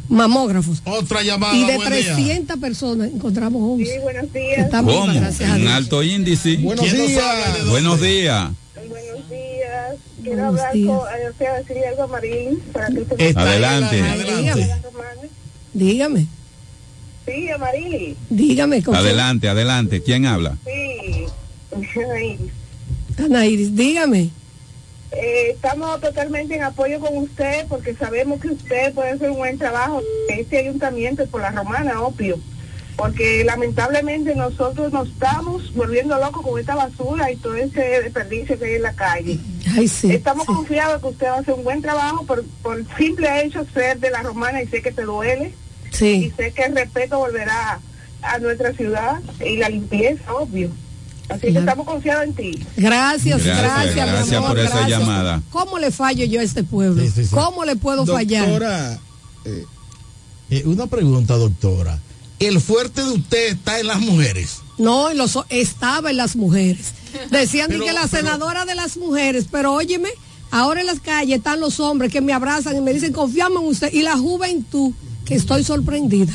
mamógrafos. 0.10 0.82
Otra 0.86 1.24
llamada. 1.24 1.56
Y 1.56 1.66
de 1.66 1.78
buen 1.78 1.92
día. 1.92 2.14
300 2.16 2.58
personas 2.60 3.10
encontramos 3.12 3.62
11. 3.80 3.86
Sí, 3.86 4.00
buenos 4.04 4.32
días. 4.32 4.60
estamos 4.60 5.14
gracias 5.14 5.50
a 5.50 5.54
Un 5.56 5.62
Dios. 5.62 5.74
alto 5.74 6.04
índice. 6.04 6.58
Buenos. 6.58 6.86
Buenos 6.86 7.08
días. 7.08 7.68
Buenos 7.70 8.02
días. 8.02 8.50
Quiero 10.24 10.38
Buenos 10.38 10.60
hablar 10.62 10.74
días. 10.74 10.98
con, 11.00 11.08
eh, 11.08 11.32
quiero 11.38 11.54
decirle 11.56 11.88
algo 11.88 12.04
a 12.04 12.08
Marín 12.08 12.60
para 12.72 12.88
que 12.88 13.00
usted 13.02 13.38
Adelante. 13.38 14.02
Adelante. 14.02 14.70
Dígame, 15.74 16.28
Sí, 17.26 17.50
a 17.50 17.58
Marily. 17.58 18.18
dígame. 18.30 18.84
Adelante, 18.94 19.48
adelante. 19.48 20.02
¿Quién 20.04 20.26
habla? 20.26 20.58
Sí. 20.66 21.26
Ay, 22.16 22.52
Ana 23.24 23.46
Iris, 23.46 23.76
dígame. 23.76 24.30
Eh, 25.12 25.52
estamos 25.54 26.00
totalmente 26.02 26.56
en 26.56 26.64
apoyo 26.64 27.00
con 27.00 27.18
usted 27.18 27.66
porque 27.68 27.94
sabemos 27.96 28.40
que 28.42 28.50
usted 28.50 28.94
puede 28.94 29.12
hacer 29.12 29.30
un 29.30 29.38
buen 29.38 29.58
trabajo 29.58 30.02
en 30.30 30.40
este 30.40 30.58
ayuntamiento 30.58 31.26
por 31.28 31.42
la 31.42 31.52
romana, 31.52 32.02
obvio. 32.02 32.40
Porque 32.98 33.44
lamentablemente 33.46 34.36
nosotros 34.36 34.92
nos 34.92 35.08
estamos 35.10 35.74
volviendo 35.74 36.18
locos 36.18 36.44
con 36.44 36.60
esta 36.60 36.76
basura 36.76 37.32
y 37.32 37.38
todo 37.38 37.56
ese 37.56 37.82
desperdicio 38.02 38.58
que 38.60 38.66
hay 38.66 38.76
en 38.76 38.82
la 38.84 38.94
calle. 38.94 39.40
Ay, 39.78 39.88
sí. 39.88 40.12
Estamos 40.12 40.46
confiados 40.46 41.02
que 41.02 41.08
usted 41.08 41.28
va 41.28 41.36
a 41.36 41.40
hacer 41.40 41.54
un 41.54 41.64
buen 41.64 41.82
trabajo 41.82 42.26
por, 42.26 42.44
por 42.62 42.84
simple 42.98 43.44
hecho 43.44 43.66
ser 43.74 44.00
de 44.00 44.10
la 44.12 44.22
romana 44.22 44.62
y 44.62 44.68
sé 44.68 44.82
que 44.82 44.92
te 44.92 45.04
duele. 45.04 45.54
Sí. 45.92 46.26
Y 46.26 46.32
sé 46.32 46.52
que 46.52 46.64
el 46.64 46.76
respeto 46.76 47.18
volverá 47.20 47.80
a 48.22 48.40
nuestra 48.40 48.74
ciudad 48.74 49.20
y 49.46 49.58
la 49.58 49.70
limpieza, 49.70 50.34
obvio. 50.34 50.70
Así 51.30 51.54
que 51.54 51.60
estamos 51.60 51.86
confiados 51.86 52.26
en 52.26 52.34
ti. 52.34 52.66
Gracias, 52.76 53.44
Gracias, 53.44 53.96
gracias, 53.96 54.30
mi 54.30 54.36
amor, 54.36 54.50
por 54.50 54.60
esa 54.60 54.78
gracias. 54.80 55.00
llamada. 55.00 55.42
¿Cómo 55.50 55.80
le 55.80 55.92
fallo 55.92 56.26
yo 56.26 56.40
a 56.42 56.44
este 56.44 56.64
pueblo? 56.64 57.02
¿Cómo 57.32 57.64
le 57.64 57.76
puedo 57.78 58.06
fallar? 58.06 58.48
Doctora, 58.48 59.00
eh, 59.46 59.66
eh, 60.50 60.64
una 60.66 60.88
pregunta, 60.88 61.36
doctora. 61.38 62.00
El 62.40 62.60
fuerte 62.60 63.02
de 63.02 63.12
usted 63.12 63.54
está 63.54 63.80
en 63.80 63.88
las 63.88 64.02
mujeres. 64.02 64.61
No, 64.82 65.12
y 65.12 65.16
los, 65.16 65.38
estaba 65.50 66.10
en 66.10 66.18
las 66.18 66.36
mujeres. 66.36 66.94
Decían 67.30 67.68
Pero- 67.70 67.86
que 67.86 67.94
la 67.94 68.08
senadora 68.08 68.66
de 68.66 68.76
las 68.76 68.98
mujeres, 68.98 69.46
pero 69.52 69.74
óyeme, 69.74 70.10
ahora 70.50 70.82
en 70.82 70.88
las 70.88 71.00
calles 71.00 71.38
están 71.38 71.60
los 71.60 71.80
hombres 71.80 72.12
que 72.12 72.20
me 72.22 72.34
abrazan 72.34 72.76
y 72.76 72.82
me 72.82 72.94
dicen, 72.94 73.14
confiamos 73.14 73.62
en 73.64 73.70
usted. 73.70 73.94
Y 73.94 74.02
la 74.02 74.18
juventud, 74.18 74.92
que 75.26 75.36
estoy 75.36 75.64
sorprendida. 75.64 76.34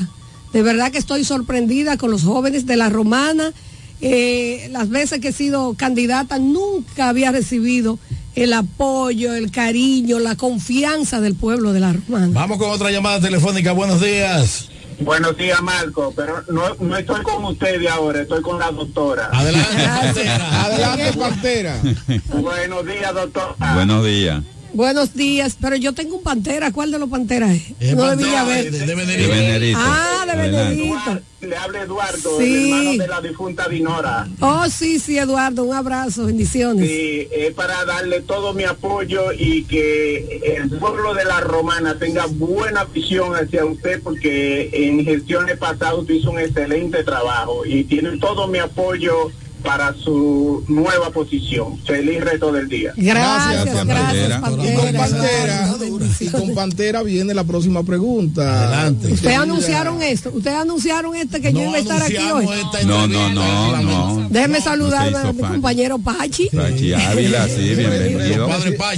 De 0.52 0.62
verdad 0.62 0.90
que 0.92 0.98
estoy 0.98 1.24
sorprendida 1.24 1.96
con 1.96 2.10
los 2.10 2.22
jóvenes 2.22 2.66
de 2.66 2.76
la 2.76 2.88
romana. 2.88 3.52
Eh, 4.00 4.68
las 4.70 4.90
veces 4.90 5.20
que 5.20 5.28
he 5.28 5.32
sido 5.32 5.74
candidata 5.74 6.38
nunca 6.38 7.08
había 7.08 7.32
recibido 7.32 7.98
el 8.34 8.52
apoyo, 8.52 9.34
el 9.34 9.50
cariño, 9.50 10.18
la 10.18 10.36
confianza 10.36 11.20
del 11.20 11.34
pueblo 11.34 11.72
de 11.72 11.80
la 11.80 11.94
romana. 11.94 12.28
Vamos 12.32 12.58
con 12.58 12.70
otra 12.70 12.90
llamada 12.90 13.20
telefónica. 13.20 13.72
Buenos 13.72 14.00
días. 14.00 14.68
Buenos 15.00 15.36
días, 15.36 15.60
Marco, 15.62 16.12
pero 16.16 16.42
no, 16.48 16.74
no 16.80 16.96
estoy 16.96 17.22
con 17.22 17.44
ustedes 17.44 17.88
ahora, 17.90 18.22
estoy 18.22 18.42
con 18.42 18.58
la 18.58 18.70
doctora. 18.70 19.28
Adelante, 19.32 20.28
Adelante, 20.28 21.12
Pantera. 21.18 21.80
Buenos 22.28 22.86
días, 22.86 23.14
doctora. 23.14 23.74
Buenos 23.74 24.04
días. 24.04 24.42
Buenos 24.76 25.14
días, 25.14 25.56
pero 25.58 25.74
yo 25.76 25.94
tengo 25.94 26.16
un 26.16 26.22
pantera. 26.22 26.70
¿Cuál 26.70 26.90
de 26.90 26.98
los 26.98 27.08
panteras 27.08 27.50
es? 27.52 27.62
Es 27.80 27.96
no 27.96 28.02
de 28.02 28.08
Pantera, 28.10 28.44
Villaverde. 28.44 28.70
de- 28.70 28.86
de 28.86 28.94
Benedito. 28.94 29.22
De 29.22 29.28
Benedito. 29.28 29.78
Ah, 29.82 30.24
de. 30.26 30.36
Benedito. 30.36 31.18
Le 31.40 31.56
habla 31.56 31.82
Eduardo, 31.82 32.38
Sí. 32.38 32.44
el 32.44 32.64
hermano 32.72 32.90
de 33.02 33.08
la 33.08 33.20
difunta 33.22 33.68
Dinora. 33.70 34.28
Oh, 34.40 34.66
sí, 34.68 34.98
sí, 34.98 35.16
Eduardo, 35.16 35.64
un 35.64 35.74
abrazo, 35.74 36.26
bendiciones. 36.26 36.86
Sí, 36.90 37.26
es 37.32 37.54
para 37.54 37.86
darle 37.86 38.20
todo 38.20 38.52
mi 38.52 38.64
apoyo 38.64 39.32
y 39.32 39.64
que 39.64 40.42
el 40.58 40.68
pueblo 40.78 41.14
de 41.14 41.24
la 41.24 41.40
Romana 41.40 41.98
tenga 41.98 42.26
buena 42.26 42.84
visión 42.84 43.34
hacia 43.34 43.64
usted 43.64 44.02
porque 44.02 44.68
en 44.74 45.04
gestiones 45.06 45.56
pasadas 45.56 45.94
usted 46.00 46.14
hizo 46.16 46.30
un 46.32 46.38
excelente 46.40 47.02
trabajo 47.02 47.64
y 47.64 47.84
tiene 47.84 48.18
todo 48.18 48.46
mi 48.46 48.58
apoyo 48.58 49.30
para 49.62 49.94
su 49.94 50.62
nueva 50.68 51.10
posición. 51.10 51.78
Feliz 51.84 52.20
resto 52.20 52.52
del 52.52 52.68
día. 52.68 52.92
Gracias, 52.96 53.84
gracias, 53.86 54.38
Y 54.38 54.74
con 54.74 54.92
Pantera, 54.96 55.74
y 56.20 56.26
con 56.28 56.54
Pantera 56.54 57.02
viene 57.02 57.34
la 57.34 57.44
próxima 57.44 57.82
pregunta. 57.82 58.68
Adelante. 58.68 59.12
Ustedes 59.12 59.36
anunciaron 59.36 60.02
esto, 60.02 60.30
ustedes 60.34 60.56
anunciaron 60.58 61.14
este 61.16 61.40
que 61.40 61.52
yo 61.52 61.62
iba 61.62 61.74
a 61.74 61.78
estar 61.78 62.02
aquí 62.02 62.16
hoy. 62.32 62.46
No, 62.86 63.06
no, 63.06 63.28
no, 63.30 63.82
no. 63.82 64.28
Déjeme 64.30 64.60
saludar 64.60 65.10
No 65.10 65.18
a 65.18 65.32
mi 65.32 65.42
compañero 65.42 65.98
Pachi. 65.98 66.48
Pachi 66.50 66.92
Ávila, 66.92 67.48
sí, 67.48 67.74
bienvenido. 67.74 68.48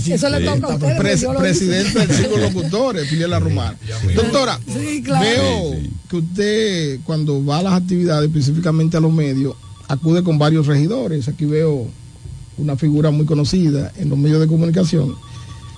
Eso 0.07 0.29
le 0.31 0.41
toca 0.45 0.75
a. 0.75 0.79
Pres- 0.79 1.23
lo 1.23 1.39
presidente 1.39 1.99
del 1.99 2.11
Círculo 2.17 2.43
Locutores, 2.51 3.09
Filial 3.09 3.31
La 3.31 3.39
Romana. 3.39 3.77
Doctora, 4.15 4.59
Sí, 4.67 5.03
claro. 5.03 5.25
veo 5.25 5.77
que 6.11 6.17
usted 6.17 7.01
cuando 7.05 7.45
va 7.45 7.59
a 7.59 7.63
las 7.63 7.73
actividades, 7.75 8.29
específicamente 8.29 8.97
a 8.97 9.01
los 9.01 9.13
medios, 9.13 9.55
acude 9.89 10.23
con 10.23 10.39
varios 10.39 10.67
regidores. 10.67 11.29
Aquí 11.29 11.45
veo 11.45 11.89
una 12.59 12.77
figura 12.77 13.11
muy 13.11 13.27
conocida 13.27 13.93
en 13.97 14.09
los 14.11 14.19
medios 14.19 14.41
de 14.41 14.47
comunicación, 14.47 15.15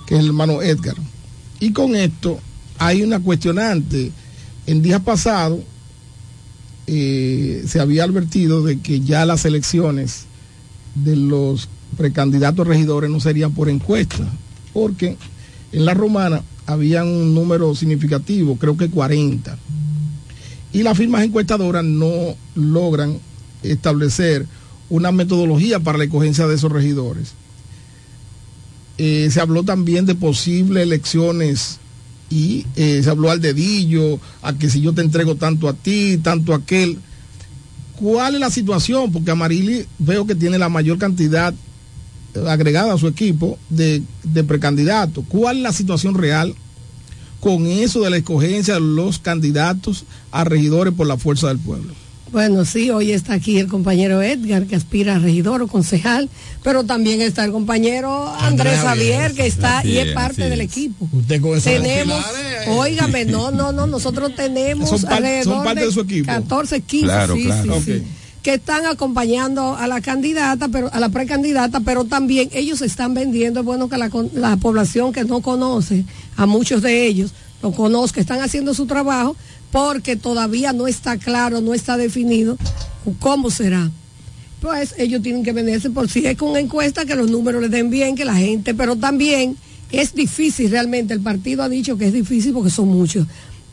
que 0.05 0.15
es 0.15 0.19
el 0.19 0.27
hermano 0.27 0.61
Edgar. 0.61 0.95
Y 1.59 1.71
con 1.71 1.95
esto 1.95 2.39
hay 2.77 3.01
una 3.03 3.19
cuestionante. 3.19 4.11
En 4.67 4.81
días 4.81 5.01
pasados 5.01 5.59
eh, 6.87 7.63
se 7.67 7.79
había 7.79 8.03
advertido 8.03 8.63
de 8.63 8.79
que 8.79 9.01
ya 9.01 9.25
las 9.25 9.45
elecciones 9.45 10.25
de 10.95 11.15
los 11.15 11.69
precandidatos 11.97 12.67
regidores 12.67 13.09
no 13.09 13.19
serían 13.19 13.53
por 13.53 13.69
encuesta, 13.69 14.27
porque 14.73 15.17
en 15.71 15.85
la 15.85 15.93
romana 15.93 16.41
había 16.65 17.03
un 17.03 17.33
número 17.33 17.75
significativo, 17.75 18.57
creo 18.57 18.77
que 18.77 18.89
40, 18.89 19.57
y 20.73 20.83
las 20.83 20.97
firmas 20.97 21.23
encuestadoras 21.23 21.83
no 21.83 22.35
logran 22.55 23.19
establecer 23.63 24.45
una 24.89 25.11
metodología 25.11 25.79
para 25.79 25.97
la 25.97 26.03
escogencia 26.03 26.47
de 26.47 26.55
esos 26.55 26.71
regidores. 26.71 27.33
Eh, 28.97 29.29
se 29.31 29.39
habló 29.39 29.63
también 29.63 30.05
de 30.05 30.15
posibles 30.15 30.83
elecciones 30.83 31.79
y 32.29 32.65
eh, 32.75 33.01
se 33.03 33.09
habló 33.09 33.31
al 33.31 33.41
dedillo, 33.41 34.19
a 34.41 34.53
que 34.53 34.69
si 34.69 34.81
yo 34.81 34.93
te 34.93 35.01
entrego 35.01 35.35
tanto 35.35 35.67
a 35.67 35.73
ti, 35.73 36.17
tanto 36.17 36.53
a 36.53 36.57
aquel. 36.57 36.97
¿Cuál 37.95 38.35
es 38.35 38.41
la 38.41 38.49
situación? 38.49 39.11
Porque 39.11 39.31
Amarili 39.31 39.85
veo 39.97 40.25
que 40.25 40.35
tiene 40.35 40.57
la 40.57 40.69
mayor 40.69 40.97
cantidad 40.97 41.53
eh, 42.33 42.43
agregada 42.47 42.93
a 42.93 42.97
su 42.97 43.07
equipo 43.07 43.57
de, 43.69 44.03
de 44.23 44.43
precandidatos. 44.43 45.23
¿Cuál 45.27 45.57
es 45.57 45.63
la 45.63 45.73
situación 45.73 46.15
real 46.15 46.53
con 47.39 47.65
eso 47.65 48.01
de 48.01 48.09
la 48.09 48.17
escogencia 48.17 48.75
de 48.75 48.81
los 48.81 49.19
candidatos 49.19 50.05
a 50.31 50.43
regidores 50.43 50.93
por 50.93 51.07
la 51.07 51.17
fuerza 51.17 51.47
del 51.47 51.59
pueblo? 51.59 51.93
Bueno, 52.31 52.63
sí, 52.63 52.89
hoy 52.89 53.11
está 53.11 53.33
aquí 53.33 53.57
el 53.57 53.67
compañero 53.67 54.21
Edgar, 54.21 54.65
que 54.65 54.77
aspira 54.77 55.17
a 55.17 55.19
regidor 55.19 55.61
o 55.63 55.67
concejal, 55.67 56.29
pero 56.63 56.85
también 56.85 57.21
está 57.21 57.43
el 57.43 57.51
compañero 57.51 58.29
Andrés 58.39 58.79
Javier, 58.79 59.33
que 59.33 59.45
está 59.47 59.79
Así 59.79 59.89
y 59.89 59.97
es 59.97 60.13
parte 60.13 60.47
del 60.49 60.61
es. 60.61 60.67
equipo. 60.71 61.09
Usted 61.11 61.41
con 61.41 61.57
esa 61.57 61.71
Tenemos, 61.71 62.23
óigame, 62.69 63.25
no, 63.25 63.51
no, 63.51 63.73
no, 63.73 63.85
nosotros 63.87 64.33
tenemos 64.33 64.89
Son 64.89 65.01
par- 65.01 65.15
alrededor 65.15 65.55
son 65.55 65.63
parte 65.65 65.85
de 65.85 65.91
su 65.91 65.99
equipo. 66.01 66.27
14, 66.27 66.79
15, 66.81 67.05
Claro, 67.05 67.35
sí, 67.35 67.43
claro. 67.43 67.63
sí, 67.63 67.69
Ok. 67.69 67.83
sí, 67.97 68.03
que 68.43 68.53
están 68.55 68.85
acompañando 68.85 69.75
a 69.75 69.85
la 69.87 69.99
candidata, 69.99 70.69
pero 70.69 70.89
a 70.93 70.99
la 71.01 71.09
precandidata, 71.09 71.81
pero 71.81 72.05
también 72.05 72.49
ellos 72.53 72.81
están 72.81 73.13
vendiendo, 73.13 73.59
es 73.59 73.65
bueno 73.65 73.89
que 73.89 73.97
la, 73.97 74.09
la 74.33 74.55
población 74.55 75.11
que 75.11 75.25
no 75.25 75.41
conoce, 75.41 76.05
a 76.37 76.45
muchos 76.45 76.81
de 76.81 77.05
ellos, 77.05 77.33
lo 77.61 77.71
conozca, 77.73 78.19
están 78.21 78.41
haciendo 78.41 78.73
su 78.73 78.87
trabajo, 78.87 79.35
porque 79.71 80.15
todavía 80.15 80.73
no 80.73 80.87
está 80.87 81.17
claro, 81.17 81.61
no 81.61 81.73
está 81.73 81.97
definido 81.97 82.57
cómo 83.19 83.49
será. 83.49 83.89
Pues 84.61 84.93
ellos 84.97 85.21
tienen 85.21 85.43
que 85.43 85.53
venderse 85.53 85.89
por 85.89 86.09
si 86.09 86.25
es 86.25 86.37
con 86.37 86.55
encuesta, 86.55 87.05
que 87.05 87.15
los 87.15 87.31
números 87.31 87.61
les 87.61 87.71
den 87.71 87.89
bien, 87.89 88.15
que 88.15 88.25
la 88.25 88.35
gente, 88.35 88.75
pero 88.75 88.95
también 88.95 89.57
es 89.91 90.13
difícil 90.13 90.69
realmente, 90.69 91.13
el 91.13 91.21
partido 91.21 91.63
ha 91.63 91.69
dicho 91.69 91.97
que 91.97 92.07
es 92.07 92.13
difícil 92.13 92.53
porque 92.53 92.69
son 92.69 92.89
muchos, 92.89 93.25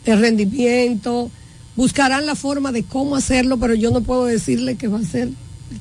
el 0.05 0.21
rendimiento, 0.21 1.31
buscarán 1.77 2.27
la 2.27 2.35
forma 2.35 2.73
de 2.73 2.85
cómo 2.85 3.17
hacerlo, 3.17 3.59
pero 3.59 3.75
yo 3.75 3.91
no 3.91 4.01
puedo 4.01 4.25
decirle 4.25 4.77
que 4.77 4.89
va 4.89 4.99
a 4.99 5.05
ser 5.05 5.29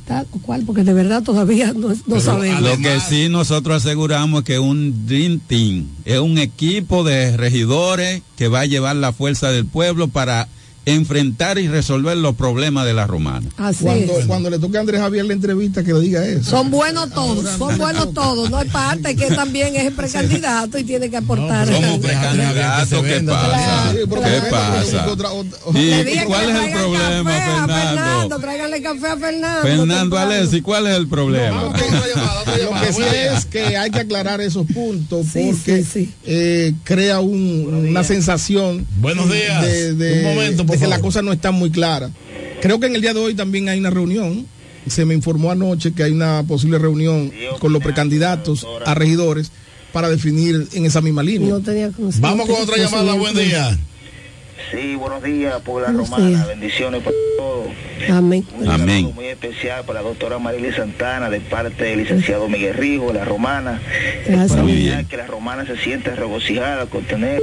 tal 0.06 0.28
o 0.32 0.40
cual, 0.40 0.64
porque 0.66 0.84
de 0.84 0.94
verdad 0.94 1.24
todavía 1.24 1.74
no, 1.74 1.94
no 2.06 2.20
sabemos. 2.20 2.62
Lo 2.62 2.78
que 2.78 3.00
sí 3.00 3.30
nosotros 3.30 3.84
aseguramos 3.84 4.44
que 4.44 4.60
un 4.60 5.08
Dream 5.08 5.40
Team 5.40 5.88
es 6.06 6.20
un 6.20 6.38
equipo 6.38 7.04
de 7.04 7.36
regidores 7.38 8.22
que 8.36 8.48
va 8.48 8.62
a 8.62 8.66
llevar 8.66 8.96
la 8.96 9.14
fuerza 9.14 9.52
del 9.52 9.66
pueblo 9.66 10.08
para 10.08 10.48
enfrentar 10.88 11.60
y 11.60 11.68
resolver 11.68 12.16
los 12.18 12.36
problemas 12.36 12.86
de 12.86 12.94
la 12.94 13.06
romana. 13.08 13.48
Así 13.58 13.84
cuando, 13.84 14.18
es. 14.20 14.26
cuando 14.26 14.50
le 14.50 14.58
toque 14.58 14.78
a 14.78 14.80
Andrés 14.80 15.02
Javier 15.02 15.26
la 15.26 15.34
entrevista, 15.34 15.84
que 15.84 15.94
le 15.94 16.00
diga 16.00 16.26
eso. 16.26 16.50
Son 16.50 16.72
buenos 16.72 17.10
todos, 17.12 17.46
son 17.58 17.78
buenos 17.78 18.14
todos. 18.14 18.50
No 18.50 18.58
hay 18.58 18.70
parte 18.70 19.16
que 19.16 19.28
también 19.28 19.76
es 19.76 19.84
el 19.86 19.94
precandidato 19.94 20.78
y 20.78 20.84
tiene 20.86 21.10
que 21.10 21.18
aportar. 21.18 21.68
Somos 21.68 22.00
precandidatos, 22.00 23.04
¿qué 23.04 23.22
pasa? 23.26 23.94
¿Qué 23.94 24.42
pasa? 24.50 25.06
¿Y 25.74 25.86
Le 25.86 26.04
dije 26.06 26.16
y 26.16 26.20
que 26.20 26.26
cuál 26.26 26.48
le 26.48 26.54
es 26.54 26.58
el 26.58 26.64
traigan 26.72 26.80
problema, 26.82 27.32
café 27.32 27.42
a 27.52 27.68
Fernando? 27.68 27.78
Fernando, 27.98 28.40
tráiganle 28.40 28.82
café 28.82 29.08
a 29.08 29.18
Fernando. 29.18 29.62
Fernando. 29.64 30.18
Alessi, 30.18 30.62
¿cuál 30.62 30.88
es 30.88 30.96
el 30.96 31.08
problema? 31.08 31.64
Lo 32.58 32.82
que 32.82 32.94
sí 32.94 33.02
es 33.36 33.46
que 33.46 33.78
hay 33.78 33.92
que 33.92 34.00
aclarar 34.00 34.42
esos 34.42 34.66
puntos 34.68 35.28
porque 35.34 35.86
eh, 36.26 36.74
crea 36.84 37.20
un- 37.20 37.86
una 37.90 38.04
sensación 38.04 38.86
Buenos 39.00 39.30
días. 39.32 39.62
de, 39.64 39.94
de- 39.94 40.14
Un 40.26 40.36
momento, 40.36 40.66
por 40.66 40.77
favor. 40.80 40.96
la 40.96 41.02
cosa 41.02 41.22
no 41.22 41.32
está 41.32 41.52
muy 41.52 41.72
clara. 41.72 42.12
Creo 42.62 42.80
que 42.80 42.88
en 42.88 42.96
el 42.96 43.02
día 43.02 43.14
de 43.14 43.20
hoy 43.20 43.36
también 43.36 43.70
hay 43.70 43.80
una 43.80 43.90
reunión. 43.90 44.46
Se 44.88 45.06
me 45.06 45.14
informó 45.14 45.52
anoche 45.52 45.92
que 45.94 46.04
hay 46.04 46.12
una 46.12 46.44
posible 46.48 46.78
reunión 46.80 47.32
con 47.60 47.74
los 47.74 47.84
precandidatos 47.84 48.66
a 48.86 48.94
regidores 48.94 49.52
para 49.92 50.10
definir 50.10 50.68
en 50.74 50.86
esa 50.86 51.02
misma 51.02 51.24
línea. 51.24 51.50
No 51.50 51.60
tenía 51.60 51.92
conocimiento. 51.92 52.22
Vamos 52.22 52.48
con 52.48 52.62
otra 52.62 52.78
llamada. 52.78 53.14
Buen 53.14 53.36
día. 53.36 53.78
Sí, 54.72 54.96
buenos 54.96 55.24
días, 55.24 55.62
Puebla 55.62 55.88
Buenos 55.92 56.10
Romana. 56.10 56.28
días. 56.30 56.48
Bendiciones 56.48 57.02
para 57.02 57.16
todos. 57.38 57.68
Amén. 58.10 58.46
Un 58.60 58.68
Amén. 58.68 58.96
saludo 58.98 59.14
muy 59.14 59.26
especial 59.28 59.86
para 59.86 60.02
la 60.02 60.08
doctora 60.10 60.40
Marily 60.40 60.72
Santana 60.74 61.30
de 61.30 61.40
parte 61.40 61.86
del 61.86 62.00
licenciado 62.00 62.50
Miguel 62.50 62.74
Rijo, 62.74 63.14
la 63.14 63.24
romana. 63.24 63.80
Gracias. 64.26 64.50
Para 64.52 64.64
Muy 64.64 64.74
bien. 64.74 65.06
que 65.06 65.16
la 65.18 65.26
romana 65.28 65.66
se 65.66 65.78
sienta 65.78 66.16
regocijada 66.16 66.88
con 66.88 67.04
tener 67.06 67.42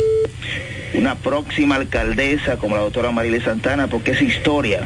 una 0.94 1.14
próxima 1.14 1.76
alcaldesa 1.76 2.56
como 2.56 2.76
la 2.76 2.82
doctora 2.82 3.10
Marily 3.10 3.40
Santana, 3.40 3.86
porque 3.86 4.10
es 4.10 4.20
historia. 4.22 4.80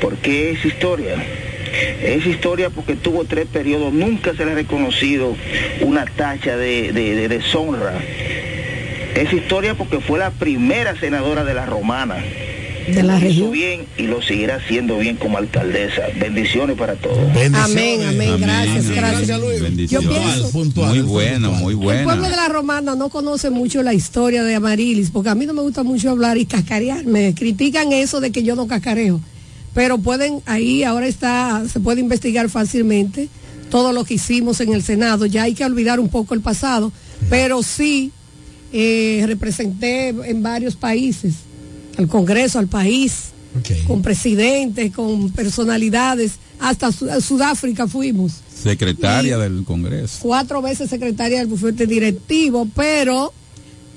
¿Por 0.00 0.16
qué 0.16 0.52
es 0.52 0.64
historia? 0.64 1.14
Es 2.02 2.26
historia 2.26 2.70
porque 2.70 2.96
tuvo 2.96 3.24
tres 3.24 3.46
periodos, 3.46 3.92
nunca 3.92 4.34
se 4.34 4.44
le 4.44 4.52
ha 4.52 4.54
reconocido 4.54 5.36
una 5.82 6.04
tacha 6.06 6.56
de, 6.56 6.92
de- 6.92 7.14
de 7.16 7.28
deshonra. 7.28 7.92
Es 9.14 9.32
historia 9.32 9.74
porque 9.74 10.00
fue 10.00 10.18
la 10.18 10.30
primera 10.30 10.98
senadora 10.98 11.44
de 11.44 11.54
la 11.54 11.66
romana. 11.66 12.16
De 12.88 13.02
la 13.04 13.12
Lo 13.12 13.18
hizo 13.18 13.26
región. 13.28 13.52
bien 13.52 13.86
y 13.96 14.02
lo 14.08 14.20
seguirá 14.22 14.56
haciendo 14.56 14.98
bien 14.98 15.16
como 15.16 15.38
alcaldesa. 15.38 16.02
Bendiciones 16.18 16.76
para 16.76 16.94
todos. 16.94 17.18
Amén, 17.54 18.02
amén. 18.02 18.40
Gracias, 18.40 18.90
gracias. 18.90 19.28
Yo 19.28 19.40
Bendiciones. 19.62 20.08
pienso, 20.08 20.50
Muy 20.86 21.00
bueno, 21.02 21.52
muy 21.52 21.74
el 21.74 22.04
pueblo 22.04 22.28
de 22.28 22.36
la 22.36 22.48
Romana 22.48 22.96
no 22.96 23.08
conoce 23.08 23.50
mucho 23.50 23.82
la 23.84 23.94
historia 23.94 24.42
de 24.42 24.56
Amarilis, 24.56 25.10
porque 25.10 25.28
a 25.28 25.34
mí 25.36 25.46
no 25.46 25.54
me 25.54 25.62
gusta 25.62 25.84
mucho 25.84 26.10
hablar 26.10 26.38
y 26.38 26.46
cascarear. 26.46 27.04
Me 27.04 27.34
critican 27.34 27.92
eso 27.92 28.20
de 28.20 28.32
que 28.32 28.42
yo 28.42 28.56
no 28.56 28.66
cascareo. 28.66 29.20
Pero 29.74 29.98
pueden, 29.98 30.40
ahí 30.46 30.82
ahora 30.82 31.06
está, 31.06 31.62
se 31.72 31.78
puede 31.78 32.00
investigar 32.00 32.48
fácilmente 32.50 33.28
todo 33.70 33.92
lo 33.92 34.04
que 34.04 34.14
hicimos 34.14 34.60
en 34.60 34.72
el 34.72 34.82
Senado. 34.82 35.24
Ya 35.26 35.44
hay 35.44 35.54
que 35.54 35.64
olvidar 35.64 36.00
un 36.00 36.08
poco 36.08 36.34
el 36.34 36.40
pasado, 36.40 36.92
pero 37.30 37.62
sí 37.62 38.10
eh, 38.72 39.22
representé 39.26 40.08
en 40.08 40.42
varios 40.42 40.76
países, 40.76 41.34
al 41.98 42.08
Congreso, 42.08 42.58
al 42.58 42.68
país, 42.68 43.30
con 43.86 44.00
presidentes, 44.02 44.92
con 44.92 45.30
personalidades, 45.30 46.32
hasta 46.58 46.90
Sudáfrica 46.92 47.86
fuimos 47.86 48.40
Secretaria 48.62 49.36
del 49.36 49.64
Congreso. 49.64 50.18
cuatro 50.22 50.62
veces 50.62 50.88
secretaria 50.88 51.38
del 51.40 51.48
bufete 51.48 51.86
directivo, 51.86 52.66
pero 52.74 53.32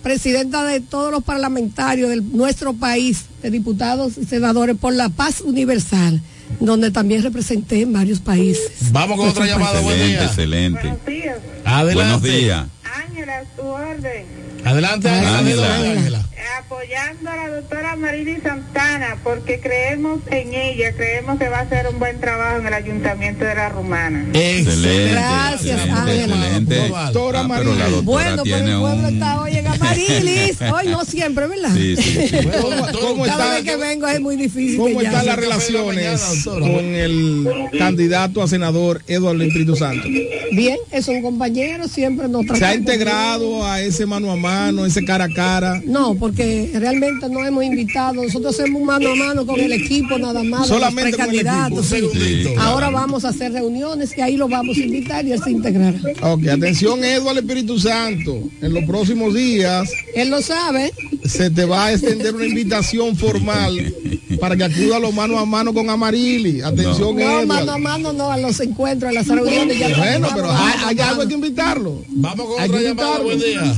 presidenta 0.03 0.64
de 0.65 0.81
todos 0.81 1.11
los 1.11 1.23
parlamentarios 1.23 2.10
de 2.10 2.22
nuestro 2.22 2.73
país, 2.73 3.26
de 3.41 3.49
diputados 3.52 4.18
y 4.18 4.26
senadores 4.26 4.76
por 4.77 4.93
la 4.93 5.10
paz 5.10 5.41
universal, 5.41 6.22
donde 6.60 6.91
también 6.91 7.23
representé 7.23 7.81
en 7.81 7.93
varios 7.93 8.19
países. 8.19 8.91
Vamos 8.91 9.18
con 9.18 9.30
otra 9.30 9.45
llamada, 9.45 9.80
buen 9.81 9.95
Excelente, 9.99 10.81
día. 10.81 10.91
excelente. 10.91 11.11
días. 11.11 11.38
Adelante. 11.64 11.93
Buenos 11.95 12.22
días. 12.23 12.65
Ángela, 13.07 13.43
su 13.56 13.65
orden. 13.65 14.26
Adelante, 14.66 15.08
Ángela. 15.08 16.26
Apoyando 16.60 17.30
a 17.30 17.36
la 17.36 17.49
doctora 17.49 17.95
Marily 17.95 18.38
Santana, 18.41 19.18
porque 19.24 19.60
creemos 19.60 20.20
en 20.32 20.53
ella, 20.53 20.94
creemos 20.95 21.38
que 21.40 21.48
va 21.49 21.60
a 21.60 21.62
hacer 21.62 21.88
un 21.88 21.98
buen 21.99 22.20
trabajo 22.20 22.60
en 22.60 22.68
el 22.68 22.74
ayuntamiento 22.74 23.45
de 23.45 23.56
la 23.56 23.70
Romana. 23.70 24.26
Excelente. 24.34 25.12
Gracias, 25.12 25.80
excelente, 25.86 25.91
Ángela. 26.12 26.36
excelente. 26.36 26.88
Doctora 26.90 27.40
Ah, 27.40 27.48
Marilis. 27.48 28.03
Bueno, 28.03 28.44
pero 28.44 28.57
el 28.57 28.80
pueblo 28.80 29.07
un... 29.07 29.14
está 29.14 29.41
hoy 29.41 29.57
en 29.57 29.68
Amarilis, 29.68 30.62
hoy 30.74 30.88
no 30.88 31.06
siempre, 31.06 31.48
¿verdad? 31.48 31.74
Sí, 31.74 31.95
sí, 31.98 32.28
sí. 32.28 32.38
¿Cómo, 32.62 32.88
cómo 32.99 33.24
Cada 33.26 33.44
está, 33.44 33.53
vez 33.56 33.64
que 33.64 33.76
vengo 33.78 34.07
es 34.07 34.20
muy 34.22 34.36
difícil. 34.36 34.78
cómo 34.78 35.02
están 35.02 35.26
las 35.26 35.36
relaciones 35.38 36.22
con 36.44 36.64
el 36.95 37.48
candidato 37.78 38.41
a 38.44 38.48
senador 38.48 39.02
Eduardo 39.07 39.41
Espíritu 39.44 39.76
Santo? 39.76 40.07
Bien, 40.52 40.78
es 40.91 41.07
un 41.07 41.22
compañero, 41.22 41.88
siempre 41.88 42.28
nos 42.28 42.45
¿Se 42.57 42.66
ha 42.66 42.76
integrado 42.76 43.66
a 43.66 43.82
ese 43.82 44.06
mano 44.06 44.32
a 44.32 44.36
mano, 44.36 44.86
ese 44.86 45.03
cara 45.03 45.26
a 45.26 45.30
cara? 45.30 45.82
No, 45.86 46.16
porque 46.26 46.72
realmente 46.73 47.30
no 47.30 47.45
hemos 47.45 47.64
invitado. 47.64 48.15
Nosotros 48.23 48.60
hacemos 48.60 48.81
mano 48.81 49.11
a 49.11 49.15
mano 49.15 49.45
con 49.45 49.60
el 49.60 49.72
equipo 49.73 50.18
nada 50.18 50.41
más. 50.41 50.68
Solamente 50.68 51.11
con 51.15 51.22
el 51.22 51.41
precandidatos, 51.41 51.91
equipo. 51.91 52.11
sí. 52.14 52.19
Sí, 52.19 52.43
claro. 52.53 52.61
Ahora 52.61 52.89
vamos 52.89 53.26
a 53.26 53.30
hacer 53.30 53.52
reuniones 53.53 54.18
y 54.18 54.22
ahí 54.22 54.35
lo 54.35 54.47
vamos 54.47 54.76
a 54.77 54.80
invitar 54.80 55.23
y 55.23 55.34
él 55.34 55.41
se 55.43 55.52
integrará. 55.52 55.99
Ok, 56.23 56.47
atención 56.47 57.03
Eduardo 57.03 57.41
Espíritu 57.41 57.77
Santo. 57.80 58.39
En 58.60 58.73
los 58.73 58.84
próximos 58.85 59.35
días 59.35 59.88
Él 60.15 60.31
lo 60.31 60.41
sabe. 60.41 60.91
se 61.26 61.52
te 61.52 61.64
va 61.65 61.85
a 61.85 61.91
extender 61.93 62.34
una 62.34 62.45
invitación 62.47 63.15
formal 63.15 63.93
para 64.39 64.56
que 64.57 64.64
acuda 64.64 64.97
a 64.97 64.99
los 64.99 65.14
mano 65.14 65.38
a 65.38 65.45
mano 65.45 65.76
con 65.76 65.91
Amarili. 65.91 66.61
Atención 66.61 67.15
No, 67.18 67.22
Eduardo. 67.22 67.45
mano 67.47 67.72
a 67.72 67.77
mano 67.77 68.14
no, 68.14 68.31
a 68.31 68.38
los 68.38 68.60
encuentros, 68.61 69.11
a 69.11 69.14
las 69.14 69.27
reuniones. 69.27 69.77
Ya 69.77 69.95
Bueno, 69.95 70.27
pero 70.34 70.52
hay, 70.52 70.73
hay 70.88 70.99
algo 71.02 71.27
que 71.27 71.34
invitarlo. 71.35 72.02
Vamos 72.10 72.47
con 72.47 72.60
Hay 72.64 72.69
otra 72.69 72.81
llamada, 72.81 73.19
buen 73.19 73.39
día. 73.39 73.76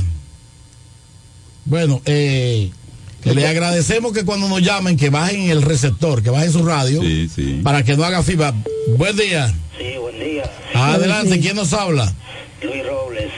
Bueno, 1.68 2.00
eh, 2.06 2.70
que 3.22 3.34
le 3.34 3.46
agradecemos 3.46 4.12
que 4.14 4.24
cuando 4.24 4.48
nos 4.48 4.62
llamen, 4.62 4.96
que 4.96 5.10
bajen 5.10 5.50
el 5.50 5.60
receptor, 5.60 6.22
que 6.22 6.30
bajen 6.30 6.50
su 6.50 6.64
radio, 6.64 7.02
Sí, 7.02 7.28
sí. 7.34 7.60
para 7.62 7.82
que 7.82 7.94
no 7.94 8.04
haga 8.04 8.22
feedback. 8.22 8.54
Buen 8.96 9.14
día. 9.16 9.52
Sí, 9.76 9.98
buen 10.00 10.18
día. 10.18 10.50
Adelante, 10.74 11.38
¿quién 11.40 11.56
nos 11.56 11.74
habla? 11.74 12.10
Luis 12.62 12.86
Robles. 12.86 13.30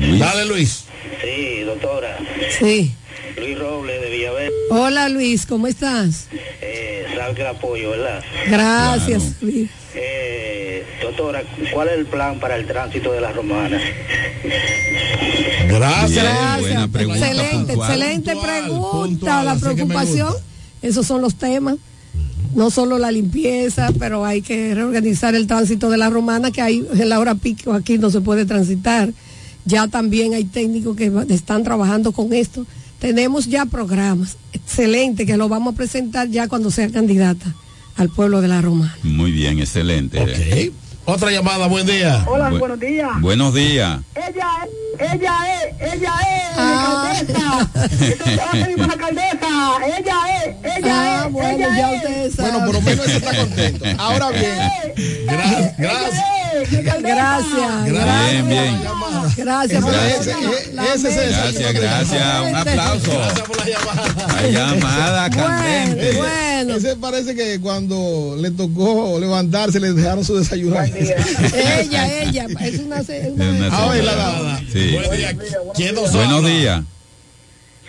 Luis. 0.00 0.18
Dale, 0.18 0.44
Luis. 0.46 0.84
Sí, 1.22 1.60
doctora. 1.60 2.18
Sí. 2.58 2.92
Luis 3.38 3.56
Robles 3.58 4.00
de 4.00 4.10
Villaverde. 4.10 4.50
Hola 4.70 5.08
Luis, 5.08 5.46
¿cómo 5.46 5.68
estás? 5.68 6.26
Eh, 6.60 7.06
el 7.12 7.46
apoyo, 7.46 7.90
¿verdad? 7.90 8.24
Gracias. 8.48 9.22
Claro. 9.22 9.36
Luis. 9.42 9.70
Eh, 9.94 10.25
doctora, 11.08 11.42
¿cuál 11.72 11.88
es 11.88 11.98
el 11.98 12.06
plan 12.06 12.38
para 12.40 12.56
el 12.56 12.66
tránsito 12.66 13.12
de 13.12 13.20
las 13.20 13.34
romanas? 13.34 13.82
Gracias. 15.68 16.10
Bien, 16.10 16.24
Gracias. 16.24 16.60
buena 16.60 16.88
pregunta, 16.88 17.26
excelente, 17.28 17.56
puntual. 17.72 17.90
excelente 17.90 18.32
Puntual, 18.32 18.60
pregunta. 18.62 18.90
puntual, 18.90 19.44
la 19.44 19.56
preocupación, 19.56 20.34
esos 20.82 21.06
son 21.06 21.20
los 21.20 21.34
temas. 21.34 21.76
No 22.54 22.70
solo 22.70 22.98
la 22.98 23.10
limpieza, 23.10 23.90
pero 23.98 24.24
hay 24.24 24.40
que 24.40 24.74
reorganizar 24.74 25.34
el 25.34 25.46
tránsito 25.46 25.90
de 25.90 25.98
la 25.98 26.08
romana, 26.08 26.50
que 26.50 26.62
hay 26.62 26.86
en 26.94 27.08
la 27.08 27.20
hora 27.20 27.34
pico 27.34 27.72
aquí 27.74 27.98
no 27.98 28.10
se 28.10 28.20
puede 28.22 28.46
transitar. 28.46 29.10
Ya 29.66 29.88
también 29.88 30.32
hay 30.32 30.44
técnicos 30.44 30.96
que 30.96 31.12
están 31.30 31.64
trabajando 31.64 32.12
con 32.12 32.32
esto. 32.32 32.64
Tenemos 32.98 33.46
ya 33.46 33.66
programas, 33.66 34.36
excelente, 34.54 35.26
que 35.26 35.36
lo 35.36 35.48
vamos 35.50 35.74
a 35.74 35.76
presentar 35.76 36.28
ya 36.30 36.48
cuando 36.48 36.70
sea 36.70 36.88
candidata 36.88 37.54
al 37.96 38.08
pueblo 38.08 38.40
de 38.40 38.48
la 38.48 38.62
romana. 38.62 38.96
Muy 39.02 39.32
bien, 39.32 39.58
excelente. 39.58 40.18
Ok. 40.20 40.72
Otra 41.06 41.30
llamada, 41.30 41.66
buen 41.68 41.86
día. 41.86 42.24
Hola, 42.26 42.50
Bu- 42.50 42.58
buenos 42.58 42.80
días. 42.80 43.08
Buenos 43.20 43.54
días. 43.54 44.00
Ella 44.14 44.48
es, 44.98 45.12
ella 45.12 45.34
es, 45.54 45.92
ella 45.94 46.12
es 46.20 46.58
Ah. 46.58 47.08
la 47.14 47.80
alcaldesa. 47.82 48.84
Alcaldesa. 48.84 49.76
Ella 49.86 50.18
es, 50.44 50.76
ella 50.78 50.94
Ah, 50.94 51.24
es, 51.26 51.32
bueno, 51.32 51.48
ella 51.66 51.76
ya 51.76 51.92
es. 51.92 51.96
ustedes 52.02 52.34
saben. 52.34 52.50
Bueno, 52.52 52.66
por 52.66 52.74
lo 52.74 52.80
menos 52.82 53.06
está 53.08 53.36
contento. 53.36 53.84
Ahora 53.98 54.30
bien, 54.30 54.58
Gracias. 55.26 55.76
Gracias. 55.78 56.24
Gracias, 56.56 57.84
Bien, 57.84 58.48
bien. 58.48 58.80
gracias. 59.36 59.84
el 59.84 59.84
Gracias, 61.30 61.72
gracias. 61.74 62.40
Un 62.48 62.54
aplauso. 62.56 63.10
Gracias 63.12 63.46
por 63.46 63.56
la 63.58 63.66
llamada. 63.68 64.42
La 64.42 64.48
llamada 64.48 65.28
Bueno, 65.28 65.46
candente. 65.46 66.12
bueno. 66.16 66.76
ese 66.76 66.96
parece 66.96 67.34
que 67.34 67.60
cuando 67.60 68.36
le 68.38 68.50
tocó 68.50 69.18
levantarse 69.20 69.80
le 69.80 69.92
dejaron 69.92 70.24
su 70.24 70.36
desayuno. 70.36 70.76
Ella, 70.82 72.22
ella, 72.22 72.46
es 72.60 72.78
una, 72.80 73.00
es 73.00 73.08
Es 73.10 73.28
una- 73.32 73.50
una 73.50 73.68
Ah, 73.72 73.94
la. 73.94 74.62
Sí. 74.72 74.92
Buen 74.92 75.10
día. 75.16 75.36
¿Quién 75.74 75.94
nos 75.94 76.12
Buenos 76.12 76.44
días. 76.44 76.82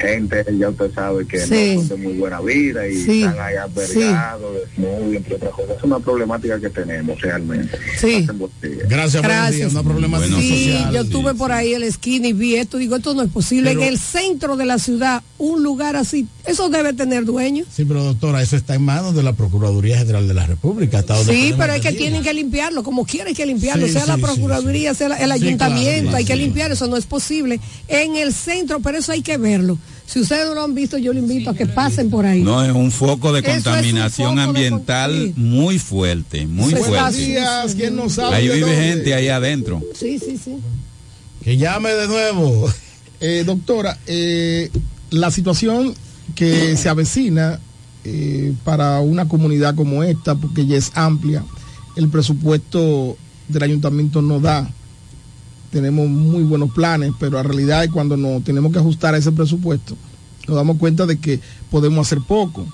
gente, 0.00 0.44
ya 0.58 0.68
usted 0.70 0.92
sabe 0.94 1.26
que 1.26 1.38
Sí. 1.40 1.74
no 1.76 1.80
son 1.80 1.88
de 1.88 1.96
muy 1.96 2.12
buena 2.14 2.40
vida 2.40 2.88
y 2.88 2.96
Sí. 2.96 3.22
están 3.22 3.38
ahí 3.40 3.56
albergados, 3.56 4.54
desnudos, 4.54 5.14
entre 5.16 5.34
otras 5.36 5.50
cosas. 5.52 5.76
Es 5.78 5.84
una 5.84 5.98
problemática 6.00 6.60
que 6.60 6.70
tenemos 6.70 7.20
realmente. 7.20 7.76
Sí. 8.00 8.26
Gracias. 8.88 9.22
Gracias. 9.22 9.72
Una 9.72 9.82
problemática 9.82 10.30
Bueno, 10.34 10.40
Sí, 10.42 10.64
social. 10.72 10.92
yo 10.94 11.00
estuve 11.02 11.34
por 11.34 11.52
ahí 11.52 11.74
en 11.74 11.80
la 11.80 11.86
esquina 11.86 12.28
y 12.28 12.32
vi 12.32 12.56
esto, 12.56 12.78
digo, 12.78 12.96
esto 12.96 13.14
no 13.14 13.22
es 13.22 13.30
posible. 13.30 13.70
Pero- 13.70 13.82
en 13.82 13.88
el 13.88 13.98
centro 13.98 14.56
de 14.56 14.66
la 14.66 14.78
ciudad, 14.78 15.22
un 15.38 15.62
lugar 15.62 15.96
así, 15.96 16.26
eso 16.46 16.68
debe 16.68 16.92
tener 16.92 17.24
dueño. 17.24 17.64
Sí, 17.74 17.84
pero 17.84 18.02
doctora, 18.04 18.42
eso 18.42 18.56
está 18.56 18.74
en 18.74 18.82
manos 18.82 19.14
de 19.14 19.22
la 19.22 19.32
Procuraduría 19.34 19.98
General 19.98 20.26
de 20.26 20.34
la 20.34 20.46
República. 20.46 20.98
hasta 21.00 21.14
donde 21.16 21.32
Sí, 21.32 21.54
pero 21.56 21.72
es 21.74 21.80
que 21.80 21.92
tienen 21.92 22.22
que 22.22 22.32
limpiarlo, 22.34 22.82
como 22.82 23.04
quiera 23.06 23.28
hay 23.28 23.34
que 23.34 23.46
limpiarlo, 23.46 23.86
Sí, 23.86 23.92
sea 23.92 24.06
la 24.06 24.16
sí, 24.16 24.20
Procuraduría, 24.22 24.94
sea 24.94 25.08
la- 25.10 25.16
el 25.16 25.26
Sí, 25.26 25.46
ayuntamiento, 25.46 26.02
claro, 26.02 26.16
hay 26.18 26.24
que 26.24 26.32
sí. 26.34 26.38
limpiar, 26.38 26.72
eso 26.72 26.86
no 26.86 26.96
es 26.96 27.06
posible. 27.06 27.60
En 27.88 28.16
el 28.16 28.32
centro, 28.32 28.80
pero 28.80 28.98
eso 28.98 29.12
hay 29.12 29.22
que 29.22 29.36
verlo. 29.36 29.78
Si 30.12 30.20
ustedes 30.20 30.48
no 30.48 30.54
lo 30.54 30.64
han 30.64 30.74
visto, 30.74 30.98
yo 30.98 31.12
le 31.12 31.20
invito 31.20 31.50
a 31.50 31.54
que 31.54 31.66
pasen 31.66 32.10
por 32.10 32.26
ahí. 32.26 32.42
No, 32.42 32.64
es 32.64 32.72
un 32.72 32.90
foco 32.90 33.32
de 33.32 33.42
contaminación 33.44 34.30
foco 34.30 34.36
de 34.40 34.42
ambiental 34.42 35.10
con- 35.12 35.26
sí. 35.26 35.40
muy 35.40 35.78
fuerte, 35.78 36.46
muy 36.46 36.72
Buenos 36.72 36.88
fuerte. 36.88 37.16
días, 37.18 37.74
¿quién 37.76 37.94
nos 37.94 38.18
habla? 38.18 38.38
Ahí 38.38 38.48
¿De 38.48 38.54
vive 38.56 38.66
dónde? 38.72 38.82
gente 38.88 39.14
ahí 39.14 39.28
adentro. 39.28 39.80
Sí, 39.94 40.18
sí, 40.18 40.36
sí. 40.42 40.56
Que 41.44 41.56
llame 41.56 41.90
de 41.90 42.08
nuevo. 42.08 42.68
Eh, 43.22 43.42
doctora, 43.44 43.98
eh, 44.06 44.70
la 45.10 45.30
situación 45.30 45.94
que 46.34 46.74
se 46.78 46.88
avecina 46.88 47.60
eh, 48.04 48.54
para 48.64 49.00
una 49.00 49.28
comunidad 49.28 49.74
como 49.74 50.02
esta, 50.02 50.34
porque 50.36 50.64
ya 50.64 50.78
es 50.78 50.90
amplia, 50.94 51.44
el 51.96 52.08
presupuesto 52.08 53.18
del 53.48 53.62
ayuntamiento 53.62 54.22
no 54.22 54.40
da. 54.40 54.70
Tenemos 55.70 56.08
muy 56.08 56.42
buenos 56.42 56.72
planes, 56.72 57.12
pero 57.18 57.36
la 57.36 57.42
realidad 57.42 57.84
es 57.84 57.90
cuando 57.90 58.16
nos 58.16 58.42
tenemos 58.42 58.72
que 58.72 58.78
ajustar 58.78 59.14
a 59.14 59.18
ese 59.18 59.30
presupuesto, 59.30 59.96
nos 60.48 60.56
damos 60.56 60.78
cuenta 60.78 61.06
de 61.06 61.18
que 61.18 61.40
podemos 61.70 62.06
hacer 62.06 62.20
poco. 62.26 62.66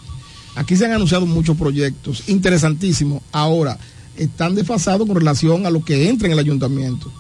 Aquí 0.55 0.77
se 0.77 0.87
han 0.87 0.93
anunciado 0.93 1.27
muchos 1.27 1.57
proyectos 1.59 2.25
interesantísimos. 2.29 3.23
Ahora, 3.33 3.79
están 4.17 4.55
desfasados 4.55 5.07
con 5.07 5.17
relación 5.17 5.67
a 5.67 5.71
lo 5.71 5.85
que 5.85 6.09
entra 6.09 6.27
en 6.27 6.33
el 6.33 6.39
ayuntamiento. 6.39 7.13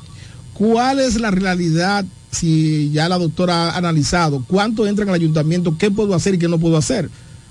¿Cuál 0.54 1.00
es 1.00 1.20
la 1.20 1.30
realidad 1.30 2.06
si 2.30 2.90
ya 2.90 3.08
la 3.08 3.18
doctora 3.18 3.70
ha 3.70 3.76
analizado 3.76 4.42
cuánto 4.46 4.86
entra 4.86 5.02
en 5.02 5.10
el 5.10 5.14
ayuntamiento, 5.14 5.76
qué 5.78 5.90
puedo 5.90 6.14
hacer 6.14 6.34
y 6.34 6.38
qué 6.38 6.48
no 6.48 6.58
puedo 6.58 6.78
hacer? 6.78 7.10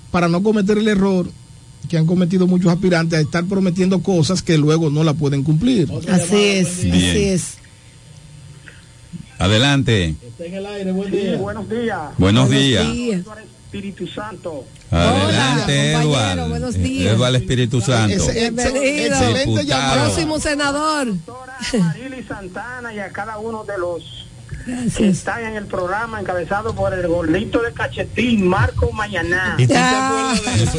Para 0.09 0.27
no 0.27 0.41
cometer 0.41 0.79
el 0.79 0.87
error 0.87 1.29
que 1.87 1.99
han 1.99 2.07
cometido 2.07 2.47
muchos 2.47 2.71
aspirantes 2.71 3.19
a 3.19 3.21
estar 3.21 3.45
prometiendo 3.45 4.01
cosas 4.01 4.41
que 4.41 4.57
luego 4.57 4.89
no 4.89 5.03
la 5.03 5.13
pueden 5.13 5.43
cumplir. 5.43 5.87
Así 6.09 6.35
es, 6.35 6.67
así 6.79 7.15
es. 7.19 7.57
Adelante. 9.37 10.15
Está 10.25 10.45
en 10.45 10.53
el 10.55 10.65
aire, 10.65 10.91
buen 10.91 11.11
Sí, 11.11 11.17
día. 11.17 11.37
buenos 11.37 11.69
días. 11.69 11.99
Buenos 12.17 12.49
días. 12.49 12.91
días. 12.93 13.21
Espíritu 13.65 14.07
Santo. 14.07 14.63
Adelante, 14.89 15.91
compañero, 15.93 16.01
Eduardo. 16.01 16.49
buenos 16.49 16.73
días. 16.75 17.13
Eduardo 17.13 17.37
Espíritu 17.37 17.81
Santo. 17.81 18.15
Ese- 18.15 18.31
Bienvenido. 18.51 18.83
excelente 18.83 19.39
Diputado. 19.39 19.63
llamado. 19.67 20.03
Próximo 20.05 20.39
senador. 20.39 21.07
Doctora 21.07 21.57
Marily 21.79 22.23
Santana 22.23 22.93
y 22.93 22.99
a 22.99 23.09
cada 23.11 23.37
uno 23.37 23.65
de 23.65 23.77
los 23.77 24.25
que 24.65 24.71
Gracias. 24.71 24.99
están 25.17 25.43
en 25.45 25.55
el 25.57 25.65
programa 25.65 26.21
encabezado 26.21 26.73
por 26.73 26.93
el 26.93 27.05
gordito 27.07 27.61
de 27.61 27.73
cachetín, 27.73 28.47
Marco 28.47 28.91
Mañaná. 28.93 29.55
¿Y 29.57 29.63
tú 29.63 29.67
te 29.67 29.73
Ya. 29.73 30.07
acuerdas 30.07 30.45
de 30.45 30.63
eso? 30.63 30.77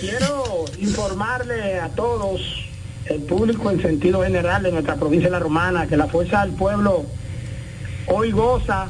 Quiero 0.00 0.64
informarle 0.78 1.78
a 1.80 1.88
todos, 1.90 2.40
el 3.08 3.22
público 3.22 3.70
en 3.70 3.80
sentido 3.80 4.22
general 4.22 4.62
de 4.62 4.72
nuestra 4.72 4.96
provincia 4.96 5.28
de 5.28 5.32
La 5.32 5.38
Romana, 5.38 5.86
que 5.86 5.96
la 5.96 6.08
Fuerza 6.08 6.44
del 6.44 6.54
Pueblo 6.54 7.06
hoy 8.06 8.30
goza 8.30 8.88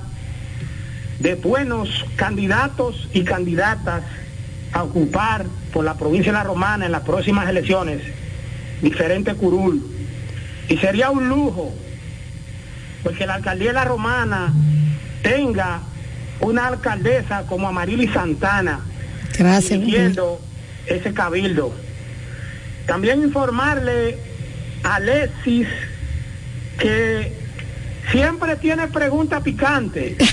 de 1.19 1.35
buenos 1.35 2.05
candidatos 2.17 3.09
y 3.13 3.25
candidatas 3.25 4.03
a 4.73 4.83
ocupar 4.83 5.47
por 5.73 5.85
la 5.85 5.95
provincia 5.95 6.33
de 6.33 6.39
La 6.39 6.45
Romana 6.45 6.87
en 6.87 6.93
las 6.93 7.03
próximas 7.03 7.49
elecciones 7.49 8.03
diferente 8.83 9.35
curul. 9.35 9.83
Y 10.69 10.77
sería 10.79 11.11
un 11.11 11.29
lujo 11.29 11.73
porque 13.03 13.27
la 13.27 13.35
alcaldía 13.35 13.69
de 13.69 13.75
La 13.75 13.85
Romana 13.85 14.53
tenga 15.23 15.81
una 16.41 16.67
alcaldesa 16.69 17.45
como 17.47 17.69
Amarili 17.69 18.09
Santana 18.09 18.81
Gracias. 19.37 19.81
ese 20.87 21.13
cabildo. 21.13 21.73
También 22.89 23.23
informarle 23.23 24.19
a 24.83 24.97
Alexis 24.97 25.69
que 26.79 27.33
siempre 28.11 28.57
tiene 28.57 28.89
preguntas 28.89 29.43
picantes. 29.43 30.17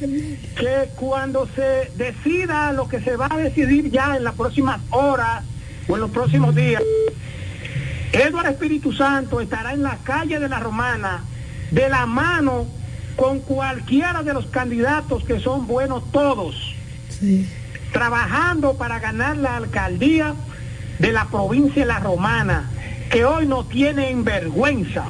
que 0.00 0.90
cuando 0.96 1.48
se 1.56 1.90
decida 1.96 2.72
lo 2.72 2.88
que 2.88 3.00
se 3.00 3.16
va 3.16 3.28
a 3.30 3.38
decidir 3.38 3.90
ya 3.90 4.16
en 4.16 4.24
las 4.24 4.34
próximas 4.34 4.80
horas 4.90 5.42
o 5.88 5.94
en 5.94 6.00
los 6.02 6.10
próximos 6.10 6.54
días, 6.54 6.82
Eduardo 8.12 8.50
Espíritu 8.50 8.92
Santo 8.92 9.40
estará 9.40 9.72
en 9.72 9.82
la 9.82 9.96
calle 10.04 10.38
de 10.38 10.48
la 10.48 10.60
Romana 10.60 11.24
de 11.70 11.88
la 11.88 12.04
mano 12.04 12.66
con 13.16 13.40
cualquiera 13.40 14.22
de 14.22 14.34
los 14.34 14.46
candidatos 14.46 15.24
que 15.24 15.40
son 15.40 15.66
buenos 15.66 16.12
todos 16.12 16.74
Sí. 17.08 17.48
trabajando 17.92 18.74
para 18.74 18.98
ganar 18.98 19.36
la 19.36 19.56
alcaldía 19.56 20.34
de 20.98 21.12
la 21.12 21.26
provincia 21.26 21.82
de 21.82 21.88
La 21.88 21.98
Romana, 21.98 22.70
que 23.10 23.24
hoy 23.24 23.46
no 23.46 23.64
tienen 23.64 24.24
vergüenza. 24.24 25.04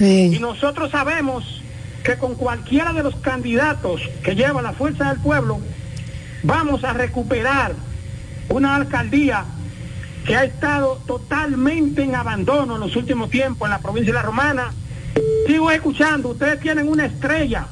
Y 0.00 0.38
nosotros 0.40 0.90
sabemos 0.90 1.62
que 2.02 2.16
con 2.16 2.34
cualquiera 2.34 2.92
de 2.92 3.02
los 3.02 3.16
candidatos 3.16 4.00
que 4.22 4.34
lleva 4.34 4.62
la 4.62 4.72
fuerza 4.72 5.08
del 5.10 5.20
pueblo, 5.20 5.60
vamos 6.42 6.84
a 6.84 6.92
recuperar 6.92 7.74
una 8.48 8.76
alcaldía 8.76 9.44
que 10.24 10.36
ha 10.36 10.44
estado 10.44 11.00
totalmente 11.06 12.02
en 12.02 12.14
abandono 12.14 12.74
en 12.74 12.80
los 12.80 12.96
últimos 12.96 13.30
tiempos 13.30 13.66
en 13.66 13.70
la 13.70 13.78
provincia 13.78 14.12
de 14.12 14.18
La 14.18 14.22
Romana. 14.22 14.72
Sigo 15.46 15.70
escuchando, 15.70 16.30
ustedes 16.30 16.60
tienen 16.60 16.88
una 16.88 17.06
estrella 17.06 17.66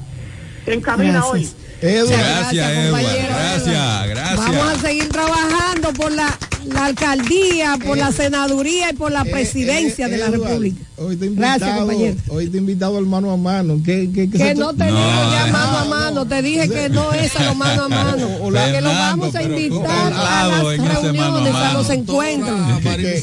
en 0.67 0.81
cabina 0.81 1.21
Gracias. 1.21 1.33
hoy. 1.33 1.51
Edward, 1.85 2.09
Gracias, 2.19 2.53
Gracias, 2.53 2.71
Edward. 2.71 3.03
compañero. 3.03 3.35
Gracias, 3.35 4.09
gracias. 4.09 4.37
Vamos 4.37 4.67
a 4.69 4.81
seguir 4.81 5.09
trabajando 5.11 5.93
por 5.93 6.13
la, 6.13 6.39
la 6.67 6.85
alcaldía, 6.87 7.77
por 7.85 7.99
la 7.99 8.11
senaduría 8.13 8.91
y 8.91 8.95
por 8.95 9.13
la 9.13 9.23
eh, 9.23 9.31
presidencia 9.31 10.07
eh, 10.07 10.11
de 10.11 10.17
la 10.19 10.27
Edward, 10.27 10.49
República. 10.49 10.81
Hoy 10.97 11.17
te 11.17 11.27
he 11.27 11.29
Gracias, 11.31 11.61
invitado, 11.69 11.87
compañero. 11.87 12.17
hoy 12.29 12.49
te 12.49 12.57
he 12.57 12.61
invitado 12.61 12.99
al 12.99 13.07
mano 13.07 13.31
a 13.33 13.37
mano. 13.37 13.81
¿Qué, 13.85 14.09
qué, 14.15 14.31
qué 14.31 14.39
Que 14.39 14.55
no 14.55 14.71
te- 14.73 14.79
tenemos 14.79 15.01
No, 15.01 15.33
ya 15.33 15.47
no, 15.47 15.53
mano 15.53 15.79
a 15.79 15.85
no. 15.85 15.91
mano, 15.91 16.27
te 16.27 16.43
dije 16.43 16.69
que 16.69 16.89
no 16.89 17.13
es 17.13 17.37
a 17.37 17.45
lo 17.45 17.55
mano 17.55 17.85
a 17.85 17.89
mano, 17.89 18.29
O 18.43 18.51
la- 18.51 18.73
que 18.73 18.81
lo 18.81 18.89
vamos 18.89 19.35
a 19.35 19.43
invitar 19.43 20.13
a 20.13 20.49
las 20.49 20.63
ese 20.73 20.79
mano 20.79 20.91
a 20.91 21.03
reuniones, 21.03 21.55
a 21.55 21.59
mano. 21.59 21.79
los 21.79 21.91
encuentros. 21.91 22.61
Que- 22.83 23.23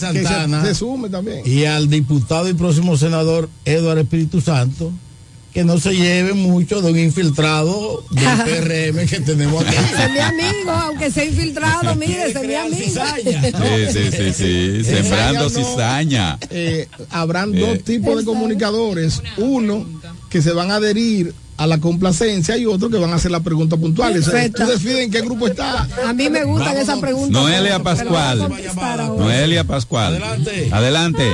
se 0.66 0.76
sume 0.76 1.10
también. 1.10 1.42
y 1.46 1.66
al 1.66 1.90
diputado 1.90 2.48
y 2.50 2.54
próximo 2.54 2.96
senador 2.98 3.50
Eduardo 3.66 4.02
Espíritu 4.02 4.40
Santo 4.42 4.92
que 5.54 5.64
no 5.66 5.78
se 5.80 5.94
lleve 5.96 6.34
mucho 6.34 6.82
de 6.82 6.92
un 6.92 7.00
infiltrado 7.00 8.04
del 8.12 8.24
PRM 8.96 9.06
que 9.08 9.20
tenemos 9.20 9.66
aquí. 9.66 9.76
Es 10.04 10.12
mi 10.12 10.20
amigo, 10.20 10.72
aunque 10.72 11.12
sea 11.12 11.26
infiltrado, 11.26 11.96
mire, 11.96 12.32
es 12.32 12.42
mi 12.42 12.56
amigo. 12.56 12.78
cizaña. 12.78 13.42
Sí, 13.92 14.02
sí, 14.12 14.12
sí, 14.12 14.34
sí. 14.34 14.84
Sembrando 14.86 15.50
Cizaña 15.50 16.38
no. 16.42 16.48
eh, 16.52 16.88
habrán 17.10 17.54
Eh. 17.56 17.60
dos 17.60 17.84
tipos 17.84 18.18
de 18.18 18.26
comunicadores. 18.26 19.22
Uno 19.38 19.86
que 20.30 20.42
se 20.42 20.52
van 20.54 20.72
a 20.72 20.76
adherir 20.76 21.34
a 21.58 21.68
la 21.68 21.80
complacencia 21.80 22.58
y 22.58 22.66
otros 22.66 22.90
que 22.90 22.98
van 22.98 23.12
a 23.12 23.16
hacer 23.16 23.30
las 23.32 23.42
preguntas 23.42 23.78
puntuales. 23.78 24.24
Perfecto. 24.26 24.64
Ustedes 24.64 24.82
deciden 24.82 25.04
en 25.04 25.12
qué 25.12 25.22
grupo 25.22 25.48
está. 25.48 25.88
A 26.08 26.14
mí 26.14 26.30
me 26.30 26.44
gustan 26.46 26.78
esas 26.78 26.98
preguntas. 27.00 27.30
Noelia 27.42 27.80
Pascual. 27.84 28.50
Noelia 29.18 29.64
Pascual. 29.66 30.24
Adelante. 30.72 31.26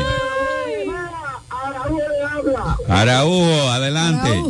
Araujo, 2.87 3.69
adelante. 3.69 4.43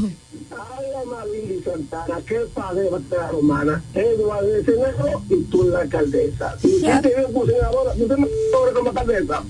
Santana, 1.64 2.22
que 2.26 2.36
padre 2.54 2.84
de 2.84 3.18
la 3.18 3.28
romana, 3.30 3.84
Eduardo 3.94 4.48
de 4.48 4.64
senador 4.64 5.22
y 5.30 5.44
tú 5.44 5.64
la 5.70 5.80
alcaldesa. 5.80 6.56
Y 6.64 6.68
si 6.68 6.82
te 6.82 7.24
como 7.24 7.46
senadora, 7.46 7.96
yo 7.96 8.08
te 8.08 8.16
sobre 8.16 8.74
como 8.74 8.90
alcaldesa. 8.90 9.44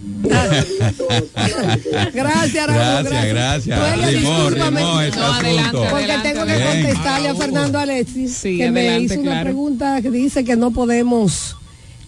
Gracias, 2.14 2.68
Raúl. 2.68 3.10
Gracias, 3.10 3.26
gracias. 3.28 3.98
Rimó, 3.98 4.08
discúlpame. 4.08 4.80
rimó 4.80 5.02
este 5.02 5.20
asunto. 5.20 5.86
Porque 5.90 6.16
tengo 6.24 6.46
que 6.46 6.56
Bien. 6.56 6.68
contestarle 6.68 7.30
a 7.30 7.36
Fernando 7.36 7.80
Alexis, 7.80 8.42
que 8.42 8.72
me 8.72 8.82
adelante, 8.82 9.04
hizo 9.04 9.22
una 9.22 9.32
claro. 9.32 9.44
pregunta 9.46 10.02
que 10.02 10.12
dice 10.12 10.44
que 10.44 10.56
no 10.56 10.72
podemos, 10.72 11.56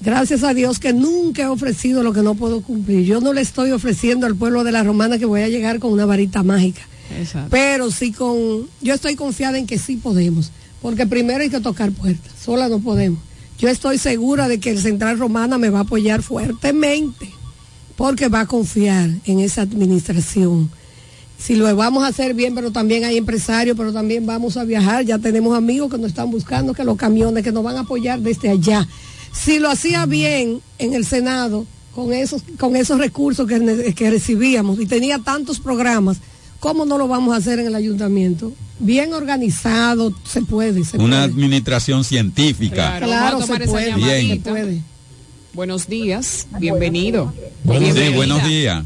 gracias 0.02 0.44
a 0.44 0.54
Dios 0.54 0.80
que 0.80 0.94
nunca 0.94 1.44
he 1.44 1.48
ofrecido 1.48 2.04
lo 2.04 2.14
que 2.14 2.22
no 2.22 2.36
puedo 2.36 2.62
cumplir. 2.62 3.06
Yo 3.06 3.22
no 3.22 3.34
le 3.34 3.42
estoy 3.42 3.72
ofreciendo 3.72 4.26
al 4.26 4.36
pueblo 4.36 4.64
de 4.64 4.72
la 4.72 4.84
Romana 4.84 5.18
que 5.18 5.26
voy 5.26 5.42
a 5.42 5.50
llegar 5.50 5.80
con 5.80 5.92
una 5.92 6.06
varita 6.06 6.44
mágica. 6.44 6.82
Exacto. 7.18 7.50
Pero 7.50 7.92
sí 7.92 8.12
con, 8.12 8.68
yo 8.82 8.94
estoy 8.94 9.16
confiada 9.16 9.58
en 9.58 9.68
que 9.68 9.80
sí 9.80 9.96
podemos, 9.98 10.52
porque 10.82 11.08
primero 11.08 11.42
hay 11.42 11.50
que 11.50 11.60
tocar 11.60 11.92
puertas, 11.92 12.32
sola 12.40 12.70
no 12.70 12.80
podemos. 12.80 13.20
Yo 13.58 13.68
estoy 13.68 13.98
segura 13.98 14.48
de 14.48 14.60
que 14.60 14.70
el 14.70 14.80
Central 14.80 15.20
Romana 15.20 15.58
me 15.58 15.70
va 15.70 15.80
a 15.80 15.82
apoyar 15.82 16.22
fuertemente, 16.22 17.30
porque 17.98 18.30
va 18.30 18.42
a 18.42 18.46
confiar 18.46 19.10
en 19.26 19.40
esa 19.40 19.64
administración. 19.64 20.70
Si 21.38 21.56
lo 21.56 21.74
vamos 21.76 22.04
a 22.04 22.08
hacer 22.08 22.34
bien, 22.34 22.56
pero 22.56 22.72
también 22.72 23.04
hay 23.04 23.18
empresarios, 23.18 23.76
pero 23.76 23.92
también 23.92 24.26
vamos 24.26 24.56
a 24.56 24.64
viajar, 24.64 25.04
ya 25.04 25.20
tenemos 25.20 25.58
amigos 25.58 25.92
que 25.92 25.98
nos 25.98 26.08
están 26.08 26.32
buscando, 26.32 26.74
que 26.74 26.84
los 26.84 26.98
camiones 26.98 27.44
que 27.44 27.52
nos 27.52 27.64
van 27.64 27.78
a 27.78 27.82
apoyar 27.82 28.20
desde 28.20 28.50
allá. 28.50 28.88
Si 29.32 29.60
lo 29.60 29.70
hacía 29.70 30.06
bien 30.06 30.62
en 30.78 30.94
el 30.94 31.06
Senado, 31.06 31.66
con 31.94 32.14
esos, 32.14 32.44
con 32.58 32.76
esos 32.76 32.98
recursos 33.00 33.48
que, 33.48 34.10
recibíamos 34.10 34.80
y 34.80 34.86
tenía 34.86 35.20
tantos 35.20 35.60
programas, 35.60 36.18
¿cómo 36.60 36.86
no 36.86 36.98
lo 36.98 37.08
vamos 37.08 37.34
a 37.34 37.38
hacer 37.38 37.60
en 37.60 37.68
el 37.68 37.76
ayuntamiento? 37.76 38.54
Bien 38.80 39.14
organizado, 39.14 40.14
se 40.24 40.42
puede, 40.42 40.86
se 40.86 40.98
Una 40.98 41.18
puede. 41.18 41.34
administración 41.34 42.04
científica. 42.04 43.00
Claro, 43.00 43.42
se 43.42 43.60
puede, 43.68 43.94
Bien. 43.96 44.00
llamadita. 44.00 44.36
se 44.36 44.50
puede. 44.50 44.82
Buenos 45.54 45.88
días, 45.88 46.48
bienvenido. 46.60 47.34
Sí, 47.36 47.70
Bienvenida. 47.70 48.16
buenos 48.16 48.44
días. 48.46 48.86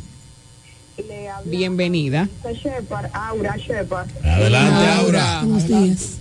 Bienvenida. 1.45 2.29
Shepard, 2.63 3.09
Aura 3.13 3.57
Shepard. 3.57 4.07
Adelante, 4.23 4.87
Aura. 4.87 5.41
Buenos 5.43 5.67
días. 5.67 6.17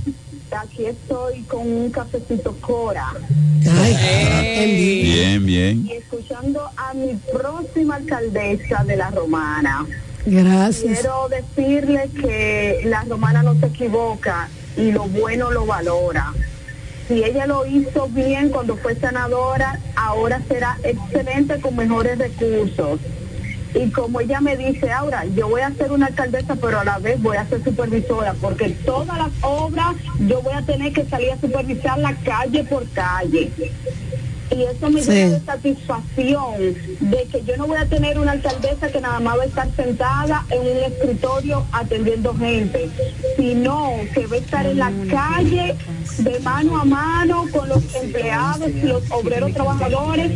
Aquí 0.61 0.87
estoy 0.87 1.43
con 1.45 1.61
un 1.67 1.91
cafecito 1.91 2.55
Cora 2.61 3.13
Bien, 4.65 5.47
bien. 5.47 5.87
y 5.87 5.93
escuchando 5.93 6.69
a 6.77 6.95
mi 6.95 7.15
próxima 7.33 7.97
alcaldesa 7.97 8.85
de 8.85 8.97
la 8.97 9.11
Romana. 9.11 9.87
Gracias. 10.27 11.01
Quiero 11.01 11.29
decirle 11.29 12.11
que 12.21 12.83
la 12.85 13.05
Romana 13.05 13.43
no 13.43 13.59
se 13.59 13.67
equivoca 13.67 14.49
y 14.77 14.93
lo 14.93 15.05
bueno 15.05 15.51
lo 15.51 15.67
valora. 15.67 16.33
Si 17.09 17.25
ella 17.25 17.47
lo 17.47 17.67
hizo 17.67 18.09
bien 18.09 18.51
cuando 18.51 18.77
fue 18.77 18.95
senadora, 18.95 19.81
ahora 19.97 20.41
será 20.49 20.79
excelente 20.85 21.61
con 21.61 21.77
mejores 21.77 22.19
recursos. 22.19 23.01
Y 23.75 23.91
como 23.91 24.21
ella 24.21 24.41
me 24.41 24.57
dice, 24.57 24.91
ahora 24.91 25.25
yo 25.25 25.49
voy 25.49 25.63
a 25.63 25.71
ser 25.71 25.93
una 25.93 26.07
alcaldesa, 26.07 26.57
pero 26.57 26.81
a 26.81 26.85
la 26.85 26.99
vez 26.99 27.21
voy 27.23 27.37
a 27.37 27.47
ser 27.47 27.65
supervisora, 27.65 28.35
porque 28.41 28.71
todas 28.85 29.17
las 29.17 29.31
obras 29.41 29.95
yo 30.21 30.43
voy 30.43 30.53
a 30.55 30.63
tener 30.63 30.93
que 30.93 31.05
salir 31.05 31.31
a 31.31 31.41
supervisar 31.41 31.99
la 31.99 32.15
calle 32.17 32.65
por 32.65 32.87
calle. 32.91 33.51
Y 34.55 34.63
eso 34.65 34.91
me 34.91 35.03
Sí. 35.03 35.11
de 35.11 35.41
satisfacción 35.41 36.75
de 37.01 37.25
que 37.31 37.43
yo 37.47 37.57
no 37.57 37.67
voy 37.67 37.79
a 37.79 37.87
tener 37.87 38.19
una 38.19 38.33
alcaldesa 38.33 38.91
que 38.93 39.01
nada 39.01 39.19
más 39.19 39.39
va 39.39 39.43
a 39.45 39.47
estar 39.47 39.69
sentada 39.75 40.45
en 40.51 40.61
un 40.61 40.93
escritorio 40.93 41.65
atendiendo 41.73 42.35
gente, 42.37 42.91
sino 43.39 43.93
que 44.13 44.27
va 44.27 44.37
a 44.37 44.39
estar 44.39 44.67
en 44.67 44.79
la 44.79 44.93
calle 45.09 45.75
de 46.19 46.41
mano 46.41 46.79
a 46.79 46.85
mano 46.85 47.47
con 47.51 47.67
los 47.67 47.83
empleados 47.95 48.69
y 48.69 48.83
los 48.83 49.11
obreros 49.11 49.55
trabajadores, 49.55 50.33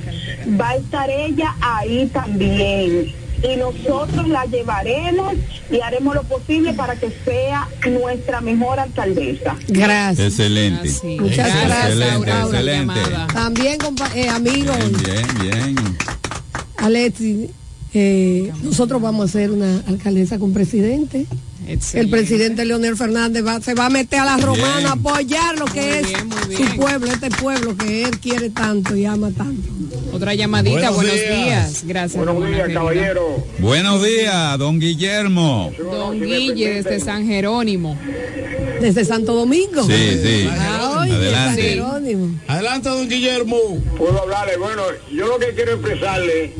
va 0.59 0.71
a 0.71 0.77
estar 0.77 1.11
ella 1.11 1.55
ahí 1.61 2.07
también. 2.07 3.26
Y 3.43 3.57
nosotros 3.57 4.29
la 4.29 4.45
llevaremos 4.47 5.35
y 5.71 5.81
haremos 5.81 6.15
lo 6.15 6.23
posible 6.25 6.73
para 6.75 6.97
que 6.97 7.11
sea 7.25 7.69
nuestra 7.91 8.41
mejor 8.41 8.81
alcaldesa. 8.81 9.57
Gracias. 9.69 10.29
Excelente. 10.29 10.91
Muchas 11.21 11.49
gracias, 11.49 11.85
Excelente, 11.91 12.31
Aura, 12.33 12.43
excelente. 12.43 13.01
También, 13.33 13.79
eh, 14.15 14.29
amigos, 14.29 14.77
Bien, 15.03 15.27
bien. 15.41 15.77
Alexi, 16.79 17.51
eh, 17.95 18.53
nosotros 18.63 19.01
vamos 19.01 19.23
a 19.23 19.25
hacer 19.25 19.51
una 19.51 19.83
alcaldesa 19.87 20.39
con 20.39 20.53
presidente. 20.53 21.27
El 21.95 22.11
presidente 22.11 22.65
Leonel 22.65 22.97
Fernández 22.97 23.45
va, 23.45 23.61
se 23.61 23.74
va 23.74 23.87
a 23.87 23.91
meter 23.91 24.20
a 24.20 24.24
la 24.24 24.37
romana 24.37 24.91
a 24.91 24.93
apoyar 24.93 25.59
lo 25.59 25.65
que 25.66 26.01
es 26.01 26.09
su 26.57 26.77
pueblo, 26.77 27.11
este 27.11 27.31
pueblo 27.31 27.77
que 27.77 28.05
él 28.05 28.19
quiere 28.20 28.51
tanto 28.51 28.95
y 28.95 29.05
ama 29.05 29.31
tanto. 29.37 29.69
Otra 30.12 30.35
llamadita, 30.35 30.91
Buenos 30.91 30.95
buenos, 30.97 31.15
días. 31.15 31.45
días. 31.45 31.85
Gracias. 31.87 32.24
Buenos 32.24 32.47
días, 32.47 32.61
querida. 32.62 32.81
caballero. 32.81 33.45
Buenos 33.59 34.03
días, 34.05 34.59
don 34.59 34.78
Guillermo. 34.78 35.73
Don 35.78 36.20
Guille 36.20 36.74
desde 36.74 37.01
San 37.01 37.27
Jerónimo. 37.27 37.99
Desde 38.81 39.05
Santo 39.05 39.35
Domingo. 39.35 39.83
Sí, 39.85 40.20
sí. 40.23 40.49
Ah, 40.51 41.01
oye, 41.03 41.12
Adelante. 41.12 41.62
San 41.62 41.70
Jerónimo. 41.70 42.41
Adelante, 42.47 42.89
don 42.91 43.09
Guillermo. 43.09 43.57
Puedo 43.99 44.23
hablarle. 44.23 44.57
Bueno, 44.59 44.83
yo 45.12 45.27
lo 45.27 45.39
que 45.39 45.47
quiero 45.55 45.73
expresarle 45.73 46.53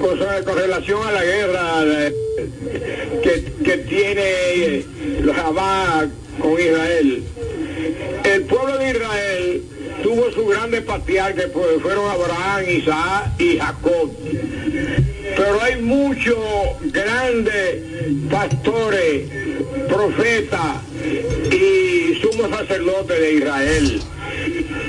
con, 0.00 0.56
relación 0.56 1.06
a 1.06 1.12
la 1.12 1.24
guerra 1.24 1.84
eh, 1.84 2.14
que, 3.22 3.64
que 3.64 3.78
tiene 3.78 4.22
eh, 4.22 4.86
los 5.22 5.36
Hamas 5.36 6.08
con 6.38 6.52
Israel. 6.52 7.22
El 8.24 8.42
pueblo 8.44 8.78
de 8.78 8.90
Israel 8.90 9.62
tuvo 10.02 10.30
sus 10.32 10.48
grandes 10.48 10.82
patriarcas, 10.82 11.46
pues, 11.52 11.82
fueron 11.82 12.10
Abraham, 12.10 12.64
Isaac 12.68 13.32
y 13.38 13.58
Jacob. 13.58 14.10
Pero 15.36 15.62
hay 15.62 15.80
muchos 15.80 16.36
grandes 16.82 17.82
pastores, 18.30 19.28
profetas 19.88 20.76
y 21.50 22.20
sumos 22.20 22.50
sacerdotes 22.50 23.20
de 23.20 23.32
Israel. 23.34 24.02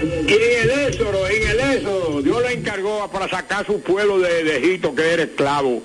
Y 0.04 0.34
en 0.34 0.70
el 0.70 0.80
Éxodo, 0.88 1.28
en 1.28 1.48
el 1.48 1.60
Éxodo, 1.78 2.22
Dios 2.22 2.42
le 2.42 2.54
encargó 2.54 3.10
para 3.12 3.30
sacar 3.30 3.64
a 3.64 3.66
su 3.66 3.80
pueblo 3.82 4.20
de, 4.20 4.44
de 4.44 4.58
Egipto, 4.58 4.94
que 4.94 5.14
era 5.14 5.24
esclavo. 5.24 5.82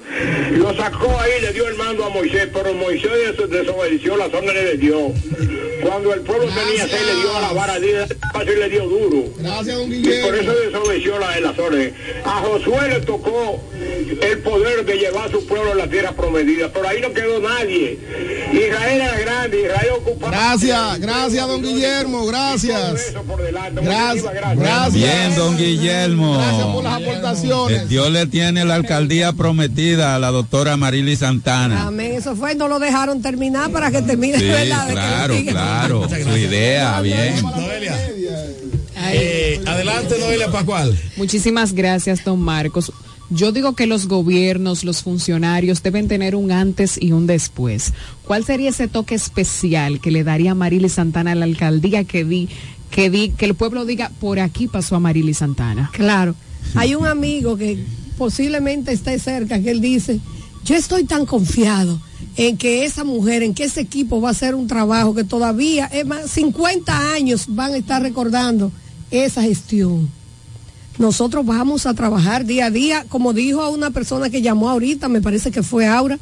Lo 0.52 0.74
sacó 0.76 1.18
ahí, 1.20 1.40
le 1.40 1.52
dio 1.52 1.68
el 1.68 1.76
mando 1.76 2.04
a 2.04 2.08
Moisés, 2.10 2.48
pero 2.52 2.74
Moisés 2.74 3.10
des- 3.36 3.50
desobedeció 3.50 4.16
las 4.16 4.32
órdenes 4.34 4.64
de 4.64 4.76
Dios. 4.76 5.12
Cuando 5.82 6.12
el 6.12 6.20
pueblo 6.22 6.46
tenía 6.46 6.88
sed, 6.88 7.06
le 7.06 7.14
dio 7.20 7.36
a 7.36 7.40
la 7.40 7.52
vara, 7.52 7.78
y 7.78 8.58
le 8.58 8.68
dio 8.68 8.88
duro. 8.88 9.24
Gracias, 9.38 9.76
don 9.76 9.92
Y 9.92 10.02
por 10.22 10.34
eso 10.34 10.52
desobedeció 10.54 11.18
la- 11.18 11.38
las 11.40 11.58
órdenes. 11.58 11.92
A 12.24 12.40
Josué 12.42 12.88
le 12.88 13.00
tocó 13.00 13.62
el 14.20 14.38
poder 14.40 14.84
de 14.84 14.96
llevar 14.98 15.28
a 15.28 15.30
su 15.30 15.46
pueblo 15.46 15.72
a 15.72 15.74
la 15.76 15.88
tierra 15.88 16.12
prometida, 16.12 16.72
pero 16.72 16.88
ahí 16.88 17.00
no 17.00 17.12
quedó 17.12 17.38
nadie. 17.40 17.98
Israel 18.52 19.00
era 19.00 19.18
grande, 19.20 19.60
Israel 19.62 19.88
ocupaba... 19.98 20.32
Gracias, 20.32 21.00
gracias, 21.00 21.46
don 21.46 21.62
Guillermo, 21.62 22.26
gracias. 22.26 23.12
Gracias, 23.82 24.07
gracias. 24.14 24.94
Bien, 24.94 25.34
don 25.36 25.56
Guillermo. 25.56 26.34
Gracias 26.34 26.66
por 26.66 26.84
las 26.84 27.02
aportaciones. 27.02 27.88
Dios 27.88 28.10
le 28.10 28.26
tiene 28.26 28.64
la 28.64 28.74
alcaldía 28.74 29.32
prometida 29.32 30.14
a 30.14 30.18
la 30.18 30.30
doctora 30.30 30.76
Marily 30.76 31.16
Santana. 31.16 31.86
Amén, 31.86 32.12
eso 32.12 32.34
fue, 32.36 32.54
no 32.54 32.68
lo 32.68 32.78
dejaron 32.78 33.22
terminar 33.22 33.70
para 33.70 33.90
que 33.90 34.02
termine, 34.02 34.38
Sí, 34.38 34.46
¿verdad? 34.46 34.86
Que 34.86 34.92
claro, 34.92 35.34
claro. 35.46 36.08
Su 36.08 36.36
idea, 36.36 37.00
bien. 37.00 37.34
Eh, 39.10 39.60
adelante, 39.66 40.16
Noelia 40.18 40.50
Pascual. 40.50 40.98
Muchísimas 41.16 41.72
gracias, 41.72 42.24
don 42.24 42.40
Marcos. 42.40 42.92
Yo 43.30 43.52
digo 43.52 43.74
que 43.74 43.86
los 43.86 44.06
gobiernos, 44.06 44.84
los 44.84 45.02
funcionarios 45.02 45.82
deben 45.82 46.08
tener 46.08 46.34
un 46.34 46.50
antes 46.50 46.98
y 47.00 47.12
un 47.12 47.26
después. 47.26 47.92
¿Cuál 48.24 48.44
sería 48.44 48.70
ese 48.70 48.88
toque 48.88 49.14
especial 49.14 50.00
que 50.00 50.10
le 50.10 50.24
daría 50.24 50.52
a 50.52 50.54
Marily 50.54 50.88
Santana 50.88 51.32
a 51.32 51.34
la 51.34 51.44
alcaldía 51.44 52.04
que 52.04 52.24
di, 52.24 52.48
que 52.90 53.10
di, 53.10 53.30
que 53.30 53.44
el 53.44 53.54
pueblo 53.54 53.84
diga 53.84 54.10
por 54.20 54.40
aquí 54.40 54.68
pasó 54.68 54.96
a 54.96 55.00
Marily 55.00 55.34
Santana? 55.34 55.90
Claro. 55.92 56.34
Hay 56.74 56.94
un 56.94 57.06
amigo 57.06 57.56
que 57.56 57.84
posiblemente 58.16 58.92
esté 58.92 59.18
cerca 59.18 59.60
que 59.60 59.70
él 59.70 59.80
dice, 59.80 60.20
yo 60.64 60.74
estoy 60.76 61.04
tan 61.04 61.24
confiado 61.24 62.00
en 62.36 62.56
que 62.56 62.84
esa 62.84 63.04
mujer, 63.04 63.42
en 63.42 63.54
que 63.54 63.64
ese 63.64 63.80
equipo 63.80 64.20
va 64.20 64.28
a 64.28 64.32
hacer 64.32 64.54
un 64.54 64.66
trabajo 64.66 65.14
que 65.14 65.24
todavía, 65.24 65.86
es 65.86 66.06
más, 66.06 66.30
50 66.30 67.12
años 67.12 67.46
van 67.48 67.72
a 67.72 67.76
estar 67.76 68.02
recordando 68.02 68.70
esa 69.10 69.42
gestión. 69.42 70.10
Nosotros 70.98 71.46
vamos 71.46 71.86
a 71.86 71.94
trabajar 71.94 72.44
día 72.44 72.66
a 72.66 72.70
día, 72.70 73.06
como 73.08 73.32
dijo 73.32 73.68
una 73.70 73.90
persona 73.90 74.30
que 74.30 74.42
llamó 74.42 74.68
ahorita, 74.68 75.08
me 75.08 75.20
parece 75.20 75.50
que 75.50 75.62
fue 75.62 75.86
Aura, 75.86 76.18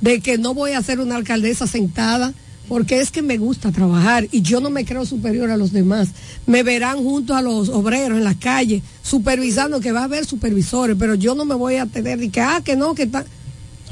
de 0.00 0.20
que 0.20 0.38
no 0.38 0.54
voy 0.54 0.72
a 0.72 0.82
ser 0.82 1.00
una 1.00 1.16
alcaldesa 1.16 1.66
sentada, 1.66 2.34
porque 2.68 3.00
es 3.00 3.10
que 3.10 3.22
me 3.22 3.38
gusta 3.38 3.72
trabajar 3.72 4.26
y 4.30 4.42
yo 4.42 4.60
no 4.60 4.70
me 4.70 4.84
creo 4.84 5.04
superior 5.04 5.50
a 5.50 5.56
los 5.56 5.72
demás. 5.72 6.08
Me 6.46 6.62
verán 6.62 6.98
junto 6.98 7.34
a 7.34 7.42
los 7.42 7.68
obreros 7.68 8.18
en 8.18 8.24
la 8.24 8.34
calle, 8.34 8.82
supervisando, 9.02 9.80
que 9.80 9.92
va 9.92 10.00
a 10.00 10.04
haber 10.04 10.24
supervisores, 10.24 10.96
pero 10.98 11.14
yo 11.14 11.34
no 11.34 11.44
me 11.44 11.54
voy 11.54 11.76
a 11.76 11.86
tener 11.86 12.22
y 12.22 12.30
que, 12.30 12.40
ah, 12.40 12.62
que 12.64 12.76
no, 12.76 12.94
que 12.94 13.04
están 13.04 13.24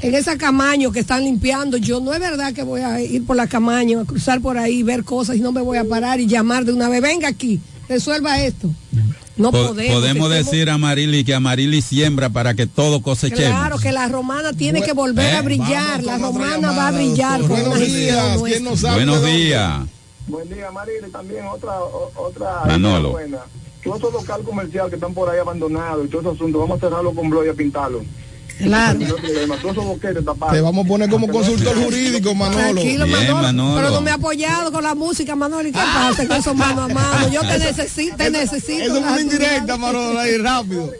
en 0.01 0.15
esa 0.15 0.37
camaño 0.37 0.91
que 0.91 0.99
están 0.99 1.23
limpiando. 1.23 1.77
Yo 1.77 1.99
no 1.99 2.13
es 2.13 2.19
verdad 2.19 2.53
que 2.53 2.63
voy 2.63 2.81
a 2.81 3.01
ir 3.01 3.25
por 3.25 3.35
la 3.35 3.47
camaño, 3.47 4.01
a 4.01 4.05
cruzar 4.05 4.41
por 4.41 4.57
ahí, 4.57 4.83
ver 4.83 5.03
cosas 5.03 5.37
y 5.37 5.39
no 5.39 5.51
me 5.51 5.61
voy 5.61 5.77
a 5.77 5.85
parar 5.85 6.19
y 6.19 6.27
llamar 6.27 6.65
de 6.65 6.73
una 6.73 6.89
vez, 6.89 7.01
venga 7.01 7.27
aquí, 7.27 7.61
resuelva 7.93 8.39
esto. 8.41 8.69
No 9.37 9.51
Po- 9.51 9.67
podemos. 9.69 9.93
podemos 9.95 10.29
decir 10.29 10.69
a 10.69 10.77
Marili 10.77 11.23
que 11.23 11.33
a 11.33 11.39
Marili 11.39 11.81
siembra 11.81 12.29
para 12.29 12.53
que 12.53 12.67
todo 12.67 13.01
cosechemos. 13.01 13.49
Claro 13.57 13.77
que 13.79 13.91
la 13.91 14.07
romana 14.07 14.53
tiene 14.53 14.81
que 14.83 14.93
volver 14.93 15.33
Eh, 15.33 15.37
a 15.37 15.41
brillar, 15.41 16.03
la 16.03 16.17
romana 16.17 16.71
va 16.71 16.87
a 16.89 16.91
brillar. 16.91 17.39
con 17.41 17.49
Buenos 17.49 17.79
días. 17.79 18.41
¿quién 18.43 18.63
nos? 18.63 18.81
Buenos 18.81 19.25
días. 19.25 19.81
Buen 20.27 20.47
día, 20.49 20.71
Marile. 20.71 21.09
También 21.09 21.45
otra, 21.47 21.79
o- 21.81 22.11
otra 22.15 22.61
Manolo. 22.65 23.11
buena. 23.11 23.39
Todos 23.83 23.97
esos 23.99 24.13
local 24.13 24.41
comercial 24.43 24.89
que 24.89 24.95
están 24.95 25.13
por 25.13 25.29
ahí 25.29 25.39
abandonados 25.39 26.05
y 26.05 26.09
todo 26.09 26.21
ese 26.21 26.29
asunto, 26.31 26.59
vamos 26.59 26.77
a 26.77 26.81
cerrarlo 26.87 27.13
con 27.13 27.29
blo 27.29 27.45
y 27.45 27.49
a 27.49 27.53
pintarlo. 27.53 28.01
Claro. 28.59 28.99
Te 30.51 30.61
vamos 30.61 30.85
a 30.85 30.87
poner 30.87 31.09
como 31.09 31.27
consultor 31.27 31.75
jurídico, 31.83 32.35
Manolo. 32.35 32.59
Tranquilo, 32.59 33.05
Bien, 33.05 33.17
Manolo, 33.17 33.41
Manolo. 33.41 33.75
Pero 33.75 33.89
no 33.91 34.01
me 34.01 34.11
ha 34.11 34.13
apoyado 34.15 34.71
con 34.71 34.83
la 34.83 34.95
música, 34.95 35.35
Manolo. 35.35 35.67
¿Y 35.67 35.71
qué 35.71 35.79
pasa 35.79 36.27
con 36.27 36.37
eso 36.37 36.53
mano 36.53 36.83
a 36.83 36.87
mano? 36.87 37.29
Yo 37.31 37.41
te 37.41 37.57
necesito, 37.59 38.15
te 38.17 38.29
necesito. 38.29 38.83
Eso 38.83 38.97
es 38.97 39.03
Gato. 39.03 39.19
indirecta, 39.21 39.77
Manolo, 39.77 40.19
ahí 40.19 40.37
rápido. 40.37 40.91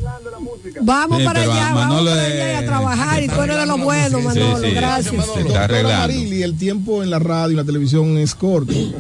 Vamos 0.81 1.19
Sí, 1.19 1.25
para 1.25 1.41
allá, 1.41 1.53
vamos 1.73 1.85
Manolo 1.87 2.09
para 2.11 2.23
allá 2.25 2.51
y 2.53 2.55
a 2.55 2.65
trabajar. 2.65 3.23
Y 3.23 3.27
tú 3.27 3.41
eres 3.41 3.57
de 3.57 3.65
los 3.65 3.81
buenos, 3.81 4.21
Sí, 4.21 4.27
Manolo. 4.27 4.59
sí. 4.67 4.71
Gracias. 4.73 5.13
Está 5.37 5.63
arreglando. 5.65 5.99
Marili, 6.13 6.43
el 6.43 6.57
tiempo 6.57 7.03
en 7.03 7.09
la 7.09 7.19
radio 7.19 7.53
y 7.53 7.55
la 7.55 7.63
televisión 7.63 8.17
es 8.17 8.33
corto 8.35 8.73
y, 8.73 8.93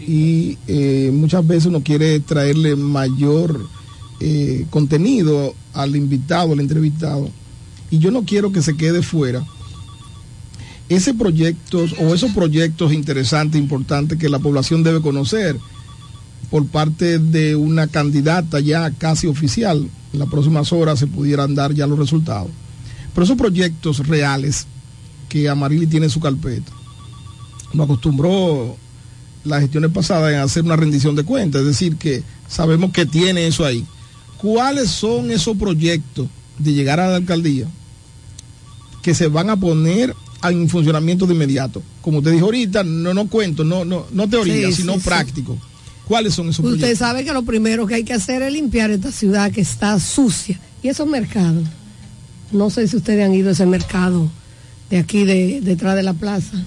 y, 0.00 0.58
eh, 0.66 1.10
muchas 1.12 1.46
veces 1.46 1.66
uno 1.66 1.82
quiere 1.82 2.20
traerle 2.20 2.76
mayor 2.76 3.60
eh, 4.20 4.66
contenido 4.70 5.54
al 5.74 5.96
invitado, 5.96 6.52
al 6.52 6.60
entrevistado, 6.60 7.30
y 7.90 7.98
yo 7.98 8.10
no 8.10 8.24
quiero 8.24 8.52
que 8.52 8.62
se 8.62 8.76
quede 8.76 9.02
fuera 9.02 9.44
ese 10.90 11.14
proyectos 11.14 11.94
o 12.00 12.12
esos 12.12 12.32
proyectos 12.32 12.92
interesantes, 12.92 13.60
importantes 13.60 14.18
que 14.18 14.28
la 14.28 14.40
población 14.40 14.82
debe 14.82 15.00
conocer 15.00 15.56
por 16.50 16.66
parte 16.66 17.20
de 17.20 17.54
una 17.54 17.86
candidata 17.86 18.58
ya 18.58 18.90
casi 18.90 19.28
oficial. 19.28 19.88
En 20.12 20.18
las 20.18 20.28
próximas 20.28 20.72
horas 20.72 20.98
se 20.98 21.06
pudieran 21.06 21.54
dar 21.54 21.72
ya 21.72 21.86
los 21.86 21.96
resultados. 21.96 22.50
Pero 23.14 23.24
esos 23.24 23.36
proyectos 23.36 24.06
reales 24.08 24.66
que 25.28 25.48
Amarili 25.48 25.86
tiene 25.86 26.06
en 26.06 26.10
su 26.10 26.18
carpeta, 26.18 26.72
nos 27.72 27.84
acostumbró 27.84 28.76
las 29.44 29.60
gestiones 29.60 29.92
pasadas 29.92 30.32
en 30.32 30.40
hacer 30.40 30.64
una 30.64 30.74
rendición 30.74 31.14
de 31.14 31.22
cuentas, 31.22 31.60
es 31.60 31.68
decir, 31.68 31.96
que 31.98 32.24
sabemos 32.48 32.90
que 32.90 33.06
tiene 33.06 33.46
eso 33.46 33.64
ahí. 33.64 33.86
¿Cuáles 34.40 34.90
son 34.90 35.30
esos 35.30 35.56
proyectos 35.56 36.28
de 36.58 36.72
llegar 36.72 37.00
a 37.00 37.08
la 37.08 37.16
alcaldía 37.16 37.66
que 39.02 39.14
se 39.14 39.28
van 39.28 39.50
a 39.50 39.56
poner 39.56 40.14
en 40.42 40.68
funcionamiento 40.68 41.26
de 41.26 41.34
inmediato? 41.34 41.82
Como 42.00 42.18
usted 42.18 42.32
dijo 42.32 42.46
ahorita, 42.46 42.82
no, 42.84 43.12
no 43.14 43.28
cuento, 43.28 43.64
no, 43.64 43.84
no, 43.84 44.06
no 44.12 44.28
teoría, 44.28 44.68
Sí, 44.68 44.74
sino 44.74 44.94
sí, 44.94 45.00
sí. 45.00 45.04
práctico. 45.04 45.58
¿Cuáles 46.06 46.34
son 46.34 46.48
esos 46.48 46.64
Usted 46.64 46.78
proyectos? 46.78 46.98
sabe 46.98 47.24
que 47.24 47.32
lo 47.32 47.42
primero 47.44 47.86
que 47.86 47.94
hay 47.96 48.04
que 48.04 48.14
hacer 48.14 48.42
es 48.42 48.52
limpiar 48.52 48.90
esta 48.90 49.12
ciudad 49.12 49.52
que 49.52 49.60
está 49.60 49.98
sucia. 50.00 50.58
Y 50.82 50.88
esos 50.88 51.06
mercados. 51.06 51.64
No 52.50 52.68
sé 52.70 52.88
si 52.88 52.96
ustedes 52.96 53.24
han 53.24 53.34
ido 53.34 53.50
a 53.50 53.52
ese 53.52 53.66
mercado 53.66 54.28
de 54.88 54.98
aquí, 54.98 55.24
de, 55.24 55.60
detrás 55.60 55.94
de 55.94 56.02
la 56.02 56.14
plaza. 56.14 56.64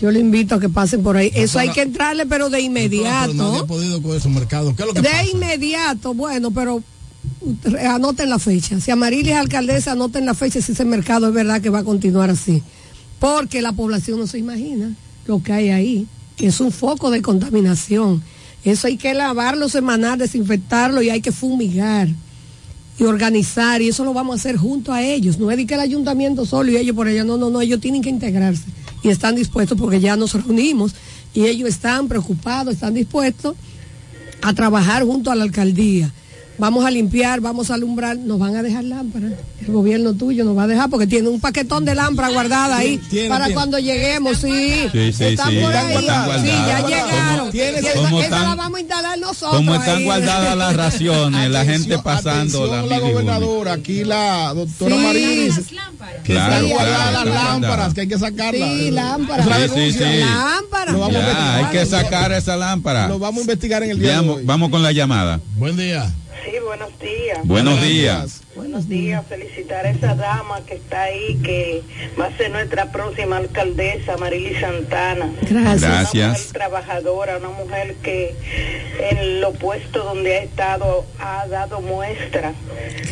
Yo 0.00 0.10
le 0.10 0.20
invito 0.20 0.54
a 0.54 0.60
que 0.60 0.68
pasen 0.68 1.02
por 1.02 1.16
ahí. 1.16 1.30
Eso 1.34 1.58
hay 1.58 1.70
que 1.70 1.82
entrarle, 1.82 2.24
pero 2.26 2.48
de 2.50 2.58
Pero 2.58 2.72
nadie 2.72 3.06
ha 3.06 3.26
inmediato. 3.26 3.66
podido 3.66 4.00
con 4.02 4.16
esos 4.16 4.30
mercados. 4.30 4.74
¿Qué 4.76 4.82
es 4.82 4.88
lo 4.88 4.94
que 4.94 5.02
De 5.02 5.08
pasa? 5.08 5.24
inmediato, 5.26 6.14
bueno, 6.14 6.50
pero 6.52 6.82
anoten 7.88 8.30
la 8.30 8.38
fecha. 8.38 8.80
Si 8.80 8.90
Amarilis 8.90 9.32
es 9.32 9.36
alcaldesa, 9.38 9.92
anoten 9.92 10.24
la 10.26 10.34
fecha 10.34 10.60
si 10.60 10.72
ese 10.72 10.84
mercado 10.84 11.28
es 11.28 11.34
verdad 11.34 11.60
que 11.60 11.70
va 11.70 11.80
a 11.80 11.84
continuar 11.84 12.30
así. 12.30 12.62
Porque 13.18 13.60
la 13.62 13.72
población 13.72 14.18
no 14.20 14.26
se 14.26 14.38
imagina 14.38 14.92
lo 15.26 15.42
que 15.42 15.52
hay 15.52 15.70
ahí. 15.70 16.06
Es 16.38 16.60
un 16.60 16.70
foco 16.70 17.10
de 17.10 17.20
contaminación. 17.20 18.22
Eso 18.64 18.86
hay 18.86 18.96
que 18.96 19.14
lavarlo 19.14 19.68
semanal, 19.68 20.18
desinfectarlo 20.18 21.02
y 21.02 21.10
hay 21.10 21.20
que 21.20 21.32
fumigar 21.32 22.08
y 22.98 23.04
organizar. 23.04 23.80
Y 23.80 23.88
eso 23.88 24.04
lo 24.04 24.12
vamos 24.12 24.34
a 24.34 24.36
hacer 24.38 24.56
junto 24.56 24.92
a 24.92 25.02
ellos. 25.02 25.38
No 25.38 25.50
es 25.50 25.56
de 25.56 25.66
que 25.66 25.74
el 25.74 25.80
ayuntamiento 25.80 26.44
solo 26.44 26.70
y 26.70 26.76
ellos 26.76 26.96
por 26.96 27.06
allá. 27.06 27.24
No, 27.24 27.36
no, 27.36 27.50
no. 27.50 27.60
Ellos 27.60 27.80
tienen 27.80 28.02
que 28.02 28.10
integrarse. 28.10 28.64
Y 29.02 29.08
están 29.08 29.36
dispuestos 29.36 29.78
porque 29.78 30.00
ya 30.00 30.16
nos 30.16 30.34
reunimos 30.34 30.94
y 31.34 31.46
ellos 31.46 31.68
están 31.68 32.08
preocupados, 32.08 32.74
están 32.74 32.94
dispuestos 32.94 33.54
a 34.42 34.52
trabajar 34.52 35.04
junto 35.04 35.30
a 35.30 35.36
la 35.36 35.44
alcaldía. 35.44 36.12
Vamos 36.58 36.84
a 36.84 36.90
limpiar, 36.90 37.40
vamos 37.40 37.70
a 37.70 37.74
alumbrar, 37.74 38.16
nos 38.16 38.38
van 38.38 38.56
a 38.56 38.62
dejar 38.64 38.82
lámparas. 38.84 39.30
El 39.60 39.72
gobierno 39.72 40.12
tuyo 40.14 40.44
nos 40.44 40.56
va 40.58 40.64
a 40.64 40.66
dejar 40.66 40.90
porque 40.90 41.06
tiene 41.06 41.28
un 41.28 41.40
paquetón 41.40 41.84
de 41.84 41.94
lámparas 41.94 42.32
guardada 42.32 42.78
ahí 42.78 42.98
Tiene, 43.10 43.28
para 43.28 43.44
tiene. 43.44 43.54
cuando 43.54 43.78
lleguemos, 43.78 44.38
sí. 44.38 44.88
Sí, 44.90 45.12
sí, 45.12 45.24
están 45.24 45.50
sí. 45.50 45.58
por 45.60 45.72
Están 45.72 45.86
ahí. 45.86 45.92
guardadas. 45.92 46.40
Sí, 46.42 46.46
ya 46.48 46.76
Como- 46.78 46.88
llegaron. 46.88 47.48
Esa, 47.48 47.78
esa 47.78 48.20
están- 48.22 48.42
la 48.42 48.54
vamos 48.56 48.76
a 48.76 48.80
instalar 48.80 49.18
nosotros. 49.18 49.56
Como 49.56 49.74
están 49.74 49.96
ahí. 49.98 50.04
guardadas 50.04 50.56
las 50.56 50.76
raciones, 50.76 51.50
la 51.50 51.64
gente 51.64 51.98
pasando 51.98 52.66
la 52.66 52.82
la 52.82 52.98
gobernadora, 52.98 53.72
aquí 53.74 54.04
la 54.04 54.52
doctora 54.54 54.96
Sí. 54.96 55.50
Que 56.24 56.32
Claro, 56.34 56.54
están 56.54 56.68
guardadas 56.70 57.10
claro, 57.10 57.24
las 57.30 57.44
lámparas, 57.44 57.94
que 57.94 58.00
hay 58.02 58.08
que 58.08 58.18
sacarlas. 58.18 58.68
Sí, 58.68 58.90
lámparas. 58.90 59.46
Lámparas. 59.46 60.94
Lo 60.94 61.00
vamos 61.00 61.16
a 61.16 61.20
Ya, 61.20 61.28
investigar. 61.28 61.64
hay 61.64 61.72
que 61.78 61.86
sacar 61.86 62.32
esa 62.32 62.56
lámpara. 62.56 63.08
Lo 63.08 63.18
vamos 63.18 63.38
a 63.38 63.40
investigar 63.42 63.82
en 63.82 63.90
el 63.90 63.98
día 64.00 64.22
vamos 64.44 64.70
con 64.70 64.82
la 64.82 64.92
llamada. 64.92 65.40
Buen 65.56 65.76
día. 65.76 66.10
Sí, 66.50 66.56
buenos 66.64 66.98
días. 66.98 67.38
Buenos 67.44 67.82
días. 67.82 68.40
Buenos 68.56 68.88
días. 68.88 69.22
Felicitar 69.28 69.84
a 69.84 69.90
esa 69.90 70.14
dama 70.14 70.62
que 70.64 70.76
está 70.76 71.02
ahí, 71.02 71.38
que 71.42 71.82
va 72.18 72.26
a 72.26 72.36
ser 72.38 72.50
nuestra 72.50 72.90
próxima 72.90 73.36
alcaldesa, 73.36 74.16
Marily 74.16 74.54
Santana. 74.58 75.30
Gracias. 75.42 75.82
Gracias. 75.82 76.14
Una 76.14 76.28
mujer 76.28 76.52
trabajadora, 76.52 77.36
una 77.36 77.50
mujer 77.50 77.94
que 78.02 78.34
en 79.10 79.42
lo 79.42 79.52
puesto 79.52 80.04
donde 80.04 80.36
ha 80.36 80.42
estado 80.42 81.04
ha 81.18 81.46
dado 81.48 81.82
muestra 81.82 82.54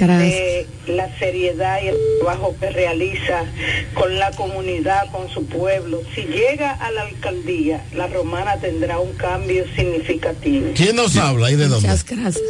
Gracias. 0.00 0.18
de 0.18 0.66
la 0.86 1.18
seriedad 1.18 1.80
y 1.82 1.88
el 1.88 1.96
trabajo 2.20 2.56
que 2.58 2.70
realiza 2.70 3.44
con 3.92 4.18
la 4.18 4.30
comunidad, 4.30 5.10
con 5.12 5.28
su 5.28 5.44
pueblo. 5.44 6.00
Si 6.14 6.22
llega 6.22 6.72
a 6.72 6.90
la 6.90 7.02
alcaldía, 7.02 7.84
la 7.94 8.06
romana 8.06 8.56
tendrá 8.56 8.98
un 8.98 9.12
cambio 9.12 9.64
significativo. 9.76 10.70
¿Quién 10.74 10.96
nos 10.96 11.18
habla 11.18 11.50
y 11.50 11.56
de 11.56 11.68
dónde? 11.68 11.86
Muchas 11.86 12.04
gracias. 12.06 12.42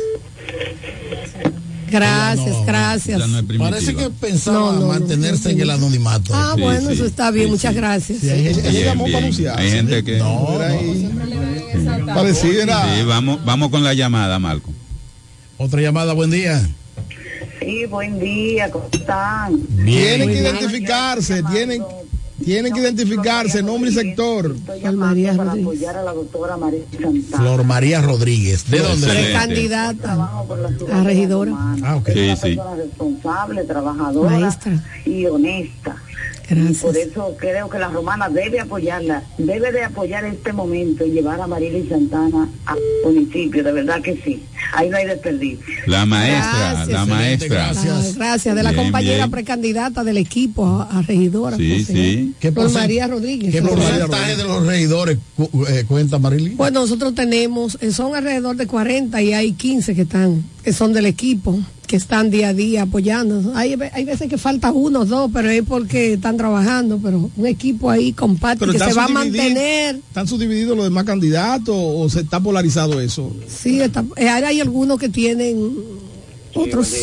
Gracias, 1.90 2.48
No, 2.48 2.64
gracias. 2.64 3.28
No. 3.28 3.58
Parece 3.58 3.94
que 3.94 4.10
pensaba 4.10 4.58
No, 4.58 4.72
no, 4.72 4.80
no, 4.80 4.86
mantenerse 4.88 5.44
no, 5.50 5.50
en 5.54 5.60
el 5.60 5.70
anonimato. 5.70 6.32
Ah, 6.34 6.52
Sí, 6.56 6.60
bueno, 6.62 6.88
sí, 6.88 6.94
eso 6.94 7.06
está 7.06 7.30
bien, 7.30 7.46
sí, 7.46 7.52
muchas 7.52 7.72
sí. 7.72 7.76
gracias. 7.80 8.22
Ella, 8.24 8.50
ella 8.50 8.70
Bien, 8.70 8.84
llamó 8.86 9.04
para 9.04 9.18
anunciar. 9.18 9.58
Hay 9.60 9.70
gente 9.70 10.02
que... 10.04 10.18
No, 10.18 10.52
Era 10.60 10.68
no. 10.68 10.74
ahí. 10.80 11.10
Para 12.06 12.22
decir, 12.24 12.56
era- 12.58 12.96
Sí, 12.96 13.04
vamos, 13.04 13.44
vamos 13.44 13.70
con 13.70 13.84
la 13.84 13.94
llamada, 13.94 14.38
Marco. 14.38 14.72
Otra 15.58 15.80
llamada, 15.80 16.12
buen 16.12 16.30
día. 16.30 16.60
Sí, 17.60 17.86
buen 17.86 18.18
día, 18.18 18.70
¿cómo 18.70 18.88
están? 18.92 19.58
Tienen 19.84 20.28
que 20.28 20.40
identificarse, 20.40 21.42
tienen, 21.44 21.82
tienen 22.46 22.72
que 22.72 22.78
identificarse, 22.80 23.60
nombre 23.60 23.90
y 23.90 23.94
sector. 23.94 24.54
Estoy 24.56 24.80
Juan 24.80 24.96
María 24.96 25.32
llamando 25.32 25.36
para 25.36 25.50
Rodríguez. 25.50 25.66
apoyar 25.88 25.96
a 25.96 26.02
la 26.04 26.12
doctora 26.12 26.56
María 26.56 26.80
Santana. 26.92 27.36
Flor 27.42 27.64
María 27.64 28.00
Rodríguez. 28.00 28.70
¿De 28.70 28.78
dónde? 28.78 29.06
Precandidata 29.08 30.12
a 30.92 31.02
regidora. 31.02 31.52
Ah, 31.82 31.96
ok. 31.96 32.08
Sí, 32.12 32.20
una 32.20 32.36
sí. 32.36 32.42
persona 32.54 32.76
responsable, 32.76 33.64
trabajadora 33.64 34.38
Maestra. 34.38 34.84
y 35.04 35.26
honesta. 35.26 35.96
Y 36.48 36.54
Gracias. 36.54 36.78
por 36.78 36.96
eso 36.96 37.36
creo 37.40 37.68
que 37.68 37.78
la 37.80 37.88
romana 37.88 38.28
debe 38.28 38.60
apoyarla, 38.60 39.24
debe 39.36 39.72
de 39.72 39.82
apoyar 39.82 40.24
este 40.24 40.52
momento 40.52 41.04
y 41.04 41.10
llevar 41.10 41.40
a 41.40 41.48
Marily 41.48 41.88
Santana 41.88 42.48
al 42.66 42.78
municipio, 43.04 43.64
de 43.64 43.72
verdad 43.72 44.00
que 44.00 44.16
sí. 44.24 44.44
Ahí 44.74 44.88
no 44.90 44.96
hay 44.96 45.06
desperdicio. 45.06 45.64
La 45.86 46.04
maestra, 46.06 46.58
Gracias. 46.58 46.88
la 46.88 47.06
maestra. 47.06 47.48
Gracias. 47.48 47.86
Ah, 47.86 48.12
gracias, 48.16 48.54
de 48.56 48.62
la 48.62 48.70
Bien, 48.72 48.82
compañera 48.84 49.16
bien. 49.16 49.30
precandidata 49.30 50.04
del 50.04 50.16
equipo 50.18 50.66
a, 50.66 50.98
a 50.98 51.02
regidora. 51.02 51.56
Sí, 51.56 51.80
José. 51.80 51.92
sí. 51.94 52.34
¿Qué 52.40 52.52
Flor 52.52 52.68
porcent- 52.68 52.74
María 52.74 53.06
Rodríguez. 53.06 53.52
¿Qué 53.52 53.62
porcentaje 53.62 54.36
de 54.36 54.44
los 54.44 54.66
regidores 54.66 55.18
cu- 55.36 55.66
eh, 55.68 55.84
cuenta 55.86 56.18
Marily? 56.18 56.50
Bueno, 56.50 56.80
nosotros 56.80 57.14
tenemos, 57.14 57.78
eh, 57.80 57.92
son 57.92 58.14
alrededor 58.14 58.56
de 58.56 58.66
40 58.66 59.22
y 59.22 59.32
hay 59.32 59.52
15 59.52 59.94
que 59.94 60.02
están, 60.02 60.44
que 60.62 60.72
son 60.72 60.92
del 60.92 61.06
equipo, 61.06 61.58
que 61.86 61.94
están 61.94 62.30
día 62.30 62.48
a 62.48 62.52
día 62.52 62.82
apoyando. 62.82 63.52
Hay, 63.54 63.76
hay 63.92 64.04
veces 64.04 64.28
que 64.28 64.38
falta 64.38 64.72
uno 64.72 65.00
o 65.00 65.04
dos, 65.04 65.30
pero 65.32 65.48
es 65.48 65.62
porque 65.62 66.14
están 66.14 66.36
trabajando, 66.36 66.98
pero 67.00 67.30
un 67.36 67.46
equipo 67.46 67.88
ahí 67.90 68.12
compacto 68.12 68.66
que 68.66 68.76
se 68.76 68.92
va 68.92 69.04
a 69.04 69.08
mantener. 69.08 69.94
¿Están 69.96 70.26
subdivididos 70.26 70.76
los 70.76 70.84
demás 70.84 71.04
candidatos 71.04 71.76
o 71.78 72.08
se 72.10 72.20
está 72.22 72.40
polarizado 72.40 73.00
eso? 73.00 73.32
Sí, 73.46 73.80
está- 73.80 74.04
eh, 74.16 74.28
hay 74.46 74.60
algunos 74.60 74.98
que 74.98 75.08
tienen 75.08 75.74
otros. 76.54 76.94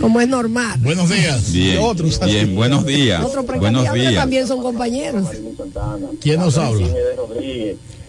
como 0.00 0.20
es 0.20 0.28
normal. 0.28 0.78
Buenos 0.82 1.10
días. 1.10 1.52
Bien, 1.52 1.78
Otros. 1.80 2.18
bien, 2.24 2.54
buenos 2.54 2.86
días. 2.86 3.22
Otros 3.24 3.44
Buenos 3.58 3.92
días. 3.92 4.14
también 4.14 4.46
son 4.46 4.62
compañeros. 4.62 5.26
¿Quién 6.20 6.40
nos 6.40 6.56
habla? 6.56 6.86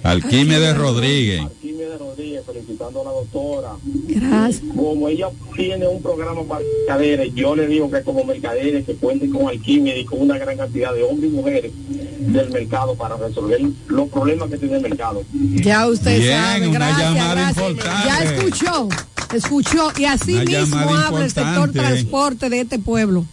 Alquímedes 0.04 0.78
Rodríguez. 0.78 1.42
Arquímedes 1.42 2.00
Rodríguez, 2.00 2.42
felicitando 2.46 3.02
a 3.02 3.04
la 3.06 3.12
doctora. 3.12 3.70
Gracias. 4.08 4.62
Como 4.76 5.08
ella 5.08 5.30
tiene 5.56 5.88
un 5.88 6.02
programa 6.02 6.44
para 6.44 6.64
mercaderes, 6.80 7.34
yo 7.34 7.56
le 7.56 7.68
digo 7.68 7.90
que 7.90 8.02
como 8.04 8.24
mercaderes 8.26 8.86
que 8.86 8.96
cuenten 8.96 9.32
con 9.32 9.48
Arquímedes 9.48 10.02
y 10.02 10.06
con 10.06 10.22
una 10.22 10.38
gran 10.38 10.58
cantidad 10.58 10.94
de 10.94 11.04
hombres 11.04 11.32
y 11.32 11.36
mujeres 11.36 11.72
del 12.20 12.50
mercado 12.52 12.96
para 12.96 13.16
resolver 13.18 13.62
los 13.88 14.10
problemas 14.10 14.50
que 14.50 14.58
tiene 14.58 14.76
el 14.78 14.82
mercado. 14.82 15.24
Ya 15.34 15.88
usted 15.88 16.20
Bien, 16.20 16.34
sabe, 16.38 16.68
una 16.68 16.80
gracias, 16.80 17.00
llamada 17.14 17.34
gracias. 17.36 17.70
importante. 17.70 18.08
Ya 18.08 18.24
escuchó, 18.24 18.90
escuchó. 19.36 19.92
Y 19.98 20.06
así 20.06 20.34
Una 20.36 20.44
mismo 20.44 20.78
habla 20.80 21.26
el 21.26 21.32
sector 21.32 21.72
transporte 21.72 22.50
de 22.50 22.62
este 22.62 22.80
pueblo, 22.80 23.26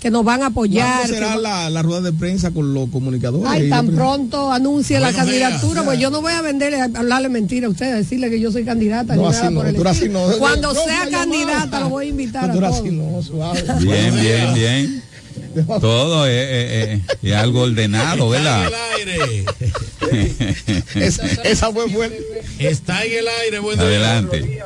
que 0.00 0.10
nos 0.10 0.24
van 0.24 0.42
a 0.42 0.46
apoyar. 0.46 1.00
¿Cuándo 1.00 1.14
será 1.14 1.36
la, 1.36 1.68
la 1.68 1.82
rueda 1.82 2.00
de 2.00 2.12
prensa 2.12 2.50
con 2.52 2.72
los 2.72 2.88
comunicadores? 2.88 3.46
Ay, 3.48 3.68
tan 3.68 3.88
pronto 3.88 4.50
anuncie 4.50 4.98
la 4.98 5.12
candidatura, 5.12 5.82
pues 5.84 5.98
yo 5.98 6.08
no 6.10 6.22
voy 6.22 6.32
a 6.32 6.40
venderle, 6.42 6.80
a 6.80 6.84
hablarle 6.84 7.28
mentira 7.28 7.66
a 7.66 7.70
usted, 7.70 7.92
a 7.92 7.96
decirle 7.96 8.30
que 8.30 8.40
yo 8.40 8.50
soy 8.50 8.64
candidata. 8.64 9.14
No, 9.14 9.22
ni 9.22 9.28
así 9.36 9.46
no, 9.52 9.62
por 9.76 9.88
así 9.88 10.08
no. 10.08 10.22
Cuando 10.38 10.72
No, 10.72 10.80
sea 10.84 11.06
candidata 11.10 11.60
llamada. 11.64 11.80
lo 11.80 11.88
voy 11.90 12.06
a 12.06 12.08
invitar 12.08 12.50
a 12.50 12.54
todos. 12.54 12.78
así, 12.80 12.90
no, 12.90 13.22
suave. 13.22 13.62
Bien, 13.80 14.14
bien, 14.14 14.54
bien. 14.54 15.02
Todo 15.80 16.26
es, 16.26 16.48
es- 16.50 16.88
es- 16.88 17.00
es 17.22 17.34
algo 17.34 17.62
ordenado, 17.62 18.28
¿verdad? 18.28 18.70
Esa, 20.94 21.24
esa 21.44 21.72
fue 21.72 21.86
buena. 21.86 22.14
Está 22.58 23.04
en 23.04 23.12
el 23.18 23.28
aire, 23.44 23.58
buen 23.60 23.78
día. 23.78 23.86
Adelante. 23.86 24.60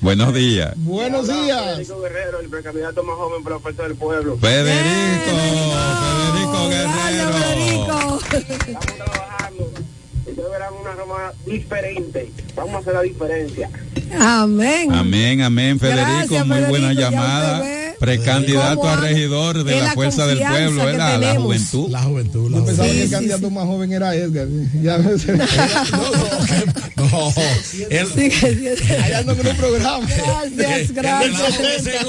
Buenos 0.00 0.34
días. 0.34 0.72
Buenos 0.76 1.28
días. 1.28 1.64
Federico 1.76 2.00
Guerrero, 2.00 2.40
el 2.40 2.48
precandidato 2.48 3.02
más 3.04 3.16
joven 3.16 3.42
para 3.44 3.56
la 3.56 3.62
fuerza 3.62 3.82
del 3.84 3.94
pueblo. 3.94 4.36
Federico, 4.38 5.30
Federico 6.32 6.68
Guerrero. 6.68 8.18
Estamos 8.26 8.96
trabajando. 8.96 9.61
Ustedes 10.42 10.58
verán 10.58 10.74
una 10.74 10.92
Roma 10.94 11.32
diferente. 11.46 12.32
Vamos 12.56 12.74
a 12.74 12.78
hacer 12.78 12.94
la 12.94 13.02
diferencia. 13.02 13.70
Amén. 14.18 14.92
Amén, 14.92 15.40
amén, 15.40 15.78
Federico. 15.78 16.04
Gracias, 16.04 16.46
muy 16.46 16.60
buena 16.62 16.88
Federico, 16.88 17.00
ya 17.00 17.10
llamada. 17.10 17.64
Precandidato 18.00 18.88
a 18.88 18.96
regidor 18.96 19.62
de 19.62 19.76
la 19.76 19.84
la 19.84 19.92
fuerza 19.92 20.26
del 20.26 20.40
pueblo. 20.40 20.84
La 20.92 21.34
juventud. 21.36 21.88
La 21.90 22.02
juventud, 22.02 22.50
la 22.50 22.58
Yo 22.58 22.64
pensaba 22.64 22.88
que 22.88 23.02
el 23.04 23.10
candidato 23.10 23.50
más 23.50 23.64
joven 23.64 23.92
era 23.92 24.14
Edgar. 24.16 24.48
Ya 24.82 24.98
me- 24.98 25.12
No, 26.96 27.32
Allá 29.04 29.18
ando 29.18 29.36
con 29.36 29.46
un 29.46 29.56
programa. 29.56 30.06
Gracias, 30.54 30.92
gracias. 30.92 32.04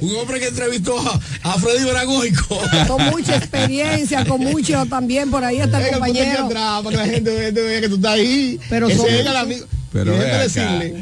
Un 0.00 0.16
hombre 0.16 0.40
que 0.40 0.48
entrevistó 0.48 0.98
a, 0.98 1.20
a 1.42 1.58
Freddy 1.58 1.84
Bragoico. 1.90 2.60
Con 2.86 3.04
mucha 3.10 3.36
experiencia, 3.36 4.24
con 4.24 4.40
mucho 4.40 4.86
también 4.86 5.30
por 5.30 5.44
ahí 5.44 5.60
está 5.60 5.84
el 5.86 5.92
compañero. 5.92 6.48
que 6.48 6.96
la 6.96 7.06
gente 7.06 7.30
vea 7.62 7.80
que 7.80 7.88
tú 7.88 7.96
estás 7.96 8.12
ahí. 8.12 8.58
Pero 8.68 8.88
Ese 8.88 8.96
son- 8.98 9.08
es 9.08 9.20
el 9.20 9.36
amigo. 9.36 9.66
Pero 9.92 10.14
Y 10.14 10.18
déjame 10.18 10.42
decirle, 10.42 10.94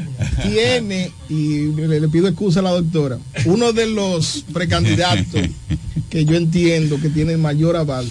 tiene, 0.43 1.11
y 1.29 1.67
le, 1.73 1.99
le 1.99 2.07
pido 2.07 2.27
excusa 2.29 2.61
a 2.61 2.63
la 2.63 2.71
doctora, 2.71 3.17
uno 3.45 3.73
de 3.73 3.85
los 3.87 4.45
precandidatos 4.53 5.41
que 6.09 6.23
yo 6.23 6.35
entiendo 6.37 6.97
que 7.01 7.09
tiene 7.09 7.35
mayor 7.35 7.75
aval 7.75 8.07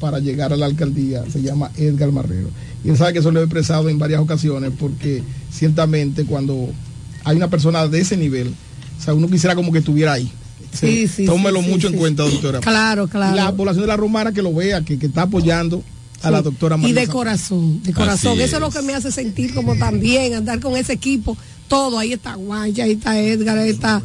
para 0.00 0.18
llegar 0.18 0.52
a 0.52 0.56
la 0.56 0.66
alcaldía 0.66 1.24
se 1.32 1.40
llama 1.40 1.70
Edgar 1.78 2.12
Marrero. 2.12 2.50
Y 2.84 2.90
él 2.90 2.96
sabe 2.98 3.14
que 3.14 3.20
eso 3.20 3.30
lo 3.30 3.40
he 3.40 3.44
expresado 3.44 3.88
en 3.88 3.98
varias 3.98 4.20
ocasiones 4.20 4.72
porque 4.78 5.22
ciertamente 5.50 6.24
cuando 6.26 6.68
hay 7.24 7.36
una 7.36 7.48
persona 7.48 7.86
de 7.88 8.00
ese 8.00 8.16
nivel, 8.18 8.48
o 8.98 9.02
sea, 9.02 9.14
uno 9.14 9.28
quisiera 9.30 9.54
como 9.54 9.72
que 9.72 9.78
estuviera 9.78 10.12
ahí. 10.12 10.30
Sí, 10.72 11.06
sí, 11.08 11.24
Tómelo 11.24 11.62
sí, 11.62 11.68
mucho 11.68 11.80
sí, 11.82 11.86
en 11.86 11.92
sí. 11.92 11.98
cuenta, 11.98 12.22
doctora. 12.24 12.60
Claro, 12.60 13.06
claro. 13.08 13.34
La 13.36 13.52
población 13.52 13.82
de 13.82 13.88
la 13.88 13.96
Romana 13.96 14.32
que 14.32 14.42
lo 14.42 14.52
vea, 14.54 14.82
que, 14.82 14.98
que 14.98 15.06
está 15.06 15.22
apoyando 15.22 15.82
a 16.22 16.30
la 16.30 16.42
doctora 16.42 16.76
Y 16.76 16.80
María 16.80 16.94
de 16.94 17.06
San- 17.06 17.12
corazón, 17.12 17.82
de 17.82 17.92
corazón. 17.92 18.32
Así 18.32 18.42
Eso 18.42 18.56
es 18.56 18.60
lo 18.60 18.70
que 18.70 18.82
me 18.82 18.94
hace 18.94 19.10
sentir 19.12 19.54
como 19.54 19.76
también, 19.76 20.34
andar 20.34 20.60
con 20.60 20.76
ese 20.76 20.92
equipo, 20.94 21.36
todo. 21.68 21.98
Ahí 21.98 22.12
está 22.12 22.34
Guancha, 22.34 22.84
ahí 22.84 22.92
está 22.92 23.18
Edgar, 23.20 23.58
ahí 23.58 23.70
está 23.70 24.02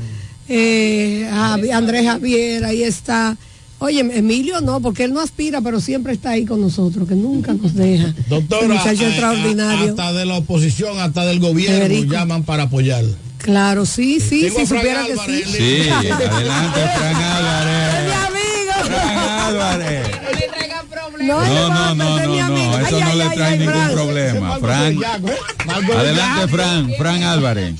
eh, 0.49 1.27
Javi- 1.31 1.71
Andrés 1.71 2.05
Javier, 2.05 2.65
ahí 2.65 2.83
está. 2.83 3.35
Oye, 3.79 3.99
Emilio 3.99 4.59
no, 4.61 4.79
porque 4.81 5.03
él 5.03 5.13
no 5.13 5.19
aspira, 5.21 5.61
pero 5.61 5.79
siempre 5.79 6.13
está 6.13 6.31
ahí 6.31 6.45
con 6.45 6.59
nosotros, 6.61 7.07
que 7.07 7.13
nunca 7.15 7.53
nos 7.53 7.75
deja. 7.75 8.07
Ese 8.09 8.29
Doctora, 8.29 8.67
muchacho 8.67 9.03
a- 9.03 9.05
a- 9.05 9.09
extraordinario. 9.09 9.89
hasta 9.89 10.13
de 10.13 10.25
la 10.25 10.35
oposición, 10.37 10.99
hasta 10.99 11.25
del 11.25 11.39
gobierno 11.39 11.81
Federico. 11.85 12.13
llaman 12.13 12.43
para 12.43 12.63
apoyar. 12.63 13.05
Claro, 13.37 13.85
sí, 13.85 14.19
sí, 14.19 14.49
si 14.49 14.65
supiera 14.65 15.05
que 15.05 15.13
sí. 15.15 15.43
Sí, 15.45 15.89
adelante, 15.89 16.79
Fran 16.97 17.15
No, 21.27 21.45
No, 21.45 21.69
no, 21.69 21.95
no, 21.95 22.19
no, 22.19 22.47
no, 22.49 22.79
eso 22.87 22.99
no 22.99 23.15
le 23.15 23.29
trae 23.31 23.57
ningún 23.57 23.89
problema. 23.91 24.59
Fran, 24.59 24.97
adelante, 25.67 26.47
Fran, 26.47 26.93
Fran 26.97 27.23
Álvarez. 27.23 27.75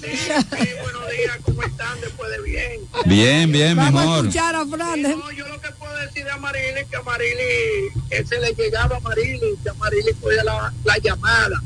Bien, 3.05 3.51
bien, 3.51 3.75
Vamos 3.77 4.01
a 4.01 4.05
mejor. 4.05 4.19
escuchar 4.27 4.55
a 4.55 4.65
Fran. 4.65 5.01
yo 5.35 5.47
lo 5.47 5.61
que 5.61 5.69
puedo 5.79 5.95
decir 5.97 6.23
de 6.25 6.31
Amarili 6.31 6.79
es 6.79 6.87
que 6.87 6.95
Amarili, 6.97 7.43
él 8.09 8.27
se 8.27 8.39
le 8.39 8.53
llegaba 8.53 8.95
a 8.95 8.97
Amarili, 8.97 9.55
que 9.63 9.69
Amarili 9.69 10.13
cogía 10.19 10.43
la, 10.43 10.73
la 10.83 10.97
llamada. 10.97 11.61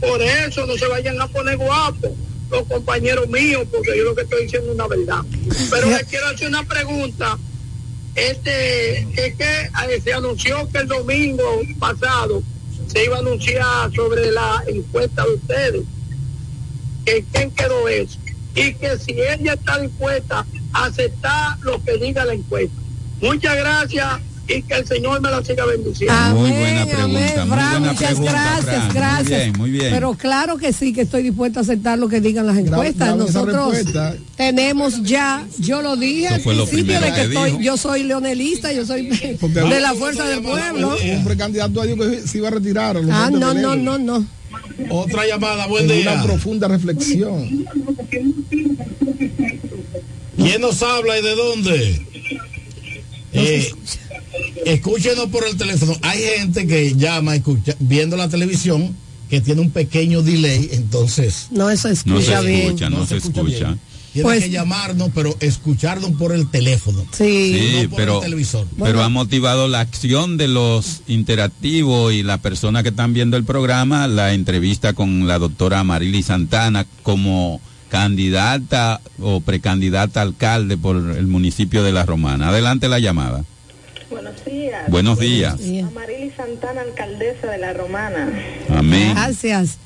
Por 0.00 0.20
eso 0.22 0.66
no 0.66 0.76
se 0.76 0.86
vayan 0.86 1.20
a 1.20 1.28
poner 1.28 1.56
guapos 1.58 2.10
los 2.50 2.66
compañeros 2.66 3.28
míos, 3.28 3.64
porque 3.70 3.96
yo 3.96 4.04
lo 4.04 4.14
que 4.14 4.22
estoy 4.22 4.44
diciendo 4.44 4.70
es 4.70 4.74
una 4.74 4.88
verdad. 4.88 5.20
Pero 5.70 5.88
le 5.90 6.04
quiero 6.04 6.26
hacer 6.28 6.48
una 6.48 6.64
pregunta. 6.64 7.38
Este, 8.14 9.00
es 9.00 9.34
que 9.36 9.62
eh, 9.62 10.00
se 10.02 10.12
anunció 10.12 10.68
que 10.70 10.78
el 10.78 10.88
domingo 10.88 11.60
pasado 11.78 12.42
se 12.88 13.04
iba 13.04 13.16
a 13.16 13.20
anunciar 13.20 13.92
sobre 13.94 14.30
la 14.32 14.62
encuesta 14.66 15.24
de 15.24 15.34
ustedes. 15.34 15.82
¿En 17.06 17.24
quién 17.32 17.50
quedó 17.52 17.88
eso? 17.88 18.18
Y 18.54 18.74
que 18.74 18.98
si 18.98 19.12
ella 19.12 19.54
está 19.54 19.78
dispuesta 19.78 20.44
a 20.72 20.84
aceptar 20.84 21.58
lo 21.60 21.82
que 21.84 21.98
diga 21.98 22.24
la 22.24 22.34
encuesta. 22.34 22.76
Muchas 23.20 23.56
gracias 23.56 24.20
y 24.56 24.62
que 24.62 24.74
el 24.74 24.86
Señor 24.86 25.20
me 25.20 25.30
la 25.30 25.42
siga 25.44 25.64
bendiciendo. 25.64 26.14
Muy 26.34 26.50
buena 26.50 26.86
pregunta, 26.86 27.06
muy 27.06 27.22
Fran, 27.22 27.46
buena 27.46 27.78
muchas 27.80 28.08
pregunta, 28.08 28.32
gracias, 28.32 28.64
Fran. 28.64 28.86
Muy 28.86 28.94
gracias. 28.94 29.40
bien, 29.40 29.52
muy 29.58 29.70
bien. 29.70 29.92
Pero 29.92 30.14
claro 30.14 30.56
que 30.56 30.72
sí, 30.72 30.92
que 30.92 31.02
estoy 31.02 31.22
dispuesta 31.22 31.60
a 31.60 31.62
aceptar 31.62 31.98
lo 31.98 32.08
que 32.08 32.20
digan 32.20 32.46
las 32.46 32.58
encuestas. 32.58 33.16
Nosotros 33.16 33.76
tenemos 34.36 35.02
ya, 35.02 35.46
yo 35.58 35.82
lo 35.82 35.96
dije 35.96 36.28
al 36.28 36.40
principio 36.40 37.00
de 37.00 37.06
que 37.06 37.12
que 37.12 37.22
estoy, 37.22 37.62
yo 37.62 37.76
soy 37.76 38.04
leonelista, 38.04 38.72
yo 38.72 38.86
soy 38.86 39.08
Porque 39.40 39.60
de 39.60 39.80
la 39.80 39.94
fuerza 39.94 40.24
del 40.24 40.42
pueblo. 40.42 40.96
Un, 40.96 41.24
precandidato 41.24 41.82
dijo 41.82 41.98
que 41.98 42.26
se 42.26 42.38
iba 42.38 42.48
a 42.48 42.52
retirar. 42.52 42.96
a 42.96 43.26
Ah, 43.26 43.30
no, 43.30 43.54
no, 43.54 43.76
no, 43.76 43.98
no. 43.98 44.26
Otra 44.88 45.26
llamada, 45.26 45.66
buen 45.66 45.90
En 45.90 46.00
día. 46.00 46.12
Una 46.12 46.22
profunda 46.22 46.68
reflexión. 46.68 47.66
¿Quién 50.36 50.60
nos 50.60 50.82
habla 50.82 51.18
y 51.18 51.22
de 51.22 51.34
dónde? 51.34 52.06
Eh, 53.32 53.72
escúchenos 54.64 55.26
por 55.26 55.46
el 55.46 55.56
teléfono. 55.56 55.94
Hay 56.02 56.20
gente 56.38 56.66
que 56.66 56.94
llama 56.96 57.36
escucha, 57.36 57.74
viendo 57.80 58.16
la 58.16 58.28
televisión 58.28 58.94
que 59.28 59.40
tiene 59.40 59.60
un 59.60 59.70
pequeño 59.70 60.22
delay, 60.22 60.68
entonces 60.72 61.46
No, 61.50 61.64
No 61.64 61.70
escucha 61.70 62.40
se 62.40 62.46
bien. 62.46 62.60
escucha, 62.66 62.90
no 62.90 63.06
se 63.06 63.16
escucha. 63.18 63.42
bien. 63.42 63.80
Tiene 64.12 64.24
Pues- 64.24 64.42
que 64.42 64.50
llamarnos, 64.50 65.10
pero 65.14 65.36
escucharnos 65.38 66.10
por 66.18 66.32
el 66.32 66.50
teléfono. 66.50 67.04
Sí. 67.16 67.54
Sí, 67.56 67.82
no 67.84 67.90
por 67.90 67.96
pero, 67.98 68.14
el 68.16 68.22
televisor. 68.22 68.66
pero 68.82 69.04
ha 69.04 69.08
motivado 69.08 69.68
la 69.68 69.78
acción 69.78 70.36
de 70.36 70.48
los 70.48 71.02
interactivos 71.06 72.12
y 72.12 72.24
la 72.24 72.38
persona 72.38 72.82
que 72.82 72.88
están 72.88 73.12
viendo 73.12 73.36
el 73.36 73.44
programa, 73.44 74.08
la 74.08 74.32
entrevista 74.34 74.94
con 74.94 75.28
la 75.28 75.38
doctora 75.38 75.84
Marily 75.84 76.24
Santana 76.24 76.86
como 77.04 77.60
candidata 77.88 79.00
o 79.20 79.40
precandidata 79.40 80.20
a 80.20 80.22
alcalde 80.24 80.76
por 80.76 80.96
el 80.96 81.26
municipio 81.28 81.84
de 81.84 81.92
La 81.92 82.04
Romana. 82.04 82.48
Adelante 82.48 82.88
la 82.88 82.98
llamada. 82.98 83.44
Buenos 84.10 84.44
días. 84.44 84.90
Buenos 84.90 85.18
días. 85.18 85.56
Amarili 85.86 86.30
Santana, 86.36 86.80
alcaldesa 86.80 87.50
de 87.50 87.58
La 87.58 87.72
Romana. 87.72 88.28
Amén. 88.68 89.14
Gracias. 89.14 89.78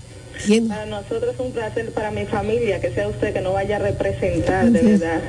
¿Quién? 0.47 0.69
Para 0.69 0.87
nosotros 0.87 1.35
es 1.35 1.41
un 1.41 1.53
placer, 1.53 1.93
para 1.93 2.11
mi 2.11 2.25
familia, 2.25 2.81
que 2.81 2.91
sea 2.93 3.07
usted 3.09 3.33
que 3.33 3.41
nos 3.41 3.53
vaya 3.53 3.77
a 3.77 3.79
representar, 3.81 4.71
de 4.71 4.83
verdad. 4.83 5.21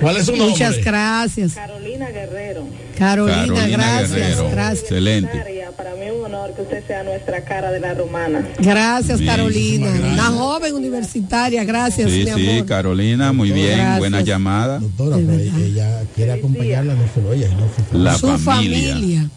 ¿Cuál 0.00 0.16
es 0.16 0.26
su 0.26 0.32
nombre? 0.32 0.50
Muchas 0.50 0.84
gracias. 0.84 1.54
Carolina 1.54 2.08
Guerrero. 2.10 2.64
Carolina, 2.96 3.36
Carolina 3.46 3.66
gracias. 3.76 4.10
Guerrero. 4.10 4.50
Gracias. 4.50 4.82
Excelente. 4.82 5.44
Para 5.76 5.94
mí 5.94 6.02
es 6.06 6.12
un 6.12 6.24
honor 6.24 6.54
que 6.54 6.62
usted 6.62 6.84
sea 6.86 7.04
nuestra 7.04 7.44
cara 7.44 7.70
de 7.70 7.78
La 7.78 7.94
Romana. 7.94 8.44
Gracias, 8.58 9.20
Bien. 9.20 9.30
Carolina. 9.30 9.90
Una 10.12 10.24
joven 10.26 10.74
universitaria, 10.74 11.62
gracias, 11.64 12.10
Sí, 12.10 12.24
mi 12.24 12.24
sí, 12.32 12.50
amor. 12.50 12.66
Carolina, 12.66 13.32
muy 13.32 13.52
bien, 13.52 13.76
Gracias. 13.76 13.98
buena 13.98 14.20
llamada. 14.22 14.78
Doctora, 14.80 15.16
pero 15.16 15.32
ella 15.34 16.02
quiere 16.16 16.32
acompañarla, 16.32 16.94
no 16.94 17.02
solo 17.14 17.32
ella, 17.32 17.48
sino 17.48 17.60
su 17.90 17.98
La 17.98 18.14
Su 18.18 18.38
familia. 18.38 18.92
familia. 18.94 19.30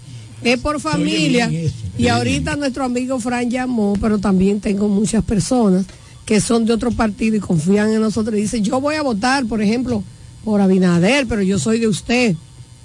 Es 0.44 0.60
por 0.60 0.80
familia. 0.80 1.46
eso. 1.52 1.76
Y 1.98 2.08
ahorita 2.08 2.56
nuestro 2.56 2.86
amigo 2.86 3.20
Fran 3.20 3.50
llamó, 3.52 3.94
pero 4.02 4.18
también 4.18 4.60
tengo 4.60 4.88
muchas 4.88 5.24
personas 5.24 5.86
que 6.26 6.42
son 6.42 6.66
de 6.66 6.74
otro 6.74 6.92
partido 6.92 7.36
y 7.36 7.40
confían 7.40 7.92
en 7.92 8.02
nosotros 8.02 8.36
y 8.36 8.42
dicen, 8.42 8.64
yo 8.64 8.82
voy 8.82 8.96
a 8.96 9.04
votar, 9.04 9.46
por 9.46 9.62
ejemplo, 9.62 10.04
por 10.44 10.62
Abinader, 10.62 11.28
pero 11.28 11.42
yo 11.42 11.60
soy 11.60 11.80
de 11.80 11.88
usted. 11.88 12.36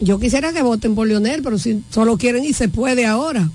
Yo 0.01 0.19
quisiera 0.19 0.53
que 0.53 0.63
voten 0.63 0.95
por 0.95 1.07
Leonel, 1.07 1.43
pero 1.43 1.59
si 1.59 1.83
solo 1.91 2.19
quieren 2.19 2.45
y 2.45 2.53
se 2.53 2.69
puede 2.69 3.07
ahora. 3.07 3.51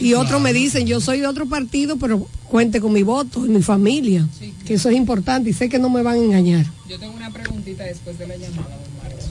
y 0.00 0.14
otros 0.14 0.40
me 0.40 0.52
dicen, 0.52 0.86
yo 0.86 1.00
soy 1.00 1.20
de 1.20 1.26
otro 1.26 1.46
partido, 1.46 1.96
pero 1.96 2.26
cuente 2.48 2.80
con 2.80 2.92
mi 2.92 3.02
voto 3.02 3.44
y 3.44 3.48
mi 3.48 3.62
familia, 3.62 4.28
que 4.64 4.74
eso 4.74 4.88
es 4.88 4.96
importante 4.96 5.50
y 5.50 5.52
sé 5.52 5.68
que 5.68 5.78
no 5.78 5.90
me 5.90 6.02
van 6.02 6.14
a 6.14 6.24
engañar. 6.24 6.66
Yo 6.88 6.98
tengo 6.98 7.14
una 7.14 7.30
preguntita 7.30 7.84
después 7.84 8.18
de 8.18 8.26
la 8.26 8.36
llamada. 8.36 8.78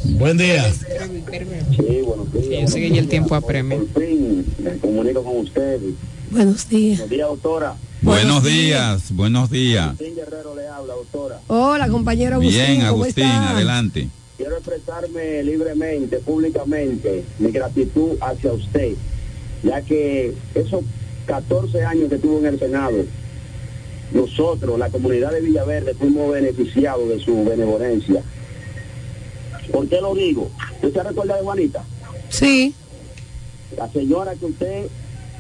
Buen 0.04 0.38
día. 0.38 0.72
Sí, 0.72 2.02
buenos 2.06 2.32
días. 2.32 2.62
Yo 2.62 2.68
sé 2.68 2.80
que 2.80 2.90
ya 2.92 3.00
el 3.00 3.08
tiempo 3.08 3.36
apremia. 3.36 3.78
Por 3.78 4.04
fin, 4.04 4.46
me 4.60 4.78
comunico 4.78 5.24
con 5.24 5.38
ustedes. 5.38 5.96
Buenos 6.32 6.70
días. 6.70 7.00
Buenos 7.00 7.10
días, 7.10 7.28
doctora. 7.28 7.76
Buenos 8.02 8.44
días, 8.44 9.12
buenos 9.12 9.50
días. 9.50 9.88
Agustín 9.88 10.16
Guerrero 10.16 10.56
le 10.56 10.68
habla, 10.68 10.94
doctora. 10.94 11.40
Hola, 11.48 11.90
compañero 11.90 12.36
Agustín. 12.36 12.54
Bien, 12.54 12.76
¿cómo 12.78 12.88
Agustín, 12.88 13.26
está? 13.26 13.52
adelante. 13.52 14.08
Quiero 14.38 14.58
expresarme 14.58 15.44
libremente, 15.44 16.18
públicamente, 16.20 17.26
mi 17.40 17.52
gratitud 17.52 18.12
hacia 18.22 18.54
usted, 18.54 18.94
ya 19.64 19.82
que 19.82 20.36
esos 20.54 20.84
14 21.26 21.84
años 21.86 22.10
que 22.10 22.16
estuvo 22.16 22.38
en 22.40 22.46
el 22.46 22.60
Senado, 22.60 22.98
nosotros, 24.14 24.78
la 24.78 24.90
comunidad 24.90 25.32
de 25.32 25.42
Villaverde, 25.42 25.96
fuimos 25.96 26.32
beneficiados 26.32 27.10
de 27.10 27.20
su 27.20 27.44
benevolencia. 27.46 28.22
¿Por 29.72 29.90
qué 29.90 30.00
lo 30.00 30.14
digo? 30.14 30.50
¿Usted 30.84 31.02
recuerda 31.04 31.36
de 31.36 31.42
Juanita? 31.42 31.84
Sí. 32.30 32.74
La 33.76 33.90
señora 33.92 34.36
que 34.36 34.46
usted 34.46 34.86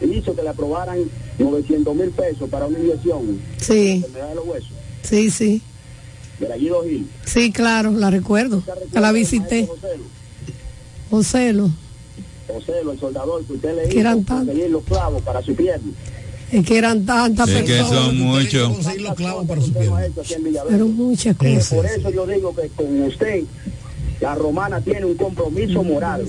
hizo 0.02 0.36
que 0.36 0.42
le 0.42 0.50
aprobaran 0.50 1.00
900 1.38 1.96
mil 1.96 2.10
pesos 2.10 2.50
para 2.50 2.66
una 2.68 2.80
inyección. 2.80 3.40
Sí. 3.58 4.04
De 4.14 4.36
los 4.36 4.46
huesos. 4.48 4.72
Sí, 5.04 5.30
sí. 5.30 5.62
De 6.40 6.50
la 6.50 6.58
Guido 6.58 6.84
Gil. 6.84 7.08
Sí, 7.26 7.52
claro, 7.52 7.92
la 7.92 8.10
recuerdo. 8.10 8.64
Que 8.92 9.00
la 9.00 9.12
visité. 9.12 9.68
Ocelo. 11.10 11.70
Ocelo, 12.48 12.92
el 12.92 13.00
soldador 13.00 13.44
que 13.46 13.54
usted 13.54 13.76
le 13.76 13.90
Que 13.90 14.00
eran 14.00 14.20
hizo 14.20 14.28
conseguir 14.36 14.70
los 14.70 14.84
clavos 14.84 15.22
para 15.22 15.42
su 15.42 15.56
pierna. 15.56 15.92
Es 16.52 16.66
que 16.66 16.78
eran 16.78 17.06
tantas 17.06 17.50
Es 17.50 17.64
que 17.64 17.74
personas. 17.74 18.04
son 18.06 18.20
muchos. 18.20 18.70
Conseguir 18.74 19.02
los 19.02 19.16
clavos 19.16 19.48
para 19.48 19.62
su 19.62 19.74
pierna. 19.74 20.02
Pero 20.70 20.88
muchas 20.88 21.36
cosas. 21.36 21.74
Por 21.74 21.86
eso 21.86 22.10
yo 22.10 22.26
digo 22.26 22.56
que 22.56 22.70
con 22.70 23.02
usted, 23.04 23.44
la 24.22 24.36
romana 24.36 24.82
tiene 24.82 25.06
un 25.06 25.16
compromiso 25.16 25.84
moral. 25.84 26.26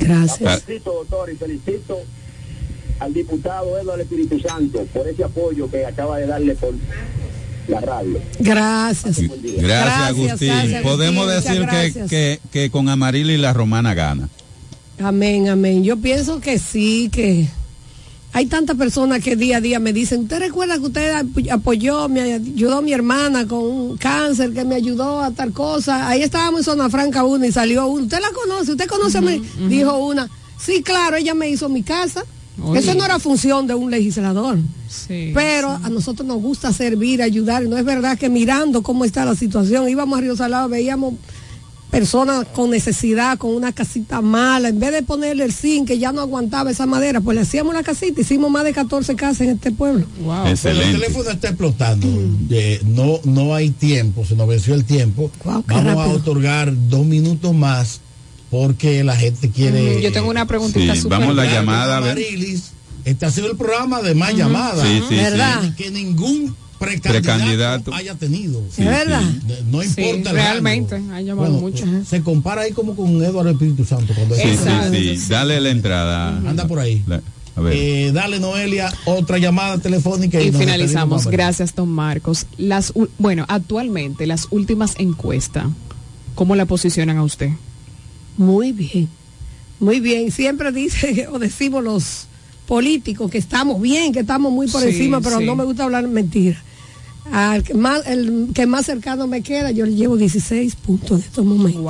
Gracias. 0.00 0.40
La 0.40 0.58
felicito, 0.58 0.92
doctor, 0.92 1.30
y 1.30 1.36
felicito 1.36 1.98
al 3.00 3.14
diputado 3.14 3.78
Eduardo 3.78 4.02
Espíritu 4.02 4.38
Santo 4.40 4.84
por 4.92 5.06
ese 5.08 5.24
apoyo 5.24 5.70
que 5.70 5.84
acaba 5.86 6.18
de 6.18 6.26
darle 6.26 6.54
por 6.54 6.74
la 7.68 7.80
radio. 7.80 8.18
Gracias. 8.38 9.18
Gracias, 9.20 10.08
Agustín. 10.08 10.48
gracias, 10.48 10.82
Podemos 10.82 11.28
Agustín, 11.30 11.66
decir 11.66 11.68
que, 11.94 12.08
que, 12.08 12.40
que 12.50 12.70
con 12.70 12.88
Amarili 12.88 13.36
la 13.36 13.52
romana 13.52 13.94
gana. 13.94 14.28
Amén, 15.00 15.48
amén. 15.48 15.84
Yo 15.84 15.96
pienso 15.98 16.40
que 16.40 16.58
sí, 16.58 17.08
que 17.12 17.46
hay 18.32 18.46
tantas 18.46 18.76
personas 18.76 19.22
que 19.22 19.36
día 19.36 19.58
a 19.58 19.60
día 19.60 19.78
me 19.78 19.92
dicen, 19.92 20.22
¿usted 20.22 20.38
recuerda 20.40 20.74
que 20.78 20.84
usted 20.86 21.12
ap- 21.12 21.50
apoyó, 21.52 22.08
me 22.08 22.20
ayudó 22.34 22.78
a 22.78 22.82
mi 22.82 22.92
hermana 22.92 23.46
con 23.46 23.62
un 23.64 23.96
cáncer, 23.96 24.52
que 24.52 24.64
me 24.64 24.74
ayudó 24.74 25.20
a 25.22 25.30
tal 25.30 25.52
cosa? 25.52 26.08
Ahí 26.08 26.22
estábamos 26.22 26.60
en 26.60 26.64
Zona 26.64 26.90
Franca 26.90 27.22
una 27.24 27.46
y 27.46 27.52
salió 27.52 27.86
una. 27.86 28.04
¿Usted 28.04 28.18
la 28.20 28.30
conoce? 28.32 28.72
¿Usted 28.72 28.86
conoce 28.88 29.18
a 29.18 29.20
mí? 29.20 29.42
Dijo 29.68 29.96
una. 29.98 30.28
Sí, 30.58 30.82
claro, 30.82 31.16
ella 31.16 31.34
me 31.34 31.48
hizo 31.48 31.68
mi 31.68 31.82
casa. 31.82 32.24
Oye. 32.62 32.80
Eso 32.80 32.94
no 32.94 33.04
era 33.04 33.18
función 33.18 33.66
de 33.66 33.74
un 33.74 33.90
legislador. 33.90 34.58
Sí, 34.88 35.32
Pero 35.34 35.70
a 35.70 35.88
nosotros 35.90 36.26
nos 36.26 36.40
gusta 36.40 36.72
servir, 36.72 37.22
ayudar. 37.22 37.64
Y 37.64 37.68
no 37.68 37.76
es 37.76 37.84
verdad 37.84 38.18
que 38.18 38.28
mirando 38.28 38.82
cómo 38.82 39.04
está 39.04 39.24
la 39.24 39.34
situación, 39.34 39.88
íbamos 39.88 40.18
a 40.18 40.22
Río 40.22 40.36
Salado, 40.36 40.68
veíamos 40.68 41.14
personas 41.90 42.46
con 42.52 42.70
necesidad, 42.70 43.38
con 43.38 43.54
una 43.54 43.72
casita 43.72 44.20
mala, 44.20 44.68
en 44.68 44.78
vez 44.78 44.92
de 44.92 45.02
ponerle 45.02 45.44
el 45.44 45.52
zinc 45.52 45.88
que 45.88 45.98
ya 45.98 46.12
no 46.12 46.20
aguantaba 46.20 46.70
esa 46.70 46.86
madera, 46.86 47.20
pues 47.20 47.34
le 47.34 47.42
hacíamos 47.42 47.74
la 47.74 47.82
casita, 47.82 48.20
hicimos 48.20 48.50
más 48.50 48.64
de 48.64 48.72
14 48.72 49.16
casas 49.16 49.42
en 49.42 49.50
este 49.50 49.72
pueblo. 49.72 50.06
Pero 50.62 50.82
el 50.82 50.92
teléfono 50.92 51.30
está 51.30 51.48
explotando. 51.48 52.06
Eh, 52.50 52.80
no, 52.84 53.20
no 53.24 53.54
hay 53.54 53.70
tiempo, 53.70 54.24
se 54.24 54.36
nos 54.36 54.48
venció 54.48 54.74
el 54.74 54.84
tiempo. 54.84 55.30
Vamos 55.44 56.06
a 56.06 56.08
otorgar 56.08 56.72
dos 56.88 57.06
minutos 57.06 57.54
más 57.54 58.00
porque 58.50 59.04
la 59.04 59.16
gente 59.16 59.50
quiere. 59.50 60.00
Yo 60.02 60.12
tengo 60.12 60.28
una 60.30 60.46
preguntita 60.46 60.94
Sí, 60.94 61.02
súper 61.02 61.18
vamos 61.20 61.36
la 61.36 61.44
llamada, 61.46 61.98
a 61.98 62.00
ver. 62.00 62.12
Amarilis, 62.12 62.72
este 63.04 63.26
ha 63.26 63.30
sido 63.30 63.50
el 63.50 63.56
programa 63.56 64.00
de 64.02 64.14
más 64.14 64.34
llamadas. 64.34 64.86
Sí, 64.86 65.02
sí, 65.08 65.14
¿Verdad? 65.16 65.60
sí. 65.62 65.72
Que 65.76 65.90
ningún 65.90 66.54
precandidato, 66.78 67.12
Precandidato. 67.12 67.94
haya 67.94 68.14
tenido. 68.14 68.62
Sí, 68.70 68.82
¿Es 68.82 68.88
verdad? 68.88 69.22
No 69.70 69.82
importa 69.82 70.32
realmente, 70.32 70.94
ha 71.12 71.20
llamado 71.20 71.50
Bueno, 71.58 71.60
mucho. 71.60 71.84
Se 72.08 72.22
compara 72.22 72.62
ahí 72.62 72.72
como 72.72 72.94
con 72.94 73.22
Eduardo 73.22 73.50
Espíritu 73.50 73.84
Santo. 73.84 74.14
Cuando 74.14 74.34
Sí, 74.36 74.42
sí, 74.92 75.16
sí. 75.18 75.26
Dale 75.28 75.60
la 75.60 75.70
entrada. 75.70 76.36
Anda 76.38 76.66
por 76.68 76.78
ahí. 76.78 77.02
La- 77.06 77.20
a 77.56 77.60
ver. 77.60 77.74
Eh, 77.76 78.12
dale, 78.12 78.38
Noelia, 78.38 78.92
otra 79.04 79.38
llamada 79.38 79.78
telefónica. 79.78 80.40
Y 80.40 80.52
nos 80.52 80.60
finalizamos. 80.60 81.26
Gracias, 81.26 81.74
don 81.74 81.88
Marcos. 81.88 82.46
Las, 82.56 82.92
bueno, 83.18 83.44
actualmente 83.48 84.28
las 84.28 84.46
últimas 84.50 84.94
encuestas, 84.98 85.66
¿cómo 86.36 86.54
la 86.54 86.66
posicionan 86.66 87.16
a 87.16 87.24
usted? 87.24 87.50
Muy 88.38 88.72
bien, 88.72 89.08
muy 89.80 90.00
bien. 90.00 90.30
Siempre 90.32 90.72
dice 90.72 91.26
o 91.32 91.38
decimos 91.38 91.84
los 91.84 92.26
políticos 92.66 93.30
que 93.30 93.38
estamos 93.38 93.80
bien, 93.82 94.12
que 94.12 94.20
estamos 94.20 94.50
muy 94.52 94.66
por 94.68 94.80
Sí, 94.82 94.88
encima, 94.88 95.20
pero 95.20 95.38
sí. 95.40 95.44
no 95.44 95.54
me 95.56 95.64
gusta 95.64 95.84
hablar 95.84 96.06
mentira. 96.08 96.56
Al 97.30 97.62
que 97.62 97.74
más, 97.74 98.06
el 98.06 98.48
que 98.54 98.66
más 98.66 98.86
cercano 98.86 99.26
me 99.26 99.42
queda, 99.42 99.70
yo 99.70 99.84
le 99.84 99.94
llevo 99.94 100.16
16 100.16 100.76
puntos 100.76 101.18
en 101.20 101.26
estos 101.26 101.44
momentos. 101.44 101.82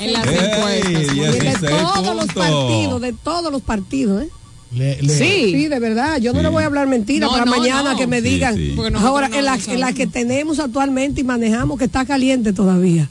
En 0.00 0.12
las 0.12 0.26
Ey, 0.26 0.34
encuestas. 0.34 1.16
Y 1.16 1.20
de 1.20 1.32
16 1.40 1.60
todos 1.60 2.16
los 2.16 2.26
partidos, 2.32 3.00
de 3.02 3.12
todos 3.12 3.52
los 3.52 3.60
partidos, 3.62 4.22
¿eh? 4.22 4.28
Le- 4.72 5.02
le- 5.02 5.14
Sí. 5.18 5.50
sí, 5.52 5.68
de 5.68 5.78
verdad. 5.78 6.18
Yo 6.20 6.32
no 6.32 6.42
le 6.42 6.48
voy 6.48 6.62
a 6.62 6.66
hablar 6.66 6.86
mentira 6.88 7.26
No, 7.26 7.32
para 7.32 7.44
no, 7.44 7.50
mañana 7.58 7.92
no. 7.92 7.98
que 7.98 8.06
me 8.06 8.20
digan. 8.22 8.56
sí. 8.56 8.74
Ahora, 8.98 9.28
no 9.28 9.36
en 9.36 9.44
la, 9.44 9.58
en 9.68 9.80
la 9.80 9.92
que 9.92 10.06
tenemos 10.06 10.58
actualmente 10.58 11.20
y 11.20 11.24
manejamos 11.24 11.78
que 11.78 11.84
está 11.84 12.04
caliente 12.04 12.52
todavía. 12.52 13.08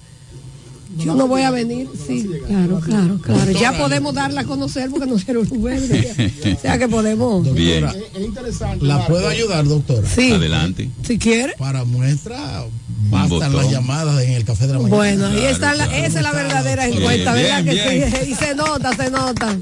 Yo 0.98 1.16
no 1.16 1.28
voy 1.28 1.42
a 1.42 1.52
venir, 1.52 1.88
sí, 2.08 2.30
claro, 2.48 2.80
claro, 2.80 3.18
claro. 3.22 3.52
Ya 3.52 3.78
podemos 3.78 4.14
darla 4.14 4.42
a 4.42 4.44
conocer 4.46 4.90
porque 4.90 5.06
dieron 5.08 5.48
luz 5.50 5.62
verde. 5.62 6.34
O 6.58 6.60
sea 6.62 6.78
que 6.78 6.88
podemos. 6.88 7.52
Bien. 7.54 7.86
Es, 7.86 7.96
es 8.16 8.26
interesante. 8.26 8.86
¿La 8.86 9.06
puedo 9.08 9.28
ayudar, 9.28 9.66
doctora? 9.66 10.08
Sí, 10.08 10.32
Adelante. 10.32 10.90
si 11.06 11.18
quiere. 11.18 11.54
Para 11.58 11.84
muestra, 11.84 12.66
bastan 13.10 13.56
las 13.56 13.72
llamadas 13.72 14.22
en 14.24 14.34
el 14.34 14.46
café 14.46 14.68
de 14.68 14.74
la 14.74 14.80
mañana. 14.80 14.96
Bueno, 14.96 15.26
ahí 15.28 15.34
Claro, 15.38 15.50
está, 15.50 15.74
la, 15.76 15.88
claro. 15.88 16.06
esa 16.06 16.18
es 16.20 16.24
la 16.24 16.32
verdadera 16.32 16.86
Bien, 16.86 16.98
encuesta, 17.00 17.34
bien, 17.34 17.46
¿verdad? 17.48 17.64
que 17.64 17.96
bien. 17.98 18.12
sí? 18.12 18.18
Y 18.32 18.36
se 18.36 18.56
nota, 18.56 18.96
se 18.96 19.10
nota. 19.12 19.58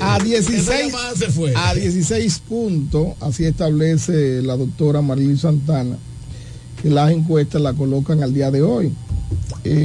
A 0.00 0.16
Esa 0.16 0.24
16, 0.24 0.86
llamada 0.92 1.14
se 1.16 1.26
fue. 1.30 1.52
a 1.54 1.74
16 1.74 2.38
puntos, 2.48 3.08
así 3.20 3.44
establece 3.44 4.42
la 4.42 4.56
doctora 4.56 5.00
Marily 5.00 5.36
Santana, 5.38 5.96
que 6.82 6.90
las 6.90 7.12
encuestas 7.12 7.60
la 7.60 7.72
colocan 7.72 8.22
al 8.22 8.34
día 8.34 8.50
de 8.50 8.62
hoy. 8.62 8.92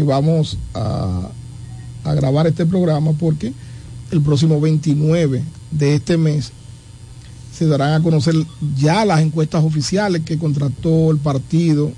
Vamos 0.05 0.57
a, 0.73 1.29
a 2.03 2.13
grabar 2.13 2.47
este 2.47 2.65
programa 2.65 3.11
porque 3.13 3.53
el 4.11 4.21
próximo 4.21 4.59
29 4.59 5.43
de 5.71 5.95
este 5.95 6.17
mes 6.17 6.51
se 7.57 7.65
darán 7.65 7.93
a 7.93 8.03
conocer 8.03 8.35
ya 8.77 9.03
las 9.03 9.21
encuestas 9.21 9.63
oficiales 9.63 10.21
que 10.23 10.37
contrató 10.37 11.11
el 11.11 11.17
partido 11.17 11.91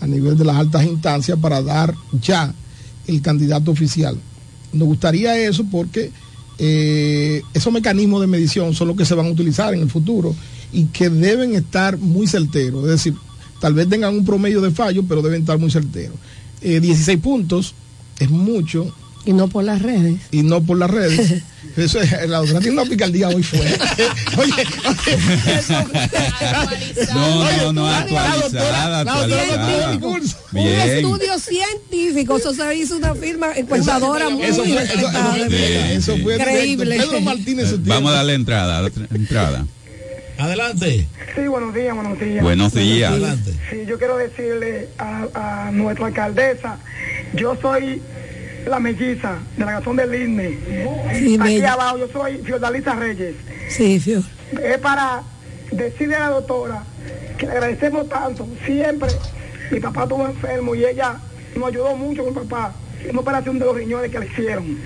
a 0.00 0.06
nivel 0.06 0.36
de 0.36 0.44
las 0.44 0.56
altas 0.56 0.84
instancias 0.84 1.38
para 1.38 1.62
dar 1.62 1.94
ya 2.20 2.52
el 3.06 3.22
candidato 3.22 3.70
oficial. 3.70 4.18
Nos 4.72 4.88
gustaría 4.88 5.38
eso 5.38 5.64
porque 5.70 6.10
eh, 6.58 7.42
esos 7.54 7.72
mecanismos 7.72 8.20
de 8.20 8.26
medición 8.26 8.74
son 8.74 8.88
los 8.88 8.96
que 8.96 9.04
se 9.04 9.14
van 9.14 9.26
a 9.26 9.30
utilizar 9.30 9.74
en 9.74 9.80
el 9.80 9.90
futuro 9.90 10.34
y 10.72 10.86
que 10.86 11.08
deben 11.08 11.54
estar 11.54 11.98
muy 11.98 12.26
certeros. 12.26 12.84
Es 12.84 12.90
decir, 12.90 13.14
tal 13.60 13.74
vez 13.74 13.88
tengan 13.88 14.14
un 14.14 14.24
promedio 14.24 14.60
de 14.60 14.70
fallo, 14.70 15.04
pero 15.08 15.22
deben 15.22 15.42
estar 15.42 15.58
muy 15.58 15.70
certeros. 15.70 16.16
Eh, 16.62 16.80
16 16.80 17.18
puntos 17.20 17.74
es 18.18 18.30
mucho 18.30 18.94
Y 19.24 19.32
no 19.32 19.48
por 19.48 19.64
las 19.64 19.82
redes. 19.82 20.20
y 20.30 20.42
no 20.42 20.62
por 20.62 20.78
las 20.78 20.90
redes. 20.90 21.42
Eso 21.76 22.00
es, 22.00 22.10
la 22.28 22.38
doctora 22.38 22.60
tiene 22.60 22.80
una 22.80 22.88
picardía 22.88 23.28
hoy 23.28 23.42
fue. 23.42 23.58
oye, 24.38 24.64
No, 27.12 27.44
no, 27.56 27.72
no, 27.72 27.86
la 27.88 27.98
actualizada, 27.98 29.00
actualizada. 29.00 29.98
un 30.52 30.66
estudio 30.66 31.38
científico, 31.38 32.36
eso 32.38 32.54
se 32.54 32.74
hizo 32.76 32.96
una 32.96 33.14
firma 33.14 33.48
encuestadora 33.54 34.30
muy 34.30 34.42
Eso 34.44 34.62
fue, 34.64 34.70
eso, 34.72 34.78
eso- 34.80 34.94
respetable. 34.94 35.94
eso 35.96 36.16
fue. 36.22 36.34
Increíble. 36.36 36.96
Pedro 36.98 37.20
Martínez. 37.20 37.74
Vamos 37.84 38.12
a 38.12 38.14
darle 38.16 38.34
entrada. 38.34 38.90
entrada. 39.12 39.66
Adelante. 40.38 41.06
Sí, 41.34 41.46
buenos 41.48 41.74
días, 41.74 41.94
buenos 41.94 42.20
días. 42.20 42.42
Buenos 42.42 42.74
días. 42.74 43.10
Adelante. 43.10 43.52
Sí, 43.70 43.84
yo 43.86 43.98
quiero 43.98 44.16
decirle 44.16 44.88
a, 44.98 45.66
a 45.66 45.70
nuestra 45.72 46.06
alcaldesa, 46.06 46.78
yo 47.34 47.56
soy 47.56 48.02
la 48.66 48.78
melliza 48.80 49.38
de 49.56 49.64
la 49.64 49.72
Gazón 49.72 49.96
del 49.96 50.14
INE. 50.14 50.58
Sí, 51.14 51.36
Aquí 51.40 51.54
bella. 51.54 51.72
abajo 51.72 51.98
yo 51.98 52.08
soy 52.08 52.38
Fiordalisa 52.38 52.94
Reyes. 52.96 53.34
Sí, 53.68 53.98
Fior. 53.98 54.22
Es 54.62 54.78
para 54.78 55.22
decirle 55.72 56.16
a 56.16 56.20
la 56.20 56.30
doctora 56.30 56.82
que 57.38 57.46
le 57.46 57.52
agradecemos 57.52 58.08
tanto 58.08 58.46
siempre 58.64 59.08
Mi 59.70 59.80
papá 59.80 60.04
estuvo 60.04 60.24
enfermo 60.26 60.74
y 60.74 60.84
ella 60.84 61.16
nos 61.56 61.68
ayudó 61.68 61.96
mucho 61.96 62.24
con 62.24 62.34
mi 62.34 62.40
papá. 62.48 62.72
Una 63.10 63.20
operación 63.20 63.58
de 63.58 63.64
los 63.64 63.76
riñones 63.76 64.10
que 64.10 64.18
le 64.18 64.26
hicieron. 64.26 64.78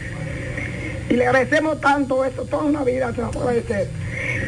Y 1.10 1.16
le 1.16 1.26
agradecemos 1.26 1.80
tanto 1.80 2.24
eso, 2.24 2.44
toda 2.44 2.62
una 2.62 2.84
vida 2.84 3.12
se 3.12 3.20
la 3.20 3.30
puede 3.30 3.48
agradecer. 3.48 3.90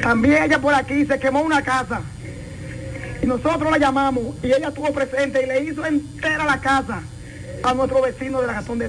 También 0.01 0.45
ella 0.45 0.61
por 0.61 0.73
aquí 0.73 1.05
se 1.05 1.19
quemó 1.19 1.43
una 1.43 1.63
casa. 1.63 2.03
Y 3.21 3.27
nosotros 3.27 3.69
la 3.71 3.79
llamamos 3.79 4.37
y 4.43 4.47
ella 4.47 4.69
estuvo 4.69 4.93
presente 4.93 5.43
y 5.43 5.47
le 5.47 5.65
hizo 5.65 5.85
entera 5.85 6.45
la 6.45 6.61
casa 6.61 7.03
a 7.65 7.75
nuestro 7.75 8.01
vecino 8.03 8.41
de 8.41 8.47
la 8.47 8.53
Gastón 8.55 8.79
de. 8.79 8.89